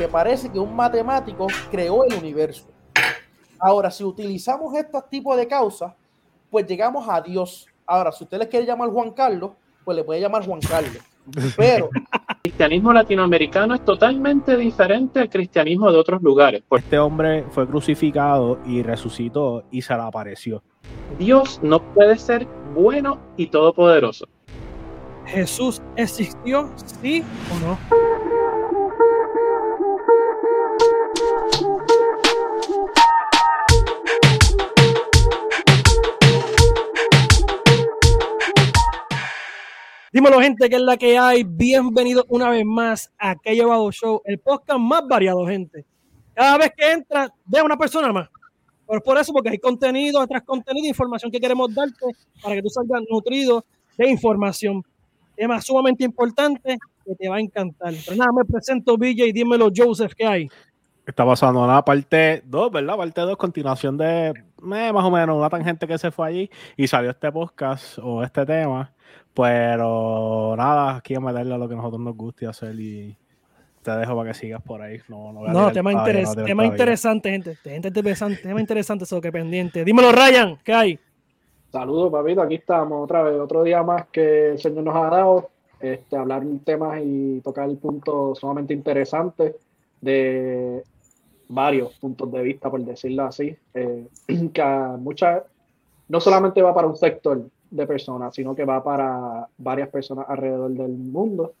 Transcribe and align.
que 0.00 0.08
parece 0.08 0.50
que 0.50 0.58
un 0.58 0.74
matemático 0.74 1.46
creó 1.70 2.04
el 2.04 2.14
universo. 2.14 2.64
Ahora, 3.58 3.90
si 3.90 4.02
utilizamos 4.02 4.74
estos 4.74 5.06
tipos 5.10 5.36
de 5.36 5.46
causas, 5.46 5.92
pues 6.48 6.66
llegamos 6.66 7.06
a 7.06 7.20
Dios. 7.20 7.66
Ahora, 7.84 8.10
si 8.10 8.24
usted 8.24 8.38
le 8.38 8.48
quiere 8.48 8.64
llamar 8.64 8.88
Juan 8.88 9.10
Carlos, 9.10 9.50
pues 9.84 9.94
le 9.94 10.02
puede 10.02 10.18
llamar 10.18 10.46
Juan 10.46 10.60
Carlos. 10.60 11.02
Pero 11.54 11.90
el 12.28 12.36
cristianismo 12.42 12.94
latinoamericano 12.94 13.74
es 13.74 13.84
totalmente 13.84 14.56
diferente 14.56 15.20
al 15.20 15.28
cristianismo 15.28 15.92
de 15.92 15.98
otros 15.98 16.22
lugares. 16.22 16.62
Este 16.70 16.98
hombre 16.98 17.44
fue 17.50 17.66
crucificado 17.66 18.58
y 18.64 18.82
resucitó 18.82 19.64
y 19.70 19.82
se 19.82 19.94
le 19.94 20.00
apareció. 20.00 20.62
Dios 21.18 21.60
no 21.62 21.82
puede 21.92 22.16
ser 22.16 22.46
bueno 22.74 23.18
y 23.36 23.48
todopoderoso. 23.48 24.26
¿Jesús 25.26 25.82
existió, 25.96 26.72
sí 27.02 27.22
o 27.54 27.66
no? 27.66 28.79
Dímelo, 40.12 40.40
gente, 40.40 40.68
que 40.68 40.74
es 40.74 40.82
la 40.82 40.96
que 40.96 41.16
hay. 41.16 41.44
Bienvenido 41.44 42.24
una 42.28 42.50
vez 42.50 42.66
más 42.66 43.12
a 43.16 43.36
Que 43.36 43.54
Llevado 43.54 43.92
Show, 43.92 44.20
el 44.24 44.40
podcast 44.40 44.80
más 44.80 45.06
variado, 45.06 45.46
gente. 45.46 45.84
Cada 46.34 46.58
vez 46.58 46.72
que 46.76 46.90
entra, 46.90 47.32
ve 47.44 47.60
a 47.60 47.62
una 47.62 47.76
persona 47.76 48.12
más. 48.12 48.28
Pero 48.88 49.00
por 49.02 49.16
eso, 49.18 49.32
porque 49.32 49.50
hay 49.50 49.58
contenido 49.58 50.26
tras 50.26 50.42
contenido, 50.42 50.88
información 50.88 51.30
que 51.30 51.38
queremos 51.38 51.72
darte 51.72 52.06
para 52.42 52.56
que 52.56 52.62
tú 52.62 52.70
salgas 52.70 53.02
nutrido 53.08 53.64
de 53.96 54.10
información. 54.10 54.82
Tema 55.36 55.60
sumamente 55.60 56.02
importante 56.02 56.76
que 57.06 57.14
te 57.14 57.28
va 57.28 57.36
a 57.36 57.40
encantar. 57.40 57.94
Pero 58.04 58.16
nada, 58.16 58.32
me 58.32 58.44
presento, 58.44 58.98
Villa, 58.98 59.24
y 59.24 59.30
dímelo, 59.30 59.68
Joseph, 59.72 60.14
¿qué 60.16 60.26
hay? 60.26 60.48
Está 61.06 61.24
pasando 61.24 61.64
nada, 61.64 61.84
parte 61.84 62.42
2, 62.46 62.72
¿verdad? 62.72 62.96
Parte 62.96 63.20
2, 63.20 63.36
continuación 63.36 63.96
de 63.96 64.30
eh, 64.30 64.32
más 64.60 65.04
o 65.04 65.10
menos 65.12 65.36
una 65.36 65.48
tangente 65.48 65.86
que 65.86 65.98
se 65.98 66.10
fue 66.10 66.26
allí 66.26 66.50
y 66.76 66.88
salió 66.88 67.10
este 67.10 67.30
podcast 67.30 67.96
o 68.02 68.24
este 68.24 68.44
tema 68.44 68.92
pero 69.34 70.54
nada, 70.56 70.96
aquí 70.96 71.14
a 71.14 71.20
meterle 71.20 71.54
a 71.54 71.58
lo 71.58 71.68
que 71.68 71.74
a 71.74 71.76
nosotros 71.76 72.00
nos 72.00 72.16
guste 72.16 72.46
hacer 72.46 72.78
y 72.78 73.16
te 73.82 73.90
dejo 73.92 74.16
para 74.16 74.30
que 74.30 74.38
sigas 74.38 74.62
por 74.62 74.82
ahí. 74.82 74.98
No, 75.08 75.32
no, 75.32 75.46
no 75.46 75.72
tema, 75.72 76.04
tema 76.04 76.66
interesante, 76.66 77.30
gente. 77.30 77.54
Gente 77.56 77.88
interesante, 77.88 78.42
tema 78.42 78.60
interesante, 78.60 79.04
eso 79.04 79.20
que 79.20 79.32
pendiente. 79.32 79.84
Dímelo, 79.84 80.12
Ryan, 80.12 80.58
¿qué 80.64 80.72
hay? 80.72 80.98
Saludos, 81.70 82.10
papito. 82.10 82.42
Aquí 82.42 82.56
estamos 82.56 83.04
otra 83.04 83.22
vez, 83.22 83.38
otro 83.38 83.62
día 83.62 83.82
más 83.82 84.06
que 84.08 84.50
el 84.50 84.58
Señor 84.58 84.84
nos 84.84 84.96
ha 84.96 85.08
dado. 85.08 85.50
Este, 85.78 86.14
hablar 86.14 86.42
temas 86.62 87.00
y 87.02 87.40
tocar 87.40 87.74
puntos 87.76 88.38
sumamente 88.38 88.74
interesantes 88.74 89.54
de 89.98 90.82
varios 91.48 91.94
puntos 91.98 92.30
de 92.30 92.42
vista, 92.42 92.70
por 92.70 92.84
decirlo 92.84 93.24
así. 93.24 93.56
Eh, 93.72 94.06
que 94.52 94.62
muchas, 94.98 95.42
no 96.08 96.20
solamente 96.20 96.60
va 96.60 96.74
para 96.74 96.86
un 96.86 96.96
sector, 96.96 97.46
de 97.70 97.86
personas, 97.86 98.34
sino 98.34 98.54
que 98.54 98.64
va 98.64 98.82
para 98.82 99.48
varias 99.58 99.88
personas 99.88 100.26
alrededor 100.28 100.70
del 100.70 100.92
mundo. 100.92 101.54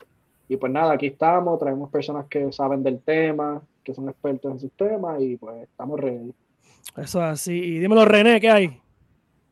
Y 0.48 0.56
pues 0.56 0.72
nada, 0.72 0.94
aquí 0.94 1.06
estamos, 1.06 1.58
traemos 1.58 1.90
personas 1.90 2.26
que 2.26 2.50
saben 2.52 2.82
del 2.82 3.00
tema, 3.00 3.62
que 3.84 3.94
son 3.94 4.08
expertos 4.08 4.52
en 4.52 4.60
sus 4.60 4.72
temas 4.72 5.20
y 5.20 5.36
pues 5.36 5.62
estamos 5.62 6.00
ready. 6.00 6.32
Eso 6.96 7.18
es 7.18 7.24
así. 7.24 7.52
Y 7.52 7.78
dímelo, 7.78 8.04
René, 8.04 8.40
¿qué 8.40 8.50
hay? 8.50 8.80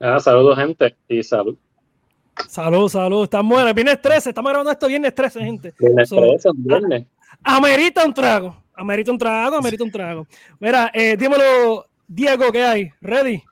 Ah, 0.00 0.18
saludos, 0.18 0.58
gente, 0.58 0.96
y 1.08 1.22
salud. 1.22 1.56
Salud, 2.46 2.88
salud. 2.88 3.24
Están 3.24 3.48
buenas. 3.48 3.74
Viernes 3.74 4.00
13. 4.00 4.30
Estamos 4.30 4.50
grabando 4.50 4.70
esto 4.70 4.86
viernes 4.86 5.14
13, 5.14 5.40
gente. 5.40 5.74
Viernes 5.78 6.08
13, 6.08 6.50
viernes. 6.54 7.06
Amerita 7.42 8.04
un 8.04 8.14
trago. 8.14 8.56
Amerita 8.74 9.10
un 9.10 9.18
trago, 9.18 9.56
amerita 9.56 9.82
un 9.82 9.90
trago. 9.90 10.26
Mira, 10.60 10.90
eh, 10.94 11.16
dímelo, 11.16 11.86
Diego, 12.06 12.52
¿qué 12.52 12.62
hay? 12.62 12.90
¿Ready? 13.00 13.42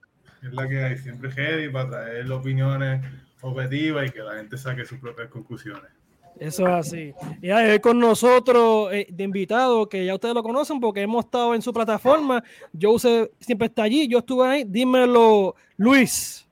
Es 0.43 0.53
la 0.53 0.69
que 0.69 0.85
hay, 0.85 0.99
siempre 0.99 1.31
ready 1.31 1.69
para 1.69 1.91
traer 1.91 2.31
opiniones 2.31 3.05
objetivas 3.41 4.09
y 4.09 4.11
que 4.11 4.21
la 4.21 4.37
gente 4.37 4.57
saque 4.59 4.85
sus 4.85 4.99
propias 4.99 5.29
conclusiones. 5.29 5.91
Eso 6.39 6.67
es 6.67 6.75
así. 6.75 7.15
Y 7.41 7.51
hay 7.51 7.79
con 7.81 7.99
nosotros 7.99 8.93
eh, 8.93 9.07
de 9.11 9.25
invitado, 9.25 9.89
que 9.89 10.05
ya 10.05 10.15
ustedes 10.15 10.35
lo 10.35 10.43
conocen 10.43 10.81
porque 10.81 11.01
hemos 11.01 11.25
estado 11.25 11.55
en 11.55 11.63
su 11.63 11.73
plataforma. 11.73 12.43
Joseph 12.79 13.31
siempre 13.41 13.69
está 13.69 13.85
allí, 13.85 14.07
yo 14.07 14.19
estuve 14.19 14.47
ahí. 14.47 14.65
Dímelo, 14.65 15.55
Luis. 15.79 16.47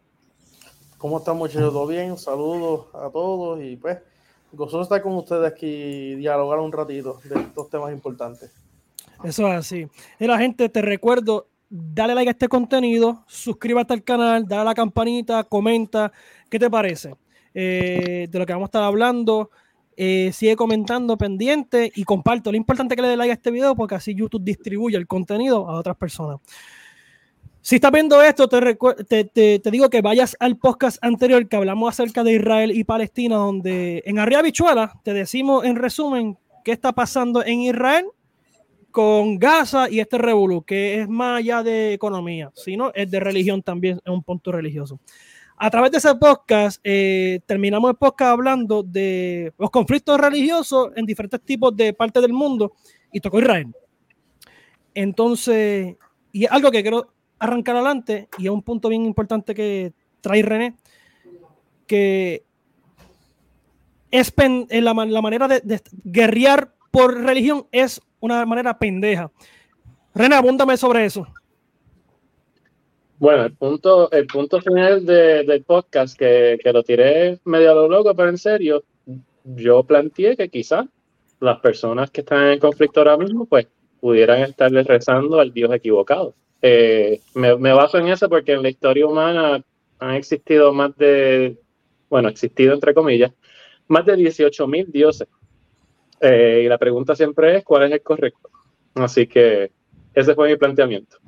¿Cómo 0.96 1.18
están 1.18 1.36
muchachos? 1.36 1.70
¿Todo 1.70 1.86
bien? 1.86 2.16
Saludos 2.16 2.86
a 2.94 3.10
todos 3.10 3.62
y 3.62 3.76
pues 3.76 3.98
gozoso 4.52 4.82
estar 4.82 5.02
con 5.02 5.16
ustedes 5.16 5.52
aquí 5.52 5.66
y 5.66 6.14
dialogar 6.14 6.60
un 6.60 6.72
ratito 6.72 7.20
de 7.24 7.40
estos 7.40 7.68
temas 7.68 7.92
importantes. 7.92 8.50
Eso 9.22 9.46
es 9.48 9.54
así. 9.54 9.86
Y 10.18 10.26
la 10.26 10.38
gente, 10.38 10.68
te 10.68 10.80
recuerdo, 10.80 11.48
dale 11.76 12.14
like 12.14 12.28
a 12.28 12.32
este 12.32 12.48
contenido, 12.48 13.24
suscríbete 13.26 13.92
al 13.92 14.04
canal, 14.04 14.46
dale 14.46 14.62
a 14.62 14.64
la 14.64 14.74
campanita, 14.74 15.42
comenta, 15.42 16.12
¿qué 16.48 16.58
te 16.58 16.70
parece? 16.70 17.14
Eh, 17.52 18.28
de 18.30 18.38
lo 18.38 18.46
que 18.46 18.52
vamos 18.52 18.66
a 18.66 18.70
estar 18.70 18.82
hablando. 18.84 19.50
Eh, 19.96 20.30
sigue 20.32 20.54
comentando 20.54 21.16
pendiente 21.16 21.90
y 21.94 22.04
comparto. 22.04 22.50
Lo 22.52 22.56
importante 22.56 22.94
es 22.94 22.96
que 22.96 23.02
le 23.02 23.08
dé 23.08 23.16
like 23.16 23.30
a 23.30 23.34
este 23.34 23.50
video 23.50 23.74
porque 23.74 23.96
así 23.96 24.14
YouTube 24.14 24.44
distribuye 24.44 24.96
el 24.96 25.08
contenido 25.08 25.68
a 25.68 25.74
otras 25.74 25.96
personas. 25.96 26.38
Si 27.60 27.76
estás 27.76 27.90
viendo 27.90 28.22
esto, 28.22 28.46
te, 28.48 29.24
te, 29.24 29.70
digo 29.70 29.88
que 29.88 30.02
vayas 30.02 30.36
al 30.38 30.58
podcast 30.58 31.02
anterior 31.02 31.48
que 31.48 31.56
hablamos 31.56 31.88
acerca 31.88 32.22
de 32.22 32.34
Israel 32.34 32.70
y 32.70 32.84
Palestina, 32.84 33.36
donde 33.36 34.02
en 34.04 34.18
Arriba 34.18 34.42
Bichuela 34.42 34.92
te 35.02 35.14
decimos 35.14 35.64
en 35.64 35.76
resumen 35.76 36.38
qué 36.62 36.72
está 36.72 36.92
pasando 36.92 37.44
en 37.44 37.62
Israel 37.62 38.06
con 38.94 39.40
Gaza 39.40 39.90
y 39.90 39.98
este 39.98 40.18
Revolu, 40.18 40.62
que 40.62 41.00
es 41.00 41.08
más 41.08 41.40
allá 41.40 41.64
de 41.64 41.94
economía, 41.94 42.52
sino 42.54 42.92
es 42.94 43.10
de 43.10 43.18
religión 43.18 43.60
también, 43.60 43.96
es 44.04 44.12
un 44.12 44.22
punto 44.22 44.52
religioso. 44.52 45.00
A 45.56 45.68
través 45.68 45.90
de 45.90 45.98
ese 45.98 46.14
podcast, 46.14 46.80
eh, 46.84 47.40
terminamos 47.44 47.90
el 47.90 47.96
podcast 47.96 48.30
hablando 48.30 48.84
de 48.84 49.52
los 49.58 49.68
conflictos 49.70 50.20
religiosos 50.20 50.92
en 50.94 51.06
diferentes 51.06 51.42
tipos 51.42 51.76
de 51.76 51.92
partes 51.92 52.22
del 52.22 52.32
mundo 52.32 52.74
y 53.12 53.18
tocó 53.18 53.40
Israel. 53.40 53.74
Entonces, 54.94 55.96
y 56.30 56.46
algo 56.46 56.70
que 56.70 56.82
quiero 56.82 57.14
arrancar 57.40 57.74
adelante 57.74 58.28
y 58.38 58.44
es 58.44 58.50
un 58.50 58.62
punto 58.62 58.88
bien 58.88 59.04
importante 59.04 59.56
que 59.56 59.92
trae 60.20 60.40
René, 60.40 60.76
que 61.88 62.44
es 64.12 64.32
la, 64.70 64.94
la 64.94 65.20
manera 65.20 65.48
de 65.48 65.82
guerrear 66.04 66.76
por 66.92 67.12
religión 67.12 67.66
es 67.72 68.00
una 68.24 68.44
manera 68.46 68.76
pendeja. 68.76 69.30
René, 70.14 70.34
abúndame 70.34 70.76
sobre 70.76 71.04
eso. 71.04 71.26
Bueno, 73.18 73.44
el 73.44 73.52
punto, 73.54 74.10
el 74.10 74.26
punto 74.26 74.60
final 74.60 75.04
del 75.04 75.62
podcast, 75.64 76.18
que, 76.18 76.58
que, 76.62 76.72
lo 76.72 76.82
tiré 76.82 77.38
medio 77.44 77.70
a 77.70 77.74
lo 77.74 77.88
loco, 77.88 78.14
pero 78.14 78.28
en 78.28 78.38
serio, 78.38 78.82
yo 79.44 79.84
planteé 79.84 80.36
que 80.36 80.48
quizás 80.48 80.86
las 81.40 81.60
personas 81.60 82.10
que 82.10 82.22
están 82.22 82.48
en 82.48 82.58
conflicto 82.58 83.00
ahora 83.00 83.16
mismo, 83.16 83.46
pues 83.46 83.66
pudieran 84.00 84.42
estarle 84.42 84.82
rezando 84.82 85.38
al 85.38 85.52
Dios 85.52 85.72
equivocado. 85.72 86.34
Eh, 86.62 87.20
me, 87.34 87.56
me, 87.56 87.72
baso 87.72 87.98
en 87.98 88.08
eso 88.08 88.28
porque 88.28 88.52
en 88.52 88.62
la 88.62 88.70
historia 88.70 89.06
humana 89.06 89.62
han 89.98 90.14
existido 90.14 90.72
más 90.72 90.96
de, 90.96 91.58
bueno, 92.08 92.28
existido 92.28 92.72
entre 92.74 92.94
comillas, 92.94 93.32
más 93.86 94.06
de 94.06 94.16
18 94.16 94.66
mil 94.66 94.90
dioses. 94.90 95.28
Eh, 96.24 96.62
y 96.64 96.68
la 96.68 96.78
pregunta 96.78 97.14
siempre 97.14 97.56
es 97.56 97.64
cuál 97.64 97.84
es 97.84 97.92
el 97.92 98.02
correcto. 98.02 98.48
Así 98.94 99.26
que 99.26 99.70
ese 100.14 100.34
fue 100.34 100.48
mi 100.48 100.56
planteamiento. 100.56 101.18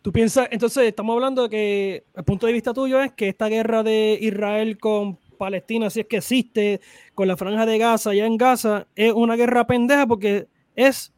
Tú 0.00 0.10
piensas, 0.10 0.48
entonces 0.50 0.84
estamos 0.84 1.12
hablando 1.12 1.42
de 1.42 1.50
que 1.50 2.04
el 2.16 2.24
punto 2.24 2.46
de 2.46 2.54
vista 2.54 2.72
tuyo 2.72 3.02
es 3.02 3.12
que 3.12 3.28
esta 3.28 3.48
guerra 3.48 3.82
de 3.82 4.16
Israel 4.18 4.78
con 4.78 5.18
Palestina, 5.36 5.90
si 5.90 6.00
es 6.00 6.06
que 6.06 6.16
existe, 6.16 6.80
con 7.14 7.28
la 7.28 7.36
franja 7.36 7.66
de 7.66 7.76
Gaza, 7.76 8.10
allá 8.10 8.24
en 8.24 8.38
Gaza, 8.38 8.86
es 8.96 9.12
una 9.12 9.36
guerra 9.36 9.66
pendeja 9.66 10.06
porque 10.06 10.46
es 10.74 11.12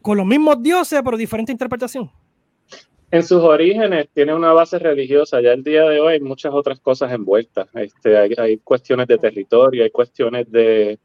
con 0.00 0.16
los 0.16 0.24
mismos 0.24 0.62
dioses, 0.62 1.02
pero 1.04 1.18
diferente 1.18 1.52
interpretación. 1.52 2.10
En 3.10 3.22
sus 3.22 3.42
orígenes 3.42 4.08
tiene 4.14 4.34
una 4.34 4.54
base 4.54 4.78
religiosa, 4.78 5.42
ya 5.42 5.52
el 5.52 5.62
día 5.62 5.84
de 5.84 6.00
hoy 6.00 6.14
hay 6.14 6.20
muchas 6.20 6.52
otras 6.54 6.80
cosas 6.80 7.12
envueltas. 7.12 7.68
Este, 7.74 8.16
hay 8.16 8.56
cuestiones 8.58 9.06
de 9.08 9.18
territorio, 9.18 9.84
hay 9.84 9.90
cuestiones 9.90 10.50
de, 10.50 10.98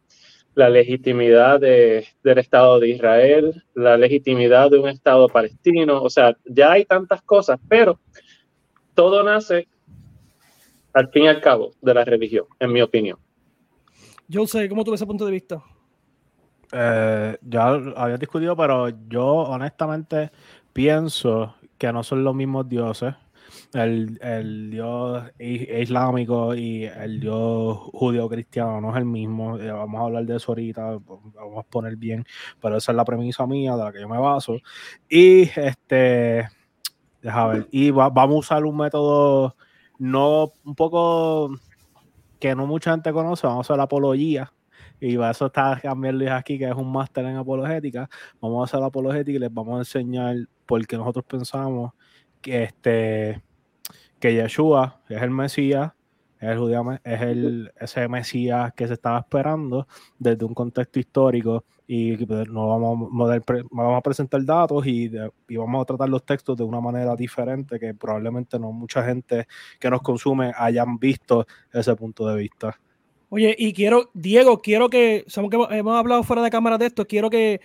la 0.54 0.70
legitimidad 0.70 1.60
de, 1.60 2.06
del 2.24 2.38
Estado 2.38 2.80
de 2.80 2.90
Israel, 2.90 3.64
la 3.74 3.98
legitimidad 3.98 4.70
de 4.70 4.80
un 4.80 4.90
Estado 4.90 5.28
palestino, 5.28 6.02
o 6.02 6.10
sea, 6.10 6.36
ya 6.46 6.74
hay 6.74 6.86
tantas 6.86 7.22
cosas, 7.22 7.60
pero 7.70 8.00
todo 8.94 9.24
nace 9.24 9.68
al 10.94 11.10
fin 11.10 11.24
y 11.24 11.28
al 11.28 11.40
cabo 11.40 11.72
de 11.82 11.94
la 11.94 12.04
religión, 12.04 12.46
en 12.60 12.74
mi 12.74 12.82
opinión. 12.82 13.18
Yo 14.28 14.46
sé, 14.46 14.68
¿cómo 14.68 14.84
tuve 14.84 14.96
ese 14.96 15.06
punto 15.06 15.26
de 15.26 15.32
vista? 15.32 15.62
Eh, 16.72 17.38
ya 17.42 17.68
había 17.96 18.18
discutido, 18.18 18.56
pero 18.56 18.90
yo 19.08 19.26
honestamente 19.26 20.32
pienso 20.74 21.56
que 21.78 21.92
no 21.92 22.04
son 22.04 22.24
los 22.24 22.36
mismos 22.36 22.68
dioses. 22.68 23.14
El, 23.74 24.20
el 24.22 24.72
Dios 24.72 25.24
islámico 25.40 26.54
y 26.56 26.84
el 26.86 27.20
Dios 27.20 27.78
judío 27.94 28.28
cristiano 28.28 28.82
no 28.82 28.92
es 28.92 28.98
el 28.98 29.06
mismo. 29.06 29.58
Eh, 29.58 29.72
Vamos 29.72 30.02
a 30.02 30.04
hablar 30.06 30.26
de 30.26 30.36
eso 30.36 30.52
ahorita, 30.52 30.98
vamos 31.00 31.60
a 31.60 31.64
poner 31.64 31.96
bien, 31.96 32.26
pero 32.62 32.78
esa 32.78 32.92
es 32.92 32.96
la 32.96 33.06
premisa 33.06 33.46
mía 33.48 33.76
de 33.76 33.84
la 33.84 33.92
que 33.92 34.02
yo 34.02 34.10
me 34.10 34.18
baso. 34.18 34.58
Y 35.10 35.44
este, 35.44 36.48
deja 37.22 37.48
ver, 37.48 37.68
y 37.72 37.92
va- 37.92 38.10
vamos 38.10 38.36
a 38.36 38.40
usar 38.40 38.66
un 38.66 38.78
método 38.78 39.56
no 40.00 40.52
un 40.66 40.76
poco 40.76 41.52
que 42.40 42.56
no 42.56 42.66
mucha 42.66 42.92
gente 42.92 43.14
conoce, 43.14 43.46
vamos 43.48 43.60
a 43.60 43.68
usar 43.70 43.78
la 43.78 43.84
apología. 43.84 44.52
Y 45.00 45.16
para 45.18 45.32
eso 45.32 45.48
está 45.48 45.80
también 45.82 46.18
Luis 46.18 46.30
aquí, 46.32 46.60
que 46.60 46.66
es 46.68 46.76
un 46.76 46.92
máster 46.92 47.26
en 47.26 47.38
apologética. 47.38 48.08
Vamos 48.40 48.62
a 48.62 48.64
hacer 48.66 48.80
la 48.80 48.88
apologética 48.88 49.36
y 49.38 49.40
les 49.40 49.54
vamos 49.54 49.76
a 49.76 49.80
enseñar 49.80 50.36
por 50.66 50.86
qué 50.86 50.98
nosotros 50.98 51.26
pensamos 51.26 51.92
que 52.40 52.64
este 52.64 53.42
que 54.22 54.34
Yeshua 54.34 55.02
es 55.10 55.22
el 55.22 55.32
Mesías, 55.32 55.92
es 56.40 56.50
el 56.50 56.58
judío, 56.58 56.84
ese 57.04 58.08
Mesías 58.08 58.74
que 58.74 58.88
se 58.88 58.94
estaba 58.94 59.20
esperando 59.20 59.88
desde 60.18 60.46
un 60.46 60.54
contexto 60.54 61.00
histórico 61.00 61.66
y 61.86 62.16
pues, 62.26 62.48
no 62.48 62.68
vamos, 62.68 63.30
a 63.30 63.40
vamos 63.70 64.02
presentar 64.02 64.44
datos 64.46 64.88
y, 64.88 65.12
y 65.50 65.58
vamos 65.58 65.82
a 65.82 65.86
tratar 65.86 66.08
los 66.10 66.26
textos 66.26 66.56
de 66.56 66.64
una 66.64 66.80
manera 66.80 67.16
diferente 67.16 67.80
que 67.80 67.94
probablemente 67.94 68.58
no 68.58 68.72
mucha 68.72 69.04
gente 69.04 69.46
que 69.80 69.90
nos 69.90 70.02
consume 70.02 70.54
hayan 70.56 70.98
visto 70.98 71.46
ese 71.74 71.96
punto 71.96 72.26
de 72.28 72.38
vista. 72.38 72.80
Oye, 73.30 73.56
y 73.58 73.74
quiero, 73.74 74.10
Diego, 74.14 74.62
quiero 74.62 74.90
que, 74.90 75.24
sabemos 75.28 75.52
que 75.70 75.78
hemos- 75.78 75.96
hablado 75.96 76.24
fuera 76.24 76.42
de 76.42 76.50
cámara 76.50 76.78
de 76.78 76.88
esto, 76.88 77.08
quiero 77.08 77.30
que, 77.30 77.62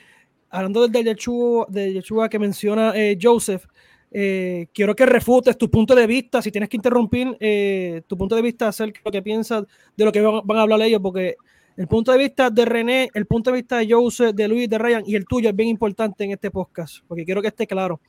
hablando 0.49 0.87
del 0.87 0.93
de 0.93 1.93
Yeshua 1.93 2.29
que 2.29 2.38
menciona 2.38 2.93
eh, 2.94 3.19
Joseph, 3.20 3.64
eh, 4.11 4.69
quiero 4.73 4.94
que 4.94 5.05
refutes 5.05 5.58
tu 5.58 5.70
punto 5.70 5.94
de 5.94 6.06
vista, 6.06 6.41
si 6.41 6.50
tienes 6.50 6.69
que 6.69 6.76
interrumpir 6.76 7.37
eh, 7.41 8.03
tu 8.06 8.17
punto 8.17 8.37
de 8.37 8.43
vista 8.43 8.69
acerca 8.69 9.00
de 9.00 9.03
lo 9.05 9.11
que 9.11 9.23
piensas 9.23 9.64
de 9.97 10.05
lo 10.05 10.12
que 10.12 10.20
van, 10.20 10.58
a 10.58 10.62
hablar 10.62 10.81
ellos, 10.82 11.00
porque 11.03 11.37
el 11.76 11.88
punto 11.88 12.12
de 12.12 12.19
vista 12.19 12.49
de 12.49 12.64
René, 12.64 13.11
el 13.12 13.26
punto 13.26 13.50
de 13.50 13.56
vista 13.56 13.79
de 13.79 13.88
Joseph, 13.91 14.35
de 14.35 14.49
Luis, 14.49 14.69
de 14.69 14.79
Ryan 14.79 15.03
y 15.06 15.17
el 15.17 15.26
tuyo 15.26 15.50
es 15.50 15.56
bien 15.56 15.69
importante 15.69 16.25
en 16.25 16.31
este 16.31 16.50
podcast, 16.50 16.99
porque 17.06 17.25
quiero 17.25 17.43
que 17.43 17.49
esté 17.49 17.67
claro. 17.67 18.00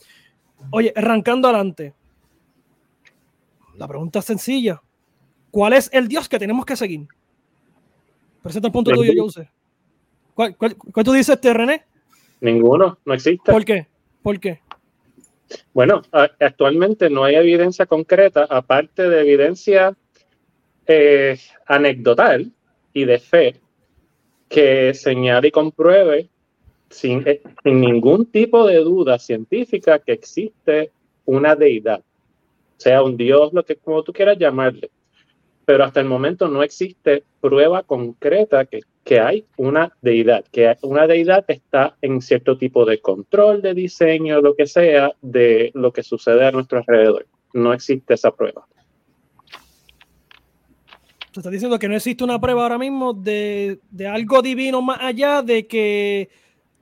Oye, 0.71 0.93
arrancando 0.95 1.47
adelante, 1.47 1.93
la 3.75 3.87
pregunta 3.87 4.19
es 4.19 4.25
sencilla. 4.25 4.81
¿Cuál 5.51 5.73
es 5.73 5.89
el 5.91 6.07
Dios 6.07 6.29
que 6.29 6.39
tenemos 6.39 6.65
que 6.65 6.75
seguir? 6.75 7.07
Presenta 8.41 8.67
el 8.67 8.71
punto 8.71 8.91
tuyo. 8.91 9.11
Joseph. 9.15 9.49
¿Cuál, 10.33 10.55
cuál, 10.55 10.75
cuál 10.75 11.03
tú 11.03 11.13
dices, 11.13 11.35
este, 11.35 11.53
René? 11.53 11.83
Ninguno, 12.41 12.99
no 13.05 13.13
existe. 13.13 13.51
¿Por 13.51 13.65
qué? 13.65 13.87
¿Por 14.21 14.39
qué? 14.39 14.61
Bueno, 15.73 16.01
actualmente 16.11 17.09
no 17.09 17.23
hay 17.23 17.35
evidencia 17.35 17.85
concreta, 17.85 18.45
aparte 18.49 19.09
de 19.09 19.21
evidencia 19.21 19.95
eh, 20.85 21.37
anecdotal 21.65 22.51
y 22.93 23.05
de 23.05 23.19
fe, 23.19 23.55
que 24.49 24.93
señale 24.93 25.49
y 25.49 25.51
compruebe 25.51 26.29
sin, 26.89 27.27
eh, 27.27 27.41
sin 27.63 27.81
ningún 27.81 28.25
tipo 28.25 28.65
de 28.65 28.77
duda 28.77 29.19
científica 29.19 29.99
que 29.99 30.13
existe 30.13 30.91
una 31.25 31.55
deidad, 31.55 32.01
sea 32.77 33.03
un 33.03 33.17
dios, 33.17 33.53
lo 33.53 33.63
que 33.63 33.75
como 33.75 34.03
tú 34.03 34.13
quieras 34.13 34.37
llamarle. 34.37 34.89
Pero 35.65 35.83
hasta 35.83 35.99
el 35.99 36.05
momento 36.07 36.47
no 36.47 36.63
existe 36.63 37.23
prueba 37.41 37.83
concreta 37.83 38.65
que, 38.65 38.79
que 39.07 39.21
hay 39.21 39.45
una 39.55 39.93
deidad, 40.01 40.43
que 40.51 40.75
una 40.81 41.07
deidad 41.07 41.45
está 41.47 41.95
en 42.01 42.21
cierto 42.21 42.57
tipo 42.57 42.83
de 42.83 42.99
control 42.99 43.61
de 43.61 43.73
diseño, 43.73 44.41
lo 44.41 44.53
que 44.53 44.67
sea, 44.67 45.13
de 45.21 45.71
lo 45.75 45.93
que 45.93 46.03
sucede 46.03 46.45
a 46.45 46.51
nuestro 46.51 46.79
alrededor. 46.79 47.25
No 47.53 47.71
existe 47.71 48.15
esa 48.15 48.35
prueba. 48.35 48.67
Te 51.31 51.39
estás 51.39 51.53
diciendo 51.53 51.79
que 51.79 51.87
no 51.87 51.95
existe 51.95 52.25
una 52.25 52.41
prueba 52.41 52.63
ahora 52.63 52.77
mismo 52.77 53.13
de, 53.13 53.79
de 53.89 54.07
algo 54.07 54.41
divino 54.41 54.81
más 54.81 54.99
allá 54.99 55.41
de 55.41 55.65
que 55.67 56.27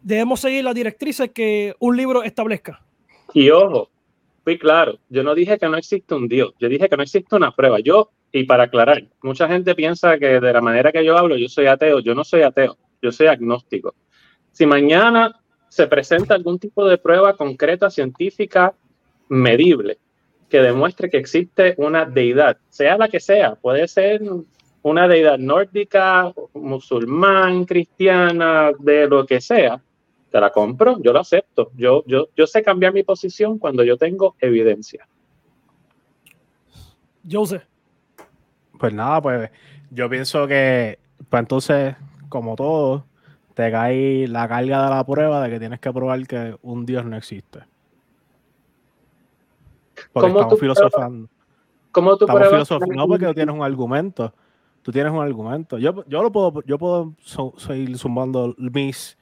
debemos 0.01 0.39
seguir 0.39 0.63
las 0.63 0.73
directrices 0.73 1.29
que 1.29 1.75
un 1.77 1.95
libro 1.95 2.23
establezca. 2.23 2.83
Y 3.35 3.51
ojo, 3.51 3.91
fui 4.45 4.59
claro, 4.59 4.99
yo 5.09 5.23
no 5.23 5.33
dije 5.33 5.57
que 5.57 5.67
no 5.67 5.75
existe 5.75 6.13
un 6.13 6.27
Dios, 6.27 6.53
yo 6.59 6.69
dije 6.69 6.87
que 6.87 6.95
no 6.95 7.01
existe 7.01 7.35
una 7.35 7.51
prueba. 7.51 7.79
Yo, 7.79 8.11
y 8.31 8.43
para 8.43 8.65
aclarar, 8.65 9.03
mucha 9.23 9.47
gente 9.47 9.73
piensa 9.73 10.19
que 10.19 10.39
de 10.39 10.53
la 10.53 10.61
manera 10.61 10.91
que 10.91 11.03
yo 11.03 11.17
hablo, 11.17 11.35
yo 11.35 11.49
soy 11.49 11.65
ateo. 11.65 11.99
Yo 11.99 12.13
no 12.13 12.23
soy 12.23 12.43
ateo, 12.43 12.77
yo 13.01 13.11
soy 13.11 13.25
agnóstico. 13.25 13.95
Si 14.51 14.67
mañana 14.67 15.35
se 15.67 15.87
presenta 15.87 16.35
algún 16.35 16.59
tipo 16.59 16.87
de 16.87 16.99
prueba 16.99 17.35
concreta, 17.35 17.89
científica, 17.89 18.75
medible, 19.29 19.97
que 20.47 20.59
demuestre 20.59 21.09
que 21.09 21.17
existe 21.17 21.73
una 21.77 22.05
deidad, 22.05 22.57
sea 22.69 22.97
la 22.97 23.07
que 23.07 23.19
sea, 23.19 23.55
puede 23.55 23.87
ser 23.87 24.21
una 24.83 25.07
deidad 25.07 25.39
nórdica, 25.39 26.31
musulmán, 26.53 27.65
cristiana, 27.65 28.71
de 28.77 29.07
lo 29.07 29.25
que 29.25 29.41
sea, 29.41 29.81
te 30.35 30.41
la 30.41 30.49
compro, 30.49 30.97
yo 31.01 31.13
lo 31.13 31.21
acepto. 31.21 31.71
Yo, 31.77 32.03
yo, 32.07 32.27
yo 32.35 32.45
sé 32.45 32.61
cambiar 32.61 32.91
mi 32.91 33.03
posición 33.03 33.57
cuando 33.57 33.85
yo 33.85 33.95
tengo 33.95 34.35
evidencia. 34.41 35.07
Joseph. 37.31 37.63
Pues 38.77 38.93
nada, 38.93 39.21
pues 39.21 39.49
yo 39.91 40.09
pienso 40.09 40.45
que, 40.45 40.99
pues 41.29 41.39
entonces, 41.39 41.95
como 42.27 42.57
todo, 42.57 43.05
te 43.53 43.71
cae 43.71 44.27
la 44.27 44.45
carga 44.49 44.83
de 44.83 44.89
la 44.89 45.05
prueba 45.05 45.41
de 45.41 45.51
que 45.51 45.59
tienes 45.59 45.79
que 45.79 45.93
probar 45.93 46.27
que 46.27 46.57
un 46.63 46.85
Dios 46.85 47.05
no 47.05 47.15
existe. 47.15 47.59
Porque 50.11 50.27
¿Cómo 50.27 50.27
estamos 50.39 50.49
tú 50.49 50.57
filosofando. 50.57 51.29
¿Cómo 51.93 52.17
tú 52.17 52.25
Estamos 52.25 52.49
filosofando, 52.49 52.93
no 52.93 53.07
porque 53.07 53.25
tú 53.27 53.33
tienes 53.35 53.55
un 53.55 53.63
argumento. 53.63 54.33
Tú 54.81 54.91
tienes 54.91 55.13
un 55.13 55.21
argumento. 55.21 55.77
Yo, 55.77 56.03
yo 56.07 56.21
lo 56.21 56.29
puedo, 56.29 56.61
yo 56.65 56.77
puedo 56.77 57.13
so- 57.21 57.53
seguir 57.55 57.97
zumbando 57.97 58.53
mis 58.57 59.17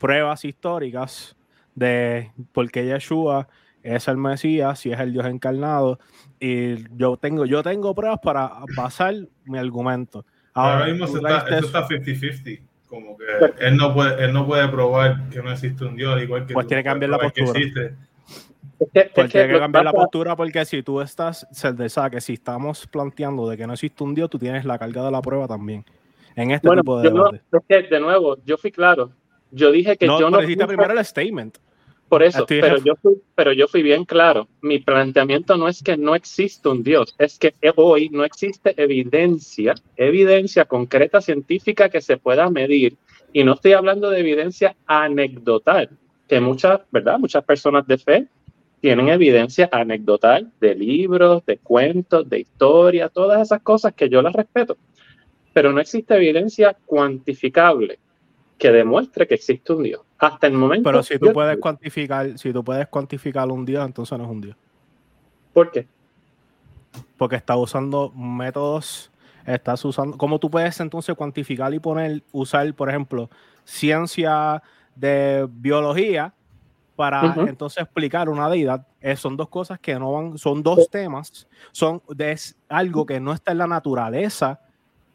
pruebas 0.00 0.44
históricas 0.44 1.36
de 1.74 2.32
por 2.52 2.70
qué 2.70 2.86
Yeshua 2.86 3.48
es 3.82 4.08
el 4.08 4.16
Mesías, 4.16 4.80
si 4.80 4.90
es 4.90 4.98
el 4.98 5.12
Dios 5.12 5.26
encarnado. 5.26 5.98
Y 6.40 6.84
yo 6.96 7.16
tengo, 7.16 7.46
yo 7.46 7.62
tengo 7.62 7.94
pruebas 7.94 8.18
para 8.22 8.50
basar 8.76 9.14
mi 9.44 9.58
argumento. 9.58 10.24
Ahora, 10.54 10.86
mismo 10.86 11.06
tú 11.06 11.12
se 11.12 11.18
está, 11.18 11.44
traiste 11.44 11.54
eso 11.56 11.66
está 11.66 11.86
50-50. 11.86 12.62
Como 12.88 13.16
que 13.16 13.24
él 13.66 13.76
no, 13.76 13.92
puede, 13.92 14.24
él 14.24 14.32
no 14.32 14.46
puede 14.46 14.66
probar 14.68 15.28
que 15.28 15.42
no 15.42 15.52
existe 15.52 15.84
un 15.84 15.96
Dios, 15.96 16.22
igual 16.22 16.46
que 16.46 16.54
Pues 16.54 16.64
tú 16.64 16.68
tiene 16.68 16.82
que 16.82 16.88
cambiar 16.88 17.10
la 17.10 17.18
postura. 17.18 17.52
que, 17.52 17.80
es 18.92 19.10
Pues 19.12 19.32
tiene 19.32 19.52
que 19.52 19.58
cambiar 19.58 19.84
la 19.84 19.92
postura 19.92 20.36
porque 20.36 20.64
si 20.64 20.82
tú 20.82 21.00
estás, 21.00 21.46
se 21.50 21.74
que 22.10 22.20
si 22.20 22.34
estamos 22.34 22.86
planteando 22.86 23.48
de 23.48 23.56
que 23.56 23.66
no 23.66 23.72
existe 23.72 24.02
un 24.04 24.14
Dios, 24.14 24.30
tú 24.30 24.38
tienes 24.38 24.64
la 24.64 24.78
carga 24.78 25.04
de 25.04 25.10
la 25.10 25.20
prueba 25.20 25.48
también. 25.48 25.84
En 26.36 26.52
este 26.52 26.68
Bueno, 26.68 26.82
tipo 26.82 26.98
de 27.00 27.08
yo 27.08 27.14
no, 27.14 27.30
es 27.32 27.40
que, 27.68 27.82
de 27.82 28.00
nuevo, 28.00 28.36
yo 28.44 28.56
fui 28.56 28.70
claro. 28.70 29.10
Yo 29.50 29.70
dije 29.70 29.96
que 29.96 30.06
no, 30.06 30.20
yo 30.20 30.30
no. 30.30 30.40
dijiste 30.40 30.66
primero 30.66 30.92
el 30.92 31.04
statement. 31.04 31.58
Por 32.08 32.22
eso, 32.22 32.40
Estoy 32.40 32.60
pero 32.60 32.76
ref- 32.76 32.84
yo, 32.84 32.94
fui, 32.96 33.14
pero 33.34 33.52
yo 33.52 33.66
fui 33.66 33.82
bien 33.82 34.04
claro. 34.04 34.48
Mi 34.60 34.78
planteamiento 34.78 35.56
no 35.56 35.66
es 35.66 35.82
que 35.82 35.96
no 35.96 36.14
existe 36.14 36.68
un 36.68 36.84
Dios, 36.84 37.14
es 37.18 37.36
que 37.38 37.52
hoy 37.74 38.08
no 38.10 38.24
existe 38.24 38.80
evidencia, 38.80 39.74
evidencia 39.96 40.66
concreta 40.66 41.20
científica 41.20 41.88
que 41.88 42.00
se 42.00 42.16
pueda 42.16 42.48
medir. 42.48 42.96
Y 43.32 43.42
no 43.42 43.54
estoy 43.54 43.72
hablando 43.72 44.08
de 44.10 44.20
evidencia 44.20 44.76
anecdotal, 44.86 45.90
que 46.28 46.40
muchas, 46.40 46.80
¿verdad? 46.92 47.18
Muchas 47.18 47.44
personas 47.44 47.86
de 47.88 47.98
fe 47.98 48.26
tienen 48.80 49.08
evidencia 49.08 49.68
anecdotal 49.72 50.52
de 50.60 50.74
libros, 50.76 51.44
de 51.44 51.58
cuentos, 51.58 52.28
de 52.28 52.40
historia, 52.40 53.08
todas 53.08 53.42
esas 53.42 53.62
cosas 53.62 53.94
que 53.94 54.08
yo 54.08 54.22
las 54.22 54.32
respeto. 54.32 54.76
Pero 55.52 55.72
no 55.72 55.80
existe 55.80 56.14
evidencia 56.14 56.76
cuantificable 56.86 57.98
que 58.58 58.72
demuestre 58.72 59.26
que 59.26 59.34
existe 59.34 59.72
un 59.72 59.82
Dios. 59.82 60.00
Hasta 60.18 60.46
el 60.46 60.54
momento. 60.54 60.88
Pero 60.88 61.02
si 61.02 61.18
tú 61.18 61.32
puedes 61.32 61.58
cuantificar, 61.58 62.38
si 62.38 62.52
tú 62.52 62.64
puedes 62.64 62.88
cuantificar 62.88 63.50
un 63.50 63.64
Dios, 63.64 63.84
entonces 63.84 64.16
no 64.16 64.24
es 64.24 64.30
un 64.30 64.40
Dios. 64.40 64.56
¿Por 65.52 65.70
qué? 65.70 65.86
Porque 67.16 67.36
está 67.36 67.56
usando 67.56 68.10
métodos, 68.10 69.10
estás 69.44 69.84
usando, 69.84 70.16
¿cómo 70.16 70.38
tú 70.38 70.50
puedes 70.50 70.78
entonces 70.80 71.14
cuantificar 71.14 71.72
y 71.74 71.78
poner, 71.78 72.22
usar, 72.32 72.72
por 72.74 72.88
ejemplo, 72.88 73.28
ciencia 73.64 74.62
de 74.94 75.46
biología 75.50 76.32
para 76.94 77.34
entonces 77.46 77.82
explicar 77.82 78.28
una 78.28 78.48
deidad? 78.48 78.86
Eh, 79.00 79.16
son 79.16 79.36
dos 79.36 79.48
cosas 79.48 79.78
que 79.78 79.98
no 79.98 80.12
van, 80.12 80.38
son 80.38 80.62
dos 80.62 80.90
temas, 80.90 81.46
son 81.72 82.02
de 82.08 82.32
es 82.32 82.56
algo 82.68 83.04
que 83.04 83.20
no 83.20 83.32
está 83.32 83.52
en 83.52 83.58
la 83.58 83.66
naturaleza 83.66 84.60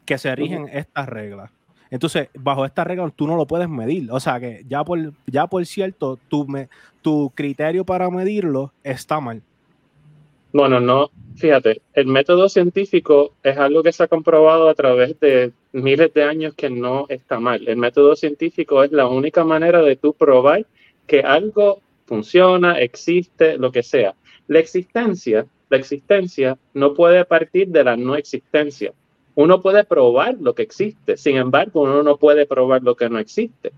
que 0.04 0.18
se 0.18 0.34
rigen 0.34 0.68
estas 0.72 1.08
reglas. 1.08 1.50
Entonces, 1.92 2.30
bajo 2.34 2.64
esta 2.64 2.84
regla 2.84 3.12
tú 3.14 3.26
no 3.26 3.36
lo 3.36 3.46
puedes 3.46 3.68
medir. 3.68 4.10
O 4.10 4.18
sea 4.18 4.40
que 4.40 4.64
ya 4.66 4.82
por, 4.82 5.12
ya 5.26 5.46
por 5.46 5.64
cierto, 5.66 6.18
tu, 6.28 6.46
me- 6.48 6.70
tu 7.02 7.30
criterio 7.34 7.84
para 7.84 8.08
medirlo 8.08 8.72
está 8.82 9.20
mal. 9.20 9.42
Bueno, 10.54 10.80
no, 10.80 11.10
fíjate, 11.36 11.82
el 11.92 12.06
método 12.06 12.48
científico 12.48 13.34
es 13.42 13.58
algo 13.58 13.82
que 13.82 13.92
se 13.92 14.04
ha 14.04 14.08
comprobado 14.08 14.70
a 14.70 14.74
través 14.74 15.20
de 15.20 15.52
miles 15.72 16.14
de 16.14 16.24
años 16.24 16.54
que 16.54 16.70
no 16.70 17.04
está 17.10 17.38
mal. 17.38 17.68
El 17.68 17.76
método 17.76 18.16
científico 18.16 18.82
es 18.82 18.90
la 18.90 19.06
única 19.06 19.44
manera 19.44 19.82
de 19.82 19.96
tú 19.96 20.14
probar 20.14 20.64
que 21.06 21.20
algo 21.20 21.80
funciona, 22.06 22.78
existe, 22.80 23.58
lo 23.58 23.70
que 23.70 23.82
sea. 23.82 24.14
La 24.46 24.60
existencia, 24.60 25.46
la 25.68 25.76
existencia 25.76 26.56
no 26.72 26.94
puede 26.94 27.22
partir 27.26 27.68
de 27.68 27.84
la 27.84 27.96
no 27.98 28.14
existencia. 28.16 28.94
Uno 29.34 29.62
puede 29.62 29.84
probar 29.84 30.36
lo 30.40 30.54
que 30.54 30.62
existe, 30.62 31.16
sin 31.16 31.36
embargo, 31.36 31.82
uno 31.82 32.02
no 32.02 32.16
puede 32.16 32.46
probar 32.46 32.82
lo 32.82 32.94
que 32.94 33.08
no 33.08 33.18
existe. 33.18 33.72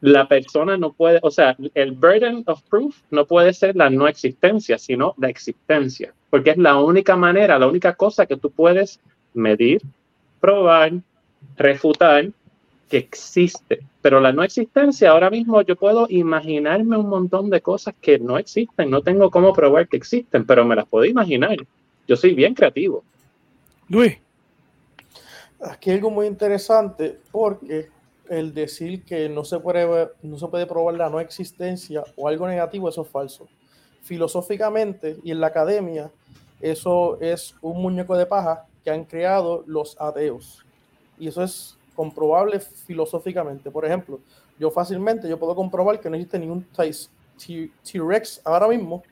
La 0.00 0.28
persona 0.28 0.76
no 0.76 0.92
puede, 0.92 1.18
o 1.22 1.30
sea, 1.30 1.56
el 1.74 1.92
burden 1.92 2.42
of 2.46 2.62
proof 2.68 2.96
no 3.10 3.26
puede 3.26 3.52
ser 3.52 3.76
la 3.76 3.90
no 3.90 4.08
existencia, 4.08 4.78
sino 4.78 5.14
la 5.18 5.28
existencia, 5.28 6.12
porque 6.30 6.50
es 6.50 6.58
la 6.58 6.78
única 6.78 7.16
manera, 7.16 7.58
la 7.58 7.66
única 7.66 7.94
cosa 7.94 8.26
que 8.26 8.36
tú 8.36 8.50
puedes 8.50 9.00
medir, 9.34 9.82
probar, 10.40 10.92
refutar 11.56 12.30
que 12.88 12.98
existe. 12.98 13.80
Pero 14.02 14.20
la 14.20 14.32
no 14.32 14.42
existencia, 14.42 15.10
ahora 15.10 15.30
mismo 15.30 15.62
yo 15.62 15.76
puedo 15.76 16.06
imaginarme 16.10 16.96
un 16.96 17.08
montón 17.08 17.48
de 17.48 17.60
cosas 17.60 17.94
que 18.00 18.18
no 18.18 18.38
existen, 18.38 18.90
no 18.90 19.00
tengo 19.00 19.30
cómo 19.30 19.52
probar 19.52 19.88
que 19.88 19.96
existen, 19.96 20.44
pero 20.44 20.64
me 20.64 20.76
las 20.76 20.86
puedo 20.86 21.04
imaginar. 21.04 21.56
Yo 22.06 22.16
soy 22.16 22.34
bien 22.34 22.54
creativo. 22.54 23.02
Luis. 23.88 24.23
Aquí 25.64 25.90
hay 25.90 25.96
algo 25.96 26.10
muy 26.10 26.26
interesante 26.26 27.18
porque 27.32 27.88
el 28.28 28.52
decir 28.54 29.04
que 29.04 29.28
no 29.28 29.44
se 29.44 29.58
puede, 29.58 30.10
no 30.22 30.38
se 30.38 30.46
puede 30.48 30.66
probar 30.66 30.94
la 30.94 31.08
no 31.08 31.20
existencia 31.20 32.04
o 32.16 32.28
algo 32.28 32.46
negativo, 32.46 32.88
eso 32.88 33.02
es 33.02 33.08
falso. 33.08 33.48
Filosóficamente 34.02 35.16
y 35.22 35.30
en 35.30 35.40
la 35.40 35.48
academia, 35.48 36.10
eso 36.60 37.18
es 37.20 37.54
un 37.62 37.80
muñeco 37.80 38.16
de 38.16 38.26
paja 38.26 38.66
que 38.82 38.90
han 38.90 39.04
creado 39.04 39.64
los 39.66 39.98
ateos. 40.00 40.64
Y 41.18 41.28
eso 41.28 41.42
es 41.42 41.78
comprobable 41.94 42.60
filosóficamente. 42.60 43.70
Por 43.70 43.84
ejemplo, 43.84 44.20
yo 44.58 44.70
fácilmente 44.70 45.28
yo 45.28 45.38
puedo 45.38 45.54
comprobar 45.54 46.00
que 46.00 46.10
no 46.10 46.16
existe 46.16 46.38
ningún 46.38 46.66
T-Rex 47.36 48.42
ahora 48.44 48.68
mismo 48.68 49.02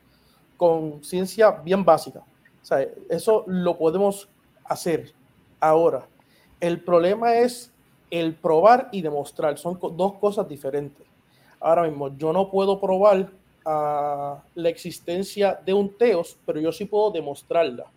con 0.57 1.03
ciencia 1.03 1.51
bien 1.51 1.83
básica. 1.83 2.19
O 2.19 2.65
sea, 2.65 2.87
eso 3.09 3.43
lo 3.47 3.77
podemos 3.77 4.29
hacer 4.65 5.13
ahora. 5.59 6.07
El 6.63 6.79
problema 6.79 7.35
es 7.35 7.73
el 8.09 8.35
probar 8.35 8.87
y 8.93 9.01
demostrar. 9.01 9.57
Son 9.57 9.77
dos 9.97 10.13
cosas 10.13 10.47
diferentes. 10.47 11.05
Ahora 11.59 11.83
mismo, 11.83 12.15
yo 12.15 12.31
no 12.31 12.49
puedo 12.49 12.79
probar 12.79 13.31
uh, 13.65 14.39
la 14.55 14.69
existencia 14.69 15.59
de 15.65 15.73
un 15.73 15.97
teos, 15.97 16.37
pero 16.45 16.61
yo 16.61 16.71
sí 16.71 16.85
puedo 16.85 17.11
demostrarla. 17.11 17.87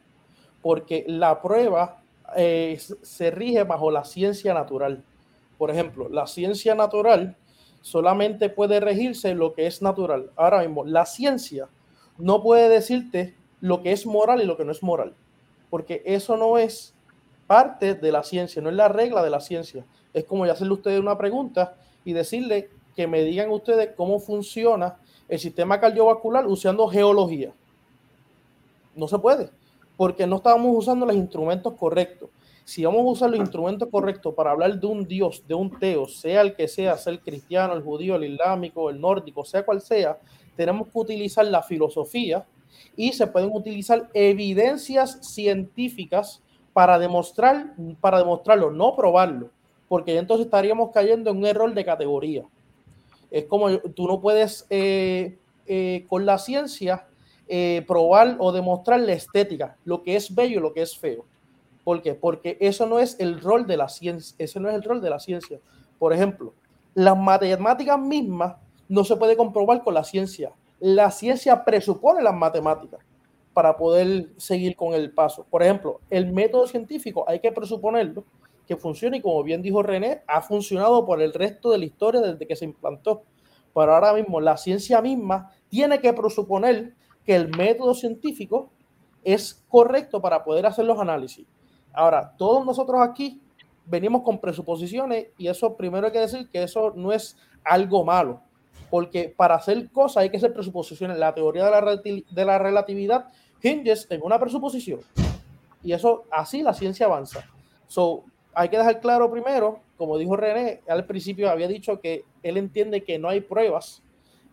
Porque 0.62 1.04
la 1.06 1.40
prueba 1.40 2.00
eh, 2.34 2.76
se 3.02 3.30
rige 3.30 3.62
bajo 3.62 3.92
la 3.92 4.04
ciencia 4.04 4.52
natural. 4.52 5.00
Por 5.58 5.70
ejemplo, 5.70 6.08
la 6.08 6.26
ciencia 6.26 6.74
natural 6.74 7.36
solamente 7.82 8.48
puede 8.48 8.80
regirse 8.80 9.36
lo 9.36 9.54
que 9.54 9.68
es 9.68 9.80
natural. 9.80 10.32
Ahora 10.34 10.62
mismo, 10.62 10.84
la 10.84 11.06
ciencia 11.06 11.68
no 12.18 12.42
puede 12.42 12.68
decirte 12.68 13.36
lo 13.60 13.84
que 13.84 13.92
es 13.92 14.06
moral 14.06 14.42
y 14.42 14.44
lo 14.44 14.56
que 14.56 14.64
no 14.64 14.72
es 14.72 14.82
moral, 14.82 15.14
porque 15.70 16.02
eso 16.04 16.36
no 16.36 16.58
es 16.58 16.95
parte 17.46 17.94
de 17.94 18.12
la 18.12 18.22
ciencia, 18.22 18.60
no 18.60 18.70
es 18.70 18.76
la 18.76 18.88
regla 18.88 19.22
de 19.22 19.30
la 19.30 19.40
ciencia. 19.40 19.84
Es 20.12 20.24
como 20.24 20.44
hacerle 20.44 20.70
a 20.70 20.74
ustedes 20.74 21.00
una 21.00 21.18
pregunta 21.18 21.76
y 22.04 22.12
decirle 22.12 22.70
que 22.94 23.06
me 23.06 23.22
digan 23.22 23.50
ustedes 23.50 23.90
cómo 23.96 24.18
funciona 24.18 24.96
el 25.28 25.38
sistema 25.38 25.80
cardiovascular 25.80 26.46
usando 26.46 26.88
geología. 26.88 27.52
No 28.94 29.08
se 29.08 29.18
puede 29.18 29.50
porque 29.96 30.26
no 30.26 30.36
estábamos 30.36 30.76
usando 30.76 31.06
los 31.06 31.16
instrumentos 31.16 31.74
correctos. 31.74 32.30
Si 32.64 32.84
vamos 32.84 33.00
a 33.00 33.10
usar 33.10 33.30
los 33.30 33.38
instrumentos 33.38 33.88
correctos 33.90 34.34
para 34.34 34.50
hablar 34.50 34.78
de 34.78 34.86
un 34.86 35.06
Dios, 35.06 35.42
de 35.46 35.54
un 35.54 35.70
Teo, 35.78 36.08
sea 36.08 36.40
el 36.40 36.54
que 36.54 36.66
sea, 36.66 36.96
sea 36.96 37.12
el 37.12 37.20
cristiano, 37.20 37.72
el 37.74 37.82
judío, 37.82 38.16
el 38.16 38.24
islámico, 38.24 38.90
el 38.90 39.00
nórdico, 39.00 39.44
sea 39.44 39.64
cual 39.64 39.80
sea, 39.80 40.18
tenemos 40.56 40.88
que 40.88 40.98
utilizar 40.98 41.46
la 41.46 41.62
filosofía 41.62 42.44
y 42.96 43.12
se 43.12 43.26
pueden 43.26 43.50
utilizar 43.52 44.10
evidencias 44.14 45.18
científicas 45.32 46.42
para 46.76 46.98
demostrar, 46.98 47.72
para 48.02 48.18
demostrarlo, 48.18 48.70
no 48.70 48.94
probarlo, 48.94 49.48
porque 49.88 50.18
entonces 50.18 50.44
estaríamos 50.44 50.90
cayendo 50.92 51.30
en 51.30 51.38
un 51.38 51.46
error 51.46 51.72
de 51.72 51.82
categoría. 51.86 52.44
Es 53.30 53.46
como 53.46 53.78
tú 53.78 54.06
no 54.06 54.20
puedes 54.20 54.66
eh, 54.68 55.38
eh, 55.66 56.04
con 56.06 56.26
la 56.26 56.36
ciencia 56.36 57.06
eh, 57.48 57.82
probar 57.88 58.36
o 58.40 58.52
demostrar 58.52 59.00
la 59.00 59.14
estética, 59.14 59.78
lo 59.86 60.02
que 60.02 60.16
es 60.16 60.34
bello 60.34 60.58
y 60.58 60.62
lo 60.62 60.74
que 60.74 60.82
es 60.82 60.98
feo. 60.98 61.24
¿Por 61.82 62.02
qué? 62.02 62.12
Porque 62.12 62.58
eso 62.60 62.84
no 62.84 62.98
es 62.98 63.18
el 63.20 63.40
rol 63.40 63.66
de 63.66 63.78
la 63.78 63.88
ciencia, 63.88 64.36
ese 64.38 64.60
no 64.60 64.68
es 64.68 64.74
el 64.74 64.82
rol 64.82 65.00
de 65.00 65.08
la 65.08 65.18
ciencia. 65.18 65.58
Por 65.98 66.12
ejemplo, 66.12 66.52
las 66.92 67.16
matemáticas 67.16 67.98
mismas 67.98 68.56
no 68.86 69.02
se 69.02 69.16
puede 69.16 69.34
comprobar 69.34 69.82
con 69.82 69.94
la 69.94 70.04
ciencia. 70.04 70.52
La 70.78 71.10
ciencia 71.10 71.64
presupone 71.64 72.22
las 72.22 72.34
matemáticas 72.34 73.00
para 73.56 73.74
poder 73.78 74.28
seguir 74.36 74.76
con 74.76 74.92
el 74.92 75.14
paso. 75.14 75.46
Por 75.48 75.62
ejemplo, 75.62 76.02
el 76.10 76.30
método 76.30 76.66
científico 76.66 77.24
hay 77.26 77.40
que 77.40 77.50
presuponerlo 77.50 78.22
que 78.66 78.76
funcione 78.76 79.16
y 79.16 79.22
como 79.22 79.42
bien 79.42 79.62
dijo 79.62 79.82
René, 79.82 80.20
ha 80.26 80.42
funcionado 80.42 81.06
por 81.06 81.22
el 81.22 81.32
resto 81.32 81.70
de 81.70 81.78
la 81.78 81.86
historia 81.86 82.20
desde 82.20 82.46
que 82.46 82.54
se 82.54 82.66
implantó. 82.66 83.22
Pero 83.74 83.94
ahora 83.94 84.12
mismo 84.12 84.42
la 84.42 84.58
ciencia 84.58 85.00
misma 85.00 85.54
tiene 85.70 86.00
que 86.00 86.12
presuponer 86.12 86.92
que 87.24 87.34
el 87.34 87.48
método 87.48 87.94
científico 87.94 88.68
es 89.24 89.64
correcto 89.70 90.20
para 90.20 90.44
poder 90.44 90.66
hacer 90.66 90.84
los 90.84 91.00
análisis. 91.00 91.46
Ahora, 91.94 92.34
todos 92.36 92.62
nosotros 92.66 93.00
aquí 93.00 93.40
venimos 93.86 94.20
con 94.20 94.38
presuposiciones 94.38 95.28
y 95.38 95.48
eso 95.48 95.78
primero 95.78 96.08
hay 96.08 96.12
que 96.12 96.20
decir 96.20 96.50
que 96.50 96.62
eso 96.62 96.92
no 96.94 97.10
es 97.10 97.38
algo 97.64 98.04
malo, 98.04 98.42
porque 98.90 99.32
para 99.34 99.54
hacer 99.54 99.90
cosas 99.90 100.18
hay 100.18 100.28
que 100.28 100.36
hacer 100.36 100.52
presuposiciones. 100.52 101.16
La 101.16 101.34
teoría 101.34 101.64
de 101.64 101.70
la, 101.70 101.96
de 102.02 102.44
la 102.44 102.58
relatividad 102.58 103.28
hinges 103.62 104.06
en 104.10 104.22
una 104.22 104.38
presuposición 104.38 105.00
y 105.86 105.92
eso 105.92 106.24
así 106.32 106.62
la 106.62 106.74
ciencia 106.74 107.06
avanza. 107.06 107.48
So, 107.86 108.24
hay 108.52 108.68
que 108.68 108.76
dejar 108.76 109.00
claro 109.00 109.30
primero, 109.30 109.78
como 109.96 110.18
dijo 110.18 110.36
René 110.36 110.80
al 110.88 111.06
principio, 111.06 111.48
había 111.48 111.68
dicho 111.68 112.00
que 112.00 112.24
él 112.42 112.56
entiende 112.56 113.04
que 113.04 113.20
no 113.20 113.28
hay 113.28 113.40
pruebas 113.40 114.02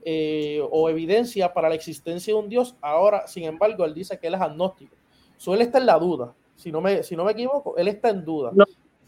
eh, 0.06 0.62
o 0.70 0.90
evidencia 0.90 1.52
para 1.52 1.70
la 1.70 1.76
existencia 1.76 2.34
de 2.34 2.40
un 2.40 2.50
Dios. 2.50 2.76
Ahora, 2.82 3.26
sin 3.26 3.46
embargo, 3.46 3.84
él 3.84 3.96
dice 3.96 4.20
que 4.20 4.28
él 4.28 4.36
es 4.36 4.42
agnóstico. 4.42 4.96
So, 5.38 5.56
él 5.56 5.62
está 5.62 5.80
en 5.80 5.88
la 5.88 5.98
duda. 5.98 6.36
Si 6.56 6.72
no 6.72 6.82
me, 6.82 7.02
si 7.02 7.16
no 7.16 7.26
me 7.26 7.32
equivoco, 7.32 7.76
él 7.78 7.88
está 7.88 8.10
en 8.10 8.24
duda. 8.24 8.52
No, 8.54 8.66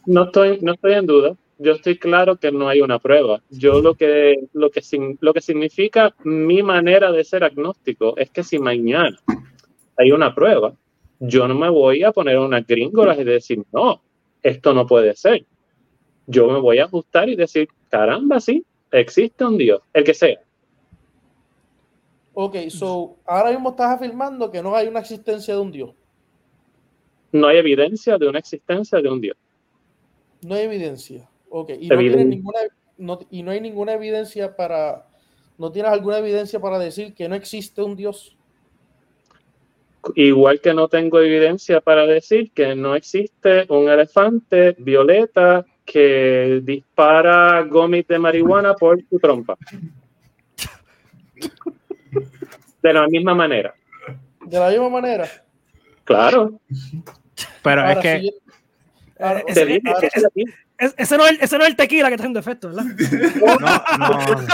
no, 0.08 0.24
estoy, 0.24 0.60
no 0.62 0.74
estoy 0.74 0.94
en 0.94 1.06
duda. 1.06 1.36
Yo 1.60 1.74
estoy 1.74 2.00
claro 2.00 2.38
que 2.38 2.52
no 2.52 2.68
hay 2.68 2.82
una 2.82 2.98
prueba. 2.98 3.42
Yo 3.52 3.82
lo 3.82 3.94
que, 3.94 4.48
lo 4.54 4.72
que, 4.72 4.82
lo 5.22 5.34
que 5.34 5.42
significa 5.42 6.16
mi 6.24 6.64
manera 6.64 7.12
de 7.12 7.24
ser 7.24 7.44
agnóstico 7.44 8.18
es 8.18 8.32
que 8.32 8.44
si 8.44 8.58
mañana 8.58 9.18
hay 9.98 10.12
una 10.12 10.34
prueba, 10.34 10.74
yo 11.20 11.48
no 11.48 11.56
me 11.56 11.70
voy 11.70 12.04
a 12.04 12.12
poner 12.12 12.38
unas 12.38 12.66
gringolas 12.66 13.18
y 13.20 13.24
decir, 13.24 13.64
no, 13.72 14.02
esto 14.44 14.74
no 14.74 14.86
puede 14.86 15.16
ser. 15.16 15.46
Yo 16.28 16.48
me 16.48 16.60
voy 16.60 16.80
a 16.80 16.86
ajustar 16.86 17.30
y 17.30 17.36
decir, 17.36 17.68
caramba, 17.90 18.40
sí, 18.40 18.66
existe 18.92 19.46
un 19.46 19.58
Dios, 19.58 19.82
el 19.94 20.04
que 20.04 20.14
sea. 20.14 20.40
Ok, 22.34 22.58
so 22.70 23.16
ahora 23.26 23.52
mismo 23.52 23.70
estás 23.70 23.96
afirmando 23.96 24.52
que 24.52 24.62
no 24.62 24.76
hay 24.76 24.88
una 24.88 25.00
existencia 25.00 25.54
de 25.54 25.60
un 25.62 25.72
Dios. 25.72 25.92
No 27.32 27.48
hay 27.48 27.58
evidencia 27.58 28.18
de 28.18 28.28
una 28.28 28.40
existencia 28.40 29.02
de 29.02 29.10
un 29.10 29.22
Dios. 29.22 29.38
No 30.42 30.56
hay 30.56 30.64
evidencia. 30.64 31.30
Ok, 31.50 31.72
y 31.80 31.88
no, 31.88 31.96
ninguna, 31.98 32.60
y 33.30 33.44
no 33.44 33.52
hay 33.52 33.62
ninguna 33.62 33.94
evidencia 33.94 34.56
para. 34.56 35.08
¿No 35.58 35.72
tienes 35.72 35.92
alguna 35.92 36.18
evidencia 36.18 36.60
para 36.60 36.78
decir 36.78 37.14
que 37.14 37.30
no 37.30 37.36
existe 37.36 37.82
un 37.82 37.96
Dios? 37.96 38.35
Igual 40.14 40.62
que 40.62 40.74
no 40.74 40.88
tengo 40.88 41.20
evidencia 41.20 41.82
para 41.82 42.06
decir 42.06 42.52
que 42.52 42.76
no 42.76 42.96
existe 42.96 43.66
un 43.70 43.90
elefante 43.90 44.76
violeta 44.78 45.66
que 45.84 46.62
dispara 46.64 47.64
gomis 47.64 48.08
de 48.08 48.20
marihuana 48.20 48.76
por 48.76 49.02
su 49.10 49.20
trompa. 49.20 49.58
De 52.82 52.94
la 52.94 53.08
misma 53.08 53.34
manera. 53.34 53.74
De 54.46 54.60
la 54.60 54.70
misma 54.70 54.90
manera. 54.90 55.28
Claro. 56.04 56.60
Pero 57.64 57.90
es 57.90 57.98
que. 57.98 58.30
ese, 60.98 61.18
no 61.18 61.26
es, 61.26 61.42
ese 61.42 61.58
no 61.58 61.64
es 61.64 61.70
el 61.70 61.76
tequila 61.76 62.10
que 62.10 62.16
está 62.16 62.24
haciendo 62.24 62.40
efecto, 62.40 62.70
¿verdad? 62.70 62.86
No, 63.98 64.08
no. 64.08 64.46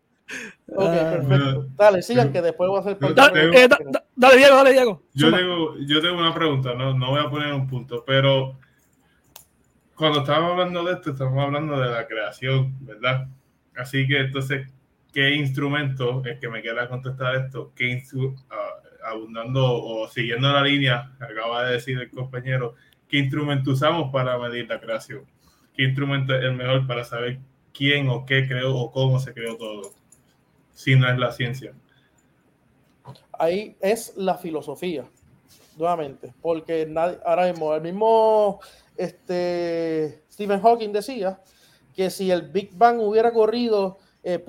Ok, 0.68 0.92
perfecto. 0.92 1.66
Dale, 1.76 2.02
sigan 2.02 2.32
que 2.32 2.42
después 2.42 2.68
voy 2.68 2.78
a 2.78 2.80
hacer. 2.80 2.98
Dale, 3.14 3.64
eh, 3.64 3.68
dale, 4.16 4.36
Diego, 4.36 4.56
dale, 4.56 4.72
Diego. 4.72 5.02
Yo 5.14 5.34
tengo, 5.34 5.76
yo 5.78 6.00
tengo 6.00 6.18
una 6.18 6.34
pregunta, 6.34 6.74
no, 6.74 6.94
no 6.94 7.10
voy 7.10 7.20
a 7.20 7.28
poner 7.28 7.52
un 7.52 7.66
punto, 7.66 8.04
pero 8.06 8.56
cuando 10.00 10.20
estábamos 10.20 10.52
hablando 10.52 10.82
de 10.84 10.94
esto, 10.94 11.10
estamos 11.10 11.44
hablando 11.44 11.78
de 11.78 11.90
la 11.90 12.06
creación, 12.06 12.74
¿verdad? 12.80 13.28
Así 13.76 14.06
que 14.06 14.20
entonces, 14.20 14.66
qué 15.12 15.34
instrumento, 15.34 16.22
es 16.24 16.38
que 16.38 16.48
me 16.48 16.62
queda 16.62 16.88
contestar 16.88 17.36
esto, 17.36 17.72
qué 17.76 18.02
uh, 18.14 18.34
abundando 19.06 19.74
o 19.74 20.08
siguiendo 20.08 20.50
la 20.52 20.62
línea 20.62 21.12
que 21.18 21.24
acaba 21.24 21.64
de 21.64 21.74
decir 21.74 21.98
el 21.98 22.10
compañero, 22.10 22.76
qué 23.08 23.18
instrumento 23.18 23.72
usamos 23.72 24.10
para 24.10 24.38
medir 24.38 24.68
la 24.68 24.80
creación, 24.80 25.24
qué 25.74 25.84
instrumento 25.84 26.34
es 26.34 26.44
el 26.44 26.54
mejor 26.54 26.86
para 26.86 27.04
saber 27.04 27.40
quién 27.74 28.08
o 28.08 28.24
qué 28.24 28.46
creó 28.46 28.74
o 28.74 28.90
cómo 28.90 29.18
se 29.18 29.34
creó 29.34 29.56
todo, 29.56 29.92
si 30.80 30.96
no 30.96 31.10
es 31.10 31.18
la 31.18 31.30
ciencia. 31.30 31.74
ahí 33.38 33.76
es 33.80 34.16
la 34.16 34.38
filosofía, 34.38 35.04
nuevamente, 35.76 36.32
porque 36.40 36.86
nadie, 36.86 37.18
ahora 37.24 37.48
mismo, 37.48 37.74
el 37.74 37.82
mismo 37.82 38.60
este, 38.96 40.22
Stephen 40.32 40.60
Hawking 40.60 40.90
decía 40.90 41.38
que 41.94 42.08
si 42.08 42.30
el 42.30 42.48
Big 42.48 42.74
Bang 42.74 42.98
hubiera 43.00 43.30
corrido 43.30 43.98
eh, 44.22 44.42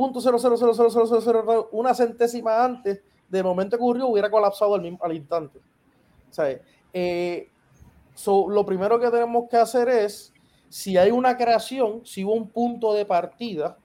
una 1.71 1.93
centésima 1.93 2.63
antes 2.63 3.01
del 3.27 3.43
momento 3.43 3.77
que 3.77 3.83
ocurrió, 3.83 4.07
hubiera 4.07 4.31
colapsado 4.31 4.75
al, 4.75 4.81
mismo, 4.81 5.00
al 5.01 5.13
instante. 5.13 5.59
Eh, 6.93 7.50
lo 8.25 8.65
primero 8.65 8.97
que 8.97 9.09
tenemos 9.09 9.50
que 9.50 9.57
hacer 9.57 9.89
es, 9.89 10.33
si 10.69 10.97
hay 10.97 11.11
una 11.11 11.35
creación, 11.35 12.05
si 12.05 12.23
hubo 12.23 12.35
un 12.35 12.47
punto 12.47 12.93
de 12.93 13.05
partida, 13.05 13.77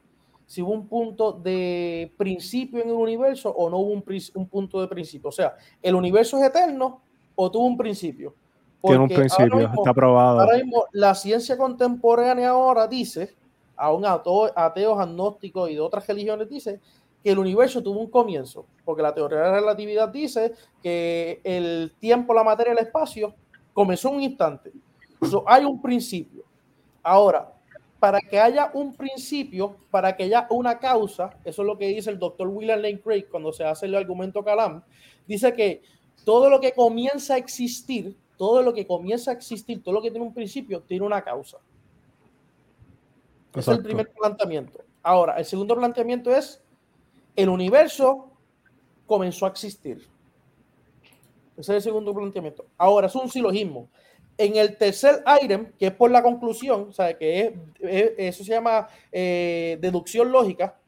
si 0.46 0.62
hubo 0.62 0.72
un 0.72 0.86
punto 0.86 1.32
de 1.32 2.12
principio 2.16 2.80
en 2.80 2.88
el 2.88 2.94
universo 2.94 3.50
o 3.50 3.68
no 3.68 3.78
hubo 3.78 3.92
un, 3.92 4.04
un 4.34 4.48
punto 4.48 4.80
de 4.80 4.88
principio. 4.88 5.28
O 5.28 5.32
sea, 5.32 5.56
¿el 5.82 5.94
universo 5.94 6.38
es 6.38 6.44
eterno 6.44 7.02
o 7.34 7.50
tuvo 7.50 7.66
un 7.66 7.76
principio? 7.76 8.34
Tiene 8.82 9.02
un 9.02 9.08
principio, 9.08 9.58
está 9.58 9.92
probado. 9.92 10.40
Ahora 10.40 10.58
mismo, 10.58 10.84
la 10.92 11.14
ciencia 11.14 11.56
contemporánea 11.56 12.50
ahora 12.50 12.86
dice, 12.86 13.34
aún 13.74 14.04
ateos, 14.04 14.52
agnósticos 14.98 15.70
y 15.70 15.74
de 15.74 15.80
otras 15.80 16.06
religiones 16.06 16.48
dice, 16.48 16.80
que 17.22 17.30
el 17.32 17.38
universo 17.38 17.82
tuvo 17.82 17.98
un 17.98 18.08
comienzo, 18.08 18.66
porque 18.84 19.02
la 19.02 19.12
teoría 19.12 19.38
de 19.38 19.44
la 19.44 19.60
relatividad 19.60 20.08
dice 20.08 20.52
que 20.80 21.40
el 21.42 21.92
tiempo, 21.98 22.32
la 22.32 22.44
materia 22.44 22.72
y 22.72 22.76
el 22.76 22.84
espacio 22.84 23.34
comenzó 23.72 24.10
un 24.10 24.22
instante. 24.22 24.72
hay 25.46 25.64
un 25.64 25.82
principio. 25.82 26.44
Ahora, 27.02 27.52
para 27.98 28.20
que 28.20 28.38
haya 28.38 28.70
un 28.74 28.94
principio, 28.94 29.76
para 29.90 30.16
que 30.16 30.24
haya 30.24 30.46
una 30.50 30.78
causa, 30.78 31.30
eso 31.44 31.62
es 31.62 31.66
lo 31.66 31.78
que 31.78 31.88
dice 31.88 32.10
el 32.10 32.18
doctor 32.18 32.48
William 32.48 32.80
Lane 32.80 33.00
Craig 33.00 33.26
cuando 33.30 33.52
se 33.52 33.64
hace 33.64 33.86
el 33.86 33.94
argumento 33.94 34.44
Calam, 34.44 34.82
dice 35.26 35.52
que 35.54 35.82
todo 36.24 36.50
lo 36.50 36.60
que 36.60 36.72
comienza 36.72 37.34
a 37.34 37.38
existir, 37.38 38.16
todo 38.36 38.62
lo 38.62 38.74
que 38.74 38.86
comienza 38.86 39.30
a 39.30 39.34
existir, 39.34 39.82
todo 39.82 39.94
lo 39.94 40.02
que 40.02 40.10
tiene 40.10 40.26
un 40.26 40.34
principio, 40.34 40.82
tiene 40.82 41.06
una 41.06 41.22
causa. 41.22 41.58
Ese 43.54 43.70
es 43.70 43.78
el 43.78 43.82
primer 43.82 44.12
planteamiento. 44.12 44.80
Ahora, 45.02 45.38
el 45.38 45.44
segundo 45.44 45.74
planteamiento 45.74 46.30
es, 46.30 46.62
el 47.34 47.48
universo 47.48 48.30
comenzó 49.06 49.46
a 49.46 49.50
existir. 49.50 50.06
Ese 51.56 51.72
es 51.72 51.76
el 51.76 51.82
segundo 51.82 52.12
planteamiento. 52.12 52.66
Ahora, 52.76 53.06
es 53.06 53.14
un 53.14 53.30
silogismo. 53.30 53.88
En 54.38 54.56
el 54.56 54.76
tercer 54.76 55.24
item, 55.42 55.72
que 55.78 55.86
es 55.86 55.92
por 55.92 56.10
la 56.10 56.22
conclusión, 56.22 56.92
¿sabe? 56.92 57.16
que 57.16 57.54
es, 57.80 58.12
eso 58.18 58.44
se 58.44 58.50
llama 58.50 58.86
eh, 59.10 59.78
deducción 59.80 60.30
lógica, 60.30 60.78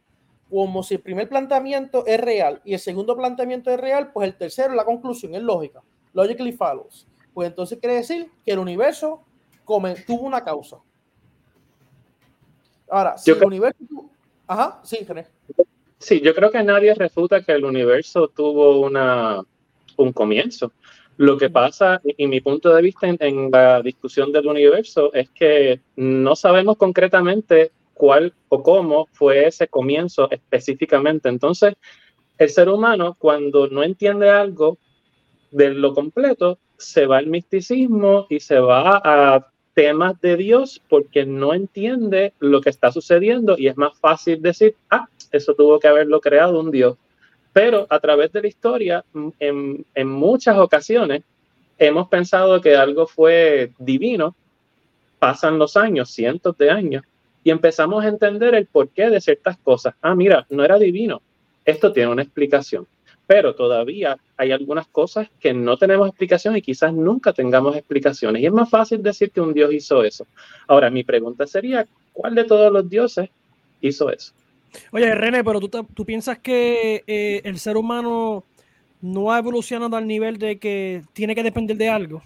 como 0.51 0.83
si 0.83 0.95
el 0.95 1.01
primer 1.01 1.29
planteamiento 1.29 2.05
es 2.07 2.21
real 2.21 2.61
y 2.65 2.75
el 2.75 2.81
segundo 2.81 3.17
planteamiento 3.17 3.71
es 3.71 3.81
real, 3.81 4.13
pues 4.13 4.29
el 4.29 4.37
tercero, 4.37 4.75
la 4.75 4.85
conclusión, 4.85 5.35
es 5.35 5.43
lógica. 5.43 5.83
Logically 6.13 6.53
follows. 6.53 7.07
Pues 7.35 7.49
entonces 7.49 7.79
quiere 7.79 7.97
decir 7.97 8.31
que 8.45 8.53
el 8.53 8.59
universo 8.59 9.25
tuvo 10.07 10.23
una 10.23 10.43
causa. 10.43 10.79
Ahora, 12.91 13.19
si 13.19 13.31
el 13.31 13.45
universo... 13.45 13.79
Ajá, 14.47 14.81
sí, 14.83 15.05
René. 15.07 15.27
Sí, 15.99 16.21
yo 16.21 16.35
creo 16.35 16.51
que 16.51 16.63
nadie 16.63 16.95
refuta 16.95 17.43
que 17.43 17.53
el 17.53 17.65
universo 17.65 18.29
tuvo 18.29 18.81
una, 18.81 19.43
un 19.97 20.13
comienzo. 20.13 20.73
Lo 21.19 21.37
que 21.37 21.51
pasa, 21.51 22.01
y 22.05 22.29
mi 22.29 22.41
punto 22.41 22.73
de 22.73 22.81
vista 22.81 23.09
en, 23.09 23.51
la 23.51 23.83
discusión 23.83 24.31
del 24.31 24.47
universo, 24.47 25.13
es 25.13 25.29
que 25.31 25.81
no 25.97 26.37
sabemos 26.37 26.77
concretamente 26.77 27.73
cuál 27.93 28.33
o 28.49 28.63
cómo 28.63 29.09
fue 29.11 29.49
ese 29.49 29.67
comienzo 29.67 30.31
específicamente. 30.31 31.29
Entonces, 31.29 31.75
el 32.39 32.49
ser 32.49 32.69
humano, 32.69 33.17
cuando 33.19 33.67
no 33.67 33.83
entiende 33.83 34.31
algo 34.31 34.79
de 35.51 35.71
lo 35.71 35.93
completo, 35.93 36.61
se 36.77 37.07
va 37.07 37.19
al 37.19 37.27
misticismo 37.27 38.29
y 38.31 38.39
se 38.39 38.61
va 38.61 39.03
a 39.05 39.45
temas 39.75 40.21
de 40.21 40.37
Dios 40.37 40.81
porque 40.89 41.27
no 41.27 41.53
entiende 41.53 42.33
lo 42.39 42.61
que 42.61 42.71
está 42.71 42.93
sucediendo 42.93 43.57
y 43.59 43.67
es 43.67 43.77
más 43.77 43.99
fácil 43.99 44.41
decir, 44.41 44.77
ah, 44.91 45.09
eso 45.33 45.55
tuvo 45.55 45.81
que 45.81 45.89
haberlo 45.89 46.21
creado 46.21 46.61
un 46.61 46.71
Dios. 46.71 46.97
Pero 47.59 47.89
a 47.91 47.99
través 47.99 48.31
de 48.31 48.41
la 48.41 48.47
historia, 48.47 49.05
en, 49.41 50.09
muchas 50.09 50.57
ocasiones, 50.59 51.25
hemos 51.77 52.07
pensado 52.07 52.61
que 52.61 52.77
algo 52.77 53.09
fue 53.09 53.73
divino, 53.81 54.37
pasan 55.19 55.59
los 55.59 55.77
años, 55.77 56.09
cientos 56.09 56.57
de 56.57 56.71
años, 56.71 57.03
y 57.43 57.51
empezamos 57.51 58.05
a 58.05 58.09
entender 58.11 58.55
el 58.55 58.67
porqué 58.67 59.11
de 59.11 59.21
ciertas 59.21 59.59
cosas. 59.59 59.97
Ah, 60.01 60.15
mira, 60.15 60.47
no 60.51 60.63
era 60.63 60.79
divino. 60.79 61.21
Esto 61.65 61.93
tiene 61.93 62.13
una 62.13 62.23
explicación. 62.23 62.87
Pero 63.27 63.57
todavía 63.57 64.17
hay 64.37 64.53
algunas 64.53 64.87
cosas 64.87 65.29
que 65.41 65.53
no 65.53 65.77
tenemos 65.77 66.07
explicación 66.07 66.57
y 66.57 66.63
quizás 66.63 66.95
nunca 66.95 67.33
tengamos 67.33 67.75
explicaciones. 67.75 68.41
Y 68.41 68.47
es 68.47 68.53
más 68.53 68.71
fácil 68.71 69.03
decir 69.03 69.33
que 69.33 69.41
un 69.41 69.53
Dios 69.53 69.73
hizo 69.73 70.05
eso. 70.05 70.29
Ahora, 70.69 70.91
mi 70.91 71.03
pregunta 71.03 71.45
sería, 71.45 71.89
¿cuál 72.13 72.37
de 72.37 72.45
todos 72.45 72.73
los 72.73 72.89
dioses 72.89 73.31
hizo 73.81 74.11
eso? 74.11 74.33
Oye, 74.93 75.15
René, 75.15 75.45
pero 75.45 75.61
tú, 75.61 75.69
tú 75.95 76.05
piensas 76.05 76.39
que 76.39 77.05
eh, 77.07 77.41
el 77.45 77.59
ser 77.59 77.77
humano 77.77 78.45
no 79.01 79.33
ha 79.33 79.39
evolucionado 79.39 79.97
al 79.97 80.07
nivel 80.07 80.39
de 80.39 80.59
que 80.59 81.03
tiene 81.13 81.35
que 81.35 81.43
depender 81.43 81.77
de 81.77 81.89
algo. 81.89 82.23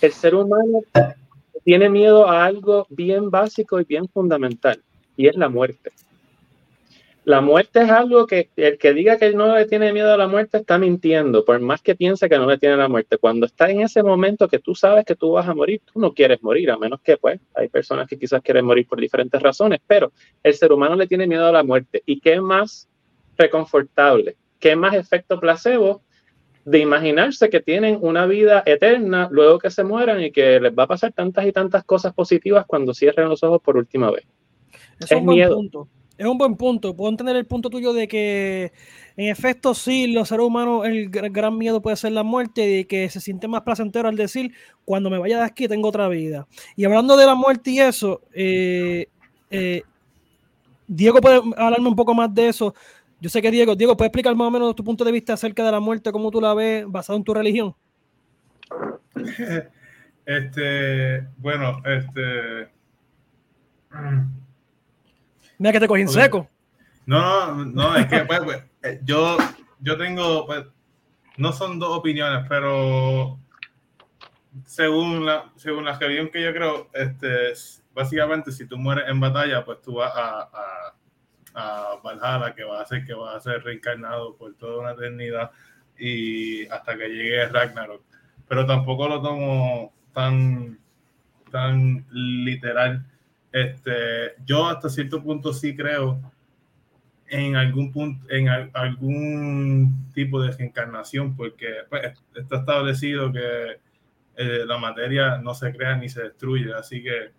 El 0.00 0.12
ser 0.12 0.34
humano 0.34 0.80
tiene 1.64 1.88
miedo 1.88 2.28
a 2.28 2.44
algo 2.44 2.86
bien 2.90 3.30
básico 3.30 3.80
y 3.80 3.84
bien 3.84 4.08
fundamental, 4.08 4.80
y 5.16 5.26
es 5.26 5.36
la 5.36 5.48
muerte. 5.48 5.90
La 7.28 7.42
muerte 7.42 7.82
es 7.82 7.90
algo 7.90 8.26
que 8.26 8.48
el 8.56 8.78
que 8.78 8.94
diga 8.94 9.18
que 9.18 9.34
no 9.34 9.54
le 9.54 9.66
tiene 9.66 9.92
miedo 9.92 10.14
a 10.14 10.16
la 10.16 10.26
muerte 10.28 10.56
está 10.56 10.78
mintiendo, 10.78 11.44
por 11.44 11.60
más 11.60 11.82
que 11.82 11.94
piense 11.94 12.26
que 12.26 12.38
no 12.38 12.46
le 12.46 12.56
tiene 12.56 12.78
la 12.78 12.88
muerte. 12.88 13.18
Cuando 13.18 13.44
está 13.44 13.68
en 13.68 13.82
ese 13.82 14.02
momento 14.02 14.48
que 14.48 14.60
tú 14.60 14.74
sabes 14.74 15.04
que 15.04 15.14
tú 15.14 15.32
vas 15.32 15.46
a 15.46 15.52
morir, 15.52 15.82
tú 15.92 16.00
no 16.00 16.14
quieres 16.14 16.42
morir, 16.42 16.70
a 16.70 16.78
menos 16.78 17.02
que 17.02 17.18
pues 17.18 17.38
hay 17.54 17.68
personas 17.68 18.08
que 18.08 18.18
quizás 18.18 18.40
quieren 18.40 18.64
morir 18.64 18.86
por 18.86 18.98
diferentes 18.98 19.42
razones, 19.42 19.78
pero 19.86 20.10
el 20.42 20.54
ser 20.54 20.72
humano 20.72 20.96
le 20.96 21.06
tiene 21.06 21.26
miedo 21.26 21.46
a 21.46 21.52
la 21.52 21.62
muerte. 21.62 22.02
¿Y 22.06 22.18
qué 22.18 22.40
más 22.40 22.88
reconfortable? 23.36 24.38
¿Qué 24.58 24.74
más 24.74 24.94
efecto 24.94 25.38
placebo 25.38 26.00
de 26.64 26.78
imaginarse 26.78 27.50
que 27.50 27.60
tienen 27.60 27.98
una 28.00 28.24
vida 28.24 28.62
eterna 28.64 29.28
luego 29.30 29.58
que 29.58 29.68
se 29.68 29.84
mueran 29.84 30.22
y 30.22 30.30
que 30.30 30.60
les 30.60 30.72
va 30.72 30.84
a 30.84 30.88
pasar 30.88 31.12
tantas 31.12 31.44
y 31.44 31.52
tantas 31.52 31.84
cosas 31.84 32.14
positivas 32.14 32.64
cuando 32.66 32.94
cierren 32.94 33.28
los 33.28 33.42
ojos 33.42 33.60
por 33.60 33.76
última 33.76 34.10
vez? 34.10 34.24
es, 34.98 35.22
miedo 35.22 35.60
es 36.18 36.26
un 36.26 36.36
buen 36.36 36.56
punto. 36.56 36.94
Puedo 36.94 37.10
entender 37.10 37.36
el 37.36 37.46
punto 37.46 37.70
tuyo 37.70 37.92
de 37.92 38.08
que, 38.08 38.72
en 39.16 39.28
efecto, 39.28 39.72
sí, 39.72 40.08
los 40.08 40.28
seres 40.28 40.44
humanos, 40.44 40.84
el 40.84 41.08
gran 41.08 41.56
miedo 41.56 41.80
puede 41.80 41.96
ser 41.96 42.12
la 42.12 42.24
muerte 42.24 42.80
y 42.80 42.84
que 42.84 43.08
se 43.08 43.20
siente 43.20 43.46
más 43.46 43.62
placentero 43.62 44.08
al 44.08 44.16
decir, 44.16 44.52
cuando 44.84 45.10
me 45.10 45.18
vaya 45.18 45.38
de 45.38 45.44
aquí 45.44 45.68
tengo 45.68 45.88
otra 45.88 46.08
vida. 46.08 46.48
Y 46.74 46.84
hablando 46.84 47.16
de 47.16 47.24
la 47.24 47.36
muerte 47.36 47.70
y 47.70 47.78
eso, 47.78 48.20
eh, 48.34 49.06
eh, 49.50 49.82
Diego 50.88 51.20
puede 51.20 51.40
hablarme 51.56 51.88
un 51.88 51.96
poco 51.96 52.14
más 52.14 52.34
de 52.34 52.48
eso. 52.48 52.74
Yo 53.20 53.30
sé 53.30 53.40
que 53.40 53.52
Diego, 53.52 53.76
Diego, 53.76 53.96
¿puedes 53.96 54.08
explicar 54.08 54.34
más 54.34 54.48
o 54.48 54.50
menos 54.50 54.74
tu 54.74 54.82
punto 54.82 55.04
de 55.04 55.12
vista 55.12 55.34
acerca 55.34 55.64
de 55.64 55.70
la 55.72 55.80
muerte, 55.80 56.10
cómo 56.10 56.30
tú 56.32 56.40
la 56.40 56.52
ves 56.52 56.84
basado 56.86 57.16
en 57.16 57.24
tu 57.24 57.32
religión? 57.32 57.74
Este, 60.30 61.26
bueno, 61.38 61.80
este 61.86 62.68
Mira 65.58 65.72
que 65.72 65.80
te 65.80 65.88
cogí 65.88 66.02
en 66.02 66.08
seco. 66.08 66.48
No, 67.06 67.54
no, 67.54 67.64
no, 67.64 67.96
es 67.96 68.06
que 68.06 68.20
pues, 68.24 68.40
pues, 68.44 68.64
eh, 68.82 69.00
yo, 69.02 69.36
yo 69.80 69.96
tengo, 69.96 70.46
pues, 70.46 70.64
no 71.36 71.52
son 71.52 71.78
dos 71.78 71.96
opiniones, 71.96 72.44
pero 72.48 73.38
según 74.64 75.24
la, 75.24 75.50
según 75.56 75.84
la 75.84 75.98
religión 75.98 76.28
que 76.30 76.42
yo 76.42 76.52
creo, 76.52 76.90
este, 76.92 77.52
básicamente 77.94 78.52
si 78.52 78.66
tú 78.66 78.76
mueres 78.76 79.08
en 79.08 79.20
batalla, 79.20 79.64
pues 79.64 79.80
tú 79.82 79.94
vas 79.94 80.12
a, 80.14 80.50
a, 80.52 80.94
a 81.54 82.00
Valhalla, 82.02 82.54
que 82.54 82.64
va 82.64 82.82
a 82.82 82.86
ser 82.86 83.04
que 83.04 83.14
va 83.14 83.36
a 83.36 83.40
ser 83.40 83.62
reencarnado 83.62 84.36
por 84.36 84.54
toda 84.54 84.80
una 84.80 84.92
eternidad 84.92 85.50
y 85.98 86.66
hasta 86.68 86.96
que 86.96 87.08
llegue 87.08 87.48
Ragnarok. 87.48 88.02
Pero 88.48 88.66
tampoco 88.66 89.08
lo 89.08 89.20
tomo 89.20 89.92
tan, 90.12 90.78
tan 91.50 92.06
literal 92.10 93.04
este, 93.62 94.34
yo 94.44 94.66
hasta 94.66 94.88
cierto 94.88 95.22
punto 95.22 95.52
sí 95.52 95.74
creo 95.74 96.20
en 97.28 97.56
algún 97.56 97.92
punto, 97.92 98.26
en 98.30 98.48
algún 98.48 100.10
tipo 100.14 100.40
de 100.40 100.52
reencarnación, 100.52 101.36
porque 101.36 101.66
pues, 101.88 102.14
está 102.34 102.58
establecido 102.58 103.32
que 103.32 103.78
eh, 104.36 104.64
la 104.66 104.78
materia 104.78 105.38
no 105.38 105.54
se 105.54 105.72
crea 105.72 105.96
ni 105.96 106.08
se 106.08 106.22
destruye, 106.22 106.72
así 106.72 107.02
que 107.02 107.32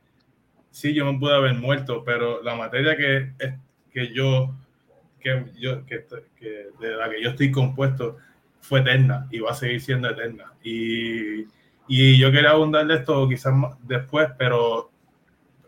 sí, 0.70 0.94
yo 0.94 1.12
me 1.12 1.18
pude 1.20 1.36
haber 1.36 1.56
muerto, 1.56 2.04
pero 2.04 2.42
la 2.44 2.56
materia 2.56 2.96
que, 2.96 3.34
que 3.92 4.14
yo, 4.14 4.56
que 5.20 5.46
yo, 5.58 5.86
que, 5.86 6.06
de 6.80 6.96
la 6.96 7.10
que 7.10 7.22
yo 7.22 7.32
estoy 7.32 7.52
compuesto 7.52 8.18
fue 8.62 8.82
eterna 8.82 9.28
y 9.32 9.40
va 9.40 9.52
a 9.52 9.56
seguir 9.56 9.82
siendo 9.82 10.10
eterna. 10.10 10.54
Y, 10.64 11.46
y 11.88 12.20
yo 12.20 12.32
quería 12.32 12.52
abundar 12.52 12.86
de 12.86 12.96
esto 12.96 13.28
quizás 13.28 13.54
después, 13.84 14.30
pero 14.38 14.92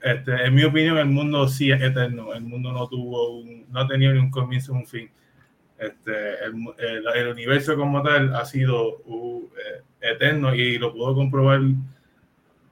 este, 0.01 0.45
en 0.45 0.55
mi 0.55 0.63
opinión, 0.63 0.97
el 0.97 1.07
mundo 1.07 1.47
sí 1.47 1.71
es 1.71 1.81
eterno. 1.81 2.33
El 2.33 2.41
mundo 2.41 2.71
no 2.71 2.87
tuvo 2.87 3.39
un, 3.39 3.65
no 3.71 3.81
ha 3.81 3.87
tenido 3.87 4.13
ni 4.13 4.19
un 4.19 4.31
comienzo 4.31 4.73
ni 4.73 4.79
un 4.79 4.87
fin. 4.87 5.09
Este, 5.77 6.43
el, 6.43 7.03
el, 7.15 7.27
universo 7.27 7.75
como 7.75 8.03
tal 8.03 8.35
ha 8.35 8.45
sido 8.45 8.99
uh, 9.05 9.49
eh, 9.57 9.81
eterno 10.01 10.53
y 10.53 10.77
lo 10.77 10.93
puedo 10.93 11.15
comprobar. 11.15 11.61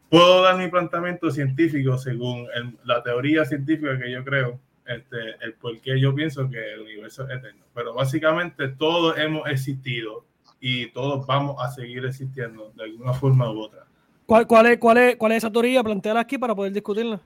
Puedo 0.10 0.44
dar 0.44 0.58
mi 0.58 0.68
planteamiento 0.68 1.30
científico 1.30 1.98
según 1.98 2.48
la 2.84 3.04
teoría 3.04 3.46
científica 3.46 3.98
que 4.00 4.12
yo 4.12 4.24
creo, 4.24 4.60
este, 4.86 5.36
el 5.42 5.54
por 5.54 5.80
qué 5.82 6.00
yo 6.00 6.16
pienso 6.16 6.50
que 6.50 6.74
el 6.74 6.82
universo 6.82 7.28
es 7.28 7.38
eterno. 7.38 7.64
Pero 7.76 7.94
básicamente 7.94 8.70
todos 8.70 9.18
hemos 9.20 9.48
existido 9.50 10.26
y 10.60 10.88
todos 10.88 11.26
vamos 11.28 11.58
a 11.60 11.72
seguir 11.72 12.06
existiendo 12.06 12.72
de 12.76 12.84
alguna 12.86 13.14
forma 13.14 13.52
u 13.52 13.62
otra. 13.62 13.89
¿Cuál, 14.30 14.46
cuál, 14.46 14.66
es, 14.68 14.78
cuál, 14.78 14.98
es, 15.00 15.16
cuál 15.16 15.32
es 15.32 15.38
esa 15.40 15.52
teoría? 15.52 15.84
Planteala 15.84 16.20
aquí 16.20 16.38
para 16.38 16.54
poder 16.54 16.72
discutirla. 16.72 17.20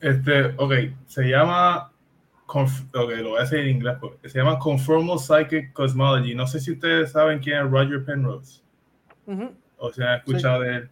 Este, 0.00 0.52
ok, 0.56 0.74
se 1.06 1.22
llama 1.22 1.92
ok, 2.48 3.10
lo 3.22 3.30
voy 3.30 3.38
a 3.38 3.42
decir 3.42 3.60
en 3.60 3.68
inglés, 3.68 3.96
se 4.24 4.38
llama 4.38 4.58
Conformal 4.58 5.20
Psychic 5.20 5.72
Cosmology. 5.72 6.34
No 6.34 6.48
sé 6.48 6.58
si 6.58 6.72
ustedes 6.72 7.12
saben 7.12 7.38
quién 7.38 7.64
es 7.64 7.70
Roger 7.70 8.04
Penrose. 8.04 8.60
O 9.76 9.92
si 9.92 10.02
han 10.02 10.16
escuchado 10.16 10.62
de 10.62 10.76
él. 10.76 10.90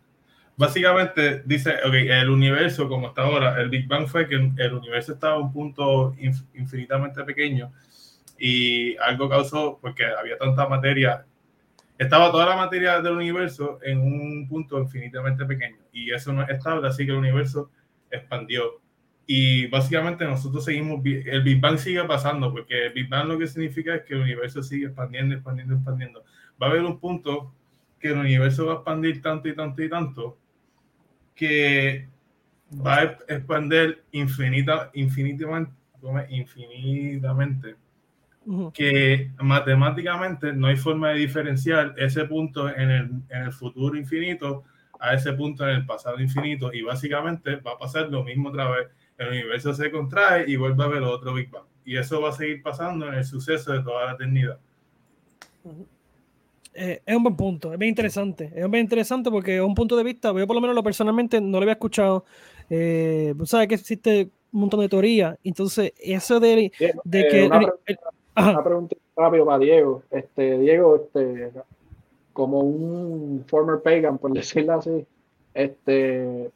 Básicamente 0.57 1.43
dice, 1.45 1.75
ok, 1.85 1.95
el 1.95 2.31
universo 2.31 2.89
como 2.89 3.09
está 3.09 3.23
ahora, 3.23 3.61
el 3.61 3.69
Big 3.69 3.89
Bang 3.89 4.07
fue 4.07 4.29
que 4.29 4.37
el 4.37 4.73
universo 4.73 5.15
estaba 5.15 5.35
a 5.35 5.39
un 5.39 5.53
punto 5.53 6.15
infinitamente 6.55 7.25
pequeño 7.25 7.73
y 8.39 8.97
algo 8.99 9.29
causó, 9.29 9.79
porque 9.81 10.05
había 10.05 10.39
tanta 10.39 10.69
materia, 10.69 11.25
estaba 11.99 12.31
toda 12.31 12.47
la 12.47 12.57
materia 12.57 13.01
del 13.01 13.15
universo 13.15 13.79
en 13.83 14.01
un 14.01 14.47
punto 14.49 14.79
infinitamente 14.79 15.45
pequeño 15.45 15.79
y 15.93 16.13
eso 16.13 16.33
no 16.33 16.43
es 16.43 16.51
estable, 16.51 16.89
así 16.89 17.07
que 17.07 17.13
el 17.13 17.19
universo 17.19 17.71
expandió. 18.11 18.81
Y 19.27 19.67
básicamente 19.67 20.25
nosotros 20.25 20.65
seguimos, 20.65 21.01
el 21.05 21.43
Big 21.43 21.61
Bang 21.61 21.79
sigue 21.79 22.05
pasando, 22.05 22.53
porque 22.53 22.87
el 22.87 22.93
Big 22.93 23.09
Bang 23.09 23.27
lo 23.27 23.39
que 23.39 23.47
significa 23.49 23.97
es 23.97 24.03
que 24.03 24.15
el 24.15 24.21
universo 24.21 24.63
sigue 24.63 24.87
expandiendo, 24.87 25.35
expandiendo, 25.35 25.75
expandiendo. 25.75 26.25
Va 26.63 26.69
a 26.69 26.71
haber 26.71 26.83
un 26.85 27.01
punto 27.01 27.53
que 27.99 28.09
el 28.09 28.19
universo 28.19 28.67
va 28.67 28.73
a 28.73 28.77
expandir 28.77 29.21
tanto 29.23 29.49
y 29.49 29.57
tanto 29.57 29.83
y 29.83 29.89
tanto 29.89 30.39
que 31.35 32.09
va 32.85 32.97
a 32.99 33.03
expandir 33.29 34.05
infinita, 34.13 34.91
infinitamente, 34.95 35.73
infinitamente 36.29 37.77
que 38.73 39.33
matemáticamente 39.41 40.53
no 40.53 40.69
hay 40.69 40.77
forma 40.77 41.11
de 41.11 41.19
diferenciar 41.19 41.95
ese 41.97 42.25
punto 42.25 42.69
en 42.69 42.91
el, 42.91 43.11
en 43.29 43.43
el 43.43 43.53
futuro 43.53 43.97
infinito 43.97 44.65
a 45.01 45.15
ese 45.15 45.33
punto 45.33 45.69
en 45.69 45.77
el 45.77 45.87
pasado 45.87 46.21
infinito 46.21 46.73
y 46.73 46.83
básicamente 46.83 47.57
va 47.57 47.73
a 47.73 47.79
pasar 47.79 48.09
lo 48.09 48.25
mismo 48.25 48.49
otra 48.49 48.71
vez 48.71 48.89
el 49.19 49.29
universo 49.29 49.73
se 49.75 49.91
contrae 49.91 50.45
y 50.49 50.57
vuelve 50.57 50.83
a 50.83 50.87
haber 50.87 51.03
otro 51.03 51.35
Big 51.35 51.51
Bang. 51.51 51.65
Y 51.85 51.97
eso 51.97 52.21
va 52.21 52.31
a 52.31 52.33
seguir 52.33 52.63
pasando 52.63 53.09
en 53.09 53.15
el 53.15 53.25
suceso 53.25 53.73
de 53.73 53.83
toda 53.83 54.07
la 54.07 54.13
eternidad. 54.13 54.59
Eh, 56.75 57.01
es 57.07 57.17
un 57.17 57.23
buen 57.23 57.37
punto, 57.37 57.73
es 57.73 57.79
bien 57.79 57.89
interesante. 57.91 58.53
Es 58.55 58.71
bien 58.71 58.85
interesante 58.85 59.31
porque 59.31 59.57
es 59.57 59.63
un 59.63 59.75
punto 59.75 59.97
de 59.97 60.05
vista, 60.05 60.33
yo 60.37 60.47
por 60.47 60.55
lo 60.55 60.61
menos 60.61 60.77
lo 60.77 60.83
personalmente 60.83 61.41
no 61.41 61.53
lo 61.53 61.59
había 61.59 61.73
escuchado. 61.73 62.25
Eh, 62.69 63.35
sabes 63.45 63.69
que 63.69 63.77
existe 63.77 64.31
un 64.53 64.61
montón 64.61 64.81
de 64.81 64.89
teorías. 64.89 65.39
Entonces, 65.43 65.93
eso 65.99 66.41
de, 66.41 66.73
de 67.05 67.21
eh, 67.21 67.49
que. 67.87 67.97
Una, 68.37 68.63
pregunta 68.63 68.97
rápido 69.17 69.47
para 69.47 69.59
Diego. 69.59 70.03
Este, 70.11 70.59
Diego, 70.59 70.97
este, 70.97 71.53
como 72.33 72.61
un 72.61 73.45
former 73.47 73.81
pagan, 73.81 74.19
por 74.19 74.33
decirlo 74.35 74.75
así, 74.75 75.07
este, 75.55 76.51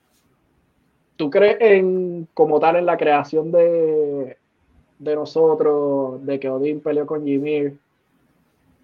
¿Tú 1.21 1.29
crees 1.29 1.59
en, 1.61 2.29
como 2.33 2.59
tal, 2.61 2.77
en 2.77 2.87
la 2.87 2.97
creación 2.97 3.53
de, 3.53 4.39
de 4.99 5.15
nosotros, 5.15 6.25
de 6.25 6.41
que 6.41 6.49
Odín 6.49 6.81
peleó 6.81 7.05
con 7.05 7.29
Ymir 7.29 7.77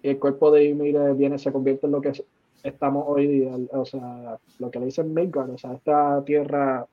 y 0.03 0.09
el 0.09 0.19
cuerpo 0.19 0.51
de 0.51 0.65
Ymir 0.65 0.99
viene, 1.15 1.39
se 1.39 1.51
convierte 1.51 1.87
en 1.87 1.93
lo 1.93 1.99
que 1.99 2.11
estamos 2.61 3.05
hoy 3.07 3.25
día? 3.25 3.57
O 3.71 3.85
sea, 3.85 4.37
lo 4.59 4.69
que 4.69 4.77
le 4.77 4.85
dicen 4.85 5.15
Midgard, 5.15 5.49
o 5.49 5.57
sea, 5.57 5.73
esta 5.73 6.23
tierra 6.25 6.85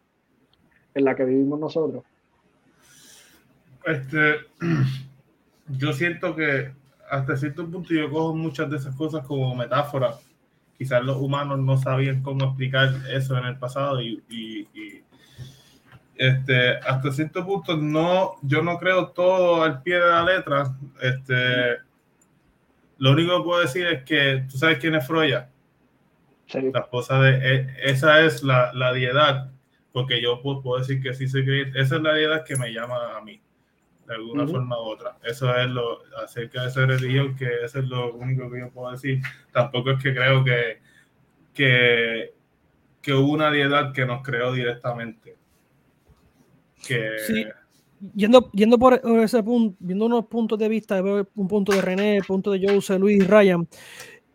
en 0.94 1.04
la 1.04 1.14
que 1.14 1.26
vivimos 1.26 1.60
nosotros. 1.60 2.02
Este, 3.84 4.36
yo 5.68 5.92
siento 5.92 6.34
que 6.34 6.72
hasta 7.10 7.36
cierto 7.36 7.68
punto 7.68 7.92
yo 7.94 8.10
cojo 8.10 8.34
muchas 8.34 8.70
de 8.70 8.76
esas 8.78 8.94
cosas 8.96 9.26
como 9.26 9.54
metáforas. 9.54 10.20
Quizás 10.76 11.04
los 11.04 11.16
humanos 11.18 11.58
no 11.60 11.76
sabían 11.78 12.22
cómo 12.22 12.46
explicar 12.46 12.92
eso 13.10 13.38
en 13.38 13.44
el 13.46 13.56
pasado 13.58 14.00
y 14.02 14.22
este, 16.16 16.76
hasta 16.76 17.10
cierto 17.10 17.44
punto 17.44 17.76
no, 17.76 18.34
yo 18.42 18.62
no 18.62 18.78
creo 18.78 19.08
todo 19.08 19.62
al 19.62 19.82
pie 19.82 19.96
de 19.96 20.08
la 20.08 20.24
letra. 20.24 20.76
Este, 21.00 21.78
lo 22.98 23.12
único 23.12 23.38
que 23.38 23.44
puedo 23.44 23.60
decir 23.60 23.86
es 23.86 24.04
que 24.04 24.44
tú 24.50 24.56
sabes 24.56 24.78
quién 24.78 24.94
es 24.94 25.06
Froya. 25.06 25.50
La 26.52 26.80
esposa 26.80 27.20
de 27.20 27.30
e, 27.36 27.90
esa 27.90 28.20
es 28.20 28.42
la, 28.42 28.72
la 28.74 28.92
diedad, 28.92 29.50
porque 29.92 30.22
yo 30.22 30.40
puedo, 30.42 30.78
decir 30.78 31.02
que 31.02 31.14
sí 31.14 31.26
que 31.32 31.72
esa 31.74 31.96
es 31.96 32.02
la 32.02 32.14
diedad 32.14 32.44
que 32.44 32.56
me 32.56 32.72
llama 32.72 33.16
a 33.16 33.20
mí, 33.22 33.40
de 34.06 34.14
alguna 34.14 34.46
forma 34.46 34.78
u 34.78 34.84
otra. 34.84 35.16
Eso 35.22 35.54
es 35.56 35.68
lo 35.68 36.00
acerca 36.22 36.62
de 36.62 36.68
esa 36.68 36.86
religión, 36.86 37.34
que 37.36 37.64
eso 37.64 37.78
es 37.78 37.86
lo 37.86 38.14
único 38.14 38.50
que 38.50 38.60
yo 38.60 38.70
puedo 38.70 38.92
decir. 38.92 39.20
Tampoco 39.52 39.92
es 39.92 40.02
que 40.02 40.14
creo 40.14 40.44
que, 40.44 40.80
que, 41.52 42.34
que 43.00 43.12
hubo 43.12 43.32
una 43.32 43.50
diedad 43.50 43.92
que 43.92 44.04
nos 44.06 44.22
creó 44.22 44.52
directamente 44.52 45.36
Sí. 47.26 47.44
Yendo, 48.14 48.50
yendo 48.52 48.78
por 48.78 49.00
ese 49.22 49.42
punto, 49.42 49.76
viendo 49.80 50.04
unos 50.06 50.26
puntos 50.26 50.58
de 50.58 50.68
vista, 50.68 51.02
un 51.02 51.48
punto 51.48 51.72
de 51.72 51.80
René, 51.80 52.18
un 52.18 52.26
punto 52.26 52.50
de 52.50 52.66
Jose, 52.66 52.98
Luis, 52.98 53.26
Ryan, 53.26 53.66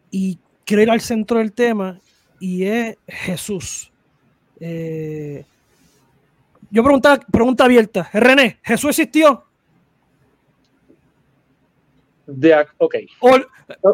y 0.09 0.39
quiero 0.65 0.81
ir 0.81 0.89
al 0.89 1.01
centro 1.01 1.37
del 1.37 1.53
tema, 1.53 1.99
y 2.39 2.63
es 2.63 2.97
Jesús. 3.07 3.91
Eh, 4.59 5.45
yo 6.71 6.83
pregunta, 6.83 7.19
pregunta 7.31 7.65
abierta, 7.65 8.09
René, 8.11 8.57
¿Jesús 8.63 8.89
existió? 8.89 9.45
De, 12.31 12.67
ok. 12.77 12.95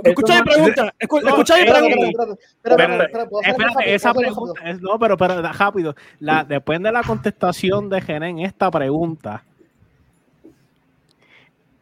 escucha 0.03 0.35
mi 0.35 0.41
pregunta. 0.43 0.93
Escucha 0.99 1.55
mi 1.57 1.65
pregunta. 1.65 2.37
Espérate, 2.63 3.95
esa 3.95 4.13
pregunta. 4.13 4.61
Es, 4.69 4.81
no, 4.81 4.99
pero, 4.99 5.15
pero 5.15 5.41
rápido. 5.41 5.95
La, 6.19 6.43
depende 6.43 6.89
de 6.89 6.93
la 6.93 7.03
contestación 7.03 7.89
de 7.89 8.01
Gené 8.01 8.29
en 8.29 8.39
esta 8.39 8.69
pregunta. 8.69 9.43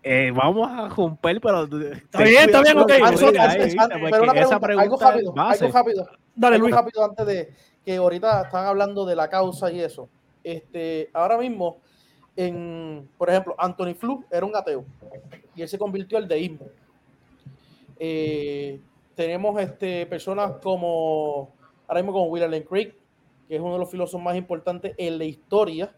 Eh, 0.04 0.32
vamos 0.36 0.70
a 0.70 0.90
romper, 0.90 1.42
pero. 1.42 1.64
Está 1.64 2.24
bien, 2.24 2.44
está 2.46 2.62
bien, 2.62 2.78
ok. 2.78 2.92
Pero 4.12 4.24
una 4.24 4.60
pregunta, 4.60 4.82
algo 4.82 4.98
rápido, 4.98 5.34
algo 5.36 5.72
rápido. 5.72 6.10
Dale, 6.36 6.58
Luis. 6.60 6.76
rápido 6.76 7.04
antes 7.04 7.26
de 7.26 7.54
que 7.84 7.96
ahorita 7.96 8.44
están 8.44 8.66
hablando 8.66 9.06
de 9.06 9.16
la 9.16 9.30
causa 9.30 9.72
y 9.72 9.80
eso. 9.80 10.08
Este, 10.44 11.10
ahora 11.14 11.38
mismo 11.38 11.78
en, 12.36 13.10
por 13.18 13.30
ejemplo, 13.30 13.56
Anthony 13.58 13.96
Flu 13.96 14.24
era 14.30 14.46
un 14.46 14.56
ateo 14.56 14.86
y 15.56 15.62
él 15.62 15.68
se 15.68 15.78
convirtió 15.78 16.18
al 16.18 16.28
deísmo. 16.28 16.68
Eh, 18.00 18.80
tenemos 19.16 19.60
este, 19.62 20.06
personas 20.06 20.54
como, 20.62 21.52
ahora 21.88 22.02
mismo 22.02 22.14
como 22.14 22.26
William 22.26 22.52
Lane 22.52 22.66
Craig, 22.66 22.94
que 23.48 23.56
es 23.56 23.62
uno 23.62 23.74
de 23.74 23.80
los 23.80 23.90
filósofos 23.90 24.22
más 24.22 24.36
importantes 24.36 24.94
en 24.98 25.18
la 25.18 25.26
historia, 25.26 25.96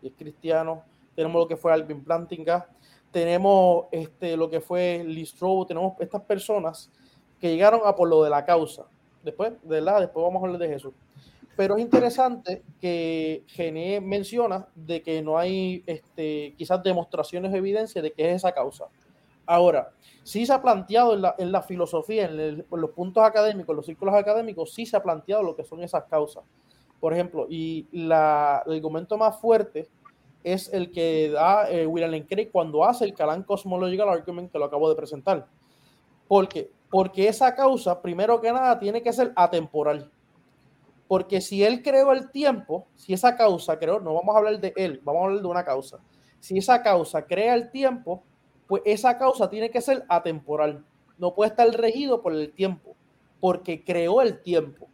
y 0.00 0.08
es 0.08 0.12
cristiano. 0.16 0.84
Tenemos 1.14 1.40
lo 1.40 1.48
que 1.48 1.56
fue 1.56 1.72
Alvin 1.72 2.02
Plantinga, 2.04 2.68
tenemos 3.10 3.86
este, 3.92 4.36
lo 4.36 4.48
que 4.48 4.60
fue 4.60 5.04
Lee 5.06 5.26
Strode, 5.26 5.68
tenemos 5.68 5.94
estas 6.00 6.22
personas 6.22 6.90
que 7.38 7.50
llegaron 7.50 7.82
a 7.84 7.94
por 7.94 8.08
lo 8.08 8.22
de 8.22 8.30
la 8.30 8.44
causa. 8.44 8.86
Después, 9.22 9.52
de 9.62 9.80
la, 9.80 10.00
después 10.00 10.24
vamos 10.24 10.42
a 10.42 10.46
hablar 10.46 10.60
de 10.60 10.68
Jesús. 10.68 10.92
Pero 11.56 11.76
es 11.76 11.82
interesante 11.82 12.62
que 12.80 13.44
Gené 13.46 14.00
menciona 14.00 14.68
de 14.74 15.02
que 15.02 15.20
no 15.22 15.38
hay 15.38 15.82
este, 15.86 16.54
quizás 16.56 16.82
demostraciones 16.82 17.52
o 17.52 17.56
evidencias 17.56 18.02
de 18.02 18.12
que 18.12 18.30
es 18.30 18.36
esa 18.36 18.52
causa. 18.52 18.86
Ahora, 19.44 19.90
sí 20.22 20.46
se 20.46 20.52
ha 20.52 20.62
planteado 20.62 21.14
en 21.38 21.52
la, 21.52 21.62
filosofía, 21.62 22.26
en, 22.26 22.64
los 22.70 22.90
puntos 22.90 23.22
académicos, 23.24 23.70
en 23.70 23.76
los 23.76 23.86
círculos 23.86 24.14
académicos, 24.14 24.72
sí 24.72 24.86
se 24.86 24.96
ha 24.96 25.02
planteado 25.02 25.42
lo 25.42 25.56
que 25.56 25.64
son 25.64 25.82
esas 25.82 26.04
causas. 26.04 26.44
Por 27.00 27.12
ejemplo, 27.12 27.46
y 27.50 27.86
el 27.92 28.12
argumento 28.12 29.18
más 29.18 29.38
fuerte 29.40 29.88
es 30.44 30.72
el 30.72 30.90
que 30.90 31.30
da 31.30 31.70
eh, 31.70 31.86
William 31.86 32.10
Lane 32.10 32.48
cuando 32.50 32.84
hace 32.84 33.04
el 33.04 33.14
Calan 33.14 33.42
Cosmological 33.42 34.08
Argument 34.08 34.50
que 34.50 34.58
lo 34.58 34.64
acabo 34.64 34.88
de 34.88 34.96
presentar. 34.96 35.46
¿Por 36.28 36.48
qué? 36.48 36.70
Porque 36.88 37.28
esa 37.28 37.54
causa, 37.54 38.00
primero 38.00 38.40
que 38.40 38.52
nada, 38.52 38.78
tiene 38.78 39.02
que 39.02 39.12
ser 39.12 39.32
atemporal. 39.34 40.10
Porque 41.12 41.42
si 41.42 41.62
él 41.62 41.82
creó 41.82 42.10
el 42.12 42.30
tiempo, 42.30 42.86
si 42.94 43.12
esa 43.12 43.36
causa 43.36 43.78
creó, 43.78 44.00
no 44.00 44.14
vamos 44.14 44.34
a 44.34 44.38
hablar 44.38 44.58
de 44.58 44.72
él, 44.76 44.98
vamos 45.04 45.20
a 45.20 45.24
hablar 45.26 45.42
de 45.42 45.46
una 45.46 45.62
causa. 45.62 45.98
Si 46.40 46.56
esa 46.56 46.82
causa 46.82 47.26
crea 47.26 47.52
el 47.52 47.70
tiempo, 47.70 48.22
pues 48.66 48.80
esa 48.86 49.18
causa 49.18 49.50
tiene 49.50 49.70
que 49.70 49.82
ser 49.82 50.06
atemporal. 50.08 50.82
No 51.18 51.34
puede 51.34 51.50
estar 51.50 51.68
regido 51.68 52.22
por 52.22 52.32
el 52.32 52.54
tiempo, 52.54 52.96
porque 53.40 53.84
creó 53.84 54.22
el 54.22 54.40
tiempo. 54.40 54.88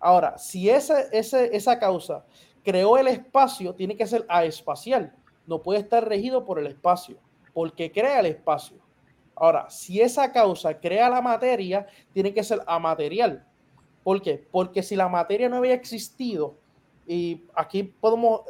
Ahora, 0.00 0.38
si 0.38 0.70
ese, 0.70 1.10
esa 1.12 1.78
causa 1.78 2.24
creó 2.64 2.96
el 2.96 3.08
espacio, 3.08 3.74
tiene 3.74 3.94
que 3.94 4.06
ser 4.06 4.24
aespacial. 4.26 5.14
No 5.46 5.60
puede 5.60 5.80
estar 5.80 6.08
regido 6.08 6.46
por 6.46 6.58
el 6.58 6.66
espacio, 6.66 7.18
porque 7.52 7.92
crea 7.92 8.20
el 8.20 8.24
espacio. 8.24 8.78
Ahora, 9.34 9.68
si 9.68 10.00
esa 10.00 10.32
causa 10.32 10.80
crea 10.80 11.10
la 11.10 11.20
materia, 11.20 11.86
tiene 12.14 12.32
que 12.32 12.42
ser 12.42 12.62
amaterial. 12.66 13.44
¿Por 14.08 14.22
qué? 14.22 14.42
Porque 14.50 14.82
si 14.82 14.96
la 14.96 15.06
materia 15.06 15.50
no 15.50 15.56
había 15.56 15.74
existido, 15.74 16.54
y 17.06 17.44
aquí 17.54 17.82
podemos 17.82 18.40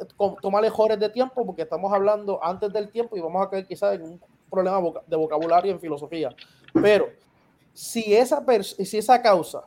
tomar 0.41 0.61
mejores 0.61 0.97
de 0.97 1.09
tiempo 1.09 1.45
porque 1.45 1.63
estamos 1.63 1.91
hablando 1.91 2.41
antes 2.41 2.71
del 2.71 2.89
tiempo 2.89 3.17
y 3.17 3.19
vamos 3.19 3.45
a 3.45 3.49
caer 3.49 3.67
quizás 3.67 3.95
en 3.95 4.03
un 4.03 4.21
problema 4.49 4.81
de 5.05 5.17
vocabulario 5.17 5.73
en 5.73 5.81
filosofía. 5.81 6.33
Pero 6.81 7.09
si 7.73 8.15
esa, 8.15 8.41
si 8.63 8.97
esa 8.97 9.21
causa 9.21 9.63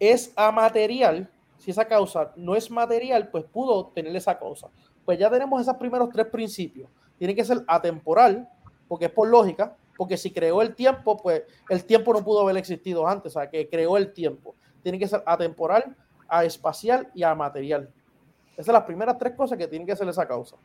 es 0.00 0.32
amaterial, 0.34 1.30
si 1.56 1.70
esa 1.70 1.84
causa 1.84 2.32
no 2.34 2.56
es 2.56 2.68
material, 2.68 3.28
pues 3.28 3.44
pudo 3.44 3.92
tener 3.94 4.16
esa 4.16 4.36
causa. 4.36 4.70
Pues 5.04 5.20
ya 5.20 5.30
tenemos 5.30 5.62
esos 5.62 5.76
primeros 5.76 6.10
tres 6.10 6.26
principios. 6.26 6.90
Tiene 7.16 7.36
que 7.36 7.44
ser 7.44 7.62
atemporal, 7.68 8.48
porque 8.88 9.04
es 9.04 9.12
por 9.12 9.28
lógica, 9.28 9.76
porque 9.96 10.16
si 10.16 10.32
creó 10.32 10.62
el 10.62 10.74
tiempo, 10.74 11.16
pues 11.16 11.44
el 11.68 11.84
tiempo 11.84 12.12
no 12.12 12.24
pudo 12.24 12.40
haber 12.40 12.56
existido 12.56 13.06
antes, 13.06 13.36
o 13.36 13.38
sea, 13.38 13.48
que 13.48 13.68
creó 13.68 13.96
el 13.96 14.12
tiempo. 14.12 14.56
Tiene 14.82 14.98
que 14.98 15.08
ser 15.08 15.22
atemporal, 15.26 15.96
a 16.28 16.44
espacial 16.44 17.10
y 17.14 17.22
a 17.22 17.34
material. 17.34 17.90
Esas 18.52 18.66
son 18.66 18.74
las 18.74 18.84
primeras 18.84 19.18
tres 19.18 19.34
cosas 19.34 19.56
que 19.58 19.66
tiene 19.66 19.86
que 19.86 19.96
ser 19.96 20.08
esa 20.08 20.26
causa. 20.26 20.56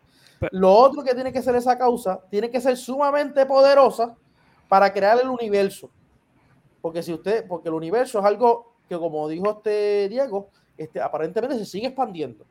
Lo 0.52 0.74
otro 0.74 1.04
que 1.04 1.14
tiene 1.14 1.32
que 1.32 1.42
ser 1.42 1.56
esa 1.56 1.78
causa, 1.78 2.20
tiene 2.30 2.50
que 2.50 2.60
ser 2.60 2.78
sumamente 2.78 3.46
poderosa 3.46 4.16
para 4.68 4.92
crear 4.92 5.20
el 5.20 5.30
universo. 5.30 5.90
Porque 6.82 7.02
si 7.02 7.14
usted, 7.14 7.48
porque 7.48 7.70
el 7.70 7.76
universo 7.76 8.20
es 8.20 8.26
algo 8.26 8.74
que, 8.88 8.98
como 8.98 9.28
dijo 9.28 9.50
este 9.52 10.10
Diego, 10.10 10.50
este, 10.78 11.02
aparentemente 11.02 11.58
se 11.58 11.66
sigue 11.66 11.88
expandiendo. 11.88 12.46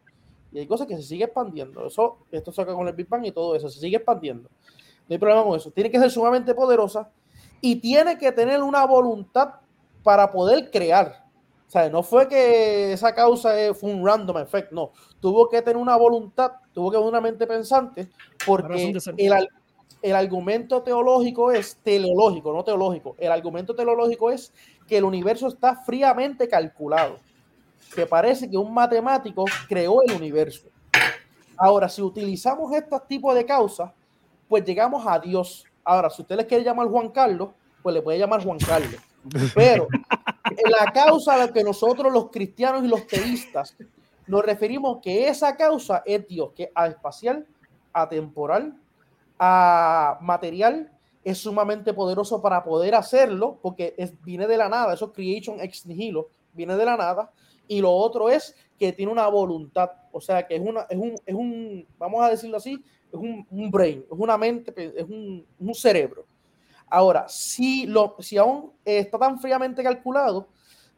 Y 0.52 0.58
hay 0.58 0.66
cosas 0.66 0.86
que 0.86 0.96
se 0.96 1.02
sigue 1.02 1.24
expandiendo. 1.24 1.86
Eso, 1.86 2.18
esto 2.30 2.50
saca 2.50 2.74
con 2.74 2.88
el 2.88 2.94
Big 2.94 3.08
Bang 3.08 3.26
y 3.26 3.32
todo 3.32 3.54
eso, 3.54 3.68
se 3.68 3.78
sigue 3.78 3.96
expandiendo. 3.96 4.48
No 5.08 5.14
hay 5.14 5.18
problema 5.18 5.44
con 5.44 5.56
eso. 5.56 5.70
Tiene 5.70 5.90
que 5.90 5.98
ser 5.98 6.10
sumamente 6.10 6.54
poderosa 6.54 7.10
y 7.60 7.76
tiene 7.76 8.18
que 8.18 8.32
tener 8.32 8.62
una 8.62 8.84
voluntad 8.86 9.54
para 10.02 10.30
poder 10.32 10.70
crear. 10.70 11.25
O 11.66 11.70
sea, 11.70 11.88
no 11.90 12.02
fue 12.02 12.28
que 12.28 12.92
esa 12.92 13.14
causa 13.14 13.54
fue 13.74 13.90
un 13.90 14.06
random 14.06 14.38
effect, 14.38 14.70
no. 14.72 14.92
Tuvo 15.20 15.48
que 15.48 15.62
tener 15.62 15.76
una 15.76 15.96
voluntad, 15.96 16.52
tuvo 16.72 16.90
que 16.90 16.96
tener 16.96 17.08
una 17.08 17.20
mente 17.20 17.46
pensante, 17.46 18.08
porque 18.46 18.96
el, 19.16 19.48
el 20.02 20.14
argumento 20.14 20.82
teológico 20.82 21.50
es 21.50 21.76
teleológico, 21.82 22.52
no 22.52 22.62
teológico. 22.62 23.16
El 23.18 23.32
argumento 23.32 23.74
teológico 23.74 24.30
es 24.30 24.52
que 24.86 24.98
el 24.98 25.04
universo 25.04 25.48
está 25.48 25.74
fríamente 25.74 26.48
calculado, 26.48 27.16
que 27.94 28.06
parece 28.06 28.48
que 28.48 28.56
un 28.56 28.72
matemático 28.72 29.44
creó 29.68 30.02
el 30.02 30.12
universo. 30.12 30.68
Ahora, 31.56 31.88
si 31.88 32.02
utilizamos 32.02 32.72
estos 32.72 33.06
tipos 33.08 33.34
de 33.34 33.44
causas, 33.44 33.90
pues 34.48 34.64
llegamos 34.64 35.04
a 35.06 35.18
Dios. 35.18 35.64
Ahora, 35.82 36.10
si 36.10 36.22
usted 36.22 36.36
le 36.36 36.46
quiere 36.46 36.62
llamar 36.62 36.86
Juan 36.88 37.08
Carlos, 37.08 37.50
pues 37.82 37.94
le 37.94 38.02
puede 38.02 38.18
llamar 38.18 38.44
Juan 38.44 38.58
Carlos. 38.58 39.00
Pero 39.54 39.88
la 40.64 40.92
causa 40.92 41.34
a 41.34 41.38
la 41.38 41.52
que 41.52 41.62
nosotros 41.62 42.12
los 42.12 42.30
cristianos 42.30 42.84
y 42.84 42.88
los 42.88 43.06
teístas 43.06 43.76
nos 44.26 44.44
referimos 44.44 44.98
que 45.00 45.28
esa 45.28 45.56
causa 45.56 46.02
es 46.04 46.26
Dios, 46.26 46.52
que 46.54 46.64
es 46.64 46.88
espacial, 46.88 47.46
atemporal, 47.92 48.76
a 49.38 50.18
material, 50.20 50.90
es 51.24 51.38
sumamente 51.38 51.92
poderoso 51.92 52.40
para 52.40 52.62
poder 52.62 52.94
hacerlo, 52.94 53.58
porque 53.62 53.94
es, 53.96 54.12
viene 54.22 54.46
de 54.46 54.56
la 54.56 54.68
nada, 54.68 54.94
eso 54.94 55.06
es 55.06 55.12
creation 55.12 55.60
ex 55.60 55.86
nihilo, 55.86 56.28
viene 56.52 56.76
de 56.76 56.84
la 56.84 56.96
nada, 56.96 57.30
y 57.68 57.80
lo 57.80 57.92
otro 57.92 58.28
es 58.30 58.54
que 58.78 58.92
tiene 58.92 59.10
una 59.12 59.26
voluntad, 59.28 59.90
o 60.12 60.20
sea, 60.20 60.46
que 60.46 60.56
es, 60.56 60.62
una, 60.62 60.82
es, 60.88 60.98
un, 60.98 61.14
es 61.24 61.34
un, 61.34 61.86
vamos 61.98 62.22
a 62.22 62.30
decirlo 62.30 62.56
así, 62.56 62.82
es 63.12 63.18
un, 63.18 63.70
brain, 63.70 64.04
es 64.10 64.18
una 64.18 64.36
mente, 64.36 64.72
es 64.96 65.06
un 65.08 65.74
cerebro. 65.74 66.26
Ahora, 66.88 67.26
si, 67.28 67.86
lo, 67.86 68.16
si 68.20 68.38
aún 68.38 68.72
está 68.84 69.18
tan 69.18 69.38
fríamente 69.38 69.82
calculado 69.82 70.48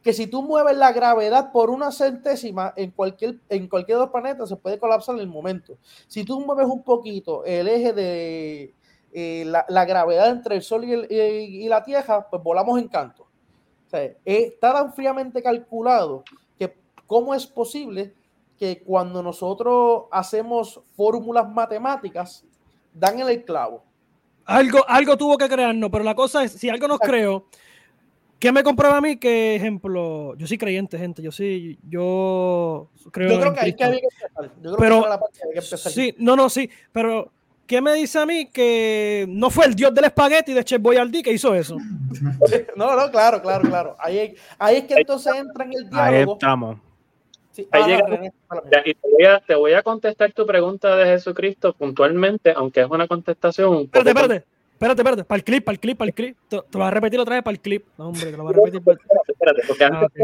que 0.03 0.13
si 0.13 0.27
tú 0.27 0.43
mueves 0.43 0.77
la 0.77 0.93
gravedad 0.93 1.51
por 1.51 1.71
una 1.71 1.91
centésima 1.91 2.73
en 2.77 2.91
cualquier, 2.93 3.41
en 3.49 3.69
cualquier 3.69 3.99
dos 3.99 4.11
planetas 4.11 4.49
se 4.49 4.57
puede 4.57 4.79
colapsar 4.79 5.17
en 5.17 5.23
el 5.23 5.29
momento. 5.29 5.77
Si 6.07 6.25
tú 6.25 6.41
mueves 6.41 6.67
un 6.67 6.83
poquito 6.83 7.45
el 7.45 7.69
eje 7.69 7.93
de 7.93 8.75
eh, 9.13 9.45
la, 9.45 9.85
gravedad 9.85 10.31
entre 10.31 10.57
el 10.57 10.63
Sol 10.63 10.85
y, 10.85 10.93
y, 11.15 11.69
la 11.69 11.83
Tierra, 11.83 12.29
pues 12.29 12.43
volamos 12.43 12.79
en 12.79 12.89
canto. 12.89 13.27
Sea, 13.87 14.13
está 14.25 14.73
tan 14.75 14.93
fríamente 14.93 15.43
calculado 15.43 16.23
que 16.59 16.77
cómo 17.07 17.35
es 17.35 17.47
posible 17.47 18.15
que 18.59 18.83
cuando 18.83 19.23
nosotros 19.23 20.05
hacemos 20.11 20.81
fórmulas 20.97 21.49
matemáticas 21.49 22.45
dan 22.93 23.21
en 23.21 23.29
el 23.29 23.45
clavo. 23.45 23.88
Algo, 24.49 24.83
algo 24.89 25.15
tuvo 25.19 25.37
que 25.37 25.47
crearnos, 25.47 25.91
pero 25.91 26.03
la 26.03 26.15
cosa 26.15 26.43
es, 26.43 26.53
si 26.53 26.71
algo 26.71 26.89
nos 26.89 27.01
creó, 27.01 27.45
¿qué 28.39 28.51
me 28.51 28.63
comprueba 28.63 28.97
a 28.97 29.01
mí? 29.03 29.19
Que, 29.19 29.55
ejemplo, 29.55 30.35
yo 30.37 30.47
soy 30.47 30.57
creyente, 30.57 30.97
gente, 30.97 31.21
yo 31.21 31.31
sí, 31.31 31.79
yo 31.87 32.89
creo. 33.13 33.29
Yo 33.29 33.41
creo 33.41 33.53
que 33.53 33.61
hay 33.61 33.77
que 33.77 33.85
empezar. 33.85 34.51
Yo 34.63 34.73
creo 34.73 34.77
pero, 34.79 35.03
que 35.03 35.09
la 35.11 35.21
parte 35.21 35.39
que 35.53 35.59
empezar. 35.59 35.93
Sí, 35.93 36.15
no, 36.17 36.35
no, 36.35 36.49
sí, 36.49 36.71
pero 36.93 37.31
¿qué 37.67 37.83
me 37.83 37.93
dice 37.93 38.21
a 38.21 38.25
mí 38.25 38.47
que 38.47 39.27
no 39.29 39.51
fue 39.51 39.67
el 39.67 39.75
dios 39.75 39.93
del 39.93 40.07
espagueti 40.07 40.55
de 40.55 40.65
Chef 40.65 40.81
Boyardee 40.81 41.23
que 41.23 41.33
hizo 41.33 41.55
eso? 41.55 41.77
no, 42.75 42.97
no, 42.97 43.11
claro, 43.11 43.43
claro, 43.43 43.69
claro. 43.69 43.97
Ahí, 43.99 44.35
ahí 44.59 44.77
es 44.77 44.85
que 44.85 44.95
entonces 44.95 45.35
entra 45.37 45.67
en 45.67 45.75
el 45.75 45.91
diálogo. 45.91 46.33
Ahí 46.33 46.33
estamos. 46.33 46.88
Ahí 47.71 47.99
y 48.85 48.95
te, 48.95 49.09
voy 49.11 49.25
a, 49.25 49.41
te 49.41 49.55
voy 49.55 49.73
a 49.73 49.83
contestar 49.83 50.33
tu 50.33 50.47
pregunta 50.47 50.97
de 50.97 51.07
Jesucristo 51.07 51.73
puntualmente, 51.73 52.53
aunque 52.55 52.81
es 52.81 52.87
una 52.89 53.09
contestación. 53.09 53.71
Un 53.71 53.83
espérate, 53.83 54.11
espérate, 54.11 54.45
espérate, 54.73 55.01
espérate, 55.01 55.25
para 55.25 55.39
el 55.39 55.45
clip, 55.45 55.65
para 55.65 55.75
el 55.75 55.81
clip, 55.81 55.99
para 55.99 56.09
el 56.09 56.15
clip. 56.15 56.37
Te, 56.49 56.61
te 56.71 56.79
vas 56.79 56.89
a 56.89 56.91
repetir 56.91 57.19
otra 57.19 57.35
vez 57.35 57.45
para 57.45 57.55
el 57.55 57.61
clip. 57.61 57.85
No, 57.99 58.09
hombre, 58.09 58.31
te 58.31 58.37
lo 58.37 58.45
vas 58.45 58.55
a 58.55 58.57
repetir. 58.57 58.83
Para... 58.83 58.99
Espérate, 58.99 59.33
espérate, 59.33 59.63
porque 59.67 59.85
ah, 59.85 60.01
antes 60.03 60.23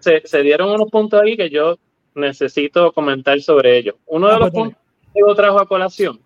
se, 0.00 0.22
se, 0.24 0.42
dieron 0.42 0.70
unos 0.70 0.90
puntos 0.90 1.22
ahí 1.22 1.36
que 1.36 1.48
yo 1.48 1.76
necesito 2.14 2.92
comentar 2.92 3.40
sobre 3.40 3.78
ellos. 3.78 3.96
Uno 4.06 4.28
de 4.28 4.34
ah, 4.34 4.38
los 4.38 4.50
pues 4.50 4.62
puntos 4.62 4.82
que 5.14 5.20
yo 5.20 5.34
trajo 5.34 5.60
a 5.60 5.66
colación 5.66 6.20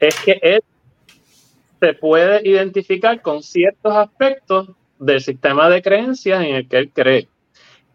es 0.00 0.18
que 0.20 0.38
él 0.42 0.62
se 1.80 1.92
puede 1.94 2.48
identificar 2.48 3.20
con 3.20 3.42
ciertos 3.42 3.94
aspectos 3.94 4.70
del 4.98 5.20
sistema 5.20 5.68
de 5.68 5.82
creencias 5.82 6.42
en 6.42 6.54
el 6.54 6.68
que 6.68 6.78
él 6.78 6.90
cree. 6.92 7.28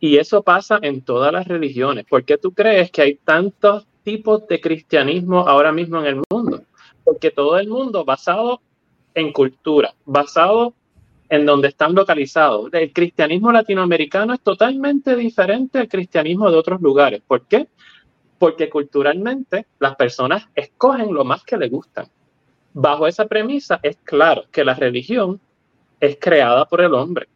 Y 0.04 0.18
eso 0.18 0.42
pasa 0.42 0.80
en 0.82 1.04
todas 1.04 1.32
las 1.32 1.48
religiones. 1.48 2.06
¿Por 2.10 2.26
qué 2.26 2.40
tú 2.40 2.52
crees 2.54 2.90
que 2.90 3.04
hay 3.04 3.16
tantos 3.18 3.86
tipos 4.04 4.48
de 4.48 4.60
cristianismo 4.60 5.48
ahora 5.48 5.72
mismo 5.72 6.00
en 6.00 6.06
el 6.08 6.22
mundo? 6.28 6.64
Porque 7.04 7.30
todo 7.30 7.60
el 7.60 7.68
mundo 7.68 8.04
basado 8.04 8.62
en 9.14 9.32
cultura, 9.32 9.94
basado 10.06 10.74
en 11.30 11.46
donde 11.46 11.68
están 11.68 11.94
localizados. 11.94 12.74
El 12.74 12.92
cristianismo 12.92 13.52
latinoamericano 13.52 14.34
es 14.34 14.40
totalmente 14.42 15.16
diferente 15.16 15.78
al 15.78 15.88
cristianismo 15.88 16.50
de 16.50 16.58
otros 16.58 16.82
lugares. 16.82 17.22
¿Por 17.28 17.46
qué? 17.46 17.68
Porque 18.40 18.72
culturalmente 18.72 19.68
las 19.78 19.96
personas 19.96 20.48
escogen 20.56 21.14
lo 21.14 21.24
más 21.26 21.44
que 21.44 21.58
les 21.58 21.70
gustan. 21.70 22.08
Bajo 22.74 23.06
esa 23.06 23.28
premisa 23.28 23.80
es 23.84 23.98
claro 24.04 24.46
que 24.52 24.66
la 24.66 24.74
religión 24.74 25.40
es 26.00 26.18
creada 26.20 26.66
por 26.66 26.82
el 26.82 26.96
hombre 26.96 27.28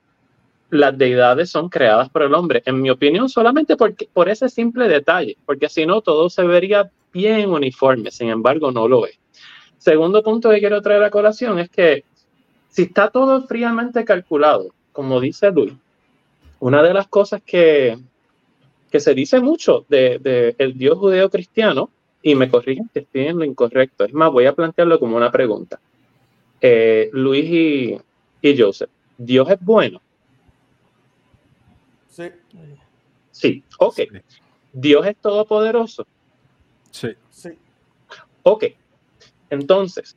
las 0.70 0.98
deidades 0.98 1.50
son 1.50 1.70
creadas 1.70 2.10
por 2.10 2.24
el 2.24 2.34
hombre. 2.34 2.62
En 2.66 2.82
mi 2.82 2.90
opinión, 2.90 3.30
solamente 3.30 3.78
porque, 3.78 4.08
por 4.12 4.30
ese 4.30 4.50
simple 4.50 4.88
detalle, 4.88 5.38
porque 5.46 5.70
si 5.70 5.86
no, 5.86 6.02
todo 6.02 6.30
se 6.30 6.44
vería 6.44 6.90
bien 7.14 7.50
uniforme, 7.50 8.12
sin 8.12 8.30
embargo, 8.30 8.72
no 8.72 8.88
lo 8.88 9.06
es. 9.06 9.18
Segundo 9.78 10.24
punto 10.24 10.50
que 10.50 10.60
quiero 10.60 10.82
traer 10.82 11.04
a 11.04 11.12
colación 11.12 11.60
es 11.60 11.70
que 11.70 12.04
si 12.70 12.84
está 12.84 13.10
todo 13.10 13.44
fríamente 13.44 14.04
calculado, 14.04 14.74
como 14.92 15.20
dice 15.20 15.52
Luis, 15.52 15.74
una 16.60 16.82
de 16.82 16.94
las 16.94 17.08
cosas 17.08 17.42
que, 17.46 17.98
que 18.92 19.00
se 19.00 19.14
dice 19.14 19.40
mucho 19.40 19.86
del 19.88 20.22
de, 20.22 20.56
el 20.58 20.78
Dios 20.78 20.98
judeo 20.98 21.30
cristiano, 21.30 21.90
y 22.22 22.34
me 22.34 22.50
corrigen 22.50 22.90
que 22.92 23.02
estoy 23.02 23.28
en 23.28 23.38
lo 23.38 23.46
incorrecto, 23.46 24.04
es 24.04 24.14
más, 24.14 24.32
voy 24.32 24.48
a 24.48 24.56
plantearlo 24.56 25.00
como 25.00 25.16
una 25.16 25.32
pregunta. 25.32 25.80
Eh, 26.60 27.10
Luis 27.14 27.46
y, 27.46 27.98
y 28.42 28.58
Joseph, 28.58 28.90
¿Dios 29.18 29.48
es 29.52 29.60
bueno? 29.62 30.02
Sí. 32.16 32.32
Sí, 33.32 33.64
ok. 33.78 34.00
Dios 34.72 35.06
es 35.06 35.18
todopoderoso. 35.18 36.08
Sí. 36.90 37.10
Sí. 37.30 37.50
Ok. 38.44 38.66
Entonces, 39.50 40.16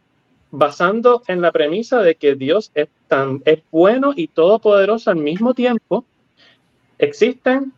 basando 0.52 1.22
en 1.26 1.40
la 1.40 1.50
premisa 1.50 2.00
de 2.00 2.14
que 2.14 2.36
Dios 2.36 2.70
es, 2.74 2.88
tan, 3.08 3.42
es 3.44 3.62
bueno 3.72 4.12
y 4.14 4.28
todopoderoso 4.28 5.10
al 5.10 5.16
mismo 5.16 5.54
tiempo, 5.54 6.04
existen 6.98 7.72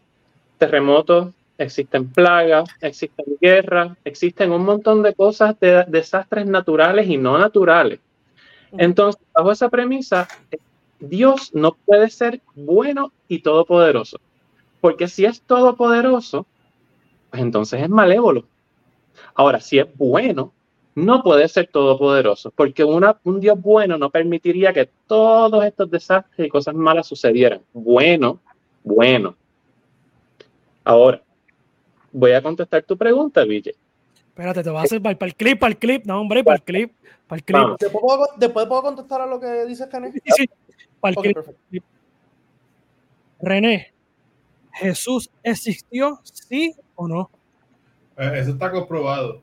terremotos, 0.58 1.32
existen 1.56 2.10
plagas, 2.10 2.68
existen 2.82 3.24
guerras, 3.40 3.96
existen 4.04 4.52
un 4.52 4.64
montón 4.64 5.02
de 5.02 5.14
cosas 5.14 5.58
de 5.60 5.84
desastres 5.88 6.44
naturales 6.44 7.08
y 7.08 7.16
no 7.16 7.38
naturales. 7.38 8.00
Entonces, 8.72 9.22
bajo 9.32 9.50
esa 9.50 9.70
premisa, 9.70 10.28
Dios 11.00 11.54
no 11.54 11.72
puede 11.72 12.10
ser 12.10 12.40
bueno 12.54 13.12
y 13.28 13.40
todopoderoso. 13.40 14.20
Porque 14.80 15.08
si 15.08 15.24
es 15.24 15.42
todopoderoso, 15.42 16.46
pues 17.30 17.42
entonces 17.42 17.82
es 17.82 17.88
malévolo. 17.88 18.44
Ahora, 19.34 19.60
si 19.60 19.78
es 19.78 19.86
bueno, 19.96 20.52
no 20.94 21.22
puede 21.22 21.48
ser 21.48 21.68
todopoderoso, 21.68 22.50
porque 22.50 22.84
una, 22.84 23.18
un 23.24 23.40
Dios 23.40 23.60
bueno 23.60 23.96
no 23.96 24.10
permitiría 24.10 24.72
que 24.72 24.88
todos 25.06 25.64
estos 25.64 25.90
desastres 25.90 26.46
y 26.46 26.50
cosas 26.50 26.74
malas 26.74 27.06
sucedieran. 27.06 27.60
Bueno, 27.72 28.40
bueno. 28.82 29.36
Ahora, 30.84 31.22
voy 32.12 32.32
a 32.32 32.42
contestar 32.42 32.82
tu 32.82 32.96
pregunta, 32.96 33.44
Ville. 33.44 33.74
Espérate, 34.28 34.62
te 34.62 34.70
voy 34.70 34.80
a 34.80 34.82
hacer 34.82 35.02
para, 35.02 35.16
el 35.20 35.34
clip, 35.34 35.58
para 35.58 35.72
el 35.72 35.78
clip. 35.78 36.04
No, 36.04 36.20
hombre, 36.20 36.42
para 36.42 36.56
el 36.56 36.62
clip. 36.62 36.92
Para 37.26 37.38
el 37.38 37.44
clip. 37.44 37.60
¿Después 37.78 38.02
puedo, 38.02 38.26
después 38.36 38.66
puedo 38.66 38.82
contestar 38.82 39.20
a 39.20 39.26
lo 39.26 39.38
que 39.38 39.66
dices, 39.66 39.86
Cané? 39.88 40.12
Sí, 40.12 40.20
sí, 40.24 40.50
perfecto. 41.00 41.54
René, 43.40 43.92
¿Jesús 44.72 45.30
existió, 45.42 46.20
sí 46.24 46.74
o 46.94 47.08
no? 47.08 47.30
Eh, 48.16 48.32
Eso 48.36 48.50
está 48.50 48.70
comprobado. 48.70 49.42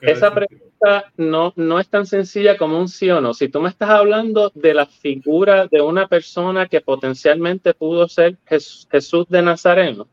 Esa 0.00 0.34
pregunta 0.34 1.10
no, 1.16 1.52
no 1.56 1.78
es 1.80 1.88
tan 1.88 2.04
sencilla 2.04 2.58
como 2.58 2.78
un 2.78 2.88
sí 2.88 3.08
o 3.10 3.20
no. 3.20 3.32
Si 3.32 3.48
tú 3.48 3.60
me 3.60 3.70
estás 3.70 3.88
hablando 3.90 4.50
de 4.54 4.74
la 4.74 4.84
figura 4.86 5.66
de 5.66 5.80
una 5.80 6.08
persona 6.08 6.66
que 6.68 6.80
potencialmente 6.82 7.72
pudo 7.72 8.06
ser 8.08 8.36
Jes- 8.46 8.86
Jesús 8.90 9.26
de 9.28 9.40
Nazareno, 9.40 10.08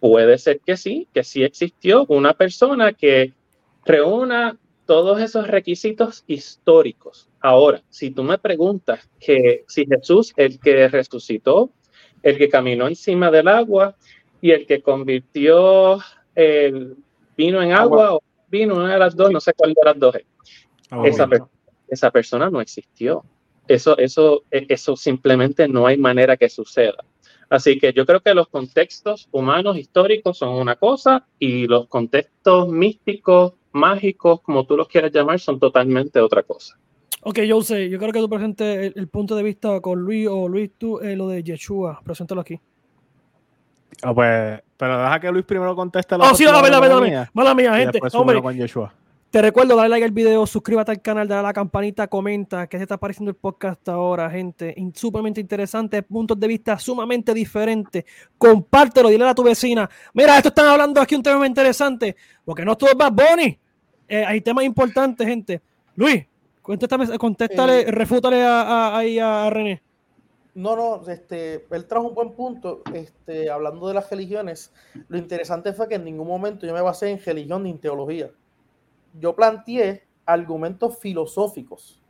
puede 0.00 0.38
ser 0.38 0.60
que 0.60 0.76
sí, 0.78 1.08
que 1.12 1.24
sí 1.24 1.42
existió 1.42 2.06
una 2.08 2.32
persona 2.32 2.92
que 2.92 3.34
reúna 3.84 4.56
todos 4.86 5.20
esos 5.20 5.46
requisitos 5.48 6.24
históricos. 6.26 7.28
Ahora, 7.40 7.82
si 7.90 8.10
tú 8.10 8.22
me 8.22 8.38
preguntas 8.38 9.08
que 9.20 9.64
si 9.68 9.84
Jesús, 9.86 10.32
el 10.36 10.58
que 10.60 10.88
resucitó, 10.88 11.70
el 12.22 12.38
que 12.38 12.48
caminó 12.48 12.86
encima 12.88 13.30
del 13.30 13.48
agua 13.48 13.96
y 14.40 14.52
el 14.52 14.66
que 14.66 14.80
convirtió 14.82 15.98
el 16.34 16.96
vino 17.36 17.62
en 17.62 17.72
agua 17.72 18.14
o 18.14 18.22
vino, 18.48 18.76
una 18.76 18.92
de 18.94 18.98
las 18.98 19.14
dos, 19.16 19.30
no 19.30 19.40
sé 19.40 19.52
cuál 19.54 19.74
de 19.74 19.80
las 19.84 19.98
dos 19.98 20.14
es. 20.14 20.24
Ah, 20.90 21.02
Esa, 21.04 21.26
per- 21.26 21.42
esa 21.88 22.10
persona 22.10 22.48
no 22.50 22.60
existió. 22.60 23.24
Eso, 23.68 23.98
eso, 23.98 24.44
e- 24.50 24.66
eso 24.68 24.96
simplemente 24.96 25.66
no 25.68 25.86
hay 25.86 25.96
manera 25.98 26.36
que 26.36 26.48
suceda. 26.48 27.04
Así 27.48 27.78
que 27.78 27.92
yo 27.92 28.04
creo 28.06 28.20
que 28.20 28.34
los 28.34 28.48
contextos 28.48 29.28
humanos 29.30 29.76
históricos 29.78 30.38
son 30.38 30.50
una 30.50 30.76
cosa 30.76 31.26
y 31.38 31.66
los 31.66 31.86
contextos 31.86 32.68
místicos, 32.68 33.52
mágicos, 33.72 34.40
como 34.40 34.66
tú 34.66 34.76
los 34.76 34.88
quieras 34.88 35.12
llamar, 35.12 35.38
son 35.38 35.60
totalmente 35.60 36.20
otra 36.20 36.42
cosa. 36.42 36.76
Ok, 37.22 37.40
yo 37.40 37.60
sé, 37.62 37.88
yo 37.88 37.98
creo 37.98 38.12
que 38.12 38.20
tú 38.20 38.28
presentes 38.28 38.86
el, 38.86 38.92
el 38.96 39.08
punto 39.08 39.34
de 39.36 39.42
vista 39.42 39.80
con 39.80 40.00
Luis 40.00 40.28
o 40.30 40.48
Luis, 40.48 40.70
tú, 40.78 40.98
eh, 41.00 41.16
lo 41.16 41.28
de 41.28 41.42
Yeshua. 41.42 42.00
Preséntalo 42.04 42.40
aquí. 42.40 42.60
Ah, 44.02 44.14
pues, 44.14 44.60
pero 44.76 44.98
deja 44.98 45.20
que 45.20 45.32
Luis 45.32 45.44
primero 45.44 45.74
conteste 45.74 46.18
la 46.18 46.30
Oh, 46.30 46.34
sí, 46.34 46.44
la 46.44 46.60
verdad, 46.60 46.80
perdón. 46.80 47.04
mía, 47.04 47.30
Mala 47.32 47.54
mía, 47.54 47.74
gente. 47.76 47.92
después 47.92 48.14
Hombre, 48.14 48.42
con 48.42 48.54
Yeshua. 48.56 48.92
Te 49.36 49.42
recuerdo, 49.42 49.76
dale 49.76 49.90
like 49.90 50.04
al 50.06 50.12
video, 50.12 50.46
suscríbete 50.46 50.92
al 50.92 51.02
canal, 51.02 51.28
dale 51.28 51.40
a 51.40 51.42
la 51.42 51.52
campanita, 51.52 52.08
comenta 52.08 52.66
qué 52.66 52.78
se 52.78 52.84
está 52.84 52.96
pareciendo 52.96 53.28
el 53.28 53.36
podcast 53.36 53.86
ahora, 53.86 54.30
gente. 54.30 54.74
Sumamente 54.94 55.42
interesante, 55.42 56.02
puntos 56.02 56.40
de 56.40 56.48
vista 56.48 56.78
sumamente 56.78 57.34
diferentes. 57.34 58.02
Compártelo, 58.38 59.10
dile 59.10 59.28
a 59.28 59.34
tu 59.34 59.42
vecina. 59.42 59.90
Mira, 60.14 60.38
esto 60.38 60.48
están 60.48 60.68
hablando 60.68 61.02
aquí 61.02 61.14
un 61.14 61.22
tema 61.22 61.36
muy 61.36 61.48
interesante, 61.48 62.16
porque 62.46 62.64
no 62.64 62.78
todo 62.78 62.88
es 62.88 62.96
Bad 62.96 63.12
Bunny. 63.12 63.58
Eh, 64.08 64.24
hay 64.24 64.40
temas 64.40 64.64
importantes, 64.64 65.26
gente. 65.26 65.60
Luis, 65.96 66.24
contéstame, 66.62 67.18
contéstale, 67.18 67.80
Eh, 67.80 67.90
refútale 67.90 68.42
a, 68.42 68.96
a 68.96 69.50
René. 69.50 69.82
No, 70.54 70.74
no, 70.74 71.06
este, 71.10 71.66
él 71.70 71.86
trajo 71.86 72.08
un 72.08 72.14
buen 72.14 72.32
punto, 72.32 72.80
este, 72.94 73.50
hablando 73.50 73.86
de 73.86 73.92
las 73.92 74.08
religiones. 74.08 74.72
Lo 75.08 75.18
interesante 75.18 75.74
fue 75.74 75.88
que 75.88 75.96
en 75.96 76.04
ningún 76.04 76.26
momento 76.26 76.66
yo 76.66 76.72
me 76.72 76.80
basé 76.80 77.10
en 77.10 77.20
religión 77.22 77.64
ni 77.64 77.70
en 77.72 77.78
teología. 77.78 78.30
Yo 79.18 79.34
planteé 79.34 80.06
argumentos 80.24 80.98
filosóficos 80.98 82.02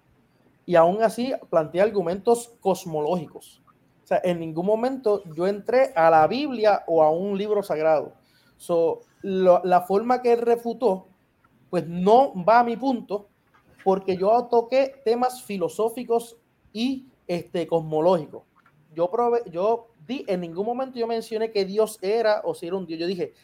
y 0.64 0.74
aún 0.74 1.02
así 1.02 1.32
planteé 1.50 1.80
argumentos 1.80 2.54
cosmológicos. 2.60 3.62
O 4.02 4.06
sea, 4.06 4.20
en 4.22 4.40
ningún 4.40 4.66
momento 4.66 5.22
yo 5.34 5.46
entré 5.46 5.92
a 5.94 6.10
la 6.10 6.26
Biblia 6.26 6.84
o 6.86 7.02
a 7.02 7.10
un 7.10 7.36
libro 7.36 7.62
sagrado. 7.62 8.14
So, 8.56 9.00
la 9.22 9.82
forma 9.82 10.22
que 10.22 10.32
él 10.32 10.40
refutó, 10.40 11.08
pues 11.70 11.86
no 11.86 12.32
va 12.44 12.60
a 12.60 12.64
mi 12.64 12.76
punto, 12.76 13.28
porque 13.84 14.16
yo 14.16 14.46
toqué 14.50 15.00
temas 15.04 15.42
filosóficos 15.42 16.36
y 16.72 17.08
este, 17.26 17.66
cosmológicos. 17.66 18.44
Yo, 18.94 19.10
prove- 19.10 19.42
yo 19.50 19.88
di, 20.06 20.24
en 20.26 20.40
ningún 20.40 20.64
momento 20.64 20.98
yo 20.98 21.06
mencioné 21.06 21.50
que 21.50 21.64
Dios 21.64 21.98
era 22.00 22.40
o 22.44 22.54
si 22.54 22.66
era 22.66 22.76
un 22.76 22.86
Dios. 22.86 22.98
Yo 22.98 23.06
dije, 23.06 23.34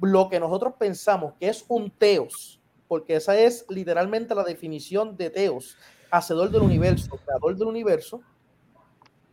lo 0.00 0.28
que 0.28 0.40
nosotros 0.40 0.74
pensamos 0.78 1.34
que 1.38 1.48
es 1.48 1.64
un 1.68 1.90
teos, 1.90 2.60
porque 2.88 3.16
esa 3.16 3.38
es 3.38 3.66
literalmente 3.68 4.34
la 4.34 4.44
definición 4.44 5.16
de 5.16 5.30
teos, 5.30 5.76
hacedor 6.10 6.50
del 6.50 6.62
universo, 6.62 7.18
creador 7.24 7.56
del 7.56 7.68
universo, 7.68 8.20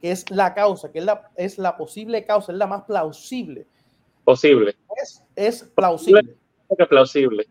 que 0.01 0.11
es 0.11 0.29
la 0.29 0.53
causa, 0.53 0.91
que 0.91 0.99
es 0.99 1.05
la, 1.05 1.31
es 1.35 1.57
la 1.57 1.77
posible 1.77 2.25
causa, 2.25 2.51
es 2.51 2.57
la 2.57 2.67
más 2.67 2.83
plausible. 2.83 3.67
Posible. 4.23 4.75
Es, 5.01 5.23
es 5.35 5.63
plausible. 5.63 6.37
Plausible. 6.89 7.47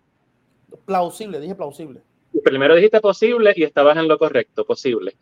Plausible, 0.85 1.41
dije 1.41 1.55
plausible. 1.55 2.03
Primero 2.45 2.75
dijiste 2.75 3.01
posible 3.01 3.53
y 3.55 3.63
estabas 3.63 3.97
en 3.97 4.09
lo 4.09 4.19
correcto, 4.19 4.65
posible. 4.65 5.15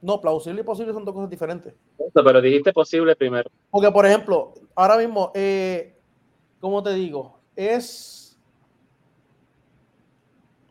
No, 0.00 0.20
plausible 0.20 0.62
y 0.62 0.64
posible 0.64 0.92
son 0.92 1.04
dos 1.04 1.14
cosas 1.14 1.30
diferentes. 1.30 1.74
Pero 2.12 2.40
dijiste 2.40 2.72
posible 2.72 3.14
primero. 3.14 3.50
Porque, 3.70 3.90
por 3.90 4.04
ejemplo, 4.04 4.52
ahora 4.74 4.96
mismo, 4.98 5.30
eh, 5.34 5.96
¿cómo 6.60 6.82
te 6.82 6.92
digo? 6.94 7.38
Es, 7.54 8.21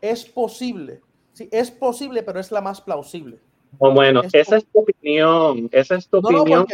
es 0.02 0.26
posible. 0.26 1.02
Sí, 1.34 1.48
es 1.52 1.72
posible, 1.72 2.24
pero 2.24 2.40
es 2.40 2.52
la 2.52 2.62
más 2.62 2.82
plausible. 2.82 3.40
Bueno, 3.80 4.22
Es 4.24 4.34
esa 4.34 4.58
es 4.58 4.66
tu 4.66 4.80
opinión. 4.80 5.70
Esa 5.72 5.96
es 5.96 6.08
tu 6.10 6.20
No, 6.22 6.30
no, 6.30 6.42
opinión 6.42 6.68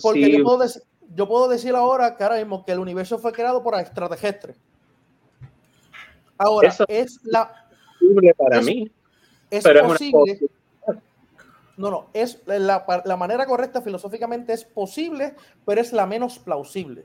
porque, 0.00 0.32
yo, 0.32 0.42
puedo 0.44 0.58
dec- 0.64 0.82
yo 1.14 1.28
puedo 1.28 1.48
decir 1.48 1.74
ahora 1.74 2.16
que 2.16 2.24
ahora 2.24 2.36
mismo 2.36 2.64
que 2.64 2.72
el 2.72 2.78
universo 2.78 3.18
fue 3.18 3.32
creado 3.32 3.62
por 3.62 3.78
extraterrestres. 3.78 4.56
Ahora, 6.38 6.68
Eso- 6.68 6.84
es 6.88 7.20
la 7.24 7.52
posible 8.00 8.34
para 8.34 8.58
es- 8.60 8.64
mí, 8.66 8.90
es 9.50 9.62
pero 9.62 9.80
es 9.80 9.84
una 9.84 9.94
posible. 9.94 10.40
No, 11.76 11.90
no, 11.90 12.06
es 12.14 12.40
la, 12.46 12.84
la 13.04 13.16
manera 13.16 13.46
correcta 13.46 13.82
filosóficamente 13.82 14.52
es 14.52 14.64
posible, 14.64 15.34
pero 15.66 15.80
es 15.80 15.92
la 15.92 16.06
menos 16.06 16.38
plausible. 16.38 17.04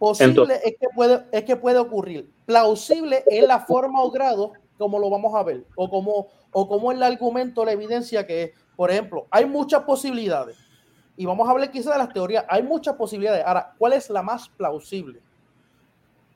Posible 0.00 0.30
Entonces- 0.30 0.60
es, 0.64 0.74
que 0.80 0.86
puede, 0.94 1.26
es 1.30 1.44
que 1.44 1.56
puede 1.56 1.78
ocurrir. 1.78 2.30
Plausible 2.46 3.22
es 3.26 3.46
la 3.46 3.60
forma 3.60 4.02
o 4.02 4.10
grado 4.10 4.54
como 4.78 4.98
lo 4.98 5.10
vamos 5.10 5.34
a 5.34 5.42
ver, 5.42 5.66
o 5.76 5.90
como, 5.90 6.28
o 6.52 6.66
como 6.66 6.90
el 6.90 7.02
argumento, 7.02 7.66
la 7.66 7.72
evidencia 7.72 8.26
que 8.26 8.42
es. 8.44 8.50
Por 8.76 8.90
ejemplo, 8.90 9.26
hay 9.30 9.44
muchas 9.44 9.82
posibilidades. 9.82 10.56
Y 11.18 11.26
vamos 11.26 11.46
a 11.46 11.50
hablar 11.50 11.70
quizás 11.70 11.92
de 11.92 11.98
las 11.98 12.10
teorías. 12.14 12.46
Hay 12.48 12.62
muchas 12.62 12.94
posibilidades. 12.94 13.44
Ahora, 13.44 13.74
¿cuál 13.76 13.92
es 13.92 14.08
la 14.08 14.22
más 14.22 14.48
plausible? 14.48 15.20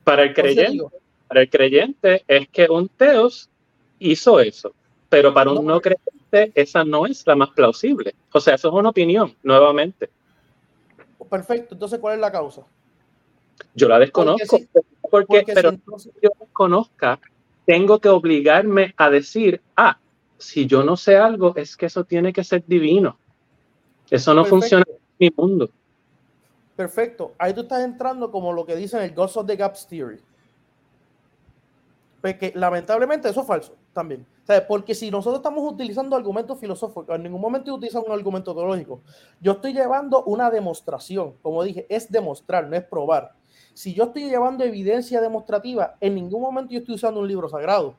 para 0.03 0.21
el 0.21 0.35
creyente, 0.35 0.85
para 1.27 1.41
el 1.41 1.49
creyente 1.49 2.23
es 2.27 2.47
que 2.49 2.69
un 2.69 2.87
teos 2.87 3.49
hizo 3.97 4.39
eso, 4.39 4.75
pero 5.09 5.33
para 5.33 5.51
un 5.51 5.65
no 5.65 5.81
creyente 5.81 6.51
esa 6.53 6.83
no 6.85 7.07
es 7.07 7.25
la 7.25 7.35
más 7.35 7.49
plausible. 7.49 8.13
O 8.31 8.39
sea, 8.39 8.53
eso 8.53 8.67
es 8.67 8.73
una 8.75 8.89
opinión, 8.89 9.35
nuevamente. 9.41 10.11
perfecto. 11.27 11.73
Entonces, 11.73 11.97
¿cuál 11.97 12.13
es 12.13 12.21
la 12.21 12.31
causa? 12.31 12.61
Yo 13.73 13.87
la 13.87 13.99
desconozco, 13.99 14.57
porque, 14.57 14.81
Porque 15.09 15.43
si 15.47 15.53
pero 15.53 15.69
entonces- 15.69 16.13
yo 16.21 16.29
desconozca, 16.39 17.19
tengo 17.65 17.99
que 17.99 18.09
obligarme 18.09 18.93
a 18.97 19.09
decir, 19.09 19.61
ah, 19.75 19.97
si 20.37 20.65
yo 20.67 20.83
no 20.83 20.97
sé 20.97 21.17
algo, 21.17 21.55
es 21.55 21.75
que 21.77 21.85
eso 21.87 22.03
tiene 22.03 22.33
que 22.33 22.43
ser 22.43 22.63
divino. 22.65 23.17
Eso 24.09 24.33
no 24.33 24.43
Perfecto. 24.43 24.55
funciona 24.59 24.85
en 24.87 24.95
mi 25.19 25.33
mundo. 25.35 25.69
Perfecto. 26.75 27.33
Ahí 27.37 27.53
tú 27.53 27.61
estás 27.61 27.83
entrando 27.83 28.29
como 28.31 28.51
lo 28.51 28.65
que 28.65 28.75
dicen 28.75 29.01
el 29.01 29.13
Ghost 29.13 29.37
of 29.37 29.47
the 29.47 29.55
Gaps 29.55 29.87
Theory. 29.87 30.19
Porque 32.21 32.51
lamentablemente 32.55 33.29
eso 33.29 33.41
es 33.41 33.47
falso 33.47 33.75
también. 33.93 34.25
O 34.43 34.45
sea, 34.45 34.67
porque 34.67 34.93
si 34.93 35.09
nosotros 35.09 35.37
estamos 35.39 35.71
utilizando 35.71 36.15
argumentos 36.15 36.59
filosóficos, 36.59 37.15
en 37.15 37.23
ningún 37.23 37.39
momento 37.41 37.73
utilizan 37.73 38.03
un 38.05 38.11
argumento 38.11 38.53
teológico. 38.53 39.01
Yo 39.39 39.53
estoy 39.53 39.73
llevando 39.73 40.23
una 40.25 40.51
demostración. 40.51 41.33
Como 41.41 41.63
dije, 41.63 41.85
es 41.89 42.11
demostrar, 42.11 42.67
no 42.67 42.75
es 42.75 42.83
probar. 42.83 43.33
Si 43.75 43.93
yo 43.93 44.05
estoy 44.05 44.29
llevando 44.29 44.63
evidencia 44.63 45.19
demostrativa, 45.21 45.95
en 45.99 46.15
ningún 46.15 46.41
momento 46.41 46.71
yo 46.71 46.79
estoy 46.79 46.95
usando 46.95 47.19
un 47.19 47.27
libro 47.27 47.47
sagrado 47.49 47.95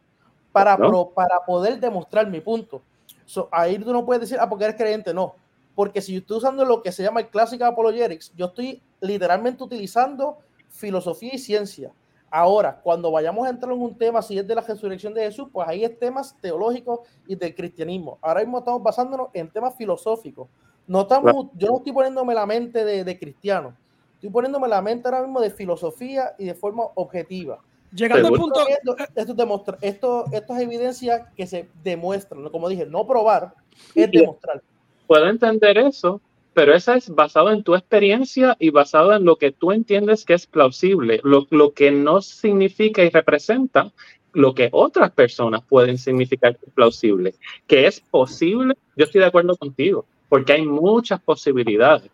para, 0.50 0.76
No. 0.76 0.88
pro- 0.88 1.10
para 1.14 1.38
poder 1.46 1.78
demostrar 1.78 2.26
mi 2.28 2.40
punto. 2.40 2.80
So, 3.26 3.48
ahí 3.52 3.78
tú 3.78 3.92
no 3.92 4.04
puedes 4.06 4.22
decir, 4.22 4.38
ah, 4.40 4.48
porque 4.48 4.64
eres 4.64 4.76
creyente, 4.76 5.12
no. 5.12 5.34
Porque 5.74 6.00
si 6.00 6.14
yo 6.14 6.20
estoy 6.20 6.38
usando 6.38 6.64
lo 6.64 6.82
que 6.82 6.90
se 6.92 7.02
llama 7.02 7.20
el 7.20 7.28
Classical 7.28 7.72
Apologetics, 7.72 8.32
yo 8.34 8.46
estoy 8.46 8.82
literalmente 9.00 9.62
utilizando 9.62 10.38
filosofía 10.70 11.34
y 11.34 11.38
ciencia. 11.38 11.92
Ahora, 12.30 12.80
cuando 12.82 13.10
vayamos 13.10 13.46
a 13.46 13.50
entrar 13.50 13.72
en 13.72 13.80
un 13.82 13.96
tema, 13.96 14.22
si 14.22 14.38
es 14.38 14.46
de 14.48 14.54
la 14.54 14.62
resurrección 14.62 15.12
de 15.12 15.22
Jesús, 15.24 15.48
pues 15.52 15.68
ahí 15.68 15.84
es 15.84 15.98
temas 15.98 16.34
teológicos 16.40 17.00
y 17.26 17.36
del 17.36 17.54
cristianismo. 17.54 18.18
Ahora 18.22 18.40
mismo 18.40 18.58
estamos 18.58 18.82
basándonos 18.82 19.28
en 19.34 19.50
temas 19.50 19.74
filosóficos. 19.76 20.48
No 20.86 21.02
estamos, 21.02 21.48
yo 21.54 21.68
no 21.68 21.76
estoy 21.76 21.92
poniéndome 21.92 22.34
la 22.34 22.46
mente 22.46 22.84
de, 22.84 23.04
de 23.04 23.18
cristiano, 23.18 23.76
estoy 24.16 24.30
poniéndome 24.30 24.68
la 24.68 24.82
mente 24.82 25.06
ahora 25.08 25.22
mismo 25.22 25.40
de 25.40 25.50
filosofía 25.50 26.34
y 26.38 26.44
de 26.44 26.54
forma 26.54 26.82
objetiva. 26.96 27.60
Llegando 27.94 28.28
al 28.28 28.34
punto. 28.34 28.60
Esto, 28.68 28.96
esto, 29.14 29.34
demostra- 29.34 29.78
esto, 29.80 30.24
esto 30.32 30.56
es 30.56 30.60
evidencia 30.60 31.30
que 31.36 31.46
se 31.46 31.68
demuestra, 31.84 32.36
como 32.50 32.68
dije, 32.68 32.84
no 32.84 33.06
probar, 33.06 33.54
es 33.94 34.10
demostrar. 34.10 34.60
Puedo 35.06 35.28
entender 35.28 35.78
eso, 35.78 36.20
pero 36.52 36.74
eso 36.74 36.94
es 36.94 37.08
basado 37.08 37.52
en 37.52 37.62
tu 37.62 37.74
experiencia 37.74 38.56
y 38.58 38.70
basado 38.70 39.14
en 39.14 39.24
lo 39.24 39.36
que 39.36 39.52
tú 39.52 39.70
entiendes 39.70 40.24
que 40.24 40.34
es 40.34 40.46
plausible, 40.46 41.20
lo, 41.22 41.46
lo 41.50 41.72
que 41.72 41.90
no 41.92 42.20
significa 42.20 43.04
y 43.04 43.10
representa 43.10 43.92
lo 44.32 44.54
que 44.54 44.68
otras 44.72 45.12
personas 45.12 45.62
pueden 45.66 45.96
significar 45.96 46.56
que 46.58 46.66
es 46.66 46.72
plausible. 46.72 47.34
Que 47.66 47.86
es 47.86 48.00
posible, 48.00 48.74
yo 48.96 49.04
estoy 49.04 49.20
de 49.20 49.28
acuerdo 49.28 49.56
contigo, 49.56 50.04
porque 50.28 50.52
hay 50.54 50.66
muchas 50.66 51.20
posibilidades, 51.22 52.10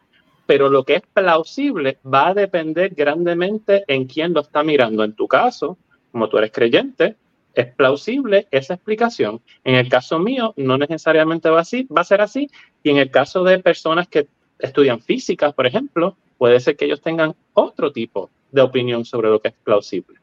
pero 0.53 0.69
lo 0.69 0.85
que 0.85 0.97
es 0.97 1.03
plausible 1.15 1.97
va 2.05 2.29
a 2.29 2.35
depender 2.35 2.95
grandemente 2.95 3.85
en 3.89 4.05
quién 4.05 4.35
lo 4.35 4.43
está 4.43 4.63
mirando. 4.63 5.03
En 5.03 5.15
tu 5.15 5.27
caso, 5.27 5.79
como 6.11 6.29
tú 6.29 6.37
eres 6.37 6.53
creyente, 6.53 7.17
es 7.55 7.75
plausible 7.75 8.49
esa 8.51 8.75
explicación. 8.75 9.41
En 9.65 9.77
el 9.77 9.89
caso 9.89 10.19
mío, 10.19 10.53
no 10.59 10.77
necesariamente 10.77 11.49
va, 11.49 11.61
a 11.61 12.05
ser 12.05 12.21
así, 12.21 12.51
y 12.83 12.91
en 12.91 12.99
el 12.99 13.11
caso 13.11 13.45
de 13.45 13.61
personas 13.61 14.09
que 14.09 14.29
estudian 14.59 15.01
física, 15.01 15.53
por 15.53 15.67
ejemplo, 15.67 16.19
puede 16.37 16.61
ser 16.61 16.77
que 16.77 16.85
ellos 16.85 17.01
tengan 17.01 17.35
otro 17.55 17.91
tipo 17.91 18.29
de 18.51 18.61
opinión 18.61 19.07
sobre 19.07 19.31
lo 19.31 19.41
que 19.41 19.49
es 19.49 19.55
plausible. 19.65 20.19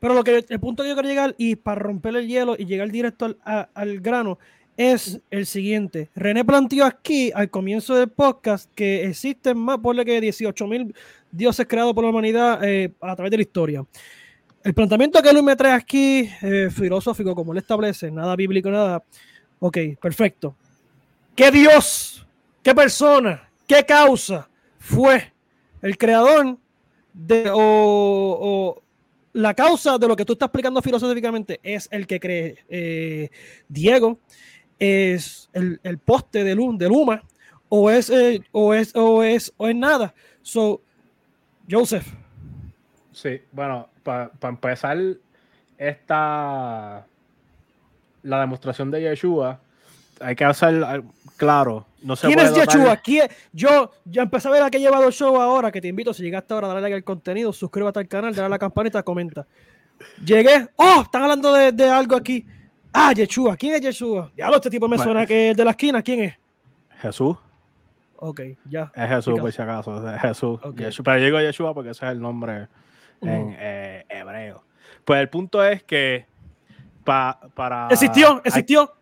Pero 0.00 0.12
lo 0.12 0.24
que 0.24 0.44
el 0.48 0.60
punto 0.60 0.82
que 0.82 0.88
yo 0.88 0.96
quiero 0.96 1.08
llegar 1.08 1.36
y 1.38 1.54
para 1.54 1.80
romper 1.80 2.16
el 2.16 2.26
hielo 2.26 2.56
y 2.58 2.66
llegar 2.66 2.90
directo 2.90 3.36
al 3.44 4.00
grano 4.00 4.40
es 4.78 5.20
el 5.32 5.44
siguiente. 5.44 6.08
René 6.14 6.44
planteó 6.44 6.84
aquí 6.84 7.32
al 7.34 7.50
comienzo 7.50 7.96
del 7.96 8.08
podcast 8.08 8.70
que 8.76 9.04
existen 9.06 9.58
más, 9.58 9.78
por 9.78 10.02
que 10.04 10.20
18 10.20 10.66
mil 10.68 10.94
dioses 11.32 11.66
creados 11.68 11.92
por 11.92 12.04
la 12.04 12.10
humanidad 12.10 12.62
eh, 12.62 12.92
a 13.00 13.16
través 13.16 13.32
de 13.32 13.38
la 13.38 13.42
historia. 13.42 13.84
El 14.62 14.74
planteamiento 14.74 15.20
que 15.20 15.32
Luis 15.32 15.44
me 15.44 15.56
trae 15.56 15.72
aquí, 15.72 16.30
eh, 16.42 16.68
filosófico, 16.70 17.34
como 17.34 17.52
él 17.52 17.58
establece, 17.58 18.08
nada 18.12 18.36
bíblico, 18.36 18.70
nada. 18.70 19.02
Ok, 19.58 19.78
perfecto. 20.00 20.54
¿Qué 21.34 21.50
Dios, 21.50 22.24
qué 22.62 22.72
persona, 22.72 23.50
qué 23.66 23.84
causa 23.84 24.48
fue 24.78 25.32
el 25.82 25.98
creador 25.98 26.56
de, 27.12 27.50
o, 27.50 27.58
o 27.60 28.82
la 29.32 29.54
causa 29.54 29.98
de 29.98 30.06
lo 30.06 30.14
que 30.14 30.24
tú 30.24 30.34
estás 30.34 30.46
explicando 30.46 30.80
filosóficamente 30.82 31.58
es 31.64 31.88
el 31.90 32.06
que 32.06 32.20
cree 32.20 32.64
eh, 32.68 33.30
Diego, 33.68 34.20
es 34.78 35.48
el, 35.52 35.80
el 35.82 35.98
poste 35.98 36.44
de, 36.44 36.54
Lu- 36.54 36.76
de 36.78 36.88
Luma, 36.88 37.22
o 37.68 37.90
es, 37.90 38.08
eh, 38.10 38.42
o 38.52 38.72
es, 38.74 38.94
o 38.96 39.22
es, 39.22 39.52
o 39.56 39.68
es 39.68 39.74
nada. 39.76 40.14
So, 40.42 40.80
Joseph, 41.70 42.06
Sí, 43.12 43.40
bueno, 43.52 43.88
para 44.04 44.30
empezar, 44.42 44.96
esta. 45.76 47.04
La 48.22 48.40
demostración 48.40 48.90
de 48.90 49.00
Yeshua, 49.02 49.60
hay 50.20 50.34
que 50.36 50.44
hacer 50.44 51.02
claro. 51.36 51.86
No 52.02 52.14
se 52.16 52.26
¿quién 52.26 52.38
puede 52.38 52.50
es 52.50 52.54
Yeshua? 52.66 52.96
¿Quién- 52.96 53.28
Yo 53.52 53.90
ya 54.04 54.22
empecé 54.22 54.48
a 54.48 54.50
ver 54.52 54.62
a 54.62 54.70
qué 54.70 54.78
he 54.78 54.80
llevado 54.80 55.06
el 55.06 55.12
show 55.12 55.36
ahora, 55.40 55.70
que 55.72 55.80
te 55.80 55.88
invito, 55.88 56.12
si 56.14 56.22
llegaste 56.22 56.52
ahora, 56.54 56.68
dale 56.68 56.80
like 56.82 56.94
al 56.96 57.04
contenido, 57.04 57.52
suscríbete 57.52 57.98
al 58.00 58.08
canal, 58.08 58.34
dale 58.34 58.46
a 58.46 58.50
la 58.50 58.58
campanita, 58.58 59.02
comenta. 59.02 59.46
Llegué, 60.24 60.68
oh, 60.76 61.02
están 61.02 61.22
hablando 61.22 61.52
de, 61.54 61.72
de 61.72 61.88
algo 61.88 62.16
aquí. 62.16 62.46
Ah, 62.92 63.12
Yeshua, 63.12 63.56
¿quién 63.56 63.74
es 63.74 63.80
Yeshua? 63.80 64.30
Ya 64.36 64.48
este 64.48 64.70
tipo 64.70 64.88
me 64.88 64.96
Bueno. 64.96 65.04
suena 65.12 65.26
que 65.26 65.50
es 65.50 65.56
de 65.56 65.64
la 65.64 65.70
esquina, 65.72 66.02
¿quién 66.02 66.20
es? 66.24 66.34
Jesús. 67.00 67.36
Ok, 68.16 68.40
ya. 68.68 68.90
Es 68.94 69.08
Jesús, 69.08 69.38
por 69.38 69.52
si 69.52 69.62
acaso. 69.62 70.10
Es 70.14 70.20
Jesús. 70.20 70.58
Ok. 70.62 70.76
Yeshua. 70.78 71.04
Pero 71.04 71.18
yo 71.18 71.24
digo 71.26 71.40
Yeshua 71.40 71.74
porque 71.74 71.90
ese 71.90 72.06
es 72.06 72.12
el 72.12 72.20
nombre 72.20 72.68
en 73.20 73.54
eh, 73.58 74.04
hebreo. 74.08 74.64
Pues 75.04 75.20
el 75.20 75.28
punto 75.28 75.62
es 75.64 75.82
que 75.84 76.26
pa- 77.04 77.38
para. 77.54 77.88
¿Existió? 77.90 78.34
hay- 78.36 78.40
¿Existió? 78.44 78.92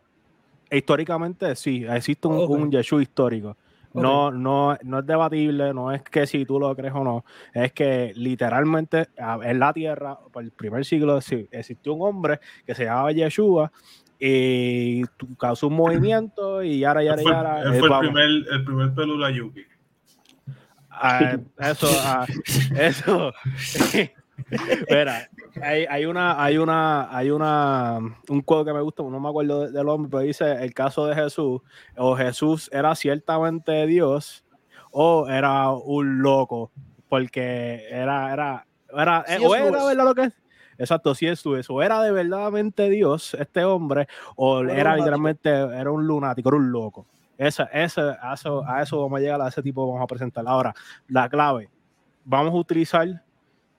históricamente 0.70 1.54
sí, 1.54 1.86
existe 1.88 2.26
un, 2.28 2.38
Ok. 2.38 2.50
un 2.50 2.70
Yeshua 2.70 3.00
histórico. 3.00 3.56
No, 4.02 4.30
no, 4.30 4.76
no 4.82 4.98
es 4.98 5.06
debatible, 5.06 5.72
no 5.72 5.92
es 5.92 6.02
que 6.02 6.26
si 6.26 6.44
tú 6.44 6.58
lo 6.58 6.74
crees 6.76 6.94
o 6.94 7.04
no, 7.04 7.24
es 7.52 7.72
que 7.72 8.12
literalmente 8.16 9.08
en 9.42 9.58
la 9.58 9.72
tierra, 9.72 10.18
por 10.32 10.42
el 10.42 10.50
primer 10.52 10.84
siglo, 10.84 11.18
existió 11.18 11.94
un 11.94 12.02
hombre 12.02 12.40
que 12.66 12.74
se 12.74 12.84
llamaba 12.84 13.12
Yeshua 13.12 13.72
y 14.18 15.02
causó 15.38 15.68
un 15.68 15.74
movimiento 15.74 16.62
y 16.62 16.80
yara, 16.80 17.02
yara, 17.02 17.22
fue, 17.22 17.32
yara. 17.32 17.62
él 17.62 17.78
fue 17.78 17.88
el, 17.88 17.98
primer, 17.98 18.30
el 18.50 18.64
primer 18.64 18.94
pelula 18.94 19.30
Yuki. 19.30 19.62
Ah, 20.90 21.36
eso, 21.58 21.88
ah, 22.04 22.26
eso. 22.74 23.32
Mira, 24.90 25.28
hay, 25.62 25.86
hay 25.88 26.06
una, 26.06 26.42
hay 26.42 26.58
una, 26.58 27.16
hay 27.16 27.30
una, 27.30 27.98
un 28.28 28.40
quote 28.42 28.70
que 28.70 28.74
me 28.74 28.80
gusta, 28.82 29.02
no 29.02 29.20
me 29.20 29.28
acuerdo 29.28 29.62
de- 29.62 29.72
del 29.72 29.88
hombre, 29.88 30.10
pero 30.10 30.22
dice 30.22 30.62
el 30.64 30.74
caso 30.74 31.06
de 31.06 31.14
Jesús, 31.14 31.60
o 31.96 32.16
Jesús 32.16 32.68
era 32.72 32.94
ciertamente 32.94 33.86
Dios, 33.86 34.44
o 34.90 35.28
era 35.28 35.70
un 35.70 36.22
loco, 36.22 36.72
porque 37.08 37.86
era, 37.90 38.32
era, 38.32 38.66
era, 38.96 39.24
Sí, 39.26 39.44
o 39.44 39.54
era 39.54 39.84
verdad 39.84 40.04
lo 40.04 40.14
que 40.14 40.22
es. 40.24 40.32
Exacto, 40.78 41.14
sí 41.14 41.26
es 41.26 41.44
eso, 41.44 41.74
o 41.74 41.82
era 41.82 42.02
de 42.02 42.12
verdaderamente 42.12 42.90
Dios 42.90 43.32
este 43.34 43.64
hombre, 43.64 44.06
o 44.36 44.60
Era 44.60 44.74
era 44.80 44.96
literalmente, 44.96 45.48
era 45.50 45.90
un 45.90 46.06
lunático, 46.06 46.50
era 46.50 46.58
un 46.58 46.70
loco. 46.70 47.06
Esa, 47.38 47.64
esa, 47.64 48.18
a, 48.20 48.34
eso, 48.34 48.62
a 48.66 48.82
eso 48.82 49.00
vamos 49.02 49.18
a 49.18 49.20
llegar, 49.20 49.40
a 49.40 49.48
ese 49.48 49.62
tipo 49.62 49.86
vamos 49.86 50.02
a 50.02 50.06
presentar. 50.06 50.44
Ahora, 50.46 50.74
la 51.08 51.28
clave, 51.28 51.70
vamos 52.24 52.52
a 52.52 52.56
utilizar 52.56 53.06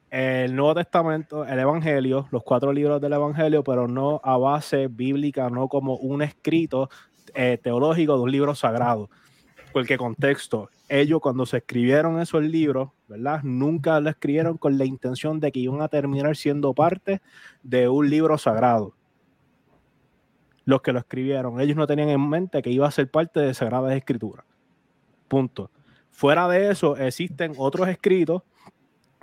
el 0.09 0.55
Nuevo 0.55 0.75
Testamento, 0.75 1.45
el 1.45 1.59
Evangelio, 1.59 2.27
los 2.31 2.43
cuatro 2.43 2.71
libros 2.71 3.01
del 3.01 3.13
Evangelio, 3.13 3.63
pero 3.63 3.87
no 3.87 4.21
a 4.23 4.37
base 4.37 4.87
bíblica, 4.87 5.49
no 5.49 5.67
como 5.67 5.95
un 5.97 6.21
escrito 6.21 6.89
eh, 7.33 7.59
teológico 7.61 8.15
de 8.15 8.23
un 8.23 8.31
libro 8.31 8.55
sagrado. 8.55 9.09
Porque 9.73 9.97
contexto, 9.97 10.69
ellos 10.87 11.19
cuando 11.19 11.45
se 11.45 11.57
escribieron 11.57 12.21
esos 12.21 12.41
libros, 12.41 12.89
¿verdad? 13.07 13.43
Nunca 13.43 13.99
lo 13.99 14.09
escribieron 14.09 14.57
con 14.57 14.77
la 14.77 14.85
intención 14.85 15.39
de 15.39 15.51
que 15.51 15.59
iban 15.59 15.81
a 15.81 15.89
terminar 15.89 16.35
siendo 16.37 16.73
parte 16.73 17.21
de 17.61 17.89
un 17.89 18.09
libro 18.09 18.37
sagrado. 18.37 18.93
Los 20.63 20.81
que 20.81 20.93
lo 20.93 20.99
escribieron, 20.99 21.59
ellos 21.59 21.77
no 21.77 21.87
tenían 21.87 22.09
en 22.09 22.29
mente 22.29 22.61
que 22.61 22.69
iba 22.69 22.87
a 22.87 22.91
ser 22.91 23.09
parte 23.09 23.39
de 23.39 23.53
Sagradas 23.53 23.93
Escrituras. 23.93 24.45
Punto. 25.27 25.69
Fuera 26.11 26.47
de 26.47 26.71
eso, 26.71 26.97
existen 26.97 27.53
otros 27.57 27.87
escritos 27.87 28.43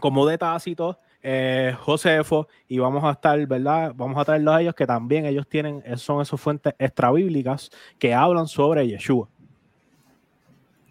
como 0.05 0.27
de 0.27 0.37
Tácito, 0.37 0.99
eh, 1.23 1.75
Josefo, 1.81 2.47
y 2.69 2.79
vamos 2.79 3.03
a 3.05 3.13
estar, 3.13 3.47
¿verdad? 3.47 3.95
Vamos 3.97 4.19
a 4.19 4.25
traerlos 4.27 4.55
a 4.55 4.61
ellos 4.61 4.75
que 4.75 4.87
también 4.87 5.25
ellos 5.25 5.49
tienen, 5.49 5.83
son 5.97 6.21
esas 6.21 6.39
fuentes 6.39 6.75
extrabíblicas 6.79 7.71
que 7.99 8.13
hablan 8.13 8.47
sobre 8.47 8.87
Yeshua. 8.87 9.27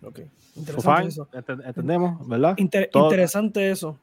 Ok. 0.04 0.18
So, 0.18 0.60
Interesante 0.60 1.08
eso. 1.10 1.28
ent- 1.32 1.64
Entendemos, 1.68 2.28
¿verdad? 2.28 2.56
Inter- 2.58 2.90
Todo- 2.92 3.04
interesante 3.04 3.70
eso. 3.70 4.00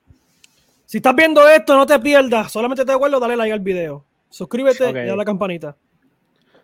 Si 0.87 0.99
estás 0.99 1.17
viendo 1.17 1.49
esto, 1.49 1.77
no 1.77 1.85
te 1.87 1.99
pierdas. 1.99 2.53
Solamente 2.53 2.85
te 2.85 2.93
acuerdo, 2.93 3.19
dale 3.19 3.35
like 3.37 3.53
al 3.53 3.59
video. 3.59 4.05
Suscríbete 4.29 4.91
y 4.91 4.93
dale 4.93 5.11
a 5.11 5.17
la 5.17 5.25
campanita. 5.25 5.75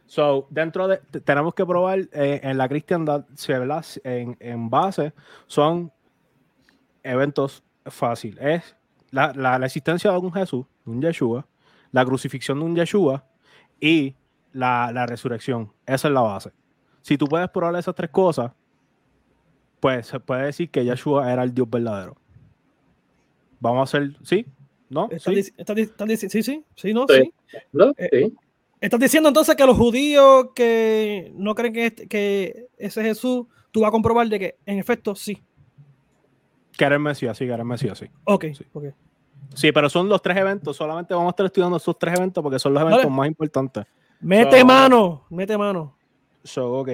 So, 0.07 0.47
dentro 0.51 0.87
de, 0.87 0.99
tenemos 1.25 1.53
que 1.53 1.67
probar 1.67 1.99
eh, 2.13 2.39
en 2.45 2.57
la 2.57 2.69
cristiandad, 2.69 3.25
si, 3.35 3.53
¿verdad? 3.53 3.85
En, 4.05 4.37
en 4.39 4.71
base, 4.71 5.13
son 5.49 5.91
eventos 7.03 7.65
fáciles. 7.89 8.39
Es 8.45 8.77
la, 9.11 9.33
la- 9.35 9.59
la 9.59 9.67
existencia 9.67 10.11
de 10.11 10.19
un 10.19 10.33
Jesús, 10.33 10.67
un 10.85 11.01
Yeshua, 11.01 11.47
la 11.93 12.05
crucifixión 12.05 12.59
de 12.59 12.65
un 12.65 12.75
Yeshua 12.77 13.25
y 13.81 14.15
la, 14.53 14.91
la 14.93 15.07
resurrección. 15.07 15.73
Esa 15.87 16.09
es 16.09 16.15
la 16.15 16.21
base. 16.21 16.51
Si 17.03 17.17
tú 17.17 17.27
puedes 17.27 17.49
probar 17.51 17.77
esas 17.77 17.95
tres 17.95 18.11
cosas, 18.11 18.53
pues 19.81 20.07
se 20.07 20.19
puede 20.21 20.47
decir 20.47 20.71
que 20.71 20.85
Yeshua 20.85 21.33
era 21.33 21.43
el 21.43 21.55
Dios 21.55 21.69
verdadero. 21.71 22.17
Vamos 23.61 23.81
a 23.81 23.83
hacer, 23.99 24.17
¿sí? 24.23 24.47
¿No? 24.89 25.09
¿Estás, 25.11 25.35
¿Sí? 25.35 25.53
estás 25.57 25.79
estás 25.79 26.09
sí, 26.21 26.43
sí, 26.43 26.65
sí, 26.75 26.95
no, 26.95 27.07
Sí. 27.09 27.33
sí. 27.51 27.59
¿No? 27.73 27.93
Eh, 27.97 28.09
Sí. 28.13 28.35
Estás 28.79 29.01
diciendo 29.01 29.29
entonces 29.31 29.57
que 29.57 29.65
los 29.65 29.77
judíos 29.77 30.49
que 30.55 31.33
no 31.35 31.55
creen 31.55 31.73
que, 31.73 31.87
este- 31.87 32.07
que 32.09 32.67
ese 32.77 33.03
Jesús, 33.03 33.47
tú 33.73 33.81
vas 33.81 33.89
a 33.89 33.91
comprobar 33.91 34.29
de 34.29 34.39
que 34.39 34.59
en 34.67 34.79
efecto 34.79 35.15
sí. 35.15 35.43
Que 36.77 36.85
era 36.85 36.97
el 36.97 37.01
Mesías, 37.01 37.37
sí, 37.37 37.47
que 37.47 37.53
era 37.53 37.63
el 37.63 37.69
Mesías, 37.69 37.99
sí. 37.99 38.07
Ok, 38.25 38.45
Sí. 38.55 38.65
ok. 38.73 38.85
Sí, 39.55 39.73
pero 39.73 39.89
son 39.89 40.09
los 40.09 40.21
tres 40.21 40.37
eventos. 40.37 40.77
Solamente 40.77 41.15
vamos 41.15 41.29
a 41.29 41.31
estar 41.31 41.47
estudiando 41.47 41.77
esos 41.77 41.99
tres 41.99 42.17
eventos 42.19 42.43
porque 42.43 42.59
son 42.59 42.75
los 42.75 42.83
Dale. 42.83 42.95
eventos 42.97 43.13
más 43.17 43.27
importantes. 43.29 43.85
Mete 44.21 44.61
So- 44.61 44.67
mano, 44.67 45.25
mete 45.31 45.57
mano. 45.57 45.95
So, 46.45 46.73
ok. 46.81 46.89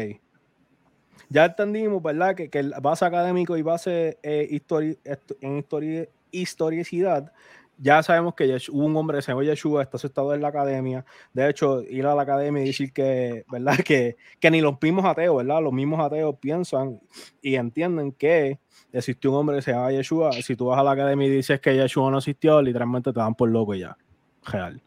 Ya 1.29 1.47
entendimos, 1.47 2.03
¿verdad? 2.03 2.35
Que, 2.35 2.51
que 2.51 2.59
el 2.59 2.75
base 2.83 3.05
académico 3.05 3.57
y 3.57 3.63
base 3.63 4.19
eh, 4.23 4.47
histori- 4.51 4.99
en 5.41 5.63
histori- 5.63 6.09
historicidad, 6.31 7.33
ya 7.79 8.03
sabemos 8.03 8.35
que 8.35 8.57
hubo 8.71 8.85
un 8.85 8.97
hombre 8.97 9.19
que 9.19 9.23
se 9.23 9.33
llama 9.33 9.45
Yeshua, 9.45 9.83
está 9.83 9.97
aceptado 9.97 10.35
en 10.35 10.41
la 10.41 10.49
academia. 10.49 11.05
De 11.33 11.49
hecho, 11.49 11.83
ir 11.83 12.07
a 12.07 12.15
la 12.15 12.23
academia 12.23 12.63
y 12.63 12.67
decir 12.67 12.93
que, 12.93 13.45
¿verdad? 13.51 13.77
Que, 13.85 14.17
que 14.39 14.51
ni 14.51 14.61
los 14.61 14.81
mismos 14.81 15.05
ateos, 15.05 15.37
¿verdad? 15.37 15.63
Los 15.63 15.73
mismos 15.73 16.01
ateos 16.01 16.37
piensan 16.41 17.01
y 17.41 17.57
entienden 17.57 18.13
que 18.13 18.61
existió 18.93 19.31
un 19.31 19.39
hombre 19.39 19.57
que 19.57 19.63
se 19.63 19.73
llama 19.73 19.91
Yeshua. 19.91 20.33
Si 20.33 20.55
tú 20.55 20.67
vas 20.67 20.79
a 20.79 20.85
la 20.85 20.93
academia 20.93 21.27
y 21.27 21.31
dices 21.31 21.61
que 21.61 21.75
Yeshua 21.75 22.11
no 22.11 22.19
existió, 22.19 22.63
literalmente 22.63 23.13
te 23.13 23.19
dan 23.19 23.35
por 23.35 23.51
loco 23.51 23.75
ya. 23.75 23.97
real. 24.45 24.81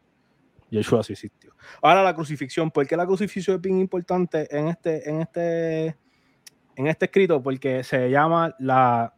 Yeshua 0.70 1.04
sí 1.04 1.14
existió. 1.14 1.56
Ahora 1.82 2.04
la 2.04 2.16
crucifixión, 2.16 2.72
¿por 2.72 2.88
qué 2.88 2.96
la 2.96 3.06
crucifixión 3.06 3.58
es 3.58 3.62
bien 3.62 3.80
importante 3.80 4.48
en 4.56 4.68
este, 4.68 5.10
en 5.10 5.22
este, 5.22 5.86
en 6.76 6.88
este 6.88 7.06
escrito? 7.06 7.42
Porque 7.42 7.84
se 7.84 8.10
llama 8.10 8.56
la, 8.60 9.14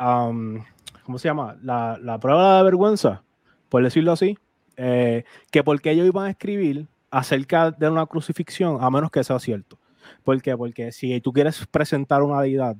um, 0.00 0.62
¿cómo 1.10 1.18
se 1.18 1.26
llama? 1.26 1.56
La, 1.60 1.98
la, 2.00 2.20
prueba 2.20 2.58
de 2.58 2.62
vergüenza, 2.62 3.24
por 3.68 3.82
decirlo 3.82 4.12
así. 4.12 4.38
Eh, 4.76 5.24
que 5.50 5.64
porque 5.64 5.90
ellos 5.90 6.06
iban 6.06 6.26
a 6.26 6.30
escribir 6.30 6.86
acerca 7.10 7.72
de 7.72 7.90
una 7.90 8.06
crucifixión, 8.06 8.78
a 8.80 8.88
menos 8.90 9.10
que 9.10 9.24
sea 9.24 9.40
cierto. 9.40 9.76
¿Por 10.22 10.40
qué? 10.40 10.56
Porque 10.56 10.92
si 10.92 11.20
tú 11.20 11.32
quieres 11.32 11.66
presentar 11.66 12.22
una 12.22 12.40
deidad, 12.40 12.76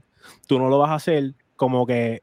tú 0.47 0.61
no 0.61 0.69
lo 0.69 0.79
vas 0.79 0.91
a 0.91 0.95
hacer 0.95 1.35
como 1.57 1.85
que 1.85 2.23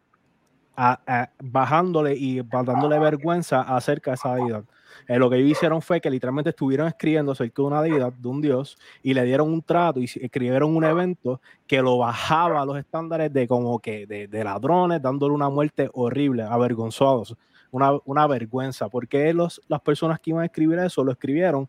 bajándole 1.43 2.15
y 2.15 2.41
dándole 2.41 2.99
vergüenza 2.99 3.63
acerca 3.63 4.11
de 4.11 4.15
esa 4.15 4.35
deidad. 4.35 4.63
Eh, 5.07 5.17
lo 5.17 5.29
que 5.29 5.37
ellos 5.37 5.51
hicieron 5.51 5.81
fue 5.81 6.01
que 6.01 6.09
literalmente 6.09 6.51
estuvieron 6.51 6.87
escribiendo 6.87 7.31
acerca 7.31 7.61
de 7.61 7.67
una 7.67 7.81
deidad, 7.81 8.13
de 8.13 8.27
un 8.27 8.41
dios, 8.41 8.77
y 9.03 9.13
le 9.13 9.23
dieron 9.23 9.51
un 9.51 9.61
trato 9.61 9.99
y 9.99 10.05
escribieron 10.05 10.75
un 10.75 10.83
evento 10.83 11.41
que 11.65 11.81
lo 11.81 11.97
bajaba 11.97 12.61
a 12.61 12.65
los 12.65 12.77
estándares 12.77 13.31
de 13.33 13.47
como 13.47 13.79
que 13.79 14.05
de, 14.05 14.43
ladrones, 14.43 15.01
dándole 15.01 15.33
una 15.33 15.49
muerte 15.49 15.89
horrible, 15.93 16.43
avergonzados. 16.43 17.35
Una, 17.69 17.91
una, 18.05 18.25
vergüenza, 18.27 18.87
porque 18.87 19.33
los, 19.33 19.61
las 19.67 19.81
personas 19.81 20.21
que 20.21 20.29
iban 20.29 20.43
a 20.43 20.45
escribir 20.45 20.79
eso 20.79 21.03
lo 21.03 21.11
escribieron 21.11 21.67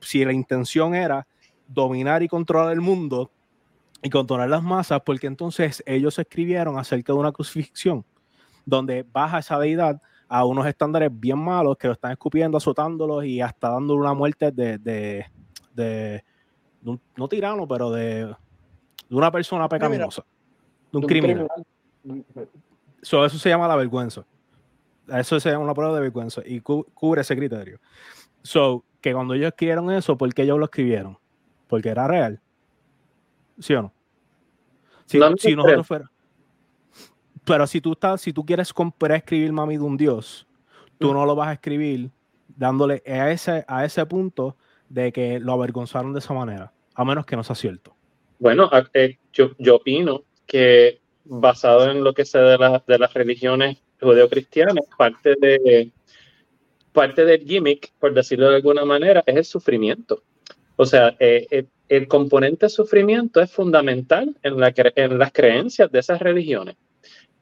si 0.00 0.24
la 0.24 0.32
intención 0.32 0.96
era 0.96 1.28
dominar 1.68 2.24
y 2.24 2.28
controlar 2.28 2.72
el 2.72 2.80
mundo 2.80 3.30
y 4.02 4.10
controlar 4.10 4.48
las 4.48 4.62
masas, 4.62 5.00
porque 5.06 5.28
entonces 5.28 5.82
ellos 5.86 6.18
escribieron 6.18 6.76
acerca 6.76 7.12
de 7.12 7.18
una 7.20 7.30
crucifixión 7.30 8.04
donde 8.64 9.04
baja 9.12 9.38
esa 9.38 9.58
deidad 9.58 10.00
a 10.28 10.44
unos 10.44 10.66
estándares 10.66 11.10
bien 11.12 11.38
malos 11.38 11.76
que 11.78 11.86
lo 11.86 11.94
están 11.94 12.12
escupiendo, 12.12 12.58
azotándolos 12.58 13.24
y 13.24 13.40
hasta 13.40 13.70
dándole 13.70 14.00
una 14.00 14.14
muerte 14.14 14.52
de, 14.52 14.78
de, 14.78 15.26
de, 15.74 16.22
un, 16.84 17.00
no 17.16 17.28
tirano, 17.28 17.66
pero 17.66 17.90
de, 17.90 18.26
de 18.26 19.16
una 19.16 19.30
persona 19.30 19.68
pecaminosa, 19.68 20.24
de 20.92 20.98
un, 20.98 21.04
criminal. 21.04 21.48
eso 23.02 23.28
se 23.28 23.48
llama 23.48 23.66
la 23.66 23.76
vergüenza. 23.76 24.24
Eso 25.08 25.40
se 25.40 25.50
llama 25.50 25.64
una 25.64 25.74
prueba 25.74 25.94
de 25.94 26.00
vergüenza 26.02 26.42
y 26.44 26.60
cubre 26.60 27.22
ese 27.22 27.34
criterio. 27.34 27.80
So, 28.42 28.84
que 29.00 29.14
cuando 29.14 29.34
ellos 29.34 29.48
escribieron 29.48 29.90
eso, 29.90 30.18
¿por 30.18 30.32
qué 30.34 30.42
ellos 30.42 30.58
lo 30.58 30.66
escribieron? 30.66 31.18
Porque 31.66 31.88
era 31.88 32.06
real. 32.06 32.40
¿Sí 33.58 33.72
o 33.74 33.82
no? 33.82 33.92
Si, 35.06 35.18
si 35.38 35.56
nosotros 35.56 35.86
fuera, 35.86 36.10
pero 37.48 37.66
si 37.66 37.80
tú 37.80 37.92
estás, 37.92 38.20
si 38.20 38.32
tú 38.32 38.44
quieres 38.44 38.72
escribir 39.14 39.52
mami 39.52 39.76
de 39.76 39.82
un 39.82 39.96
dios, 39.96 40.46
tú 40.98 41.12
no 41.12 41.24
lo 41.24 41.34
vas 41.34 41.48
a 41.48 41.52
escribir 41.54 42.10
dándole 42.46 43.02
a 43.06 43.30
ese, 43.30 43.64
a 43.66 43.84
ese 43.84 44.04
punto 44.06 44.56
de 44.88 45.12
que 45.12 45.40
lo 45.40 45.52
avergonzaron 45.52 46.12
de 46.12 46.18
esa 46.18 46.34
manera, 46.34 46.72
a 46.94 47.04
menos 47.04 47.24
que 47.26 47.36
no 47.36 47.42
sea 47.42 47.56
cierto. 47.56 47.94
Bueno, 48.38 48.70
eh, 48.94 49.16
yo, 49.32 49.52
yo 49.58 49.76
opino 49.76 50.24
que 50.46 51.00
basado 51.24 51.90
en 51.90 52.04
lo 52.04 52.14
que 52.14 52.24
sé 52.24 52.38
de, 52.38 52.80
de 52.86 52.98
las 52.98 53.14
religiones 53.14 53.78
judeocristianas, 54.00 54.84
parte 54.96 55.34
de 55.40 55.90
parte 56.92 57.24
del 57.24 57.44
gimmick, 57.44 57.92
por 57.98 58.12
decirlo 58.12 58.48
de 58.50 58.56
alguna 58.56 58.84
manera, 58.84 59.22
es 59.26 59.36
el 59.36 59.44
sufrimiento. 59.44 60.22
O 60.76 60.86
sea, 60.86 61.14
eh, 61.18 61.46
eh, 61.50 61.64
el 61.88 62.08
componente 62.08 62.68
sufrimiento 62.68 63.40
es 63.40 63.52
fundamental 63.52 64.36
en, 64.42 64.58
la, 64.58 64.72
en 64.74 65.18
las 65.18 65.32
creencias 65.32 65.90
de 65.92 65.98
esas 65.98 66.20
religiones. 66.20 66.76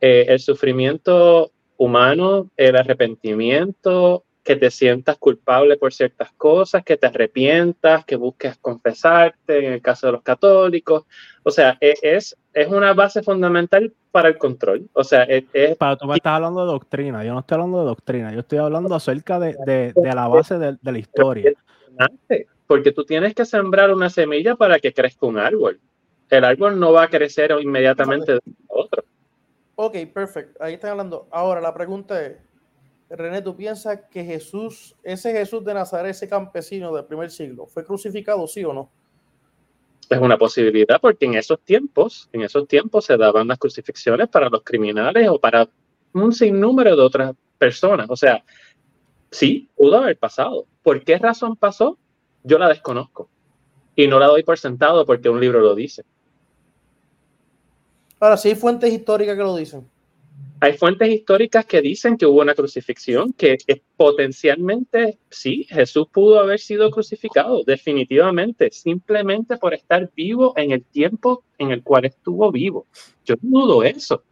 Eh, 0.00 0.26
el 0.28 0.40
sufrimiento 0.40 1.52
humano, 1.76 2.50
el 2.56 2.76
arrepentimiento, 2.76 4.24
que 4.46 4.56
te 4.56 4.70
sientas 4.70 5.18
culpable 5.18 5.76
por 5.76 5.92
ciertas 5.92 6.30
cosas, 6.32 6.84
que 6.84 6.96
te 6.96 7.08
arrepientas, 7.08 8.04
que 8.04 8.14
busques 8.14 8.56
confesarte, 8.58 9.66
en 9.66 9.72
el 9.72 9.82
caso 9.82 10.06
de 10.06 10.12
los 10.12 10.22
católicos. 10.22 11.04
O 11.42 11.50
sea, 11.50 11.76
e, 11.80 11.94
es, 12.00 12.36
es 12.54 12.68
una 12.68 12.94
base 12.94 13.24
fundamental 13.24 13.92
para 14.12 14.28
el 14.28 14.38
control. 14.38 14.88
O 14.92 15.02
sea, 15.02 15.24
e, 15.24 15.44
es... 15.52 15.76
Para 15.76 15.96
tú 15.96 16.06
me 16.06 16.14
estás 16.14 16.34
hablando 16.34 16.64
de 16.64 16.72
doctrina, 16.72 17.24
yo 17.24 17.34
no 17.34 17.40
estoy 17.40 17.56
hablando 17.56 17.80
de 17.80 17.86
doctrina, 17.86 18.32
yo 18.32 18.40
estoy 18.40 18.58
hablando 18.58 18.94
acerca 18.94 19.40
de, 19.40 19.56
de, 19.66 19.92
de 19.94 20.14
la 20.14 20.28
base 20.28 20.58
de, 20.58 20.76
de, 20.80 20.92
la 20.92 20.98
historia. 20.98 21.52
Porque 22.68 22.92
tú 22.92 23.04
tienes 23.04 23.34
que 23.34 23.44
sembrar 23.44 23.92
una 23.92 24.10
semilla 24.10 24.54
para 24.54 24.78
que 24.78 24.92
crezca 24.92 25.26
un 25.26 25.38
árbol. 25.38 25.80
El 26.30 26.44
árbol 26.44 26.78
no 26.78 26.92
va 26.92 27.04
a 27.04 27.08
crecer 27.08 27.52
inmediatamente 27.60 28.34
de. 28.34 28.40
Ok, 29.76 29.96
perfecto. 30.12 30.62
Ahí 30.62 30.74
están 30.74 30.92
hablando. 30.92 31.28
Ahora 31.30 31.60
la 31.60 31.72
pregunta 31.72 32.24
es, 32.24 32.38
René, 33.10 33.42
¿tú 33.42 33.54
piensas 33.54 34.00
que 34.10 34.24
Jesús, 34.24 34.96
ese 35.02 35.32
Jesús 35.32 35.64
de 35.64 35.74
Nazaret, 35.74 36.10
ese 36.10 36.28
campesino 36.28 36.92
del 36.94 37.04
primer 37.04 37.30
siglo, 37.30 37.66
fue 37.66 37.84
crucificado, 37.84 38.46
sí 38.48 38.64
o 38.64 38.72
no? 38.72 38.90
Es 40.08 40.18
una 40.18 40.38
posibilidad 40.38 41.00
porque 41.00 41.26
en 41.26 41.34
esos 41.34 41.60
tiempos, 41.60 42.28
en 42.32 42.42
esos 42.42 42.66
tiempos 42.66 43.04
se 43.04 43.16
daban 43.16 43.48
las 43.48 43.58
crucifixiones 43.58 44.28
para 44.28 44.48
los 44.48 44.62
criminales 44.62 45.28
o 45.28 45.38
para 45.38 45.68
un 46.14 46.32
sinnúmero 46.32 46.96
de 46.96 47.02
otras 47.02 47.34
personas. 47.58 48.06
O 48.08 48.16
sea, 48.16 48.42
sí, 49.30 49.68
pudo 49.76 49.98
haber 49.98 50.16
pasado. 50.16 50.66
¿Por 50.82 51.04
qué 51.04 51.18
razón 51.18 51.54
pasó? 51.54 51.98
Yo 52.44 52.58
la 52.58 52.68
desconozco. 52.68 53.28
Y 53.94 54.06
no 54.06 54.18
la 54.18 54.26
doy 54.26 54.42
por 54.42 54.58
sentado 54.58 55.04
porque 55.04 55.28
un 55.28 55.40
libro 55.40 55.60
lo 55.60 55.74
dice. 55.74 56.04
Ahora, 58.18 58.36
sí 58.36 58.48
hay 58.48 58.54
fuentes 58.54 58.92
históricas 58.92 59.36
que 59.36 59.42
lo 59.42 59.56
dicen. 59.56 59.86
Hay 60.58 60.72
fuentes 60.78 61.08
históricas 61.10 61.66
que 61.66 61.82
dicen 61.82 62.16
que 62.16 62.24
hubo 62.24 62.40
una 62.40 62.54
crucifixión, 62.54 63.34
que, 63.34 63.58
potencialmente 63.96 65.18
sí, 65.28 65.66
Jesús 65.68 66.06
pudo 66.10 66.40
haber 66.40 66.58
sido 66.58 66.90
crucificado, 66.90 67.62
definitivamente, 67.62 68.70
simplemente 68.70 69.58
por 69.58 69.74
estar 69.74 70.10
vivo 70.16 70.54
en 70.56 70.70
el 70.70 70.82
tiempo 70.82 71.44
en 71.58 71.72
el 71.72 71.82
cual 71.82 72.06
estuvo 72.06 72.50
vivo. 72.50 72.86
Yo 73.26 73.34
dudo 73.42 73.82
eso. 73.82 74.22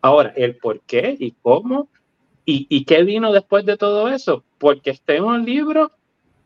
Ahora, 0.00 0.32
el 0.36 0.56
por 0.56 0.80
qué 0.82 1.16
y 1.18 1.32
cómo 1.42 1.88
y, 2.44 2.66
y 2.68 2.84
qué 2.84 3.02
vino 3.02 3.32
después 3.32 3.64
de 3.66 3.76
todo 3.76 4.08
eso, 4.08 4.44
porque 4.58 4.90
esté 4.90 5.16
en 5.16 5.24
un 5.24 5.44
libro, 5.44 5.90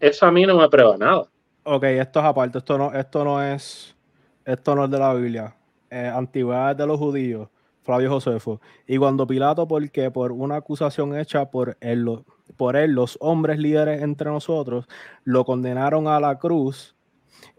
eso 0.00 0.24
a 0.24 0.32
mí 0.32 0.46
no 0.46 0.56
me 0.56 0.68
prueba 0.70 0.96
nada. 0.96 1.28
Ok, 1.64 1.84
esto 1.84 2.20
es 2.20 2.24
aparte, 2.24 2.58
esto 2.58 2.78
no, 2.78 2.94
esto 2.94 3.24
no 3.24 3.42
es, 3.42 3.94
esto 4.46 4.74
no 4.74 4.84
es 4.84 4.90
de 4.90 4.98
la 4.98 5.12
Biblia 5.12 5.56
eh, 5.96 6.08
antigüedades 6.08 6.76
de 6.76 6.86
los 6.86 6.98
judíos, 6.98 7.48
Flavio 7.82 8.10
Josefo. 8.10 8.60
Y 8.86 8.98
cuando 8.98 9.26
Pilato, 9.26 9.66
porque 9.66 10.10
por 10.10 10.32
una 10.32 10.56
acusación 10.56 11.16
hecha 11.18 11.50
por 11.50 11.76
él, 11.80 12.06
por 12.56 12.76
él, 12.76 12.92
los 12.92 13.16
hombres 13.20 13.58
líderes 13.58 14.02
entre 14.02 14.30
nosotros, 14.30 14.86
lo 15.24 15.44
condenaron 15.44 16.06
a 16.06 16.20
la 16.20 16.38
cruz, 16.38 16.94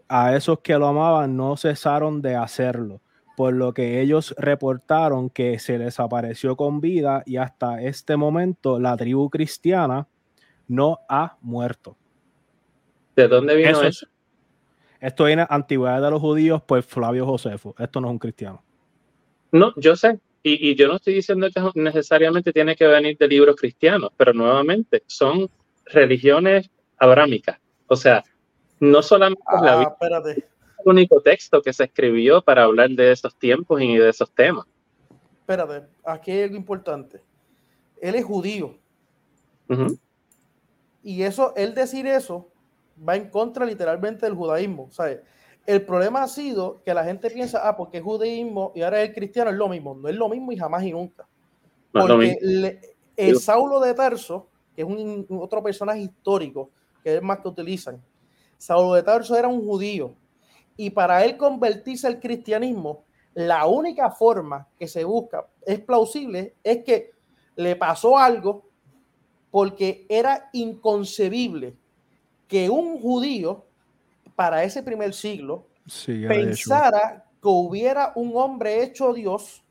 a 0.08 0.36
esos 0.36 0.60
que 0.60 0.78
lo 0.78 0.86
amaban 0.86 1.36
no 1.36 1.56
cesaron 1.56 2.22
de 2.22 2.36
hacerlo, 2.36 3.00
por 3.36 3.54
lo 3.54 3.74
que 3.74 4.00
ellos 4.00 4.34
reportaron 4.38 5.30
que 5.30 5.58
se 5.58 5.78
les 5.78 5.98
apareció 5.98 6.56
con 6.56 6.80
vida 6.80 7.22
y 7.26 7.36
hasta 7.36 7.82
este 7.82 8.16
momento 8.16 8.78
la 8.78 8.96
tribu 8.96 9.28
cristiana 9.30 10.06
no 10.68 11.00
ha 11.08 11.36
muerto. 11.40 11.96
¿De 13.16 13.26
dónde 13.26 13.56
vino 13.56 13.82
eso? 13.82 14.06
Esto 15.00 15.24
viene 15.24 15.46
antigüedad 15.48 16.02
de 16.02 16.10
los 16.10 16.20
judíos, 16.20 16.62
pues 16.66 16.84
Flavio 16.84 17.24
Josefo. 17.24 17.74
Esto 17.78 18.00
no 18.00 18.08
es 18.08 18.12
un 18.12 18.18
cristiano. 18.18 18.62
No, 19.52 19.72
yo 19.76 19.96
sé. 19.96 20.18
Y, 20.42 20.74
yo 20.76 20.88
no 20.88 20.96
estoy 20.96 21.14
diciendo 21.14 21.48
que 21.50 21.60
necesariamente 21.80 22.52
tiene 22.52 22.74
que 22.74 22.86
venir 22.86 23.18
de 23.18 23.28
libros 23.28 23.56
cristianos, 23.56 24.10
pero 24.16 24.32
nuevamente 24.32 25.02
son 25.06 25.50
religiones 25.86 26.70
abrámicas. 26.96 27.58
O 27.86 27.96
sea, 27.96 28.24
no 28.80 29.02
solamente 29.02 29.42
es 29.54 29.62
la 29.62 29.82
ah, 29.82 30.22
el 30.26 30.44
único 30.84 31.20
texto 31.20 31.60
que 31.60 31.72
se 31.72 31.84
escribió 31.84 32.40
para 32.40 32.64
hablar 32.64 32.90
de 32.90 33.12
esos 33.12 33.36
tiempos 33.36 33.80
y 33.82 33.96
de 33.96 34.08
esos 34.08 34.32
temas. 34.32 34.66
Espérate, 35.40 35.86
aquí 36.04 36.30
hay 36.30 36.42
algo 36.44 36.56
importante. 36.56 37.20
Él 38.00 38.14
es 38.14 38.24
judío. 38.24 38.76
Y 41.02 41.22
eso, 41.22 41.52
él 41.56 41.74
decir 41.74 42.06
eso, 42.06 42.48
va 43.06 43.16
en 43.16 43.30
contra 43.30 43.64
literalmente 43.64 44.26
del 44.26 44.34
judaísmo. 44.34 44.88
¿sabes? 44.90 45.20
El 45.66 45.84
problema 45.84 46.22
ha 46.22 46.28
sido 46.28 46.82
que 46.84 46.94
la 46.94 47.04
gente 47.04 47.30
piensa, 47.30 47.68
ah, 47.68 47.76
porque 47.76 47.98
es 47.98 48.04
judaísmo 48.04 48.72
y 48.74 48.82
ahora 48.82 49.02
es 49.02 49.14
cristiano, 49.14 49.50
es 49.50 49.56
lo 49.56 49.68
mismo. 49.68 49.94
No 49.94 50.08
es 50.08 50.16
lo 50.16 50.28
mismo 50.28 50.52
y 50.52 50.56
jamás 50.56 50.82
y 50.84 50.92
nunca. 50.92 51.28
Porque 51.92 52.78
el 53.16 53.40
Saulo 53.40 53.80
de 53.80 53.94
Tarso, 53.94 54.48
que 54.74 54.82
es 54.82 54.88
un, 54.88 55.26
otro 55.30 55.62
personaje 55.62 56.00
histórico, 56.00 56.70
que 57.02 57.16
es 57.16 57.22
más 57.22 57.40
que 57.40 57.48
utilizan, 57.48 58.02
Saulo 58.56 58.94
de 58.94 59.02
Tarso 59.02 59.36
era 59.36 59.48
un 59.48 59.64
judío 59.64 60.14
y 60.76 60.90
para 60.90 61.24
él 61.24 61.36
convertirse 61.36 62.06
al 62.06 62.20
cristianismo, 62.20 63.04
la 63.34 63.66
única 63.66 64.10
forma 64.10 64.68
que 64.78 64.88
se 64.88 65.04
busca 65.04 65.46
es 65.66 65.80
plausible 65.80 66.54
es 66.62 66.84
que 66.84 67.10
le 67.56 67.76
pasó 67.76 68.16
algo 68.16 68.68
porque 69.50 70.06
era 70.08 70.48
inconcebible 70.52 71.76
que 72.48 72.68
un 72.68 73.00
judío 73.00 73.64
para 74.34 74.64
ese 74.64 74.82
primer 74.82 75.14
siglo 75.14 75.66
pensara 76.06 77.24
que 77.40 77.48
hubiera 77.48 78.12
un 78.16 78.32
hombre 78.34 78.82
hecho 78.82 79.12
Dios 79.12 79.62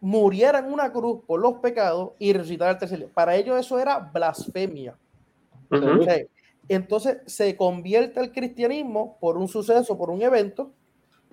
muriera 0.00 0.58
en 0.58 0.72
una 0.72 0.92
cruz 0.92 1.20
por 1.26 1.40
los 1.40 1.54
pecados 1.54 2.12
y 2.18 2.32
resucitar 2.32 2.68
al 2.68 2.78
tercer 2.78 2.98
día. 2.98 3.08
Para 3.12 3.34
ellos 3.36 3.58
eso 3.58 3.78
era 3.78 3.98
blasfemia. 3.98 4.96
Entonces 6.68 7.18
se 7.26 7.56
convierte 7.56 8.20
el 8.20 8.32
cristianismo 8.32 9.16
por 9.20 9.36
un 9.36 9.48
suceso, 9.48 9.98
por 9.98 10.10
un 10.10 10.22
evento, 10.22 10.70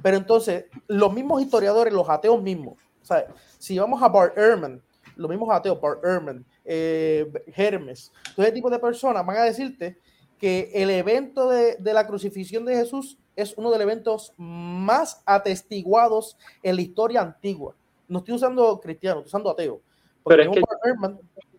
pero 0.01 0.17
entonces 0.17 0.65
los 0.87 1.13
mismos 1.13 1.41
historiadores, 1.41 1.93
los 1.93 2.09
ateos 2.09 2.41
mismos, 2.41 2.77
sea, 3.09 3.27
si 3.57 3.77
vamos 3.77 4.01
a 4.01 4.07
Bart 4.07 4.37
Ehrman, 4.37 4.81
los 5.15 5.29
mismos 5.29 5.49
ateos, 5.51 5.81
Bart 5.81 6.03
Ehrman, 6.03 6.45
eh, 6.71 7.25
Hermes, 7.55 8.11
todo 8.35 8.45
ese 8.45 8.53
tipo 8.53 8.69
de 8.69 8.77
personas 8.77 9.25
van 9.25 9.37
a 9.37 9.43
decirte 9.43 9.97
que 10.37 10.69
el 10.73 10.91
evento 10.91 11.49
de, 11.49 11.77
de 11.77 11.93
la 11.93 12.05
crucifixión 12.05 12.63
de 12.63 12.75
Jesús 12.75 13.17
es 13.35 13.57
uno 13.57 13.71
de 13.71 13.77
los 13.77 13.83
eventos 13.83 14.33
más 14.37 15.23
atestiguados 15.25 16.37
en 16.61 16.75
la 16.75 16.81
historia 16.83 17.21
antigua. 17.21 17.75
No 18.07 18.19
estoy 18.19 18.35
usando 18.35 18.79
cristiano, 18.79 19.19
estoy 19.21 19.29
usando 19.29 19.49
ateo. 19.49 19.81
Pero 20.25 20.43
es 20.43 20.49
que- 20.49 20.59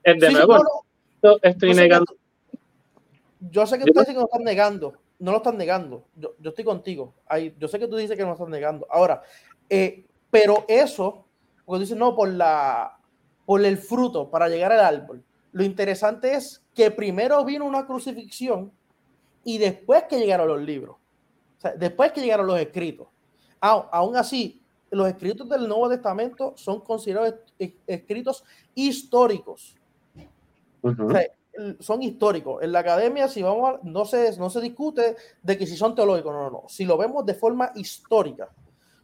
Eh, 0.04 0.14
De 0.14 0.26
Sí, 0.28 0.32
nuevo, 0.32 0.58
no, 1.22 1.36
estoy 1.42 1.68
yo 1.70 1.74
sé 1.74 1.80
que- 1.80 1.88
negando. 1.88 2.14
Yo 3.50 3.66
sé 3.66 3.76
que 3.78 3.84
ustedes 3.84 3.94
no- 3.96 4.00
dicen 4.02 4.14
que 4.14 4.20
lo 4.20 4.26
están 4.26 4.44
negando. 4.44 4.94
No 5.18 5.32
lo 5.32 5.36
están 5.38 5.56
negando. 5.58 6.04
Yo, 6.14 6.34
yo 6.38 6.50
estoy 6.50 6.64
contigo. 6.64 7.14
Ahí, 7.26 7.54
yo 7.58 7.68
sé 7.68 7.78
que 7.78 7.88
tú 7.88 7.96
dices 7.96 8.16
que 8.16 8.22
no 8.22 8.28
lo 8.28 8.34
están 8.34 8.50
negando. 8.50 8.86
Ahora, 8.90 9.22
eh, 9.68 10.06
pero 10.30 10.64
eso, 10.68 11.24
porque 11.64 11.80
dicen 11.80 11.98
no, 11.98 12.14
por 12.14 12.28
la 12.28 12.98
por 13.46 13.64
el 13.64 13.78
fruto 13.78 14.30
para 14.30 14.48
llegar 14.48 14.72
al 14.72 14.80
árbol. 14.80 15.22
Lo 15.52 15.64
interesante 15.64 16.34
es 16.34 16.64
que 16.74 16.90
primero 16.90 17.44
vino 17.44 17.64
una 17.64 17.86
crucifixión 17.86 18.70
y 19.44 19.58
después 19.58 20.04
que 20.04 20.18
llegaron 20.18 20.48
los 20.48 20.60
libros. 20.60 20.96
O 21.58 21.60
sea, 21.60 21.72
después 21.74 22.12
que 22.12 22.20
llegaron 22.20 22.46
los 22.46 22.58
escritos. 22.60 23.08
Au- 23.60 23.88
aún 23.90 24.16
así, 24.16 24.62
los 24.90 25.08
escritos 25.08 25.48
del 25.48 25.68
Nuevo 25.68 25.88
Testamento 25.88 26.54
son 26.56 26.80
considerados 26.80 27.34
es- 27.58 27.72
escritos 27.86 28.44
históricos. 28.74 29.76
Ujú. 30.82 31.06
O 31.06 31.10
sea, 31.10 31.26
son 31.80 32.02
históricos. 32.02 32.62
En 32.62 32.72
la 32.72 32.78
academia, 32.78 33.28
si 33.28 33.42
vamos 33.42 33.68
a- 33.74 33.80
no 33.82 34.04
se, 34.04 34.36
no 34.38 34.48
se 34.48 34.60
discute 34.60 35.16
de 35.42 35.58
que 35.58 35.66
si 35.66 35.76
son 35.76 35.94
teológicos, 35.94 36.32
no, 36.32 36.44
no, 36.44 36.50
no. 36.50 36.68
Si 36.68 36.84
lo 36.84 36.96
vemos 36.96 37.26
de 37.26 37.34
forma 37.34 37.72
histórica, 37.74 38.48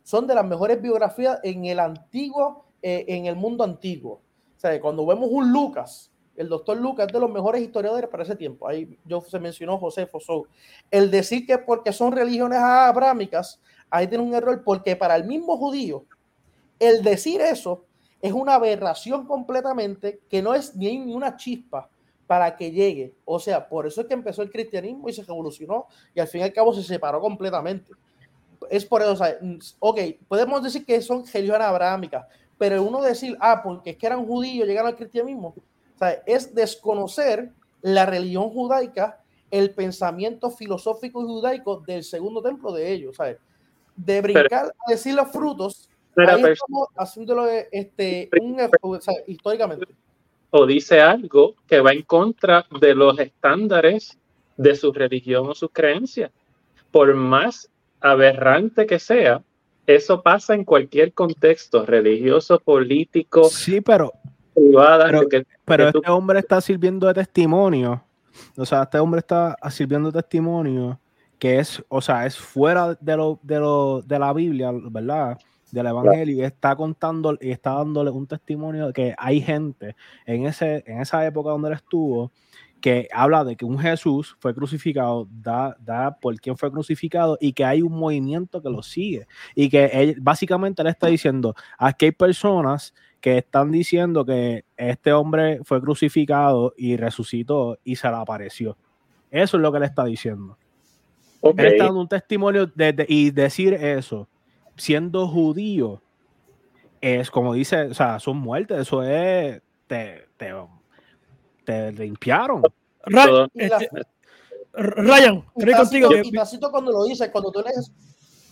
son 0.02 0.26
de 0.26 0.34
las 0.34 0.44
mejores 0.46 0.80
biografías 0.80 1.40
en 1.42 1.64
el 1.66 1.80
antiguo, 1.80 2.66
eh, 2.80 3.04
en 3.08 3.26
el 3.26 3.36
mundo 3.36 3.64
antiguo. 3.64 4.20
Sea, 4.66 4.80
cuando 4.80 5.06
vemos 5.06 5.28
un 5.30 5.52
Lucas, 5.52 6.10
el 6.36 6.48
doctor 6.48 6.76
Lucas 6.76 7.06
es 7.06 7.12
de 7.12 7.20
los 7.20 7.30
mejores 7.30 7.62
historiadores 7.62 8.08
para 8.08 8.22
ese 8.22 8.36
tiempo. 8.36 8.68
Ahí 8.68 8.98
yo 9.04 9.20
se 9.20 9.38
mencionó 9.38 9.78
José 9.78 10.06
Fosó. 10.06 10.46
El 10.90 11.10
decir 11.10 11.46
que 11.46 11.58
porque 11.58 11.92
son 11.92 12.12
religiones 12.12 12.58
abrámicas, 12.58 13.60
ahí 13.90 14.06
tiene 14.06 14.24
un 14.24 14.34
error, 14.34 14.62
porque 14.64 14.96
para 14.96 15.16
el 15.16 15.24
mismo 15.24 15.56
judío, 15.56 16.04
el 16.78 17.02
decir 17.02 17.40
eso 17.40 17.84
es 18.20 18.32
una 18.32 18.54
aberración 18.54 19.26
completamente 19.26 20.20
que 20.28 20.42
no 20.42 20.54
es 20.54 20.74
ni, 20.74 20.98
ni 20.98 21.14
una 21.14 21.36
chispa 21.36 21.88
para 22.26 22.56
que 22.56 22.70
llegue. 22.70 23.14
O 23.24 23.38
sea, 23.38 23.68
por 23.68 23.86
eso 23.86 24.00
es 24.00 24.06
que 24.06 24.14
empezó 24.14 24.42
el 24.42 24.50
cristianismo 24.50 25.08
y 25.08 25.12
se 25.12 25.22
revolucionó 25.22 25.86
y 26.14 26.20
al 26.20 26.26
fin 26.26 26.40
y 26.40 26.44
al 26.44 26.52
cabo 26.52 26.74
se 26.74 26.82
separó 26.82 27.20
completamente. 27.20 27.92
Es 28.68 28.84
por 28.84 29.00
eso, 29.00 29.12
o 29.12 29.16
sea, 29.16 29.38
ok, 29.78 30.00
podemos 30.26 30.62
decir 30.62 30.84
que 30.84 31.00
son 31.00 31.24
religiones 31.24 31.66
abrámicas, 31.66 32.26
pero 32.58 32.82
uno 32.82 33.02
decir, 33.02 33.36
ah, 33.40 33.60
porque 33.62 33.90
es 33.90 33.96
que 33.96 34.06
eran 34.06 34.26
judíos, 34.26 34.66
llegaron 34.66 34.90
al 34.90 34.96
cristianismo, 34.96 35.54
o 35.94 35.98
sea, 35.98 36.22
es 36.26 36.54
desconocer 36.54 37.52
la 37.82 38.06
religión 38.06 38.50
judaica, 38.50 39.20
el 39.50 39.70
pensamiento 39.70 40.50
filosófico 40.50 41.24
judaico 41.24 41.82
del 41.86 42.02
segundo 42.02 42.42
templo 42.42 42.72
de 42.72 42.90
ellos, 42.90 43.16
¿sabes? 43.16 43.38
De 43.94 44.20
brincar 44.20 44.66
a 44.86 44.90
decir 44.90 45.14
los 45.14 45.30
frutos, 45.30 45.88
ahí 46.16 46.42
pero- 46.42 46.52
estamos 46.52 46.88
haciéndolo 46.96 47.46
este, 47.70 48.28
un, 48.40 48.58
o 48.82 49.00
sea, 49.00 49.14
históricamente. 49.26 49.86
o 50.50 50.66
dice 50.66 51.00
algo 51.00 51.54
que 51.66 51.80
va 51.80 51.92
en 51.92 52.02
contra 52.02 52.66
de 52.80 52.94
los 52.94 53.18
estándares 53.18 54.18
de 54.56 54.74
su 54.74 54.92
religión 54.92 55.48
o 55.48 55.54
sus 55.54 55.70
creencias. 55.70 56.30
Por 56.90 57.14
más 57.14 57.68
aberrante 58.00 58.86
que 58.86 58.98
sea, 58.98 59.42
eso 59.86 60.22
pasa 60.22 60.54
en 60.54 60.64
cualquier 60.64 61.12
contexto, 61.12 61.86
religioso, 61.86 62.58
político, 62.58 63.44
Sí, 63.44 63.80
pero, 63.80 64.12
privada. 64.54 65.06
Pero- 65.06 65.28
que- 65.28 65.46
pero 65.64 65.86
que 65.86 65.92
tú- 65.92 65.98
este 65.98 66.10
hombre 66.10 66.38
está 66.40 66.60
sirviendo 66.60 67.06
de 67.06 67.14
testimonio. 67.14 68.02
O 68.56 68.66
sea, 68.66 68.82
este 68.82 68.98
hombre 68.98 69.20
está 69.20 69.56
sirviendo 69.70 70.10
de 70.10 70.20
testimonio 70.20 70.98
que 71.38 71.58
es, 71.58 71.82
o 71.88 72.00
sea, 72.00 72.24
es 72.26 72.36
fuera 72.36 72.94
de 72.98 73.16
lo, 73.16 73.38
de 73.42 73.58
lo, 73.60 74.02
de 74.02 74.18
la 74.18 74.32
Biblia, 74.32 74.70
¿verdad? 74.72 75.38
Del 75.70 75.86
Evangelio, 75.86 76.36
y 76.36 76.42
está 76.42 76.74
contando 76.76 77.36
y 77.40 77.50
está 77.50 77.72
dándole 77.74 78.10
un 78.10 78.26
testimonio 78.26 78.86
de 78.86 78.92
que 78.94 79.14
hay 79.18 79.40
gente 79.42 79.94
en, 80.24 80.46
ese, 80.46 80.82
en 80.86 81.00
esa 81.02 81.26
época 81.26 81.50
donde 81.50 81.68
él 81.68 81.74
estuvo 81.74 82.30
que 82.80 83.08
habla 83.12 83.42
de 83.44 83.56
que 83.56 83.64
un 83.64 83.78
Jesús 83.78 84.36
fue 84.38 84.54
crucificado, 84.54 85.26
da, 85.30 85.76
da 85.80 86.16
por 86.20 86.38
quién 86.40 86.56
fue 86.56 86.70
crucificado 86.70 87.36
y 87.40 87.52
que 87.52 87.64
hay 87.64 87.82
un 87.82 87.92
movimiento 87.92 88.62
que 88.62 88.68
lo 88.70 88.82
sigue. 88.82 89.26
Y 89.54 89.68
que 89.68 89.86
él- 89.86 90.16
básicamente 90.20 90.82
él 90.82 90.88
está 90.88 91.08
diciendo, 91.08 91.54
aquí 91.78 92.06
hay 92.06 92.12
personas 92.12 92.94
que 93.20 93.38
están 93.38 93.72
diciendo 93.72 94.24
que 94.24 94.64
este 94.76 95.12
hombre 95.12 95.60
fue 95.64 95.80
crucificado 95.80 96.74
y 96.76 96.96
resucitó 96.96 97.78
y 97.82 97.96
se 97.96 98.08
le 98.08 98.14
apareció. 98.16 98.76
Eso 99.30 99.56
es 99.56 99.62
lo 99.62 99.72
que 99.72 99.78
él 99.78 99.84
está 99.84 100.04
diciendo. 100.04 100.56
Ok, 101.40 101.58
Él 101.58 101.66
está 101.66 101.84
dando 101.86 102.00
un 102.00 102.08
testimonio 102.08 102.66
de, 102.66 102.92
de- 102.92 103.06
y 103.08 103.30
decir 103.30 103.74
eso, 103.74 104.28
siendo 104.76 105.26
judío, 105.26 106.02
es 107.00 107.30
como 107.30 107.54
dice, 107.54 107.82
o 107.86 107.94
sea, 107.94 108.18
son 108.20 108.38
muertes, 108.38 108.78
eso 108.78 109.02
es, 109.02 109.60
te, 109.86 110.26
te, 110.36 110.52
te 111.66 111.92
limpiaron. 111.92 112.62
Todo- 112.62 113.48
Y 113.54 113.66
la- 113.68 113.76
este, 113.76 113.88
Ryan, 114.72 115.44
y 115.56 115.60
creo 115.60 115.76
contigo. 115.78 116.08
Tacito- 116.08 116.22
que- 116.22 116.28
y 116.28 116.32
Tacito 116.32 116.70
cuando 116.70 116.92
lo 116.92 117.04
dice, 117.04 117.30
cuando 117.30 117.50
tú 117.50 117.60
lees 117.62 117.92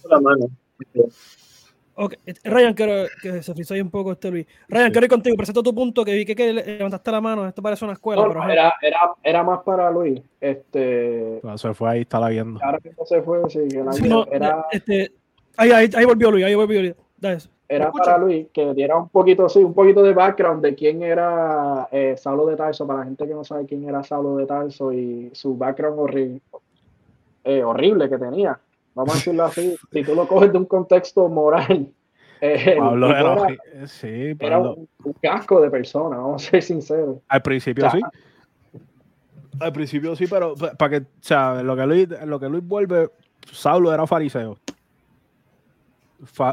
la 0.09 0.21
mano. 0.21 0.47
ok, 1.97 2.15
este, 2.27 2.49
Ryan, 2.51 2.75
quiero 2.75 3.07
que 3.23 3.43
se 3.43 3.55
frizó 3.55 3.75
ahí 3.75 3.81
un 3.81 3.91
poco 3.91 4.13
este 4.13 4.31
Luis. 4.31 4.47
Ryan, 4.69 4.87
Sí. 4.87 4.93
quiero 4.93 5.05
ir 5.07 5.11
contigo. 5.11 5.37
Presento 5.37 5.63
tu 5.63 5.75
punto 5.75 6.05
que 6.05 6.13
vi 6.15 6.25
que, 6.25 6.35
que 6.35 6.53
levantaste 6.53 7.11
la 7.13 7.21
mano. 7.21 7.47
Esto 7.47 7.63
parece 7.63 7.85
una 7.85 7.95
escuela. 7.95 8.23
No, 8.23 8.29
pero 8.29 8.43
era, 8.51 8.75
era, 8.83 8.99
era 9.23 9.43
más 9.43 9.61
para 9.65 9.91
Luis. 9.91 10.21
Este, 10.41 11.41
sea, 11.43 11.59
se 11.59 11.75
fue 11.75 11.91
ahí, 11.91 12.01
está 12.03 12.19
la 12.21 12.29
viendo. 12.29 12.59
ahora 12.63 12.79
que 12.79 12.91
no 12.91 13.05
se 13.07 13.23
fue, 13.23 13.39
sí, 13.49 13.61
que 13.71 13.83
la- 13.83 13.93
Sí, 13.93 14.09
no, 14.09 14.27
era, 14.31 14.67
este, 14.73 15.13
ahí, 15.57 15.71
ahí, 15.71 15.91
ahí 15.95 16.05
volvió 16.05 16.31
Luis, 16.31 16.45
ahí 16.45 16.55
volvió 16.55 16.81
Luis. 16.81 16.95
Dale 17.17 17.37
eso. 17.37 17.51
Era 17.69 17.91
para 17.91 18.19
Luis 18.19 18.47
que 18.53 18.75
diera 18.75 18.97
un 18.97 19.09
poquito, 19.09 19.49
sí, 19.49 19.61
un 19.61 19.75
poquito 19.75 20.03
de 20.03 20.13
background 20.13 20.63
de 20.63 20.75
quién 20.75 21.03
era 21.03 21.89
eh, 21.91 22.15
Saulo 22.17 22.47
de 22.47 22.57
Tarso, 22.57 22.87
para 22.87 23.01
la 23.01 23.05
gente 23.07 23.27
que 23.27 23.35
no 23.35 23.45
sabe 23.45 23.67
quién 23.67 23.89
era 23.89 24.03
Saulo 24.03 24.37
de 24.37 24.47
Tarso 24.47 24.93
y 24.93 25.31
su 25.33 25.57
background 25.57 25.99
horrible, 25.99 26.41
horrible 27.65 28.09
que 28.09 28.19
tenía. 28.19 28.59
Vamos 28.95 29.15
a 29.15 29.17
decirlo 29.17 29.45
así, 29.45 29.77
si 29.93 30.05
tú 30.05 30.15
lo 30.15 30.27
coges 30.27 30.53
de 30.53 30.59
un 30.59 30.67
contexto 30.67 31.29
moral, 31.29 31.89
eh, 32.41 32.77
Pablo 32.79 33.09
era, 33.11 33.49
era, 33.49 33.87
sí, 33.87 34.37
era 34.39 34.57
Pablo. 34.57 34.75
un, 34.75 34.89
un 35.05 35.13
casco 35.15 35.61
de 35.61 35.71
persona, 35.71 36.17
vamos 36.17 36.47
a 36.47 36.51
ser 36.51 36.63
sinceros. 36.63 37.19
Al 37.29 37.43
principio 37.43 37.87
O 37.87 37.91
sea, 37.91 38.01
sí. 38.01 38.79
Al 39.61 39.73
principio 39.73 40.17
sí, 40.17 40.27
pero 40.27 40.55
para 40.55 40.91
que, 40.91 40.97
o 41.07 41.09
sea, 41.21 41.63
lo 41.63 41.77
que 41.77 41.87
Luis, 41.87 42.09
lo 42.27 42.41
que 42.41 42.49
Luis 42.49 42.67
vuelve, 42.67 43.11
Saulo 43.51 43.93
era 43.93 44.07
fariseo. 44.07 44.59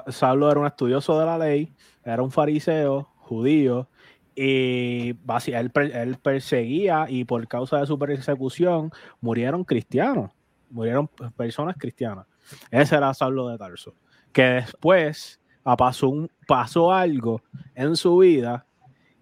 Saulo 0.08 0.52
era 0.52 0.60
un 0.60 0.68
estudioso 0.68 1.20
de 1.20 1.26
la 1.26 1.38
ley, 1.38 1.74
era 2.04 2.22
un 2.22 2.32
fariseo, 2.32 3.10
judío, 3.18 3.88
y 4.36 5.10
él, 5.10 5.72
él 5.94 6.18
perseguía 6.22 7.06
y 7.10 7.26
por 7.26 7.48
causa 7.48 7.80
de 7.80 7.86
su 7.86 8.00
persecución 8.00 8.92
murieron 9.20 9.64
cristianos, 9.64 10.32
murieron 10.70 11.08
personas 11.36 11.76
cristianas. 11.78 12.26
Ese 12.72 12.96
era 12.96 13.14
Saulo 13.14 13.50
de 13.50 13.58
Tarso. 13.58 13.94
Que 14.32 14.44
después 14.44 15.40
pasó, 15.78 16.10
un, 16.10 16.32
pasó 16.48 16.92
algo 16.92 17.42
en 17.76 17.96
su 17.96 18.18
vida 18.18 18.66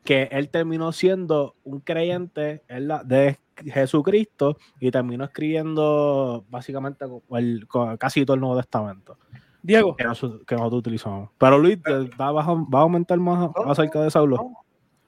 que 0.03 0.29
él 0.31 0.49
terminó 0.49 0.91
siendo 0.91 1.55
un 1.63 1.81
creyente 1.81 2.63
de 3.05 3.39
Jesucristo 3.57 4.57
y 4.79 4.91
terminó 4.91 5.25
escribiendo 5.25 6.45
básicamente 6.49 7.05
el- 7.31 7.67
casi 7.99 8.25
todo 8.25 8.35
el 8.35 8.41
Nuevo 8.41 8.57
Testamento 8.57 9.17
Diego, 9.61 9.95
que, 9.95 10.03
nosotros, 10.05 10.41
que 10.47 10.55
nosotros 10.55 10.79
utilizamos. 10.79 11.29
Pero 11.37 11.57
Luis, 11.57 11.81
¿te- 11.83 11.91
va, 12.15 12.31
vas 12.31 12.47
a, 12.47 12.53
va 12.53 12.79
a 12.79 12.81
aumentar 12.83 13.17
más 13.19 13.39
No, 13.55 13.71
acerca 13.71 14.01
de 14.01 14.09
Saulo? 14.11 14.37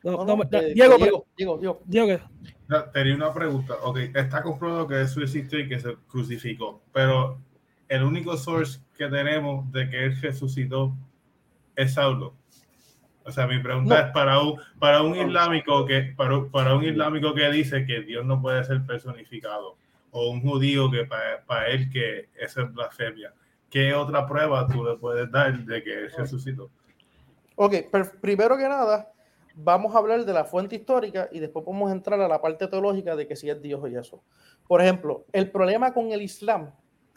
no, 0.03 0.25
no, 0.25 0.35
no, 0.35 0.43
eh, 0.43 0.73
Diego, 0.73 0.97
Diego, 0.97 1.25
Diego, 1.37 1.81
Diego. 1.85 2.19
Tenía 2.93 3.15
una 3.15 3.33
pregunta. 3.33 3.75
Ok, 3.83 3.97
está 4.15 4.41
comprobado 4.41 4.87
que 4.87 5.01
eso 5.01 5.21
existió 5.21 5.59
y 5.59 5.67
que 5.67 5.79
se 5.79 5.95
crucificó, 6.07 6.81
pero 6.93 7.37
el 7.89 8.03
único 8.03 8.37
source 8.37 8.79
que 8.97 9.07
tenemos 9.07 9.69
de 9.71 9.89
que 9.89 10.05
él 10.05 10.21
resucitó 10.21 10.93
es 11.75 11.93
Saulo. 11.93 12.33
O 13.23 13.31
sea, 13.31 13.45
mi 13.45 13.59
pregunta 13.59 14.01
No. 14.01 14.07
es 14.07 14.11
para 14.13 14.39
un, 14.39 14.55
para 14.79 15.01
un 15.03 15.15
islámico 15.15 15.85
que 15.85 16.13
para, 16.15 16.43
para 16.51 16.75
un 16.75 16.83
islámico 16.83 17.33
que 17.35 17.51
dice 17.51 17.85
que 17.85 18.01
Dios 18.01 18.25
no 18.25 18.41
puede 18.41 18.63
ser 18.63 18.83
personificado 18.85 19.75
o 20.11 20.29
un 20.31 20.41
judío 20.41 20.89
que 20.89 21.05
para, 21.05 21.67
él 21.67 21.89
que 21.91 22.29
eso 22.39 22.61
es 22.63 22.73
blasfemia. 22.73 23.33
¿Qué 23.71 23.93
otra 23.93 24.27
prueba 24.27 24.67
tú 24.67 24.83
le 24.83 24.97
puedes 24.97 25.31
dar 25.31 25.57
de 25.63 25.81
que 25.81 26.09
resucitó? 26.09 26.69
Ok, 27.55 27.75
primero 28.19 28.57
que 28.57 28.67
nada, 28.67 29.13
vamos 29.55 29.95
a 29.95 29.99
hablar 29.99 30.25
de 30.25 30.33
la 30.33 30.43
fuente 30.43 30.75
histórica 30.75 31.29
y 31.31 31.39
después 31.39 31.63
podemos 31.63 31.89
entrar 31.89 32.19
a 32.19 32.27
la 32.27 32.41
parte 32.41 32.67
teológica 32.67 33.15
de 33.15 33.25
que 33.25 33.37
si 33.37 33.49
es 33.49 33.61
Dios 33.61 33.81
y 33.89 33.95
eso. 33.95 34.21
Por 34.67 34.81
ejemplo, 34.81 35.25
el 35.31 35.49
problema 35.49 35.93
con 35.93 36.11
el 36.11 36.21
Islam 36.21 36.71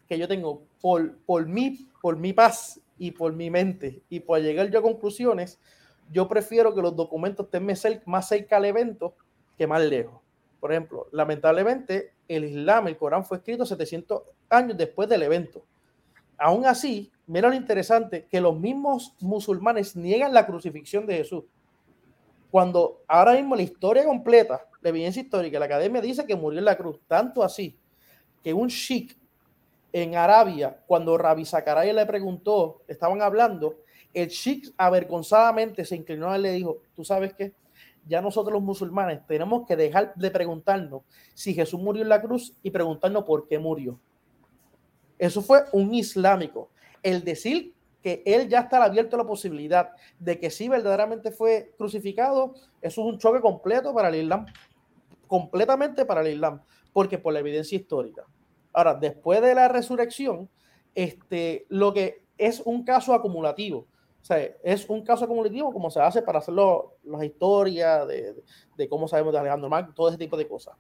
que 0.07 0.17
yo 0.17 0.29
tengo 0.29 0.63
por, 0.81 1.17
por, 1.27 1.45
mí, 1.47 1.89
por 2.01 2.17
mi 2.17 2.33
paz 2.33 2.81
y 2.99 3.11
por 3.11 3.33
mi 3.33 3.51
mente 3.51 4.03
y 4.09 4.21
por 4.21 4.41
llegar 4.41 4.71
yo 4.71 4.79
a 4.79 4.83
conclusiones, 4.83 5.59
yo 6.13 6.29
prefiero 6.29 6.73
que 6.73 6.83
los 6.83 6.95
documentos 6.95 7.47
estén 7.47 8.01
más 8.07 8.29
cerca 8.29 8.59
al 8.59 8.67
evento 8.67 9.17
que 9.59 9.67
más 9.67 9.83
lejos. 9.83 10.21
Por 10.61 10.71
ejemplo, 10.71 11.09
lamentablemente, 11.11 12.13
el 12.29 12.45
Islam, 12.45 12.87
el 12.87 12.97
Corán 12.97 13.25
fue 13.25 13.39
escrito 13.39 13.67
700 13.67 14.23
años 14.51 14.77
después 14.77 15.09
del 15.09 15.23
evento. 15.23 15.65
Aún 16.39 16.67
así, 16.67 17.11
mira 17.27 17.49
lo 17.49 17.55
interesante, 17.55 18.27
que 18.31 18.41
los 18.41 18.59
mismos 18.59 19.15
musulmanes 19.21 19.97
niegan 19.97 20.35
la 20.35 20.47
crucifixión 20.47 21.07
de 21.07 21.17
Jesús. 21.17 21.45
Cuando 22.51 23.03
ahora 23.09 23.33
mismo 23.33 23.57
la 23.57 23.63
historia 23.63 24.05
completa, 24.05 24.67
la 24.81 24.91
evidencia 24.91 25.23
histórica, 25.23 25.59
la 25.59 25.65
academia 25.65 26.01
dice 26.01 26.27
que 26.27 26.37
murió 26.37 26.59
en 26.59 26.65
la 26.65 26.77
cruz, 26.77 27.01
tanto 27.09 27.43
así 27.43 27.77
que 28.43 28.53
un 28.53 28.69
sheikh 28.69 29.17
en 29.93 30.17
Arabia, 30.17 30.83
cuando 30.87 31.17
Rabbi 31.17 31.45
Zakaria 31.45 31.93
le 31.93 32.05
preguntó, 32.05 32.83
estaban 32.87 33.23
hablando, 33.23 33.77
el 34.13 34.29
sheikh 34.29 34.75
avergonzadamente 34.77 35.85
se 35.85 35.97
inclinó 35.97 36.37
y 36.37 36.41
le 36.41 36.53
dijo, 36.53 36.79
tú 36.95 37.05
sabes 37.05 37.33
qué, 37.35 37.55
ya 38.07 38.21
nosotros 38.21 38.53
los 38.53 38.63
musulmanes 38.63 39.27
tenemos 39.27 39.67
que 39.67 39.77
dejar 39.77 40.15
de 40.15 40.31
preguntarnos 40.31 41.03
si 41.33 41.55
Jesús 41.55 41.81
murió 41.81 42.03
en 42.03 42.11
la 42.11 42.21
cruz 42.21 42.55
y 42.63 42.71
preguntarnos 42.71 43.25
por 43.25 43.49
qué 43.49 43.59
murió. 43.59 43.99
Eso 45.19 45.43
fue 45.43 45.65
un 45.73 45.95
islámico. 45.95 46.71
El 47.03 47.25
decir 47.25 47.75
que 48.03 48.23
él 48.27 48.49
ya 48.49 48.61
está 48.61 48.85
abierto 48.85 49.17
a 49.17 49.21
la 49.21 49.27
posibilidad 49.27 49.91
de 50.19 50.39
que 50.39 50.51
sí 50.51 50.69
verdaderamente 50.69 51.31
fue 51.31 51.73
crucificado, 51.79 52.55
eso 52.83 53.01
es 53.01 53.07
un 53.15 53.19
choque 53.19 53.41
completo 53.41 53.95
para 53.95 54.09
el 54.09 54.17
Islam, 54.17 54.45
completamente 55.27 56.05
para 56.05 56.21
el 56.21 56.35
Islam, 56.35 56.61
porque 56.93 57.17
por 57.17 57.33
la 57.33 57.41
evidencia 57.41 57.77
histórica. 57.77 58.27
Ahora, 58.75 58.95
después 58.95 59.41
de 59.41 59.55
la 59.55 59.69
resurrección, 59.69 60.51
este, 60.95 61.65
lo 61.71 61.95
que 61.95 62.25
es 62.37 62.61
un 62.65 62.85
caso 62.85 63.15
acumulativo. 63.15 63.87
O 64.21 64.25
sea, 64.27 64.39
es 64.63 64.89
un 64.89 65.03
caso 65.03 65.25
acumulativo 65.25 65.73
como 65.73 65.91
se 65.91 66.01
hace 66.01 66.23
para 66.23 66.39
hacer 66.39 66.55
las 66.55 67.23
historias 67.23 68.07
de, 68.09 68.35
de, 68.77 68.89
cómo 68.89 69.07
sabemos 69.07 69.33
de 69.33 69.39
Alejandro 69.39 69.69
Magno, 69.69 69.95
todo 69.95 70.09
ese 70.09 70.19
tipo 70.19 70.37
de 70.37 70.49
cosas. 70.49 70.75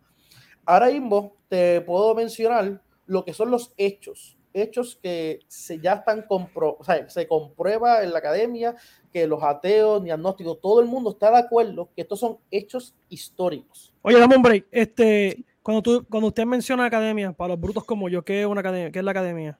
Ahora 0.64 0.86
mismo 0.86 1.36
te 1.48 1.80
puedo 1.82 2.14
mencionar 2.14 2.82
lo 3.06 3.24
que 3.24 3.32
son 3.32 3.50
los 3.50 3.72
hechos, 3.76 4.36
hechos 4.54 4.98
que 5.02 5.40
se 5.48 5.80
ya 5.80 5.94
están 5.94 6.22
compro, 6.22 6.76
o 6.78 6.84
sea, 6.84 7.08
se 7.10 7.26
comprueba 7.26 8.02
en 8.02 8.12
la 8.12 8.20
academia 8.20 8.74
que 9.12 9.26
los 9.26 9.42
ateos, 9.42 10.02
ni 10.02 10.10
agnósticos, 10.10 10.60
todo 10.60 10.80
el 10.80 10.86
mundo 10.86 11.10
está 11.10 11.30
de 11.30 11.38
acuerdo 11.38 11.90
que 11.94 12.02
estos 12.02 12.20
son 12.20 12.38
hechos 12.50 12.94
históricos. 13.08 13.92
Oye, 14.02 14.18
dame 14.18 14.36
un 14.36 14.42
break. 14.42 14.66
Este, 14.70 15.44
cuando, 15.62 15.82
tú, 15.82 16.06
cuando 16.08 16.28
usted 16.28 16.46
menciona 16.46 16.84
academia, 16.84 17.32
para 17.32 17.48
los 17.48 17.60
brutos 17.60 17.84
como 17.84 18.08
yo, 18.08 18.24
¿qué 18.24 18.40
es, 18.40 18.46
una 18.46 18.60
academia? 18.60 18.90
¿Qué 18.90 19.00
es 19.00 19.04
la 19.04 19.10
academia? 19.10 19.58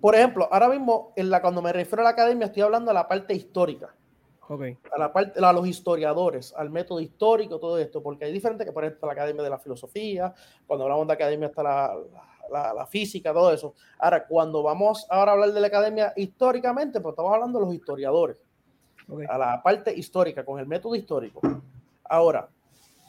Por 0.00 0.14
ejemplo, 0.14 0.48
ahora 0.50 0.68
mismo, 0.68 1.12
en 1.16 1.30
la, 1.30 1.42
cuando 1.42 1.62
me 1.62 1.72
refiero 1.72 2.02
a 2.02 2.04
la 2.04 2.10
academia, 2.10 2.46
estoy 2.46 2.62
hablando 2.62 2.90
de 2.90 2.94
la 2.94 3.08
parte 3.08 3.34
histórica. 3.34 3.94
Okay. 4.46 4.76
A 4.92 4.98
la 4.98 5.12
parte, 5.12 5.42
a 5.42 5.52
los 5.52 5.66
historiadores, 5.66 6.52
al 6.54 6.68
método 6.68 7.00
histórico, 7.00 7.58
todo 7.58 7.78
esto, 7.78 8.02
porque 8.02 8.26
hay 8.26 8.32
diferente 8.32 8.66
que 8.66 8.72
por 8.72 8.84
ejemplo 8.84 9.06
la 9.06 9.14
academia 9.14 9.42
de 9.42 9.48
la 9.48 9.58
filosofía, 9.58 10.34
cuando 10.66 10.84
hablamos 10.84 11.06
de 11.06 11.14
academia 11.14 11.48
está 11.48 11.62
la, 11.62 11.96
la, 12.12 12.33
la, 12.50 12.86
física, 12.86 13.32
todo 13.32 13.52
eso. 13.52 13.74
Ahora, 13.98 14.26
cuando 14.26 14.62
vamos 14.62 15.06
ahora 15.10 15.32
a 15.32 15.34
hablar 15.34 15.52
de 15.52 15.60
la 15.60 15.66
academia 15.66 16.12
históricamente, 16.16 17.00
pues 17.00 17.12
estamos 17.12 17.32
hablando 17.32 17.58
de 17.58 17.66
los 17.66 17.74
historiadores, 17.74 18.42
okay. 19.08 19.26
a 19.28 19.38
la 19.38 19.62
parte 19.62 19.94
histórica, 19.94 20.44
con 20.44 20.58
el 20.58 20.66
método 20.66 20.94
histórico. 20.94 21.40
Ahora, 22.04 22.48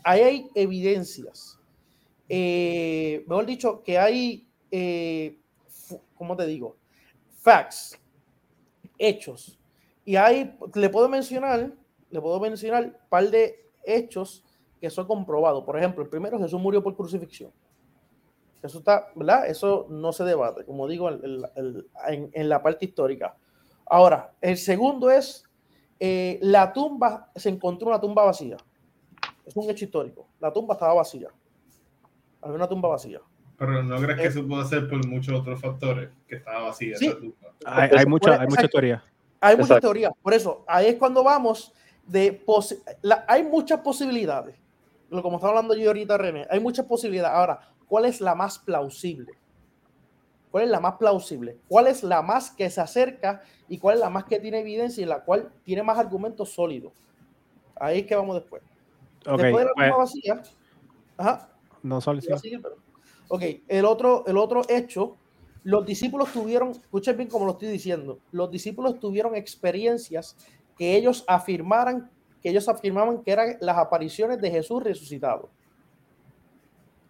ahí 0.04 0.22
hay 0.22 0.50
evidencias 0.56 1.60
eh, 2.28 3.24
mejor 3.28 3.46
dicho, 3.46 3.84
que 3.84 3.98
hay, 3.98 4.48
eh, 4.72 5.40
¿cómo 6.16 6.36
te 6.36 6.46
digo? 6.46 6.76
Facts, 7.38 8.00
hechos. 8.98 9.60
Y 10.04 10.16
ahí 10.16 10.58
le 10.74 10.90
puedo 10.90 11.10
mencionar, 11.10 11.72
le 12.10 12.22
puedo 12.22 12.40
mencionar 12.40 12.86
un 12.86 12.96
par 13.10 13.30
de 13.30 13.70
hechos 13.84 14.44
que 14.80 14.90
son 14.90 15.08
comprobados. 15.08 15.64
Por 15.64 15.78
ejemplo, 15.78 16.04
el 16.04 16.10
primero, 16.10 16.40
Jesús 16.40 16.60
murió 16.60 16.82
por 16.84 16.96
crucifixión. 16.96 17.52
Eso 18.66 18.80
está, 18.80 19.08
¿verdad? 19.16 19.48
Eso 19.48 19.88
no 19.90 20.12
se 20.12 20.24
debate, 20.24 20.66
como 20.66 20.88
digo, 20.88 21.10
en, 21.10 22.32
en, 22.34 22.50
la 22.50 22.62
parte 22.62 22.86
histórica. 22.86 23.36
Ahora, 23.86 24.34
el 24.42 24.58
segundo 24.58 25.12
es 25.12 25.44
eh, 26.00 26.40
la 26.42 26.74
tumba, 26.74 27.32
se 27.36 27.50
encontró 27.50 27.88
una 27.88 28.02
tumba 28.02 28.24
vacía. 28.26 28.58
Es 29.46 29.56
un 29.56 29.70
hecho 29.70 29.86
histórico. 29.86 30.28
La 30.40 30.52
tumba 30.52 30.74
estaba 30.74 30.94
vacía 30.96 31.30
había 32.46 32.58
una 32.58 32.68
tumba 32.68 32.90
vacía. 32.90 33.20
Pero 33.58 33.84
no 33.84 33.98
crees 33.98 34.18
que 34.18 34.26
eh, 34.26 34.28
eso 34.28 34.48
puede 34.48 34.66
ser 34.66 34.88
por 34.88 35.06
muchos 35.08 35.40
otros 35.40 35.60
factores 35.60 36.10
que 36.28 36.36
estaba 36.36 36.68
vacía 36.68 36.96
esa 36.96 37.18
tumba. 37.18 37.36
Hay, 37.66 37.90
hay 37.98 38.06
muchas 38.06 38.40
hay 38.40 38.48
mucha 38.48 38.68
teorías. 38.68 39.02
Hay 39.40 39.58
muchas 39.58 39.82
teorías. 39.82 40.12
Por 40.22 40.34
eso, 40.34 40.64
ahí 40.68 40.88
es 40.88 40.96
cuando 40.96 41.24
vamos 41.24 41.74
de 42.06 42.44
la, 43.02 43.26
hay 43.28 43.44
muchas 43.44 43.80
posibilidades. 43.80 44.56
Como 45.10 45.38
estaba 45.38 45.52
hablando 45.52 45.76
yo 45.76 45.88
ahorita, 45.88 46.18
René, 46.18 46.46
hay 46.50 46.60
muchas 46.60 46.86
posibilidades. 46.86 47.36
Ahora, 47.36 47.60
¿cuál 47.88 48.06
es 48.06 48.22
la 48.22 48.36
más 48.36 48.60
plausible? 48.60 49.34
¿Cuál 50.52 50.66
es 50.66 50.70
la 50.70 50.80
más 50.80 50.96
plausible? 50.96 51.58
¿Cuál 51.68 51.88
es 51.88 52.04
la 52.04 52.22
más 52.22 52.52
que 52.52 52.70
se 52.70 52.80
acerca 52.80 53.42
y 53.68 53.78
cuál 53.78 53.96
es 53.96 54.02
la 54.02 54.10
más 54.10 54.24
que 54.24 54.40
tiene 54.40 54.60
evidencia 54.60 55.04
y 55.04 55.06
la 55.06 55.24
cual 55.24 55.52
tiene 55.64 55.84
más 55.84 55.98
argumentos 55.98 56.54
sólidos? 56.54 56.94
Ahí 57.76 58.00
es 58.00 58.06
que 58.06 58.16
vamos 58.16 58.36
después. 58.36 58.64
Okay, 59.28 59.46
después 59.46 59.66
de 59.66 59.66
la 59.66 59.74
pues, 59.76 59.90
tumba 59.90 59.98
vacía, 59.98 60.44
ajá, 61.18 61.50
no 61.84 62.02
solo 62.02 62.22
Ok, 63.28 63.42
el 63.68 63.86
otro, 63.86 64.24
el 64.28 64.38
otro 64.38 64.62
hecho, 64.70 65.18
los 65.64 65.86
discípulos 65.86 66.32
tuvieron, 66.32 66.70
escuchen 66.72 67.18
bien 67.18 67.28
como 67.28 67.46
lo 67.46 67.54
estoy 67.54 67.70
diciendo, 67.70 68.20
los 68.32 68.52
discípulos 68.52 69.00
tuvieron 69.00 69.36
experiencias 69.36 70.38
que 70.78 70.96
ellos 70.96 71.24
afirmaran, 71.28 72.12
que 72.42 72.50
ellos 72.50 72.70
afirmaban 72.70 73.24
que 73.24 73.32
eran 73.32 73.58
las 73.62 73.78
apariciones 73.78 74.40
de 74.40 74.52
Jesús 74.52 74.84
resucitado. 74.84 75.50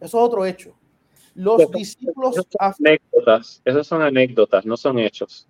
Eso 0.06 0.18
es 0.20 0.24
otro 0.24 0.46
hecho. 0.46 0.76
Los 1.36 1.70
discípulos... 1.72 2.38
Esas 2.38 2.48
son 2.50 2.74
anécdotas, 2.88 3.62
esas 3.66 3.88
son 3.88 4.02
anécdotas, 4.02 4.66
no 4.66 4.78
son 4.78 5.00
hechos. 5.00 5.48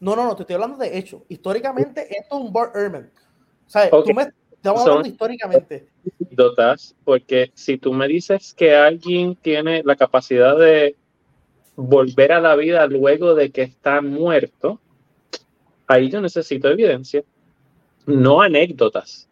No, 0.00 0.16
no, 0.16 0.24
no, 0.24 0.34
te 0.34 0.42
estoy 0.42 0.54
hablando 0.54 0.78
de 0.78 0.98
hechos. 0.98 1.22
Históricamente, 1.28 2.02
esto 2.16 2.36
es 2.36 2.40
un 2.42 2.52
Bart 2.52 2.74
Ehrman. 2.74 3.10
¿Sabes? 3.66 3.92
Okay. 3.92 4.12
Tú 4.12 4.18
me, 4.18 4.32
Estamos 4.62 4.82
hablando 4.82 5.08
históricamente. 5.08 5.88
Dotas, 6.30 6.94
porque 7.02 7.50
si 7.52 7.78
tú 7.78 7.92
me 7.92 8.06
dices 8.06 8.54
que 8.54 8.76
alguien 8.76 9.34
tiene 9.34 9.82
la 9.82 9.96
capacidad 9.96 10.56
de 10.56 10.94
volver 11.74 12.30
a 12.30 12.40
la 12.40 12.54
vida 12.54 12.86
luego 12.86 13.34
de 13.34 13.50
que 13.50 13.62
está 13.62 14.00
muerto, 14.00 14.78
ahí 15.88 16.10
yo 16.10 16.20
necesito 16.20 16.68
evidencia, 16.68 17.24
no 18.06 18.40
anécdotas, 18.40 19.28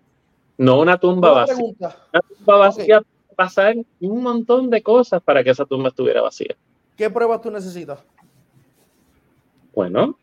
no 0.59 0.81
una 0.81 0.99
tumba 0.99 1.31
vacía. 1.31 1.55
Pregunta. 1.55 1.97
Una 2.13 2.23
tumba 2.23 2.57
vacía 2.57 2.99
okay. 2.99 3.11
Pasar 3.41 3.75
un 4.01 4.23
montón 4.23 4.69
de 4.69 4.83
cosas 4.83 5.23
para 5.23 5.43
que 5.43 5.49
esa 5.49 5.65
tumba 5.65 5.89
estuviera 5.89 6.21
vacía. 6.21 6.55
¿Qué 6.95 7.09
pruebas 7.09 7.41
tú 7.41 7.51
necesitas? 7.51 7.99
Bueno, 9.75 10.19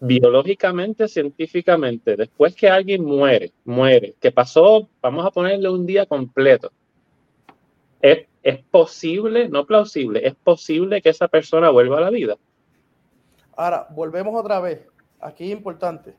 biológicamente, 0.00 1.08
científicamente, 1.08 2.14
después 2.14 2.54
que 2.54 2.68
alguien 2.68 3.02
muere, 3.02 3.52
muere, 3.64 4.16
que 4.20 4.30
pasó, 4.30 4.86
vamos 5.00 5.24
a 5.24 5.30
ponerle 5.30 5.70
un 5.70 5.86
día 5.86 6.04
completo, 6.04 6.70
es, 8.02 8.26
es 8.42 8.62
posible, 8.64 9.48
no 9.48 9.64
plausible, 9.64 10.26
es 10.26 10.34
posible 10.34 11.00
que 11.00 11.08
esa 11.08 11.26
persona 11.26 11.70
vuelva 11.70 11.96
a 11.96 12.02
la 12.02 12.10
vida. 12.10 12.36
Ahora, 13.56 13.88
volvemos 13.96 14.38
otra 14.38 14.60
vez. 14.60 14.86
Aquí 15.20 15.44
es 15.44 15.52
importante. 15.52 16.14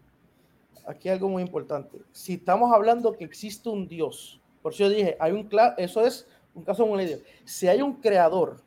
Aquí 0.88 1.10
hay 1.10 1.14
algo 1.14 1.30
muy 1.30 1.44
importante. 1.44 2.00
Si 2.12 2.34
estamos 2.34 2.74
hablando 2.74 3.14
que 3.14 3.24
existe 3.24 3.70
un 3.70 3.88
Dios, 3.88 4.39
por 4.62 4.74
eso 4.74 4.84
yo 4.84 4.90
dije, 4.90 5.18
hay 5.20 5.32
un 5.32 5.50
eso 5.78 6.06
es 6.06 6.28
un 6.54 6.64
caso 6.64 6.86
muy 6.86 7.06
Dios. 7.06 7.22
Si 7.46 7.68
hay 7.68 7.82
un 7.82 7.94
creador, 7.94 8.58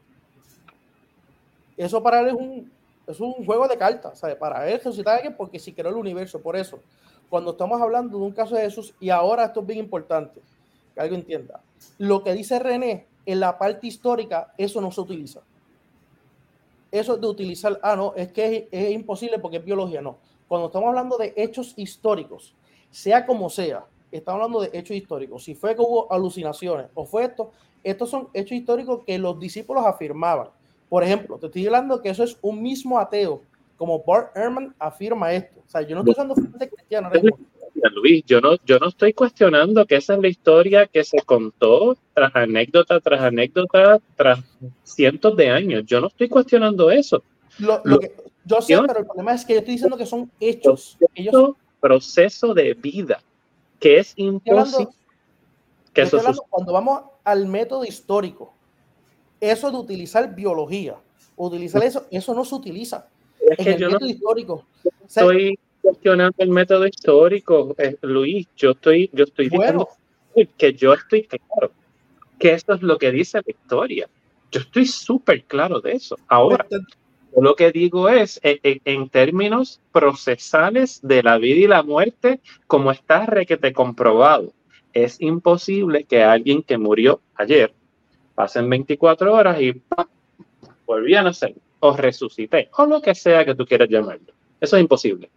eso 1.77 2.03
para 2.03 2.21
él 2.21 2.29
es 2.29 2.35
un, 2.35 2.73
es 3.07 3.21
un 3.21 3.45
juego 3.45 3.69
de 3.69 3.77
cartas, 3.77 4.19
¿sabes? 4.19 4.37
Para 4.37 4.69
él 4.69 4.79
resucitar 4.79 5.15
a 5.15 5.17
alguien 5.17 5.37
porque 5.37 5.59
si 5.59 5.73
creó 5.73 5.91
el 5.91 5.97
universo, 5.97 6.41
por 6.41 6.57
eso. 6.57 6.81
Cuando 7.29 7.53
estamos 7.53 7.81
hablando 7.81 8.19
de 8.19 8.25
un 8.25 8.33
caso 8.33 8.55
de 8.55 8.63
Jesús, 8.63 8.95
y 9.01 9.11
ahora 9.11 9.47
esto 9.47 9.61
es 9.61 9.67
bien 9.67 9.79
importante, 9.79 10.41
que 10.95 11.01
alguien 11.01 11.21
entienda, 11.21 11.61
lo 11.99 12.23
que 12.23 12.35
dice 12.35 12.59
René 12.59 13.07
en 13.25 13.41
la 13.41 13.59
parte 13.59 13.87
histórica, 13.87 14.53
eso 14.59 14.81
no 14.81 14.91
se 14.91 15.01
utiliza. 15.01 15.41
Eso 16.91 17.17
de 17.17 17.27
utilizar, 17.27 17.81
ah, 17.83 17.97
no, 17.97 18.13
es 18.17 18.31
que 18.33 18.57
es, 18.57 18.65
es 18.71 18.91
imposible 18.93 19.39
porque 19.39 19.57
es 19.59 19.65
biología, 19.65 20.03
no. 20.03 20.19
Cuando 20.47 20.67
estamos 20.67 20.89
hablando 20.89 21.17
de 21.17 21.33
hechos 21.37 21.73
históricos, 21.77 22.55
sea 22.91 23.25
como 23.25 23.49
sea, 23.49 23.87
estamos 24.13 24.43
hablando 24.43 24.61
de 24.61 24.71
hechos 24.79 24.97
históricos. 24.97 25.43
Si 25.45 25.55
fue 25.55 25.75
que 25.75 25.81
hubo 25.83 26.13
alucinaciones 26.13 26.87
o 26.95 27.05
fue 27.05 27.25
esto, 27.25 27.51
estos 27.83 28.11
son 28.11 28.29
hechos 28.35 28.53
históricos 28.53 29.01
que 29.07 29.19
los 29.19 29.39
discípulos 29.41 29.85
afirmaban. 29.87 30.49
Por 30.89 31.03
ejemplo, 31.03 31.39
te 31.39 31.47
estoy 31.47 31.67
hablando 31.67 32.01
que 32.03 32.11
eso 32.11 32.23
es 32.23 32.37
un 32.43 32.63
mismo 32.63 32.99
ateo, 32.99 33.43
como 33.77 34.03
Bart 34.05 34.37
Ehrman 34.37 34.75
afirma 34.79 35.33
esto. 35.33 35.61
O 35.67 35.71
sea, 35.71 35.83
yo 35.83 35.95
no 35.97 36.03
estoy 36.03 36.13
usando 36.13 36.35
fuente 36.35 36.69
cristiana. 36.69 37.09
ahora 37.09 37.21
mismo. 37.23 37.39
Luis, 37.95 38.23
yo 38.27 38.41
no, 38.41 38.55
yo 38.65 38.79
no 38.79 38.89
estoy 38.89 39.13
cuestionando 39.13 39.85
que 39.87 39.97
esa 39.97 40.15
es 40.15 40.21
la 40.21 40.29
historia 40.29 40.87
que 40.87 41.03
se 41.03 41.19
contó 41.23 41.97
tras 42.15 42.31
anécdota 42.37 43.01
tras 43.01 43.21
anécdota 43.23 43.99
tras 44.17 44.39
cientos 44.85 45.37
de 45.37 45.51
años. 45.51 45.83
Yo 45.87 46.01
no 46.01 46.07
estoy 46.07 46.29
cuestionando 46.29 46.91
eso. 46.93 47.25
Lo- 47.59 47.81
lo 47.85 47.99
que- 47.99 48.13
yo 48.45 48.61
sé, 48.61 48.79
pero 48.87 49.01
el 49.01 49.07
problema 49.07 49.35
es 49.35 49.45
que 49.45 49.55
yo 49.55 49.59
estoy 49.61 49.75
diciendo 49.75 49.97
que 49.97 50.07
son 50.07 50.31
hechos. 50.39 50.97
Ellos, 51.15 51.53
proceso 51.81 52.55
de 52.55 52.75
vida 52.75 53.21
que 53.83 53.99
es 53.99 54.15
imposible 54.17 54.89
que 55.93 56.03
eso 56.03 56.19
hablando 56.19 56.43
cuando 56.49 56.73
vamos 56.73 57.03
al 57.25 57.47
método 57.49 57.85
histórico, 57.85 58.55
eso 59.41 59.71
de 59.71 59.77
utilizar 59.77 60.35
biología, 60.35 60.97
utilizar 61.37 61.83
eso, 61.83 62.07
eso 62.11 62.33
no 62.33 62.45
se 62.45 62.55
utiliza 62.55 63.09
Es 63.41 63.59
en 63.59 63.65
que 63.65 63.73
el 63.73 63.79
yo 63.79 63.87
no 63.89 63.95
método 63.95 64.09
histórico. 64.09 64.55
O 64.85 65.09
sea, 65.09 65.25
estoy 65.25 65.59
cuestionando 65.83 66.35
el 66.39 66.49
método 66.51 66.87
histórico, 66.87 67.75
eh, 67.77 67.97
Luis. 68.03 68.47
Yo 68.57 68.71
estoy, 68.71 69.11
yo 69.13 69.25
estoy 69.25 69.49
bueno, 69.49 69.89
diciendo 70.35 70.55
que 70.57 70.73
yo 70.75 70.95
estoy 70.95 71.25
claro 71.25 71.73
que 72.39 72.53
esto 72.53 72.75
es 72.75 72.83
lo 72.83 72.99
que 72.99 73.11
dice 73.11 73.39
la 73.45 73.51
historia. 73.51 74.09
Yo 74.53 74.61
estoy 74.61 74.87
súper 74.87 75.45
claro 75.45 75.81
de 75.81 75.93
eso. 75.93 76.17
Ahora, 76.29 76.65
pues, 76.69 76.83
lo 77.37 77.55
que 77.57 77.73
digo 77.73 78.09
es, 78.09 78.41
en, 78.43 78.59
en- 78.63 78.81
en 78.85 79.09
términos 79.09 79.81
procesales 79.93 81.01
de 81.03 81.23
la 81.23 81.39
vida 81.39 81.61
y 81.61 81.67
la 81.67 81.83
muerte, 81.83 82.41
como 82.67 82.91
está 82.91 83.27
requete 83.27 83.73
comprobado, 83.73 84.53
es 84.93 85.21
imposible 85.21 86.05
que 86.05 86.23
alguien 86.23 86.63
que 86.63 86.77
murió 86.79 87.21
ayer 87.37 87.73
pasen 88.35 88.69
24 88.69 89.33
horas 89.33 89.61
y 89.61 89.73
¡pam! 89.73 90.07
a 90.89 91.23
nacer, 91.23 91.55
o 91.81 91.97
resucité, 91.97 92.69
o 92.77 92.87
lo 92.87 93.01
que 93.01 93.15
sea 93.15 93.45
que 93.45 93.55
tú 93.55 93.65
quieras 93.65 93.89
llamarlo. 93.89 94.33
Eso 94.61 94.77
es 94.77 94.83
imposible. 94.83 95.31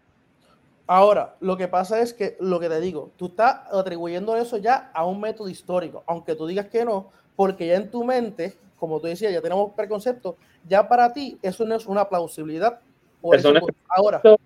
Ahora, 0.87 1.35
lo 1.39 1.57
que 1.57 1.67
pasa 1.67 2.01
es 2.01 2.13
que, 2.13 2.37
lo 2.39 2.59
que 2.59 2.69
te 2.69 2.79
digo, 2.79 3.11
tú 3.17 3.27
estás 3.27 3.61
atribuyendo 3.71 4.35
eso 4.35 4.57
ya 4.57 4.91
a 4.93 5.05
un 5.05 5.19
método 5.19 5.49
histórico, 5.49 6.03
aunque 6.05 6.35
tú 6.35 6.45
digas 6.45 6.67
que 6.67 6.85
no, 6.85 7.09
porque 7.35 7.67
ya 7.67 7.75
en 7.75 7.89
tu 7.89 8.03
mente, 8.03 8.55
como 8.79 8.99
tú 8.99 9.07
decías, 9.07 9.33
ya 9.33 9.41
tenemos 9.41 9.71
preconceptos, 9.73 10.35
ya 10.67 10.87
para 10.87 11.11
ti 11.13 11.37
eso 11.41 11.65
no 11.65 11.75
es 11.75 11.85
una 11.85 12.07
plausibilidad. 12.07 12.79
Por 13.21 13.35
Eso. 13.35 13.53
Ahora, 13.87 14.21
Eso 14.23 14.37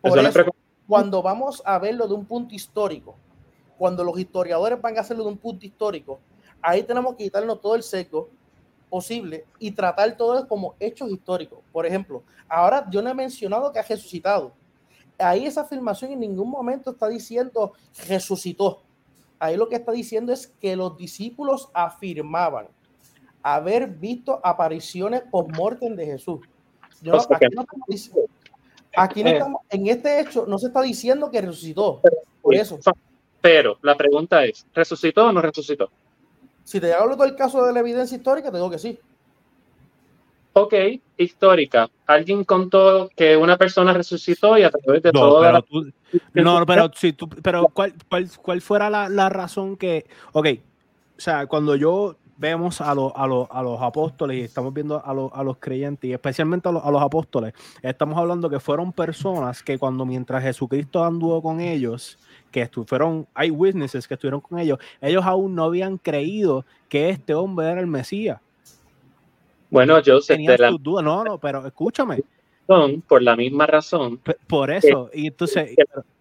por 0.00 0.18
eso, 0.18 0.44
cuando 0.86 1.22
vamos 1.22 1.62
a 1.64 1.78
verlo 1.78 2.06
de 2.06 2.14
un 2.14 2.24
punto 2.24 2.54
histórico, 2.54 3.16
cuando 3.76 4.02
los 4.04 4.18
historiadores 4.18 4.80
van 4.80 4.96
a 4.96 5.00
hacerlo 5.00 5.24
de 5.24 5.30
un 5.30 5.38
punto 5.38 5.66
histórico, 5.66 6.18
ahí 6.62 6.82
tenemos 6.82 7.14
que 7.14 7.24
quitarnos 7.24 7.60
todo 7.60 7.74
el 7.74 7.82
sesgo 7.82 8.28
posible 8.88 9.44
y 9.58 9.70
tratar 9.72 10.16
todo 10.16 10.46
como 10.48 10.74
hechos 10.80 11.10
históricos. 11.10 11.58
Por 11.72 11.84
ejemplo, 11.84 12.22
ahora 12.48 12.86
yo 12.90 13.02
no 13.02 13.10
he 13.10 13.14
mencionado 13.14 13.70
que 13.72 13.78
ha 13.78 13.82
resucitado. 13.82 14.52
Ahí 15.18 15.46
esa 15.46 15.62
afirmación 15.62 16.12
en 16.12 16.20
ningún 16.20 16.48
momento 16.48 16.92
está 16.92 17.08
diciendo 17.08 17.72
resucitó. 18.08 18.82
Ahí 19.38 19.56
lo 19.56 19.68
que 19.68 19.76
está 19.76 19.92
diciendo 19.92 20.32
es 20.32 20.46
que 20.46 20.74
los 20.74 20.96
discípulos 20.96 21.68
afirmaban 21.74 22.68
haber 23.54 23.88
visto 23.88 24.40
apariciones 24.42 25.22
por 25.30 25.48
muerte 25.56 25.88
de 25.90 26.06
Jesús. 26.06 26.40
Yo 27.02 27.12
no- 27.12 27.18
O 27.18 27.20
sea 27.20 27.36
aquí 27.36 27.46
que- 27.48 27.54
no 27.54 27.62
estamos 27.62 27.88
dic- 27.88 28.28
aquí 28.96 29.22
no 29.22 29.30
Eh. 29.30 29.32
estamos- 29.34 29.62
en 29.70 29.86
este 29.86 30.20
hecho 30.20 30.46
no 30.46 30.58
se 30.58 30.66
está 30.68 30.82
diciendo 30.82 31.30
que 31.30 31.40
resucitó. 31.40 32.00
Por 32.42 32.54
eso, 32.54 32.78
Pero 33.40 33.78
la 33.82 33.96
pregunta 33.96 34.44
es, 34.44 34.66
¿resucitó 34.74 35.26
o 35.26 35.32
no 35.32 35.40
resucitó? 35.40 35.90
si 36.64 36.80
te 36.80 36.92
hablo 36.92 37.14
del 37.16 37.34
caso 37.36 37.64
de 37.64 37.72
la 37.72 37.80
evidencia 37.80 38.16
histórica, 38.16 38.50
te 38.50 38.56
digo 38.58 38.68
que 38.68 38.78
sí. 38.78 38.98
Ok, 40.54 40.74
histórica. 41.16 41.88
Alguien 42.06 42.42
contó 42.44 43.08
que 43.14 43.36
una 43.36 43.56
persona 43.56 43.92
resucitó 43.92 44.58
y 44.58 44.64
a 44.64 44.70
través 44.70 45.02
de 45.02 45.12
No, 45.12 45.20
toda 45.20 45.40
pero 45.40 45.52
la... 45.52 45.62
tú, 45.62 45.92
no, 46.34 46.66
pero 46.66 46.90
si 46.94 47.12
tú, 47.12 47.28
pero 47.28 47.68
cuál, 47.72 47.94
cuál, 48.08 48.28
cuál 48.42 48.60
fuera 48.60 48.90
la, 48.90 49.08
la 49.08 49.28
razón 49.28 49.76
que, 49.76 50.06
ok, 50.32 50.46
o 51.16 51.20
sea, 51.20 51.46
cuando 51.46 51.76
yo 51.76 52.16
vemos 52.38 52.80
a, 52.80 52.94
los 52.94 53.12
a, 53.14 53.26
los 53.26 53.48
a 53.50 53.62
los 53.62 53.82
apóstoles 53.82 54.38
y 54.38 54.40
estamos 54.42 54.72
viendo 54.72 55.04
a, 55.04 55.12
los 55.12 55.30
a 55.34 55.42
los 55.42 55.58
creyentes 55.58 56.08
y 56.08 56.12
especialmente 56.12 56.68
a 56.68 56.72
los, 56.72 56.84
a 56.84 56.90
los 56.90 57.02
apóstoles, 57.02 57.52
estamos 57.82 58.16
hablando 58.16 58.48
que 58.48 58.60
fueron 58.60 58.92
personas 58.92 59.62
que 59.62 59.76
cuando 59.76 60.06
mientras 60.06 60.42
Jesucristo 60.42 61.04
anduvo 61.04 61.42
con 61.42 61.60
ellos, 61.60 62.18
que 62.50 62.70
fueron 62.86 63.26
eyewitnesses 63.36 64.06
que 64.06 64.14
estuvieron 64.14 64.40
con 64.40 64.58
ellos, 64.58 64.78
ellos 65.00 65.24
aún 65.26 65.54
no 65.54 65.64
habían 65.64 65.98
creído 65.98 66.64
que 66.88 67.10
este 67.10 67.34
hombre 67.34 67.70
era 67.70 67.80
el 67.80 67.88
Mesías. 67.88 68.40
Bueno, 69.70 69.96
Joseph, 70.04 70.36
Tenían 70.36 70.56
de 70.56 70.62
la 70.62 70.70
sus 70.70 70.82
dudas. 70.82 71.04
No, 71.04 71.24
no, 71.24 71.38
pero 71.38 71.66
escúchame, 71.66 72.22
razón, 72.68 73.02
por 73.06 73.22
la 73.22 73.36
misma 73.36 73.66
razón, 73.66 74.20
por 74.46 74.70
eso. 74.70 75.10
Y 75.12 75.28
entonces, 75.28 75.74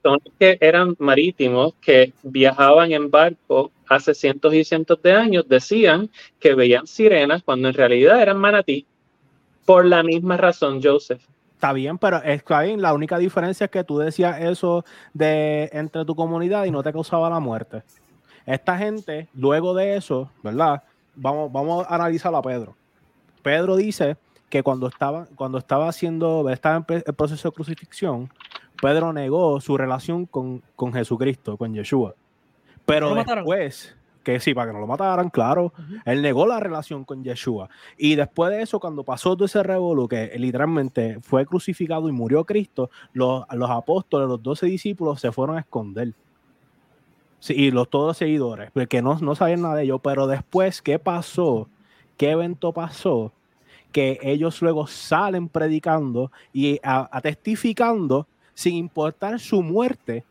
son 0.04 0.20
que 0.40 0.58
eran 0.62 0.96
marítimos 1.00 1.74
que 1.82 2.14
viajaban 2.24 2.92
en 2.92 3.12
barco 3.12 3.72
hace 3.88 4.14
cientos 4.14 4.54
y 4.54 4.64
cientos 4.64 5.02
de 5.02 5.14
años, 5.14 5.48
decían 5.48 6.10
que 6.40 6.56
veían 6.56 6.88
sirenas 6.88 7.44
cuando 7.44 7.68
en 7.68 7.74
realidad 7.74 8.22
eran 8.22 8.38
manatí. 8.38 8.86
Por 9.66 9.86
la 9.86 10.02
misma 10.02 10.38
razón, 10.38 10.80
Joseph. 10.82 11.22
Está 11.54 11.74
bien, 11.74 11.98
pero 11.98 12.22
está 12.24 12.62
bien. 12.62 12.82
La 12.82 12.94
única 12.94 13.18
diferencia 13.18 13.66
es 13.66 13.72
que 13.72 13.84
tú 13.84 13.98
decías 13.98 14.40
eso 14.42 14.86
de 15.14 15.70
entre 15.74 16.06
tu 16.06 16.16
comunidad 16.16 16.66
y 16.66 16.72
no 16.72 16.84
te 16.84 16.94
causaba 16.94 17.30
la 17.30 17.40
muerte. 17.40 17.84
Esta 18.46 18.78
gente, 18.78 19.28
luego 19.34 19.74
de 19.74 19.98
eso, 19.98 20.32
¿verdad? 20.42 20.84
Vamos, 21.16 21.52
vamos 21.52 21.86
a 21.90 21.96
analizar 21.96 22.34
a 22.34 22.42
Pedro. 22.42 22.76
Pedro 23.42 23.76
dice 23.76 24.16
que 24.50 24.64
cuando 24.64 24.88
estaba, 24.88 25.28
cuando 25.36 25.58
estaba 25.58 25.90
haciendo, 25.90 26.50
estaba 26.50 26.78
en 26.88 27.04
el 27.06 27.14
proceso 27.14 27.50
de 27.50 27.56
crucifixión, 27.56 28.30
Pedro 28.82 29.12
negó 29.14 29.60
su 29.60 29.78
relación 29.78 30.26
con, 30.26 30.64
con 30.76 30.94
Jesucristo, 30.94 31.58
con 31.58 31.74
Yeshua. 31.74 32.16
Pero 32.86 33.10
¿Lo 33.10 33.16
mataron? 33.16 33.44
después, 33.44 33.98
que 34.24 34.40
sí, 34.40 34.54
para 34.54 34.68
que 34.68 34.74
no 34.74 34.80
lo 34.80 34.88
mataran, 34.88 35.30
claro, 35.30 35.74
él 36.06 36.22
negó 36.22 36.46
la 36.48 36.60
relación 36.60 37.04
con 37.04 37.24
Yeshua. 37.24 37.70
Y 37.98 38.16
después 38.16 38.52
de 38.52 38.62
eso, 38.62 38.80
cuando 38.80 39.04
pasó 39.04 39.36
todo 39.36 39.46
ese 39.46 39.64
revolú, 39.64 40.08
que 40.08 40.34
literalmente 40.38 41.20
fue 41.22 41.46
crucificado 41.46 42.08
y 42.08 42.12
murió 42.14 42.46
Cristo, 42.46 42.90
los, 43.14 43.44
los 43.52 43.70
apóstoles, 43.70 44.30
los 44.30 44.42
doce 44.42 44.68
discípulos 44.68 45.20
se 45.20 45.32
fueron 45.32 45.58
a 45.58 45.62
esconder. 45.62 46.14
Sí, 47.40 47.54
y 47.54 47.72
los 47.72 47.90
todos 47.90 48.08
los 48.08 48.18
seguidores, 48.18 48.72
porque 48.72 49.02
no, 49.02 49.20
no 49.20 49.36
sabían 49.36 49.62
nada 49.62 49.76
de 49.76 49.84
ellos. 49.84 50.00
Pero 50.04 50.28
después, 50.28 50.82
¿qué 50.82 50.98
pasó? 50.98 51.70
¿Qué 52.16 52.32
evento 52.32 52.74
pasó? 52.74 53.32
Que 53.92 54.20
ellos 54.22 54.62
luego 54.62 54.86
salen 54.88 55.50
predicando 55.50 56.32
y 56.54 56.80
a, 56.84 57.10
a 57.12 57.22
testificando 57.22 58.28
sin 58.54 58.76
importar 58.76 59.40
su 59.40 59.62
muerte, 59.64 60.24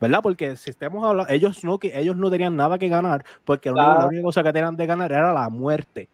¿verdad? 0.00 0.20
Porque 0.22 0.56
si 0.56 0.70
estemos 0.70 1.04
hablando, 1.04 1.32
ellos 1.32 1.62
no, 1.64 1.78
que 1.78 1.96
ellos 1.98 2.16
no 2.16 2.30
tenían 2.30 2.56
nada 2.56 2.78
que 2.78 2.88
ganar, 2.88 3.24
porque 3.44 3.70
la 3.70 3.74
única- 3.74 3.98
la 4.00 4.06
única 4.08 4.22
cosa 4.22 4.42
que 4.42 4.52
tenían 4.52 4.76
de 4.76 4.86
ganar 4.86 5.12
era 5.12 5.32
la 5.32 5.48
muerte. 5.48 6.08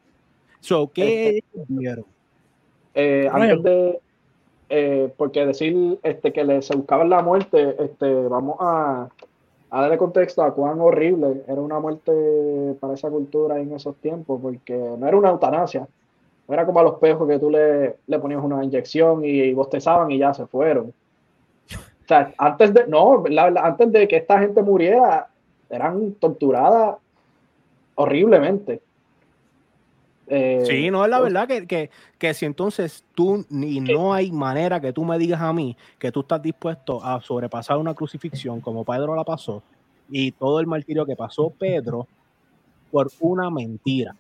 So, 0.61 0.91
¿qué 0.93 1.29
ellos 1.55 1.67
vieron? 1.69 2.05
Eh, 2.95 3.29
antes 3.33 3.63
de, 3.63 4.01
eh, 4.71 5.13
porque 5.17 5.47
decir 5.47 5.99
este, 6.03 6.33
que 6.33 6.45
le, 6.45 6.61
se 6.63 6.75
buscaban 6.77 7.09
la 7.09 7.23
muerte, 7.23 7.77
este, 7.79 8.13
vamos 8.29 8.57
a, 8.61 9.09
a 9.71 9.81
darle 9.81 9.97
contexto 9.99 10.43
a 10.43 10.53
cuán 10.53 10.81
horrible 10.81 11.43
era 11.47 11.61
una 11.61 11.79
muerte 11.79 12.13
para 12.81 12.95
esa 12.95 13.09
cultura 13.09 13.61
en 13.61 13.73
esos 13.73 13.95
tiempos, 13.97 14.41
porque 14.43 14.75
no 14.75 15.07
era 15.07 15.17
una 15.17 15.31
eutanasia, 15.31 15.87
no 16.49 16.55
era 16.55 16.65
como 16.67 16.81
a 16.81 16.83
los 16.83 16.95
pejos 16.95 17.29
que 17.29 17.39
tú 17.39 17.51
le, 17.51 17.97
le 18.07 18.19
ponías 18.19 18.43
una 18.43 18.65
inyección 18.65 19.23
y, 19.25 19.53
bostezaban 19.53 20.11
y 20.11 20.19
ya 20.19 20.33
se 20.33 20.47
fueron. 20.47 20.93
O 21.71 22.09
sea, 22.09 22.33
antes 22.39 22.73
de, 22.73 22.87
no, 22.87 23.23
la- 23.29 23.51
la- 23.51 23.61
antes 23.67 23.93
de 23.93 24.09
que 24.09 24.17
esta 24.17 24.39
gente 24.41 24.63
muriera, 24.63 25.29
eran 25.69 26.13
torturadas 26.15 26.97
horriblemente. 27.95 28.81
Eh, 30.27 30.65
Sí, 30.67 30.91
no 30.91 31.05
es 31.05 31.11
la 31.11 31.21
verdad 31.21 31.47
que, 31.49 31.67
que, 31.67 31.91
que 32.19 32.35
si 32.35 32.47
entonces 32.47 33.05
tú 33.15 33.45
ni 33.51 33.81
no 33.81 34.13
hay 34.13 34.31
manera 34.31 34.81
que 34.81 34.93
tú 34.93 35.05
me 35.05 35.19
digas 35.19 35.41
a 35.41 35.53
mí 35.53 35.77
que 35.99 36.11
tú 36.13 36.21
estás 36.21 36.43
dispuesto 36.43 37.03
a 37.05 37.21
sobrepasar 37.21 37.77
una 37.79 37.95
crucifixión 37.95 38.61
como 38.61 38.85
Pedro 38.85 39.15
la 39.15 39.25
pasó 39.25 39.63
y 40.11 40.33
todo 40.33 40.61
el 40.61 40.67
martirio 40.67 41.05
que 41.07 41.17
pasó 41.17 41.51
Pedro 41.51 42.07
por 42.91 43.11
una 43.21 43.51
mentira. 43.51 44.15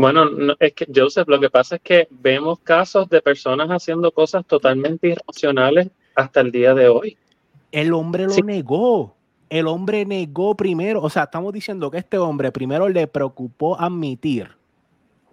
Bueno, 0.00 0.26
no, 0.30 0.54
es 0.60 0.72
que 0.74 0.86
Joseph, 0.94 1.26
lo 1.28 1.40
que 1.40 1.50
pasa 1.50 1.76
es 1.76 1.82
que 1.82 2.08
vemos 2.10 2.60
casos 2.60 3.08
de 3.08 3.20
personas 3.20 3.68
haciendo 3.68 4.12
cosas 4.12 4.46
totalmente 4.46 5.08
irracionales 5.08 5.88
hasta 6.14 6.40
el 6.40 6.52
día 6.52 6.72
de 6.74 6.88
hoy. 6.88 7.16
El 7.72 7.92
hombre 7.92 8.24
lo 8.24 8.30
Sí. 8.30 8.42
negó. 8.42 9.14
El 9.50 9.66
hombre 9.66 10.04
negó 10.04 10.54
primero. 10.54 11.02
O 11.02 11.10
sea, 11.10 11.24
estamos 11.24 11.52
diciendo 11.52 11.90
que 11.90 11.98
este 11.98 12.16
hombre 12.18 12.52
primero 12.52 12.88
le 12.88 13.06
preocupó 13.08 13.78
admitir, 13.80 14.50